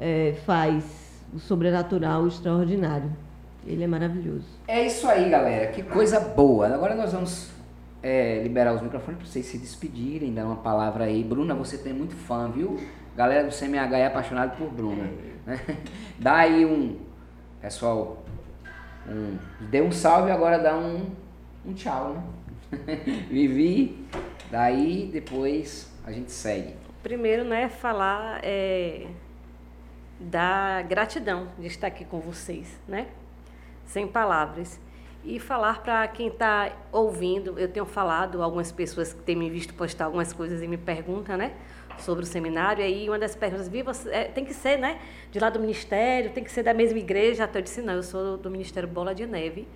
é, 0.00 0.36
faz 0.46 0.84
o 1.34 1.38
sobrenatural, 1.38 2.22
o 2.22 2.28
extraordinário. 2.28 3.12
Ele 3.66 3.84
é 3.84 3.86
maravilhoso. 3.86 4.46
É 4.66 4.86
isso 4.86 5.06
aí, 5.06 5.28
galera. 5.28 5.66
Que 5.70 5.82
coisa 5.82 6.18
boa. 6.18 6.66
Agora 6.68 6.94
nós 6.94 7.12
vamos 7.12 7.50
é, 8.02 8.42
liberar 8.42 8.74
os 8.74 8.80
microfones 8.80 9.18
para 9.18 9.26
vocês 9.26 9.44
se 9.44 9.58
despedirem, 9.58 10.32
dar 10.32 10.46
uma 10.46 10.56
palavra 10.56 11.04
aí. 11.04 11.22
Bruna, 11.22 11.54
você 11.54 11.76
tem 11.76 11.92
muito 11.92 12.14
fã, 12.14 12.50
viu? 12.50 12.78
Galera 13.16 13.46
do 13.46 13.54
CMH 13.54 13.98
é 13.98 14.06
apaixonado 14.06 14.56
por 14.56 14.70
Bruna. 14.70 15.10
Né? 15.46 15.60
Dá 16.18 16.36
aí 16.36 16.64
um. 16.64 16.96
Pessoal, 17.64 18.22
um, 19.08 19.38
dê 19.58 19.80
um 19.80 19.90
salve 19.90 20.30
agora 20.30 20.58
dá 20.58 20.76
um, 20.76 21.10
um 21.64 21.72
tchau, 21.72 22.12
né? 22.12 22.22
Vivi, 23.30 24.06
daí 24.50 25.08
depois 25.10 25.90
a 26.04 26.12
gente 26.12 26.30
segue. 26.30 26.74
Primeiro, 27.02 27.42
né, 27.42 27.70
falar 27.70 28.40
é, 28.42 29.06
da 30.20 30.82
gratidão 30.82 31.48
de 31.58 31.68
estar 31.68 31.86
aqui 31.86 32.04
com 32.04 32.20
vocês, 32.20 32.78
né? 32.86 33.06
Sem 33.86 34.06
palavras. 34.06 34.78
E 35.24 35.40
falar 35.40 35.82
para 35.82 36.06
quem 36.08 36.26
está 36.26 36.70
ouvindo, 36.92 37.58
eu 37.58 37.68
tenho 37.68 37.86
falado, 37.86 38.42
algumas 38.42 38.70
pessoas 38.72 39.14
que 39.14 39.22
têm 39.22 39.36
me 39.36 39.48
visto 39.48 39.72
postar 39.72 40.04
algumas 40.04 40.34
coisas 40.34 40.62
e 40.62 40.68
me 40.68 40.76
perguntam, 40.76 41.38
né? 41.38 41.54
Sobre 41.98 42.24
o 42.24 42.26
seminário, 42.26 42.82
e 42.82 42.84
aí 42.84 43.08
uma 43.08 43.18
das 43.18 43.34
perguntas, 43.34 43.68
vi, 43.68 43.82
você, 43.82 44.08
é, 44.10 44.24
tem 44.24 44.44
que 44.44 44.54
ser, 44.54 44.78
né, 44.78 45.00
de 45.30 45.38
lá 45.38 45.50
do 45.50 45.60
ministério, 45.60 46.30
tem 46.30 46.42
que 46.42 46.50
ser 46.50 46.62
da 46.62 46.74
mesma 46.74 46.98
igreja, 46.98 47.44
até 47.44 47.58
eu 47.58 47.62
disse, 47.62 47.82
não, 47.82 47.94
eu 47.94 48.02
sou 48.02 48.36
do 48.36 48.50
Ministério 48.50 48.88
Bola 48.88 49.14
de 49.14 49.26
Neve, 49.26 49.66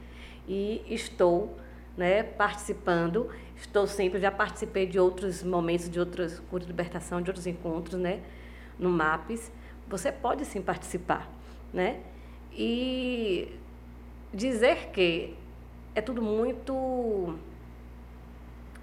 e 0.46 0.82
estou, 0.88 1.56
né, 1.96 2.22
participando, 2.22 3.30
estou 3.56 3.86
sempre, 3.86 4.20
já 4.20 4.30
participei 4.30 4.86
de 4.86 4.98
outros 4.98 5.42
momentos, 5.42 5.88
de 5.88 5.98
outros 5.98 6.38
cursos 6.50 6.66
de 6.66 6.72
libertação, 6.72 7.20
de 7.20 7.30
outros 7.30 7.46
encontros, 7.46 8.00
né, 8.00 8.20
no 8.78 8.90
MAPES, 8.90 9.52
você 9.86 10.12
pode 10.12 10.44
sim 10.44 10.62
participar, 10.62 11.30
né, 11.72 12.00
e 12.52 13.54
dizer 14.32 14.90
que 14.92 15.34
é 15.94 16.00
tudo 16.00 16.22
muito 16.22 17.34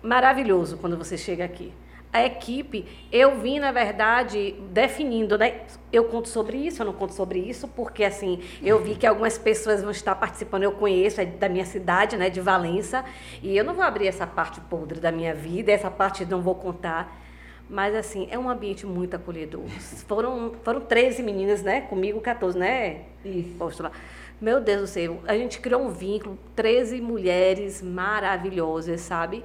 maravilhoso 0.02 0.78
quando 0.78 0.98
você 0.98 1.18
chega 1.18 1.44
aqui 1.44 1.74
a 2.16 2.26
equipe, 2.26 2.86
eu 3.12 3.38
vim, 3.42 3.60
na 3.60 3.74
verdade, 3.74 4.56
definindo, 4.72 5.38
né? 5.38 5.64
Eu 5.92 6.06
conto 6.06 6.30
sobre 6.30 6.56
isso, 6.56 6.82
eu 6.82 6.86
não 6.86 6.94
conto 6.94 7.14
sobre 7.14 7.40
isso, 7.40 7.68
porque, 7.68 8.06
assim, 8.06 8.40
eu 8.64 8.82
vi 8.82 8.96
que 8.96 9.06
algumas 9.06 9.38
pessoas 9.38 9.82
vão 9.82 9.92
estar 9.92 10.16
participando, 10.16 10.64
eu 10.64 10.72
conheço, 10.72 11.20
é 11.20 11.26
da 11.26 11.50
minha 11.50 11.66
cidade, 11.66 12.16
né, 12.16 12.30
de 12.30 12.40
Valença, 12.40 13.04
e 13.44 13.58
eu 13.58 13.66
não 13.66 13.74
vou 13.74 13.84
abrir 13.84 14.08
essa 14.08 14.26
parte 14.26 14.62
podre 14.62 15.02
da 15.02 15.12
minha 15.12 15.34
vida, 15.34 15.74
essa 15.74 15.92
parte 15.92 16.24
não 16.24 16.42
vou 16.42 16.56
contar, 16.56 17.22
mas, 17.70 17.94
assim, 17.94 18.30
é 18.32 18.40
um 18.40 18.50
ambiente 18.50 18.86
muito 18.86 19.14
acolhedor. 19.18 19.68
Foram, 20.08 20.54
foram 20.64 20.80
13 20.80 21.22
meninas, 21.22 21.64
né, 21.64 21.82
comigo 21.82 22.22
14, 22.22 22.58
né? 22.58 23.02
Isso. 23.26 23.58
Posto 23.58 23.92
Meu 24.40 24.62
Deus 24.62 24.82
do 24.82 24.88
céu, 24.88 25.20
a 25.28 25.36
gente 25.36 25.60
criou 25.60 25.82
um 25.82 25.90
vínculo, 25.90 26.40
13 26.56 27.02
mulheres 27.02 27.82
maravilhosas, 27.82 29.02
sabe? 29.02 29.44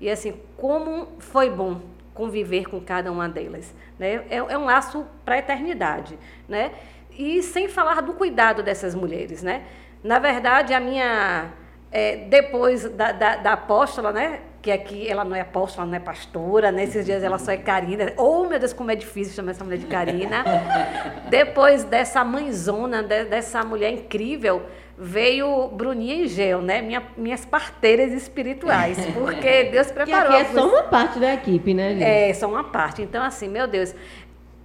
E, 0.00 0.08
assim, 0.08 0.34
como 0.56 1.08
foi 1.18 1.50
bom 1.50 1.80
conviver 2.14 2.66
com 2.66 2.80
cada 2.80 3.10
uma 3.12 3.28
delas. 3.28 3.74
Né? 3.98 4.24
É, 4.30 4.36
é 4.36 4.58
um 4.58 4.64
laço 4.64 5.04
para 5.24 5.34
a 5.34 5.38
eternidade. 5.38 6.18
Né? 6.48 6.70
E 7.10 7.42
sem 7.42 7.68
falar 7.68 8.00
do 8.00 8.14
cuidado 8.14 8.62
dessas 8.62 8.94
mulheres. 8.94 9.42
Né? 9.42 9.64
Na 10.02 10.18
verdade, 10.18 10.72
a 10.72 10.80
minha. 10.80 11.50
É, 11.90 12.16
depois 12.16 12.88
da, 12.90 13.12
da, 13.12 13.36
da, 13.36 13.52
apóstola, 13.52 14.12
né? 14.12 14.40
que 14.60 14.72
aqui 14.72 15.06
ela 15.08 15.24
não 15.24 15.36
é 15.36 15.42
apóstola, 15.42 15.86
não 15.86 15.94
é 15.94 16.00
pastora, 16.00 16.72
nesses 16.72 17.04
dias 17.04 17.22
ela 17.22 17.38
só 17.38 17.52
é 17.52 17.56
Karina. 17.56 18.12
Oh, 18.16 18.44
meu 18.44 18.58
Deus, 18.58 18.72
como 18.72 18.90
é 18.90 18.96
difícil 18.96 19.34
chamar 19.34 19.52
essa 19.52 19.62
mulher 19.62 19.76
de 19.76 19.86
Karina. 19.86 20.42
depois 21.28 21.84
dessa 21.84 22.24
mãezona, 22.24 23.02
de, 23.02 23.26
dessa 23.26 23.62
mulher 23.62 23.92
incrível, 23.92 24.62
veio 24.96 25.68
Bruninha 25.68 26.16
e 26.16 26.28
Gel, 26.28 26.62
né? 26.62 26.80
Minha, 26.80 27.02
minhas 27.16 27.44
parteiras 27.44 28.12
espirituais, 28.12 28.98
porque 29.12 29.64
Deus 29.64 29.90
preparou. 29.90 30.32
Que 30.32 30.36
aqui 30.36 30.50
é 30.50 30.52
só 30.52 30.68
uma 30.68 30.82
parte 30.84 31.18
da 31.18 31.34
equipe, 31.34 31.74
né, 31.74 31.92
gente? 31.92 32.04
É, 32.04 32.34
só 32.34 32.48
uma 32.48 32.64
parte. 32.64 33.02
Então, 33.02 33.22
assim, 33.22 33.48
meu 33.48 33.66
Deus, 33.66 33.94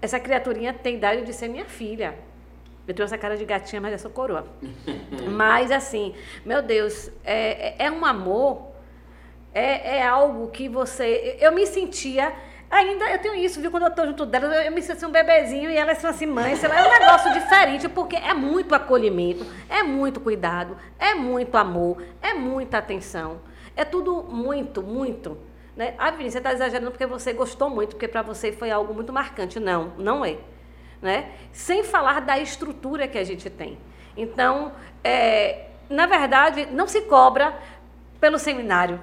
essa 0.01 0.19
criaturinha 0.19 0.73
tem 0.73 0.95
idade 0.95 1.23
de 1.23 1.33
ser 1.33 1.47
minha 1.47 1.65
filha. 1.65 2.15
Eu 2.87 2.93
tenho 2.93 3.05
essa 3.05 3.17
cara 3.17 3.37
de 3.37 3.45
gatinha, 3.45 3.81
mas 3.81 3.91
eu 3.91 3.99
sou 3.99 4.09
coroa. 4.11 4.47
mas, 5.31 5.71
assim, 5.71 6.13
meu 6.45 6.61
Deus, 6.61 7.11
é, 7.23 7.75
é, 7.83 7.85
é 7.85 7.91
um 7.91 8.03
amor, 8.05 8.69
é, 9.53 9.97
é 9.97 10.07
algo 10.07 10.47
que 10.47 10.67
você... 10.67 11.37
Eu 11.39 11.51
me 11.51 11.65
sentia 11.67 12.33
Ainda 12.69 13.09
eu 13.09 13.19
tenho 13.19 13.35
isso, 13.35 13.59
viu? 13.59 13.71
Quando 13.71 13.83
eu 13.83 13.91
tô 13.91 14.05
junto 14.05 14.25
delas, 14.25 14.53
eu, 14.53 14.61
eu 14.61 14.71
me 14.71 14.81
sinto 14.81 14.97
assim, 14.97 15.05
um 15.07 15.11
bebezinho 15.11 15.71
e 15.71 15.75
elas 15.75 15.97
são 15.97 16.09
assim, 16.09 16.27
mãe, 16.27 16.55
sei 16.55 16.69
lá, 16.69 16.79
é 16.79 16.87
um 16.87 16.99
negócio 16.99 17.33
diferente, 17.33 17.89
porque 17.89 18.15
é 18.15 18.33
muito 18.33 18.75
acolhimento, 18.75 19.45
é 19.67 19.81
muito 19.81 20.19
cuidado, 20.19 20.77
é 20.99 21.15
muito 21.15 21.57
amor, 21.57 22.03
é 22.21 22.33
muita 22.33 22.77
atenção. 22.77 23.41
É 23.75 23.83
tudo 23.83 24.21
muito, 24.23 24.83
muito. 24.83 25.37
Né? 25.75 25.95
Ah, 25.97 26.11
Vinícius, 26.11 26.33
você 26.33 26.37
está 26.39 26.53
exagerando 26.53 26.91
porque 26.91 27.07
você 27.07 27.33
gostou 27.33 27.69
muito, 27.69 27.91
porque 27.91 28.07
para 28.07 28.21
você 28.21 28.51
foi 28.51 28.69
algo 28.69 28.93
muito 28.93 29.11
marcante. 29.11 29.59
Não, 29.59 29.93
não 29.97 30.23
é. 30.23 30.37
Né? 31.01 31.31
Sem 31.51 31.83
falar 31.83 32.21
da 32.21 32.37
estrutura 32.37 33.07
que 33.07 33.17
a 33.17 33.23
gente 33.23 33.49
tem. 33.49 33.79
Então, 34.15 34.73
é, 35.03 35.69
na 35.89 36.05
verdade, 36.05 36.67
não 36.71 36.87
se 36.87 37.01
cobra 37.03 37.57
pelo 38.19 38.37
seminário, 38.37 39.01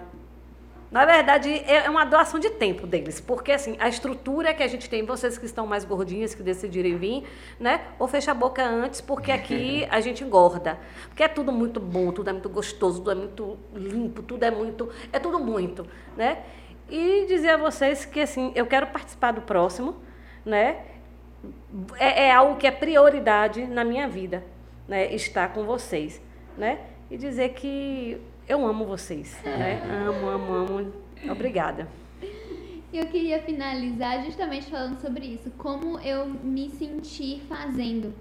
na 0.90 1.04
verdade, 1.04 1.50
é, 1.50 1.86
é 1.86 1.90
uma 1.90 2.04
doação 2.04 2.38
de 2.38 2.50
tempo 2.50 2.86
deles, 2.86 3.20
porque 3.20 3.52
assim, 3.52 3.76
a 3.80 3.88
estrutura 3.88 4.54
que 4.54 4.62
a 4.62 4.68
gente 4.68 4.88
tem, 4.88 5.04
vocês 5.04 5.36
que 5.36 5.44
estão 5.44 5.66
mais 5.66 5.84
gordinhas, 5.84 6.34
que 6.34 6.42
decidirem 6.42 6.96
vir, 6.96 7.24
né? 7.58 7.80
Ou 7.98 8.06
fecha 8.06 8.30
a 8.30 8.34
boca 8.34 8.64
antes, 8.64 9.00
porque 9.00 9.32
aqui 9.32 9.86
a 9.90 10.00
gente 10.00 10.22
engorda. 10.22 10.78
Porque 11.08 11.24
é 11.24 11.28
tudo 11.28 11.50
muito 11.50 11.80
bom, 11.80 12.12
tudo 12.12 12.30
é 12.30 12.32
muito 12.32 12.48
gostoso, 12.48 12.98
tudo 12.98 13.10
é 13.10 13.14
muito 13.16 13.58
limpo, 13.74 14.22
tudo 14.22 14.44
é 14.44 14.50
muito. 14.50 14.88
É 15.12 15.18
tudo 15.18 15.40
muito, 15.40 15.86
né? 16.16 16.42
E 16.88 17.26
dizer 17.26 17.50
a 17.50 17.56
vocês 17.56 18.04
que 18.04 18.20
assim, 18.20 18.52
eu 18.54 18.66
quero 18.66 18.86
participar 18.86 19.32
do 19.32 19.42
próximo, 19.42 19.96
né? 20.44 20.84
É, 21.98 22.26
é 22.26 22.32
algo 22.32 22.56
que 22.56 22.66
é 22.66 22.70
prioridade 22.70 23.66
na 23.66 23.82
minha 23.82 24.06
vida, 24.06 24.44
né? 24.86 25.12
Estar 25.12 25.52
com 25.52 25.64
vocês, 25.64 26.22
né? 26.56 26.78
E 27.10 27.16
dizer 27.16 27.50
que 27.54 28.20
eu 28.48 28.66
amo 28.66 28.84
vocês, 28.84 29.36
né? 29.44 29.82
Amo, 30.06 30.28
amo, 30.28 30.52
amo. 30.52 30.92
Obrigada. 31.30 31.88
Eu 32.92 33.06
queria 33.06 33.42
finalizar 33.42 34.24
justamente 34.24 34.70
falando 34.70 35.00
sobre 35.00 35.26
isso, 35.26 35.50
como 35.58 35.98
eu 36.00 36.26
me 36.26 36.70
sentir 36.70 37.42
fazendo. 37.48 38.14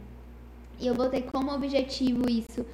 E 0.79 0.87
eu 0.87 0.95
botei 0.95 1.21
como 1.21 1.53
objetivo 1.53 2.29
isso, 2.29 2.65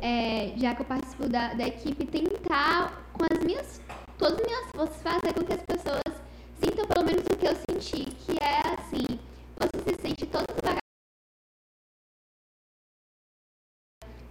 é, 0.00 0.52
já 0.56 0.74
que 0.74 0.82
eu 0.82 0.86
participo 0.86 1.28
da, 1.28 1.54
da 1.54 1.66
equipe, 1.66 2.04
tentar 2.04 3.08
com 3.12 3.24
as 3.24 3.42
minhas, 3.44 3.80
todas 4.18 4.38
as 4.40 4.46
minhas 4.46 4.70
forças 4.74 5.02
fazer 5.02 5.32
com 5.32 5.44
que 5.44 5.54
as 5.54 5.62
pessoas 5.62 6.22
sintam 6.60 6.86
pelo 6.86 7.06
menos 7.06 7.24
o 7.24 7.36
que 7.36 7.46
eu 7.46 7.56
senti, 7.70 8.04
que 8.04 8.36
é 8.42 8.58
assim, 8.74 9.18
você 9.56 9.94
se 9.94 10.02
sente 10.02 10.26
toda 10.26 10.46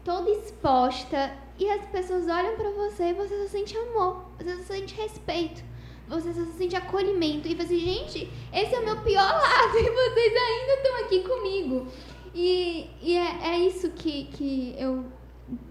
toda 0.05 0.29
exposta 0.29 1.35
e 1.57 1.67
as 1.67 1.83
pessoas 1.87 2.27
olham 2.27 2.55
para 2.55 2.69
você 2.69 3.05
e 3.05 3.13
você 3.13 3.41
só 3.41 3.47
sente 3.47 3.75
amor, 3.75 4.23
você 4.37 4.55
só 4.57 4.73
sente 4.75 4.93
respeito, 4.93 5.63
você 6.07 6.31
só 6.31 6.45
sente 6.51 6.75
acolhimento 6.75 7.47
e 7.47 7.55
você, 7.55 7.63
assim, 7.63 7.79
gente, 7.79 8.31
esse 8.53 8.75
é 8.75 8.79
o 8.79 8.85
meu 8.85 9.01
pior 9.01 9.33
lado 9.33 9.75
e 9.75 9.89
vocês 9.89 10.33
ainda 10.35 10.73
estão 10.73 11.05
aqui 11.05 11.19
comigo. 11.21 11.87
E, 12.35 12.89
e 13.01 13.17
é, 13.17 13.49
é 13.49 13.59
isso 13.59 13.89
que, 13.91 14.25
que 14.25 14.75
eu 14.77 15.05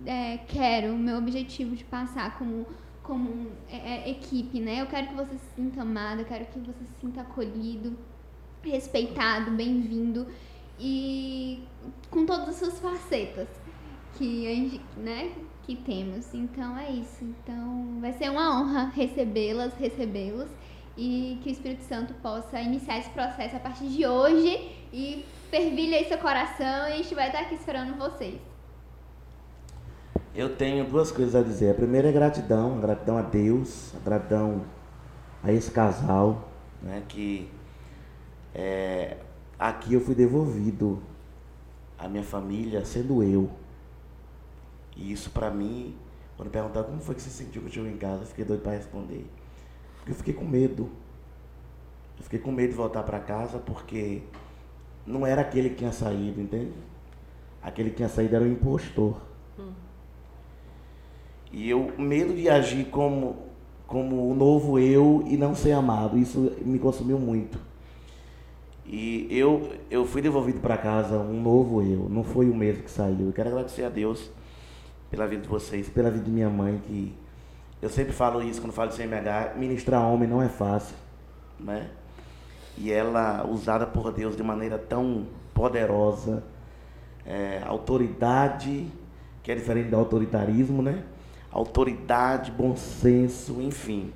é, 0.05 0.39
quero, 0.49 0.95
o 0.95 0.99
meu 0.99 1.19
objetivo 1.19 1.77
de 1.77 1.85
passar 1.85 2.37
como, 2.37 2.67
como 3.03 3.53
é, 3.71 4.09
é, 4.09 4.11
equipe, 4.11 4.59
né? 4.59 4.81
Eu 4.81 4.87
quero 4.87 5.09
que 5.09 5.15
você 5.15 5.37
se 5.37 5.55
sinta 5.55 5.83
amado, 5.83 6.23
eu 6.23 6.25
quero 6.25 6.47
que 6.47 6.59
você 6.59 6.85
se 6.85 7.01
sinta 7.01 7.21
acolhido, 7.21 7.97
respeitado, 8.63 9.53
bem-vindo 9.53 10.27
e 10.81 11.63
com 12.11 12.27
todas 12.27 12.49
as 12.49 12.57
suas 12.57 12.81
facetas 12.81 13.47
que 14.17 14.81
né, 14.97 15.33
que 15.63 15.77
temos. 15.77 16.33
Então 16.35 16.77
é 16.79 16.91
isso. 16.91 17.25
Então 17.25 17.99
vai 18.01 18.13
ser 18.13 18.31
uma 18.31 18.61
honra 18.61 18.91
recebê-las, 18.95 19.75
recebê-los 19.75 20.49
e 20.97 21.39
que 21.43 21.51
o 21.51 21.53
Espírito 21.53 21.83
Santo 21.83 22.15
possa 22.15 22.61
iniciar 22.61 22.99
esse 22.99 23.11
processo 23.11 23.57
a 23.57 23.61
partir 23.61 23.89
de 23.89 24.07
hoje 24.07 24.71
e 24.93 25.25
fervilha 25.51 25.99
aí 25.99 26.05
seu 26.07 26.19
coração 26.19 26.89
e 26.89 26.93
a 26.93 26.97
gente 26.97 27.15
vai 27.15 27.27
estar 27.27 27.41
aqui 27.41 27.55
esperando 27.55 27.97
vocês. 27.99 28.41
Eu 30.35 30.57
tenho 30.57 30.85
duas 30.85 31.13
coisas 31.13 31.35
a 31.35 31.43
dizer. 31.43 31.71
A 31.71 31.75
primeira 31.75 32.09
é 32.09 32.13
gratidão, 32.13 32.81
gratidão 32.81 33.17
a 33.17 33.23
Deus, 33.23 33.93
gratidão 34.05 34.65
a 35.43 35.53
esse 35.53 35.71
casal, 35.71 36.49
né, 36.83 37.03
que 37.09 37.49
é, 38.55 39.17
aqui 39.59 39.95
eu 39.95 40.01
fui 40.01 40.15
devolvido 40.15 41.03
à 41.99 42.09
minha 42.09 42.23
família 42.23 42.85
sendo 42.85 43.23
eu. 43.23 43.51
E 44.97 45.13
isso 45.13 45.31
pra 45.31 45.51
mim, 45.51 45.95
quando 46.37 46.51
perguntaram 46.51 46.87
como 46.87 47.01
foi 47.01 47.15
que 47.15 47.23
você 47.23 47.31
sentiu 47.31 47.63
que 47.63 47.69
eu 47.69 47.73
chegou 47.73 47.89
em 47.89 47.97
casa, 47.97 48.23
eu 48.23 48.27
fiquei 48.27 48.45
doido 48.45 48.63
para 48.63 48.73
responder. 48.73 49.27
Porque 49.97 50.13
eu 50.13 50.17
fiquei 50.17 50.35
com 50.35 50.45
medo. 50.45 50.91
Eu 52.17 52.25
fiquei 52.25 52.39
com 52.39 52.53
medo 52.53 52.71
de 52.71 52.77
voltar 52.77 53.03
para 53.03 53.19
casa 53.19 53.59
porque 53.59 54.23
não 55.07 55.27
era 55.27 55.41
aquele 55.41 55.71
que 55.71 55.77
tinha 55.77 55.93
saído, 55.93 56.41
entende? 56.41 56.73
Aquele 57.63 57.91
que 57.91 57.97
tinha 57.97 58.09
saído 58.09 58.37
era 58.37 58.45
o 58.45 58.49
impostor. 58.49 59.17
Hum. 59.59 59.73
E 61.53 61.69
eu, 61.69 61.93
medo 61.99 62.35
de 62.35 62.49
agir 62.49 62.87
como, 62.87 63.37
como 63.87 64.31
o 64.31 64.35
novo 64.35 64.79
eu 64.79 65.25
e 65.27 65.37
não 65.37 65.55
ser 65.55 65.73
amado, 65.73 66.19
isso 66.19 66.53
me 66.63 66.79
consumiu 66.79 67.19
muito. 67.19 67.59
E 68.87 69.27
eu, 69.31 69.73
eu 69.91 70.05
fui 70.05 70.21
devolvido 70.21 70.61
para 70.61 70.77
casa 70.77 71.19
um 71.19 71.41
novo 71.41 71.83
eu, 71.83 72.09
não 72.09 72.23
foi 72.23 72.51
o 72.51 72.55
mesmo 72.55 72.83
que 72.83 72.91
saiu. 72.91 73.27
Eu 73.27 73.33
quero 73.33 73.49
agradecer 73.49 73.85
a 73.85 73.89
Deus 73.89 74.31
pela 75.15 75.29
vida 75.29 75.43
de 75.43 75.49
vocês, 75.49 75.89
pela 75.89 76.11
vida 76.11 76.25
de 76.25 76.31
minha 76.31 76.51
mãe, 76.51 76.83
que 76.85 77.15
eu 77.81 77.89
sempre 77.89 78.13
falo 78.13 78.43
isso 78.43 78.61
quando 78.61 78.73
falo 78.73 78.91
de 78.91 78.97
CMH, 78.97 79.55
ministrar 79.57 80.03
homem 80.03 80.29
não 80.29 80.43
é 80.43 80.49
fácil, 80.49 80.97
né? 81.59 81.89
E 82.77 82.91
ela, 82.91 83.47
usada 83.49 83.87
por 83.87 84.11
Deus 84.13 84.37
de 84.37 84.43
maneira 84.43 84.77
tão 84.77 85.29
poderosa, 85.55 86.43
é, 87.25 87.63
autoridade, 87.65 88.89
que 89.41 89.53
é 89.53 89.55
diferente 89.55 89.89
do 89.89 89.97
autoritarismo, 89.97 90.83
né? 90.83 91.05
Autoridade, 91.53 92.51
bom 92.51 92.75
senso, 92.75 93.63
enfim. 93.63 94.13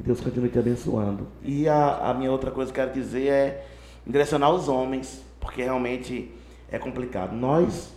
E 0.00 0.02
Deus 0.02 0.20
continue 0.20 0.48
te 0.48 0.58
abençoando. 0.58 1.28
E 1.40 1.68
a, 1.68 2.10
a 2.10 2.14
minha 2.14 2.32
outra 2.32 2.50
coisa 2.50 2.72
que 2.72 2.80
eu 2.80 2.84
quero 2.84 3.00
dizer 3.00 3.28
é 3.28 3.66
direcionar 4.04 4.50
os 4.50 4.68
homens, 4.68 5.24
porque 5.38 5.62
realmente 5.62 6.34
é 6.68 6.80
complicado. 6.80 7.32
Nós 7.32 7.94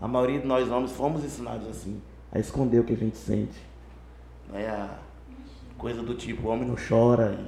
a 0.00 0.06
maioria 0.06 0.40
de 0.40 0.46
nós 0.46 0.70
homens 0.70 0.92
fomos 0.92 1.24
ensinados 1.24 1.68
assim, 1.68 2.00
a 2.30 2.38
esconder 2.38 2.80
o 2.80 2.84
que 2.84 2.92
a 2.92 2.96
gente 2.96 3.16
sente. 3.16 3.58
É 4.52 4.68
a 4.68 4.98
coisa 5.78 6.02
do 6.02 6.14
tipo, 6.14 6.46
o 6.46 6.50
homem 6.50 6.68
não 6.68 6.76
chora. 6.76 7.38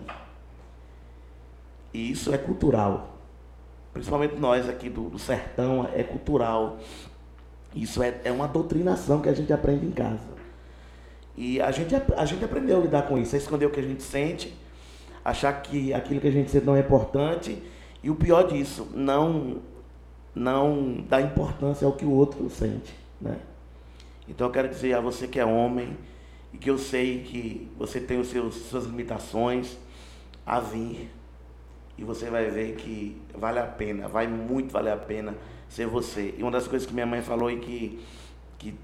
E, 1.92 1.98
e 1.98 2.10
isso 2.10 2.32
é 2.32 2.38
cultural. 2.38 3.18
Principalmente 3.92 4.36
nós 4.36 4.68
aqui 4.68 4.88
do, 4.88 5.10
do 5.10 5.18
sertão, 5.18 5.88
é 5.94 6.02
cultural. 6.02 6.78
Isso 7.74 8.02
é, 8.02 8.20
é 8.24 8.32
uma 8.32 8.48
doutrinação 8.48 9.20
que 9.20 9.28
a 9.28 9.34
gente 9.34 9.52
aprende 9.52 9.86
em 9.86 9.90
casa. 9.90 10.38
E 11.36 11.60
a 11.60 11.70
gente, 11.70 11.94
a 11.94 12.24
gente 12.24 12.44
aprendeu 12.44 12.78
a 12.78 12.80
lidar 12.80 13.02
com 13.02 13.16
isso, 13.18 13.34
a 13.34 13.38
esconder 13.38 13.66
o 13.66 13.70
que 13.70 13.78
a 13.78 13.82
gente 13.82 14.02
sente, 14.02 14.56
achar 15.24 15.52
que 15.62 15.92
aquilo 15.92 16.20
que 16.20 16.26
a 16.26 16.32
gente 16.32 16.50
sente 16.50 16.66
não 16.66 16.74
é 16.74 16.80
importante. 16.80 17.62
E 18.02 18.10
o 18.10 18.14
pior 18.14 18.48
disso, 18.48 18.88
não 18.94 19.58
não 20.39 21.05
dá 21.09 21.20
importância 21.20 21.85
ao 21.85 21.93
que 21.93 22.05
o 22.05 22.10
outro 22.10 22.48
sente, 22.48 22.94
né? 23.20 23.39
Então 24.28 24.47
eu 24.47 24.52
quero 24.52 24.69
dizer 24.69 24.94
a 24.94 25.01
você 25.01 25.27
que 25.27 25.40
é 25.40 25.44
homem 25.44 25.97
e 26.52 26.59
que 26.59 26.70
eu 26.70 26.78
sei 26.78 27.23
que 27.23 27.70
você 27.77 28.01
tem 28.01 28.20
os 28.20 28.28
seus 28.28 28.55
suas 28.55 28.85
limitações 28.85 29.77
a 30.47 30.60
vir 30.60 31.10
e 31.97 32.05
você 32.05 32.31
vai 32.31 32.48
ver 32.51 32.77
que 32.77 33.20
vale 33.35 33.59
a 33.59 33.66
pena, 33.66 34.06
vai 34.06 34.28
muito 34.28 34.73
valer 34.73 34.93
a 34.93 34.97
pena 34.97 35.35
ser 35.69 35.86
você. 35.86 36.35
E 36.39 36.43
uma 36.43 36.52
das 36.52 36.69
coisas 36.69 36.86
que 36.86 36.94
minha 36.94 37.06
mãe 37.06 37.20
falou 37.20 37.51
e 37.51 37.59
que 37.59 38.01
que 38.59 38.74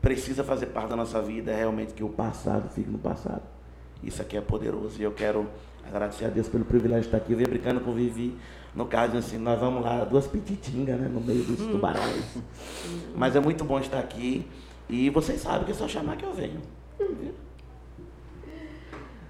precisa 0.00 0.44
fazer 0.44 0.66
parte 0.66 0.90
da 0.90 0.96
nossa 0.96 1.20
vida 1.20 1.50
é 1.50 1.56
realmente 1.56 1.94
que 1.94 2.04
o 2.04 2.08
passado 2.08 2.68
fique 2.70 2.90
no 2.90 2.98
passado. 2.98 3.42
Isso 4.02 4.20
aqui 4.20 4.36
é 4.36 4.40
poderoso 4.40 5.00
e 5.00 5.04
eu 5.04 5.12
quero 5.12 5.48
agradecer 5.86 6.24
a 6.24 6.28
Deus 6.28 6.48
pelo 6.48 6.64
privilégio 6.64 7.02
de 7.02 7.06
estar 7.08 7.18
aqui. 7.18 7.32
Eu 7.32 7.38
venho 7.38 7.48
brincando 7.48 7.80
com 7.80 7.90
o 7.90 7.94
Vivi 7.94 8.36
no 8.74 8.86
caso, 8.86 9.16
assim, 9.16 9.38
nós 9.38 9.58
vamos 9.60 9.84
lá, 9.84 10.04
duas 10.04 10.26
pititingas, 10.26 10.98
né? 10.98 11.08
No 11.08 11.20
meio 11.20 11.44
dos 11.44 11.58
tubarões. 11.66 12.24
Mas 13.14 13.36
é 13.36 13.40
muito 13.40 13.64
bom 13.64 13.78
estar 13.78 14.00
aqui. 14.00 14.44
E 14.88 15.08
vocês 15.10 15.40
sabem 15.40 15.64
que 15.64 15.70
é 15.70 15.74
só 15.74 15.86
chamar 15.86 16.16
que 16.16 16.24
eu 16.24 16.34
venho. 16.34 16.60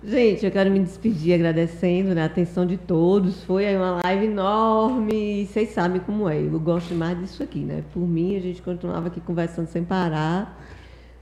Gente, 0.02 0.44
eu 0.44 0.50
quero 0.50 0.70
me 0.70 0.80
despedir 0.80 1.34
agradecendo 1.34 2.14
né, 2.14 2.22
a 2.22 2.26
atenção 2.26 2.66
de 2.66 2.76
todos. 2.76 3.44
Foi 3.44 3.64
uma 3.76 4.00
live 4.04 4.26
enorme. 4.26 5.42
E 5.42 5.46
vocês 5.46 5.70
sabem 5.70 6.00
como 6.00 6.28
é. 6.28 6.40
Eu 6.40 6.58
gosto 6.58 6.94
mais 6.94 7.18
disso 7.18 7.42
aqui, 7.42 7.60
né? 7.60 7.84
Por 7.92 8.06
mim, 8.06 8.36
a 8.36 8.40
gente 8.40 8.62
continuava 8.62 9.08
aqui 9.08 9.20
conversando 9.20 9.66
sem 9.66 9.84
parar. 9.84 10.62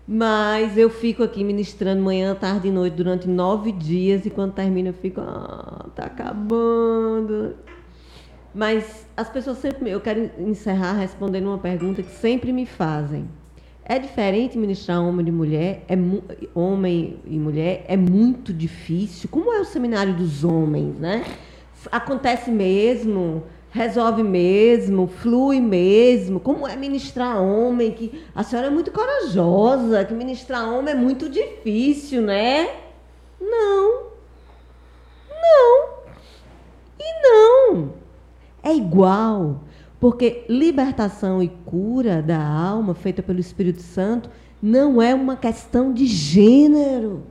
Mas 0.06 0.76
eu 0.76 0.90
fico 0.90 1.22
aqui 1.22 1.42
ministrando 1.44 2.02
manhã, 2.02 2.34
tarde 2.34 2.68
e 2.68 2.70
noite 2.70 2.94
durante 2.94 3.28
nove 3.28 3.72
dias. 3.72 4.26
E 4.26 4.30
quando 4.30 4.52
termina, 4.52 4.90
eu 4.90 4.94
fico, 4.94 5.20
ah, 5.20 5.86
tá 5.94 6.04
acabando. 6.06 7.54
Mas 8.54 9.06
as 9.16 9.28
pessoas 9.28 9.58
sempre. 9.58 9.90
Eu 9.90 10.00
quero 10.00 10.30
encerrar 10.38 10.92
respondendo 10.92 11.46
uma 11.46 11.58
pergunta 11.58 12.02
que 12.02 12.10
sempre 12.10 12.52
me 12.52 12.66
fazem. 12.66 13.28
É 13.84 13.98
diferente 13.98 14.56
ministrar 14.56 15.02
homem 15.02 15.26
e 15.26 15.32
mulher? 15.32 15.84
É 15.88 15.96
homem 16.54 17.18
e 17.26 17.38
mulher? 17.38 17.84
É 17.88 17.96
muito 17.96 18.52
difícil? 18.52 19.28
Como 19.28 19.52
é 19.52 19.60
o 19.60 19.64
seminário 19.64 20.14
dos 20.14 20.44
homens, 20.44 20.98
né? 20.98 21.24
Acontece 21.90 22.50
mesmo? 22.50 23.42
Resolve 23.70 24.22
mesmo? 24.22 25.08
Flui 25.08 25.60
mesmo? 25.60 26.38
Como 26.38 26.68
é 26.68 26.76
ministrar 26.76 27.42
homem? 27.42 27.90
Que 27.90 28.22
a 28.34 28.44
senhora 28.44 28.68
é 28.68 28.70
muito 28.70 28.92
corajosa, 28.92 30.04
que 30.04 30.14
ministrar 30.14 30.70
homem 30.72 30.94
é 30.94 30.96
muito 30.96 31.28
difícil, 31.28 32.22
né? 32.22 32.68
Não. 33.40 34.04
Não. 35.28 35.88
E 37.00 37.22
não 37.22 38.01
é 38.62 38.74
igual, 38.74 39.64
porque 39.98 40.44
libertação 40.48 41.42
e 41.42 41.48
cura 41.64 42.22
da 42.22 42.42
alma 42.42 42.94
feita 42.94 43.22
pelo 43.22 43.40
Espírito 43.40 43.82
Santo 43.82 44.30
não 44.62 45.02
é 45.02 45.14
uma 45.14 45.36
questão 45.36 45.92
de 45.92 46.06
gênero. 46.06 47.24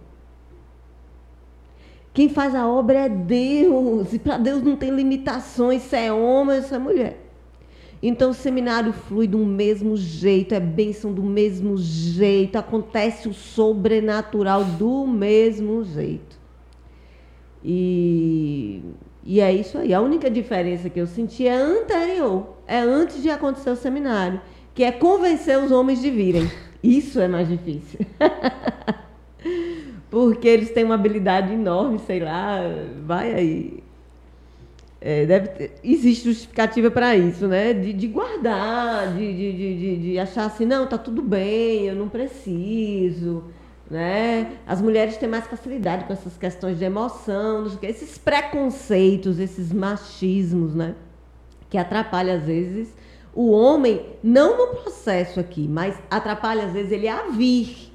Quem 2.13 2.27
faz 2.27 2.53
a 2.53 2.67
obra 2.67 3.05
é 3.05 3.09
Deus, 3.09 4.11
e 4.11 4.19
para 4.19 4.37
Deus 4.37 4.61
não 4.61 4.75
tem 4.75 4.91
limitações 4.91 5.81
se 5.83 5.95
é 5.95 6.11
homem 6.11 6.57
ou 6.57 6.63
se 6.63 6.75
é 6.75 6.77
mulher. 6.77 7.17
Então 8.03 8.31
o 8.31 8.33
seminário 8.33 8.91
flui 8.91 9.27
do 9.27 9.37
mesmo 9.37 9.95
jeito, 9.95 10.55
é 10.55 10.59
bênção 10.59 11.13
do 11.13 11.21
mesmo 11.21 11.77
jeito, 11.77 12.57
acontece 12.57 13.29
o 13.29 13.33
sobrenatural 13.33 14.65
do 14.65 15.05
mesmo 15.05 15.83
jeito. 15.83 16.39
E, 17.63 18.81
e 19.23 19.39
é 19.39 19.53
isso 19.53 19.77
aí. 19.77 19.93
A 19.93 20.01
única 20.01 20.29
diferença 20.29 20.89
que 20.89 20.99
eu 20.99 21.07
senti 21.07 21.47
é 21.47 21.55
anterior, 21.55 22.57
é 22.67 22.79
antes 22.79 23.21
de 23.21 23.29
acontecer 23.29 23.69
o 23.69 23.75
seminário, 23.75 24.41
que 24.73 24.83
é 24.83 24.91
convencer 24.91 25.57
os 25.59 25.71
homens 25.71 26.01
de 26.01 26.09
virem. 26.09 26.49
Isso 26.83 27.19
é 27.19 27.27
mais 27.27 27.47
difícil. 27.47 27.99
Porque 30.09 30.47
eles 30.47 30.71
têm 30.71 30.83
uma 30.83 30.95
habilidade 30.95 31.53
enorme, 31.53 31.99
sei 31.99 32.19
lá, 32.19 32.59
vai 33.05 33.33
aí. 33.33 33.83
É, 34.99 35.25
deve 35.25 35.47
ter, 35.47 35.71
existe 35.83 36.25
justificativa 36.25 36.91
para 36.91 37.15
isso, 37.15 37.47
né? 37.47 37.73
De, 37.73 37.93
de 37.93 38.07
guardar, 38.07 39.15
de, 39.15 39.33
de, 39.33 39.53
de, 39.53 39.97
de, 39.97 40.19
achar 40.19 40.45
assim, 40.45 40.65
não, 40.65 40.85
tá 40.85 40.97
tudo 40.97 41.21
bem, 41.21 41.87
eu 41.87 41.95
não 41.95 42.09
preciso. 42.09 43.45
Né? 43.91 44.53
As 44.65 44.81
mulheres 44.81 45.17
têm 45.17 45.27
mais 45.27 45.45
facilidade 45.47 46.05
com 46.05 46.13
essas 46.13 46.37
questões 46.37 46.79
de 46.79 46.85
emoção, 46.85 47.67
esses 47.81 48.17
preconceitos, 48.17 49.37
esses 49.37 49.73
machismos, 49.73 50.73
né? 50.73 50.95
Que 51.69 51.77
atrapalham 51.77 52.37
às 52.37 52.43
vezes 52.43 52.93
o 53.33 53.51
homem, 53.51 54.05
não 54.23 54.57
no 54.57 54.81
processo 54.81 55.39
aqui, 55.39 55.67
mas 55.67 55.97
atrapalha 56.09 56.65
às 56.65 56.71
vezes 56.71 56.91
ele 56.91 57.07
a 57.07 57.27
vir. 57.29 57.93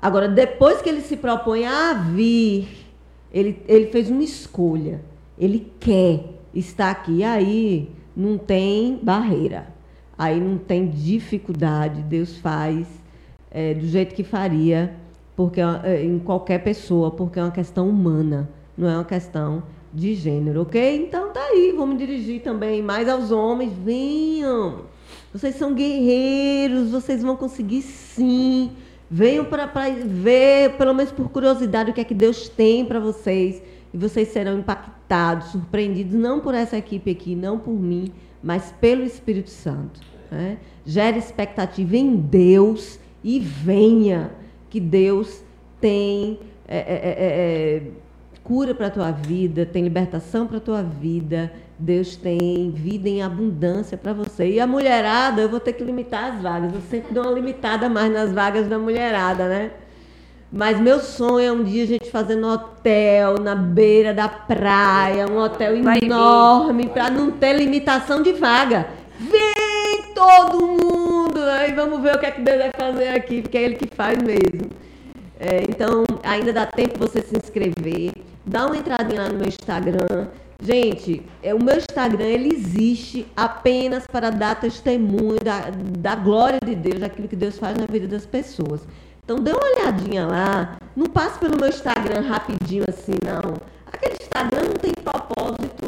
Agora, 0.00 0.26
depois 0.26 0.80
que 0.80 0.88
ele 0.88 1.02
se 1.02 1.18
propõe 1.18 1.66
a 1.66 1.92
vir, 1.92 2.68
ele, 3.30 3.62
ele 3.68 3.86
fez 3.88 4.08
uma 4.08 4.22
escolha 4.22 5.02
ele 5.40 5.72
quer 5.80 6.34
estar 6.54 6.90
aqui. 6.90 7.24
Aí 7.24 7.90
não 8.14 8.36
tem 8.36 9.00
barreira, 9.02 9.68
aí 10.16 10.38
não 10.38 10.58
tem 10.58 10.86
dificuldade. 10.86 12.02
Deus 12.02 12.36
faz 12.36 12.86
é, 13.50 13.72
do 13.72 13.86
jeito 13.86 14.14
que 14.14 14.22
faria 14.22 14.94
porque 15.40 15.58
é, 15.58 16.04
em 16.04 16.18
qualquer 16.18 16.62
pessoa, 16.62 17.10
porque 17.10 17.40
é 17.40 17.42
uma 17.42 17.50
questão 17.50 17.88
humana, 17.88 18.46
não 18.76 18.86
é 18.86 18.94
uma 18.94 19.06
questão 19.06 19.62
de 19.90 20.14
gênero, 20.14 20.60
ok? 20.60 21.02
Então 21.02 21.32
tá 21.32 21.40
aí, 21.40 21.72
vamos 21.74 21.96
dirigir 21.96 22.42
também 22.42 22.82
mais 22.82 23.08
aos 23.08 23.30
homens. 23.30 23.72
Venham, 23.72 24.82
vocês 25.32 25.54
são 25.54 25.72
guerreiros, 25.72 26.90
vocês 26.90 27.22
vão 27.22 27.36
conseguir 27.36 27.80
sim. 27.80 28.72
Venham 29.10 29.46
para 29.46 29.66
ver, 30.04 30.76
pelo 30.76 30.92
menos 30.92 31.10
por 31.10 31.30
curiosidade, 31.30 31.90
o 31.90 31.94
que 31.94 32.02
é 32.02 32.04
que 32.04 32.12
Deus 32.12 32.50
tem 32.50 32.84
para 32.84 33.00
vocês 33.00 33.62
e 33.94 33.96
vocês 33.96 34.28
serão 34.28 34.58
impactados, 34.58 35.52
surpreendidos, 35.52 36.12
não 36.12 36.40
por 36.40 36.52
essa 36.52 36.76
equipe 36.76 37.12
aqui, 37.12 37.34
não 37.34 37.58
por 37.58 37.72
mim, 37.72 38.12
mas 38.42 38.74
pelo 38.78 39.04
Espírito 39.04 39.48
Santo. 39.48 40.02
Né? 40.30 40.58
Gere 40.84 41.18
expectativa 41.18 41.96
em 41.96 42.14
Deus 42.14 43.00
e 43.24 43.40
venha, 43.40 44.32
que 44.70 44.80
Deus 44.80 45.42
tem 45.80 46.38
é, 46.66 46.78
é, 46.78 46.78
é, 46.78 47.16
é, 47.18 47.76
é 47.76 47.82
cura 48.42 48.74
para 48.74 48.86
a 48.86 48.90
tua 48.90 49.10
vida, 49.10 49.66
tem 49.66 49.82
libertação 49.82 50.46
para 50.46 50.56
a 50.56 50.60
tua 50.60 50.82
vida, 50.82 51.52
Deus 51.78 52.16
tem 52.16 52.70
vida 52.70 53.08
em 53.08 53.22
abundância 53.22 53.96
para 53.96 54.12
você. 54.12 54.48
E 54.50 54.60
a 54.60 54.66
mulherada, 54.66 55.42
eu 55.42 55.48
vou 55.48 55.60
ter 55.60 55.72
que 55.72 55.84
limitar 55.84 56.32
as 56.32 56.42
vagas. 56.42 56.74
Eu 56.74 56.80
sempre 56.90 57.14
dou 57.14 57.24
uma 57.24 57.32
limitada 57.32 57.88
mais 57.88 58.12
nas 58.12 58.32
vagas 58.32 58.66
da 58.66 58.78
mulherada, 58.78 59.48
né? 59.48 59.70
Mas 60.52 60.80
meu 60.80 60.98
sonho 60.98 61.46
é 61.46 61.52
um 61.52 61.62
dia 61.62 61.84
a 61.84 61.86
gente 61.86 62.10
fazer 62.10 62.34
no 62.34 62.52
hotel, 62.52 63.38
na 63.40 63.54
beira 63.54 64.12
da 64.12 64.28
praia, 64.28 65.28
um 65.30 65.38
hotel 65.38 65.76
enorme, 65.76 66.88
para 66.88 67.08
não 67.08 67.30
ter 67.30 67.52
limitação 67.52 68.20
de 68.20 68.32
vaga. 68.32 68.88
Vem 69.20 69.59
todo 70.20 70.66
mundo! 70.66 71.40
Aí 71.58 71.72
vamos 71.72 72.00
ver 72.02 72.16
o 72.16 72.18
que 72.18 72.26
é 72.26 72.30
que 72.30 72.42
Deus 72.42 72.58
vai 72.58 72.70
fazer 72.76 73.08
aqui, 73.08 73.40
porque 73.40 73.56
é 73.56 73.62
Ele 73.62 73.76
que 73.76 73.88
faz 73.94 74.18
mesmo. 74.22 74.70
É, 75.38 75.62
então, 75.68 76.04
ainda 76.22 76.52
dá 76.52 76.66
tempo 76.66 76.98
você 76.98 77.22
se 77.22 77.36
inscrever. 77.36 78.12
Dá 78.44 78.66
uma 78.66 78.76
entradinha 78.76 79.22
lá 79.22 79.28
no 79.30 79.38
meu 79.38 79.48
Instagram. 79.48 80.28
Gente, 80.62 81.22
é, 81.42 81.54
o 81.54 81.62
meu 81.62 81.78
Instagram 81.78 82.26
ele 82.26 82.54
existe 82.54 83.26
apenas 83.34 84.06
para 84.06 84.28
dar 84.28 84.60
testemunho 84.60 85.40
da, 85.42 85.70
da 85.98 86.14
glória 86.14 86.58
de 86.62 86.74
Deus, 86.74 87.00
daquilo 87.00 87.26
que 87.26 87.36
Deus 87.36 87.58
faz 87.58 87.78
na 87.78 87.86
vida 87.86 88.06
das 88.06 88.26
pessoas. 88.26 88.82
Então 89.24 89.38
dê 89.38 89.52
uma 89.52 89.64
olhadinha 89.64 90.26
lá. 90.26 90.76
Não 90.94 91.06
passe 91.06 91.38
pelo 91.38 91.56
meu 91.56 91.70
Instagram 91.70 92.20
rapidinho 92.28 92.84
assim, 92.86 93.14
não. 93.24 93.54
Aquele 93.86 94.16
Instagram 94.20 94.68
não 94.68 94.74
tem 94.74 94.92
propósitos 95.02 95.79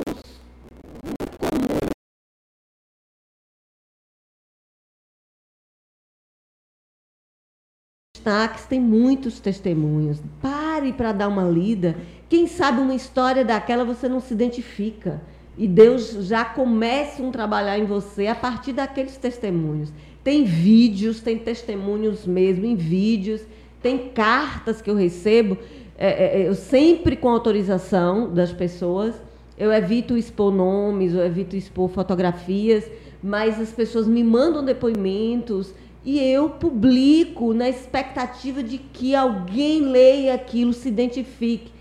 Destaques, 8.23 8.66
tem 8.66 8.81
muitos 8.81 9.40
testemunhos. 9.40 10.23
Pare 10.40 10.93
para 10.93 11.11
dar 11.11 11.27
uma 11.27 11.43
lida. 11.43 11.97
Quem 12.28 12.47
sabe 12.47 12.81
uma 12.81 12.94
história 12.94 13.44
daquela 13.44 13.85
você 13.85 14.09
não 14.09 14.20
se 14.20 14.32
identifica. 14.32 15.20
E 15.59 15.66
Deus 15.66 16.12
já 16.27 16.44
começa 16.44 17.20
um 17.20 17.32
trabalhar 17.32 17.78
em 17.78 17.85
você 17.85 18.28
a 18.28 18.35
partir 18.35 18.74
daqueles 18.74 19.16
testemunhos. 19.16 19.93
Tem 20.23 20.44
vídeos, 20.44 21.20
tem 21.20 21.36
testemunhos 21.36 22.24
mesmo 22.24 22.65
em 22.65 22.77
vídeos, 22.77 23.43
tem 23.82 24.11
cartas 24.11 24.81
que 24.81 24.89
eu 24.89 24.94
recebo, 24.94 25.59
é, 25.99 26.07
é, 26.07 26.43
é, 26.43 26.49
eu 26.49 26.55
sempre 26.55 27.16
com 27.16 27.28
autorização 27.28 28.32
das 28.32 28.53
pessoas. 28.53 29.20
Eu 29.59 29.73
evito 29.73 30.16
expor 30.16 30.53
nomes, 30.53 31.12
eu 31.12 31.24
evito 31.24 31.57
expor 31.57 31.89
fotografias, 31.89 32.89
mas 33.23 33.61
as 33.61 33.73
pessoas 33.73 34.07
me 34.07 34.23
mandam 34.23 34.65
depoimentos 34.65 35.74
e 36.04 36.18
eu 36.18 36.50
publico 36.50 37.54
na 37.54 37.68
expectativa 37.68 38.62
de 38.62 38.78
que 38.78 39.14
alguém 39.14 39.82
leia 39.82 40.34
aquilo, 40.34 40.72
se 40.72 40.88
identifique. 40.88 41.72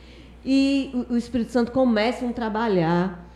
E 0.46 0.92
o 1.10 1.16
Espírito 1.16 1.52
Santo 1.52 1.72
começa 1.72 2.28
a 2.28 2.32
trabalhar 2.32 3.28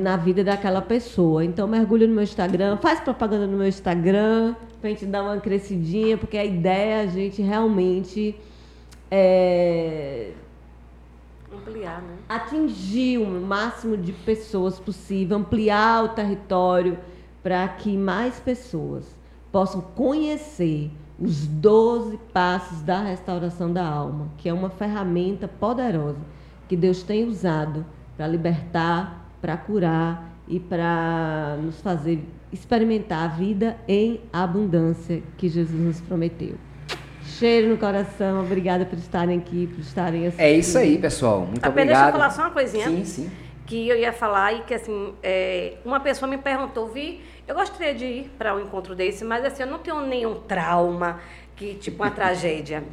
na 0.00 0.16
vida 0.16 0.42
daquela 0.42 0.80
pessoa. 0.80 1.44
Então 1.44 1.66
mergulha 1.68 2.06
no 2.06 2.14
meu 2.14 2.22
Instagram, 2.22 2.78
faz 2.78 3.00
propaganda 3.00 3.46
no 3.46 3.56
meu 3.58 3.68
Instagram, 3.68 4.54
pra 4.80 4.90
gente 4.90 5.04
dar 5.06 5.22
uma 5.22 5.38
crescidinha, 5.38 6.16
porque 6.16 6.38
a 6.38 6.44
ideia 6.44 6.94
é 6.96 7.00
a 7.02 7.06
gente 7.06 7.42
realmente 7.42 8.34
é, 9.10 10.32
ampliar, 11.52 12.00
né? 12.02 12.16
Atingir 12.28 13.18
o 13.18 13.26
máximo 13.26 13.96
de 13.96 14.12
pessoas 14.12 14.78
possível, 14.78 15.36
ampliar 15.36 16.04
o 16.04 16.08
território 16.10 16.98
para 17.42 17.66
que 17.68 17.96
mais 17.96 18.38
pessoas 18.38 19.17
possam 19.50 19.80
conhecer 19.80 20.90
os 21.18 21.46
12 21.46 22.16
passos 22.32 22.80
da 22.82 23.02
restauração 23.02 23.72
da 23.72 23.86
alma, 23.86 24.28
que 24.38 24.48
é 24.48 24.52
uma 24.52 24.70
ferramenta 24.70 25.48
poderosa 25.48 26.20
que 26.68 26.76
Deus 26.76 27.02
tem 27.02 27.24
usado 27.26 27.84
para 28.16 28.26
libertar 28.26 29.28
para 29.40 29.56
curar 29.56 30.32
e 30.46 30.58
para 30.58 31.56
nos 31.62 31.80
fazer 31.80 32.24
experimentar 32.52 33.24
a 33.24 33.28
vida 33.28 33.76
em 33.86 34.20
abundância 34.32 35.22
que 35.36 35.48
Jesus 35.48 35.78
nos 35.78 36.00
prometeu. 36.00 36.54
Cheiro 37.22 37.68
no 37.68 37.76
coração, 37.76 38.40
obrigada 38.40 38.86
por 38.86 38.98
estarem 38.98 39.38
aqui, 39.38 39.66
por 39.66 39.80
estarem 39.80 40.26
assistindo. 40.26 40.44
É 40.44 40.52
isso 40.52 40.78
aí, 40.78 40.98
pessoal. 40.98 41.40
Muito 41.40 41.58
Apenas 41.58 41.72
obrigado. 41.72 42.02
Deixa 42.04 42.08
eu 42.08 42.12
falar 42.12 42.30
só 42.30 42.42
uma 42.42 42.50
coisinha. 42.50 42.88
Sim, 42.88 43.04
sim. 43.04 43.30
Que 43.66 43.86
eu 43.86 43.98
ia 43.98 44.14
falar 44.14 44.54
e 44.54 44.62
que 44.62 44.72
assim, 44.72 45.12
é, 45.22 45.74
uma 45.84 46.00
pessoa 46.00 46.28
me 46.28 46.38
perguntou, 46.38 46.88
Vi, 46.88 47.20
eu 47.48 47.54
gostaria 47.54 47.94
de 47.94 48.04
ir 48.04 48.30
para 48.36 48.54
um 48.54 48.60
encontro 48.60 48.94
desse, 48.94 49.24
mas 49.24 49.42
assim, 49.42 49.62
eu 49.62 49.68
não 49.68 49.78
tenho 49.78 50.02
nenhum 50.02 50.34
trauma, 50.34 51.18
que 51.56 51.74
tipo 51.74 52.02
uma 52.02 52.10
tragédia. 52.12 52.84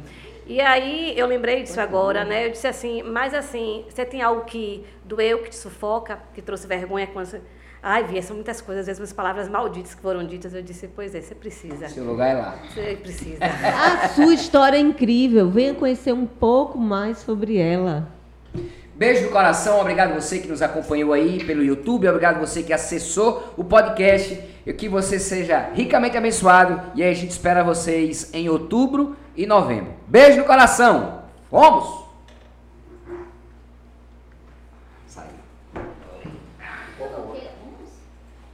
E 0.46 0.60
aí 0.60 1.12
eu 1.18 1.26
lembrei 1.26 1.62
disso 1.62 1.78
agora, 1.80 2.24
né? 2.24 2.46
Eu 2.46 2.50
disse 2.50 2.66
assim, 2.66 3.02
mas 3.02 3.34
assim, 3.34 3.84
você 3.88 4.04
tem 4.04 4.22
algo 4.22 4.44
que 4.44 4.86
doeu, 5.04 5.42
que 5.42 5.50
te 5.50 5.56
sufoca, 5.56 6.18
que 6.34 6.40
trouxe 6.40 6.66
vergonha 6.66 7.06
quando 7.06 7.26
você... 7.26 7.40
Ai, 7.82 8.04
Via, 8.04 8.22
são 8.22 8.34
muitas 8.34 8.60
coisas, 8.60 8.80
às 8.80 8.86
vezes 8.86 9.00
umas 9.00 9.12
palavras 9.12 9.48
malditas 9.48 9.94
que 9.94 10.00
foram 10.00 10.26
ditas. 10.26 10.54
Eu 10.54 10.62
disse, 10.62 10.88
pois 10.88 11.14
é, 11.14 11.20
você 11.20 11.34
precisa. 11.34 11.88
Seu 11.88 12.04
lugar 12.04 12.28
é 12.30 12.34
lá. 12.34 12.58
Você 12.68 12.96
precisa. 12.96 13.38
A 14.02 14.08
sua 14.08 14.34
história 14.34 14.76
é 14.76 14.80
incrível. 14.80 15.50
Venha 15.50 15.74
conhecer 15.74 16.12
um 16.12 16.26
pouco 16.26 16.78
mais 16.78 17.18
sobre 17.18 17.58
ela. 17.58 18.08
Beijo 18.96 19.24
no 19.24 19.30
coração, 19.30 19.78
obrigado 19.78 20.14
você 20.14 20.38
que 20.38 20.48
nos 20.48 20.62
acompanhou 20.62 21.12
aí 21.12 21.44
pelo 21.44 21.62
YouTube, 21.62 22.08
obrigado 22.08 22.40
você 22.40 22.62
que 22.62 22.72
acessou 22.72 23.52
o 23.54 23.62
podcast 23.62 24.42
e 24.64 24.72
que 24.72 24.88
você 24.88 25.18
seja 25.18 25.68
ricamente 25.74 26.16
abençoado. 26.16 26.80
E 26.94 27.02
aí 27.02 27.10
a 27.10 27.14
gente 27.14 27.30
espera 27.30 27.62
vocês 27.62 28.32
em 28.32 28.48
outubro 28.48 29.14
e 29.36 29.44
novembro. 29.44 29.92
Beijo 30.06 30.38
no 30.38 30.44
coração. 30.44 31.24
Vamos! 31.52 32.06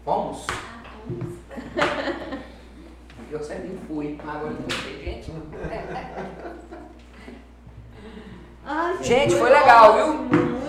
Vamos? 0.04 0.44
Eu 3.30 3.44
sempre 3.44 3.78
fui, 3.86 4.18
agora 4.26 4.50
não 4.50 4.62
tem 4.62 5.04
gente. 5.04 5.30
Ai, 8.64 8.96
gente, 9.02 9.34
foi 9.34 9.50
legal, 9.50 9.94
viu? 9.94 10.62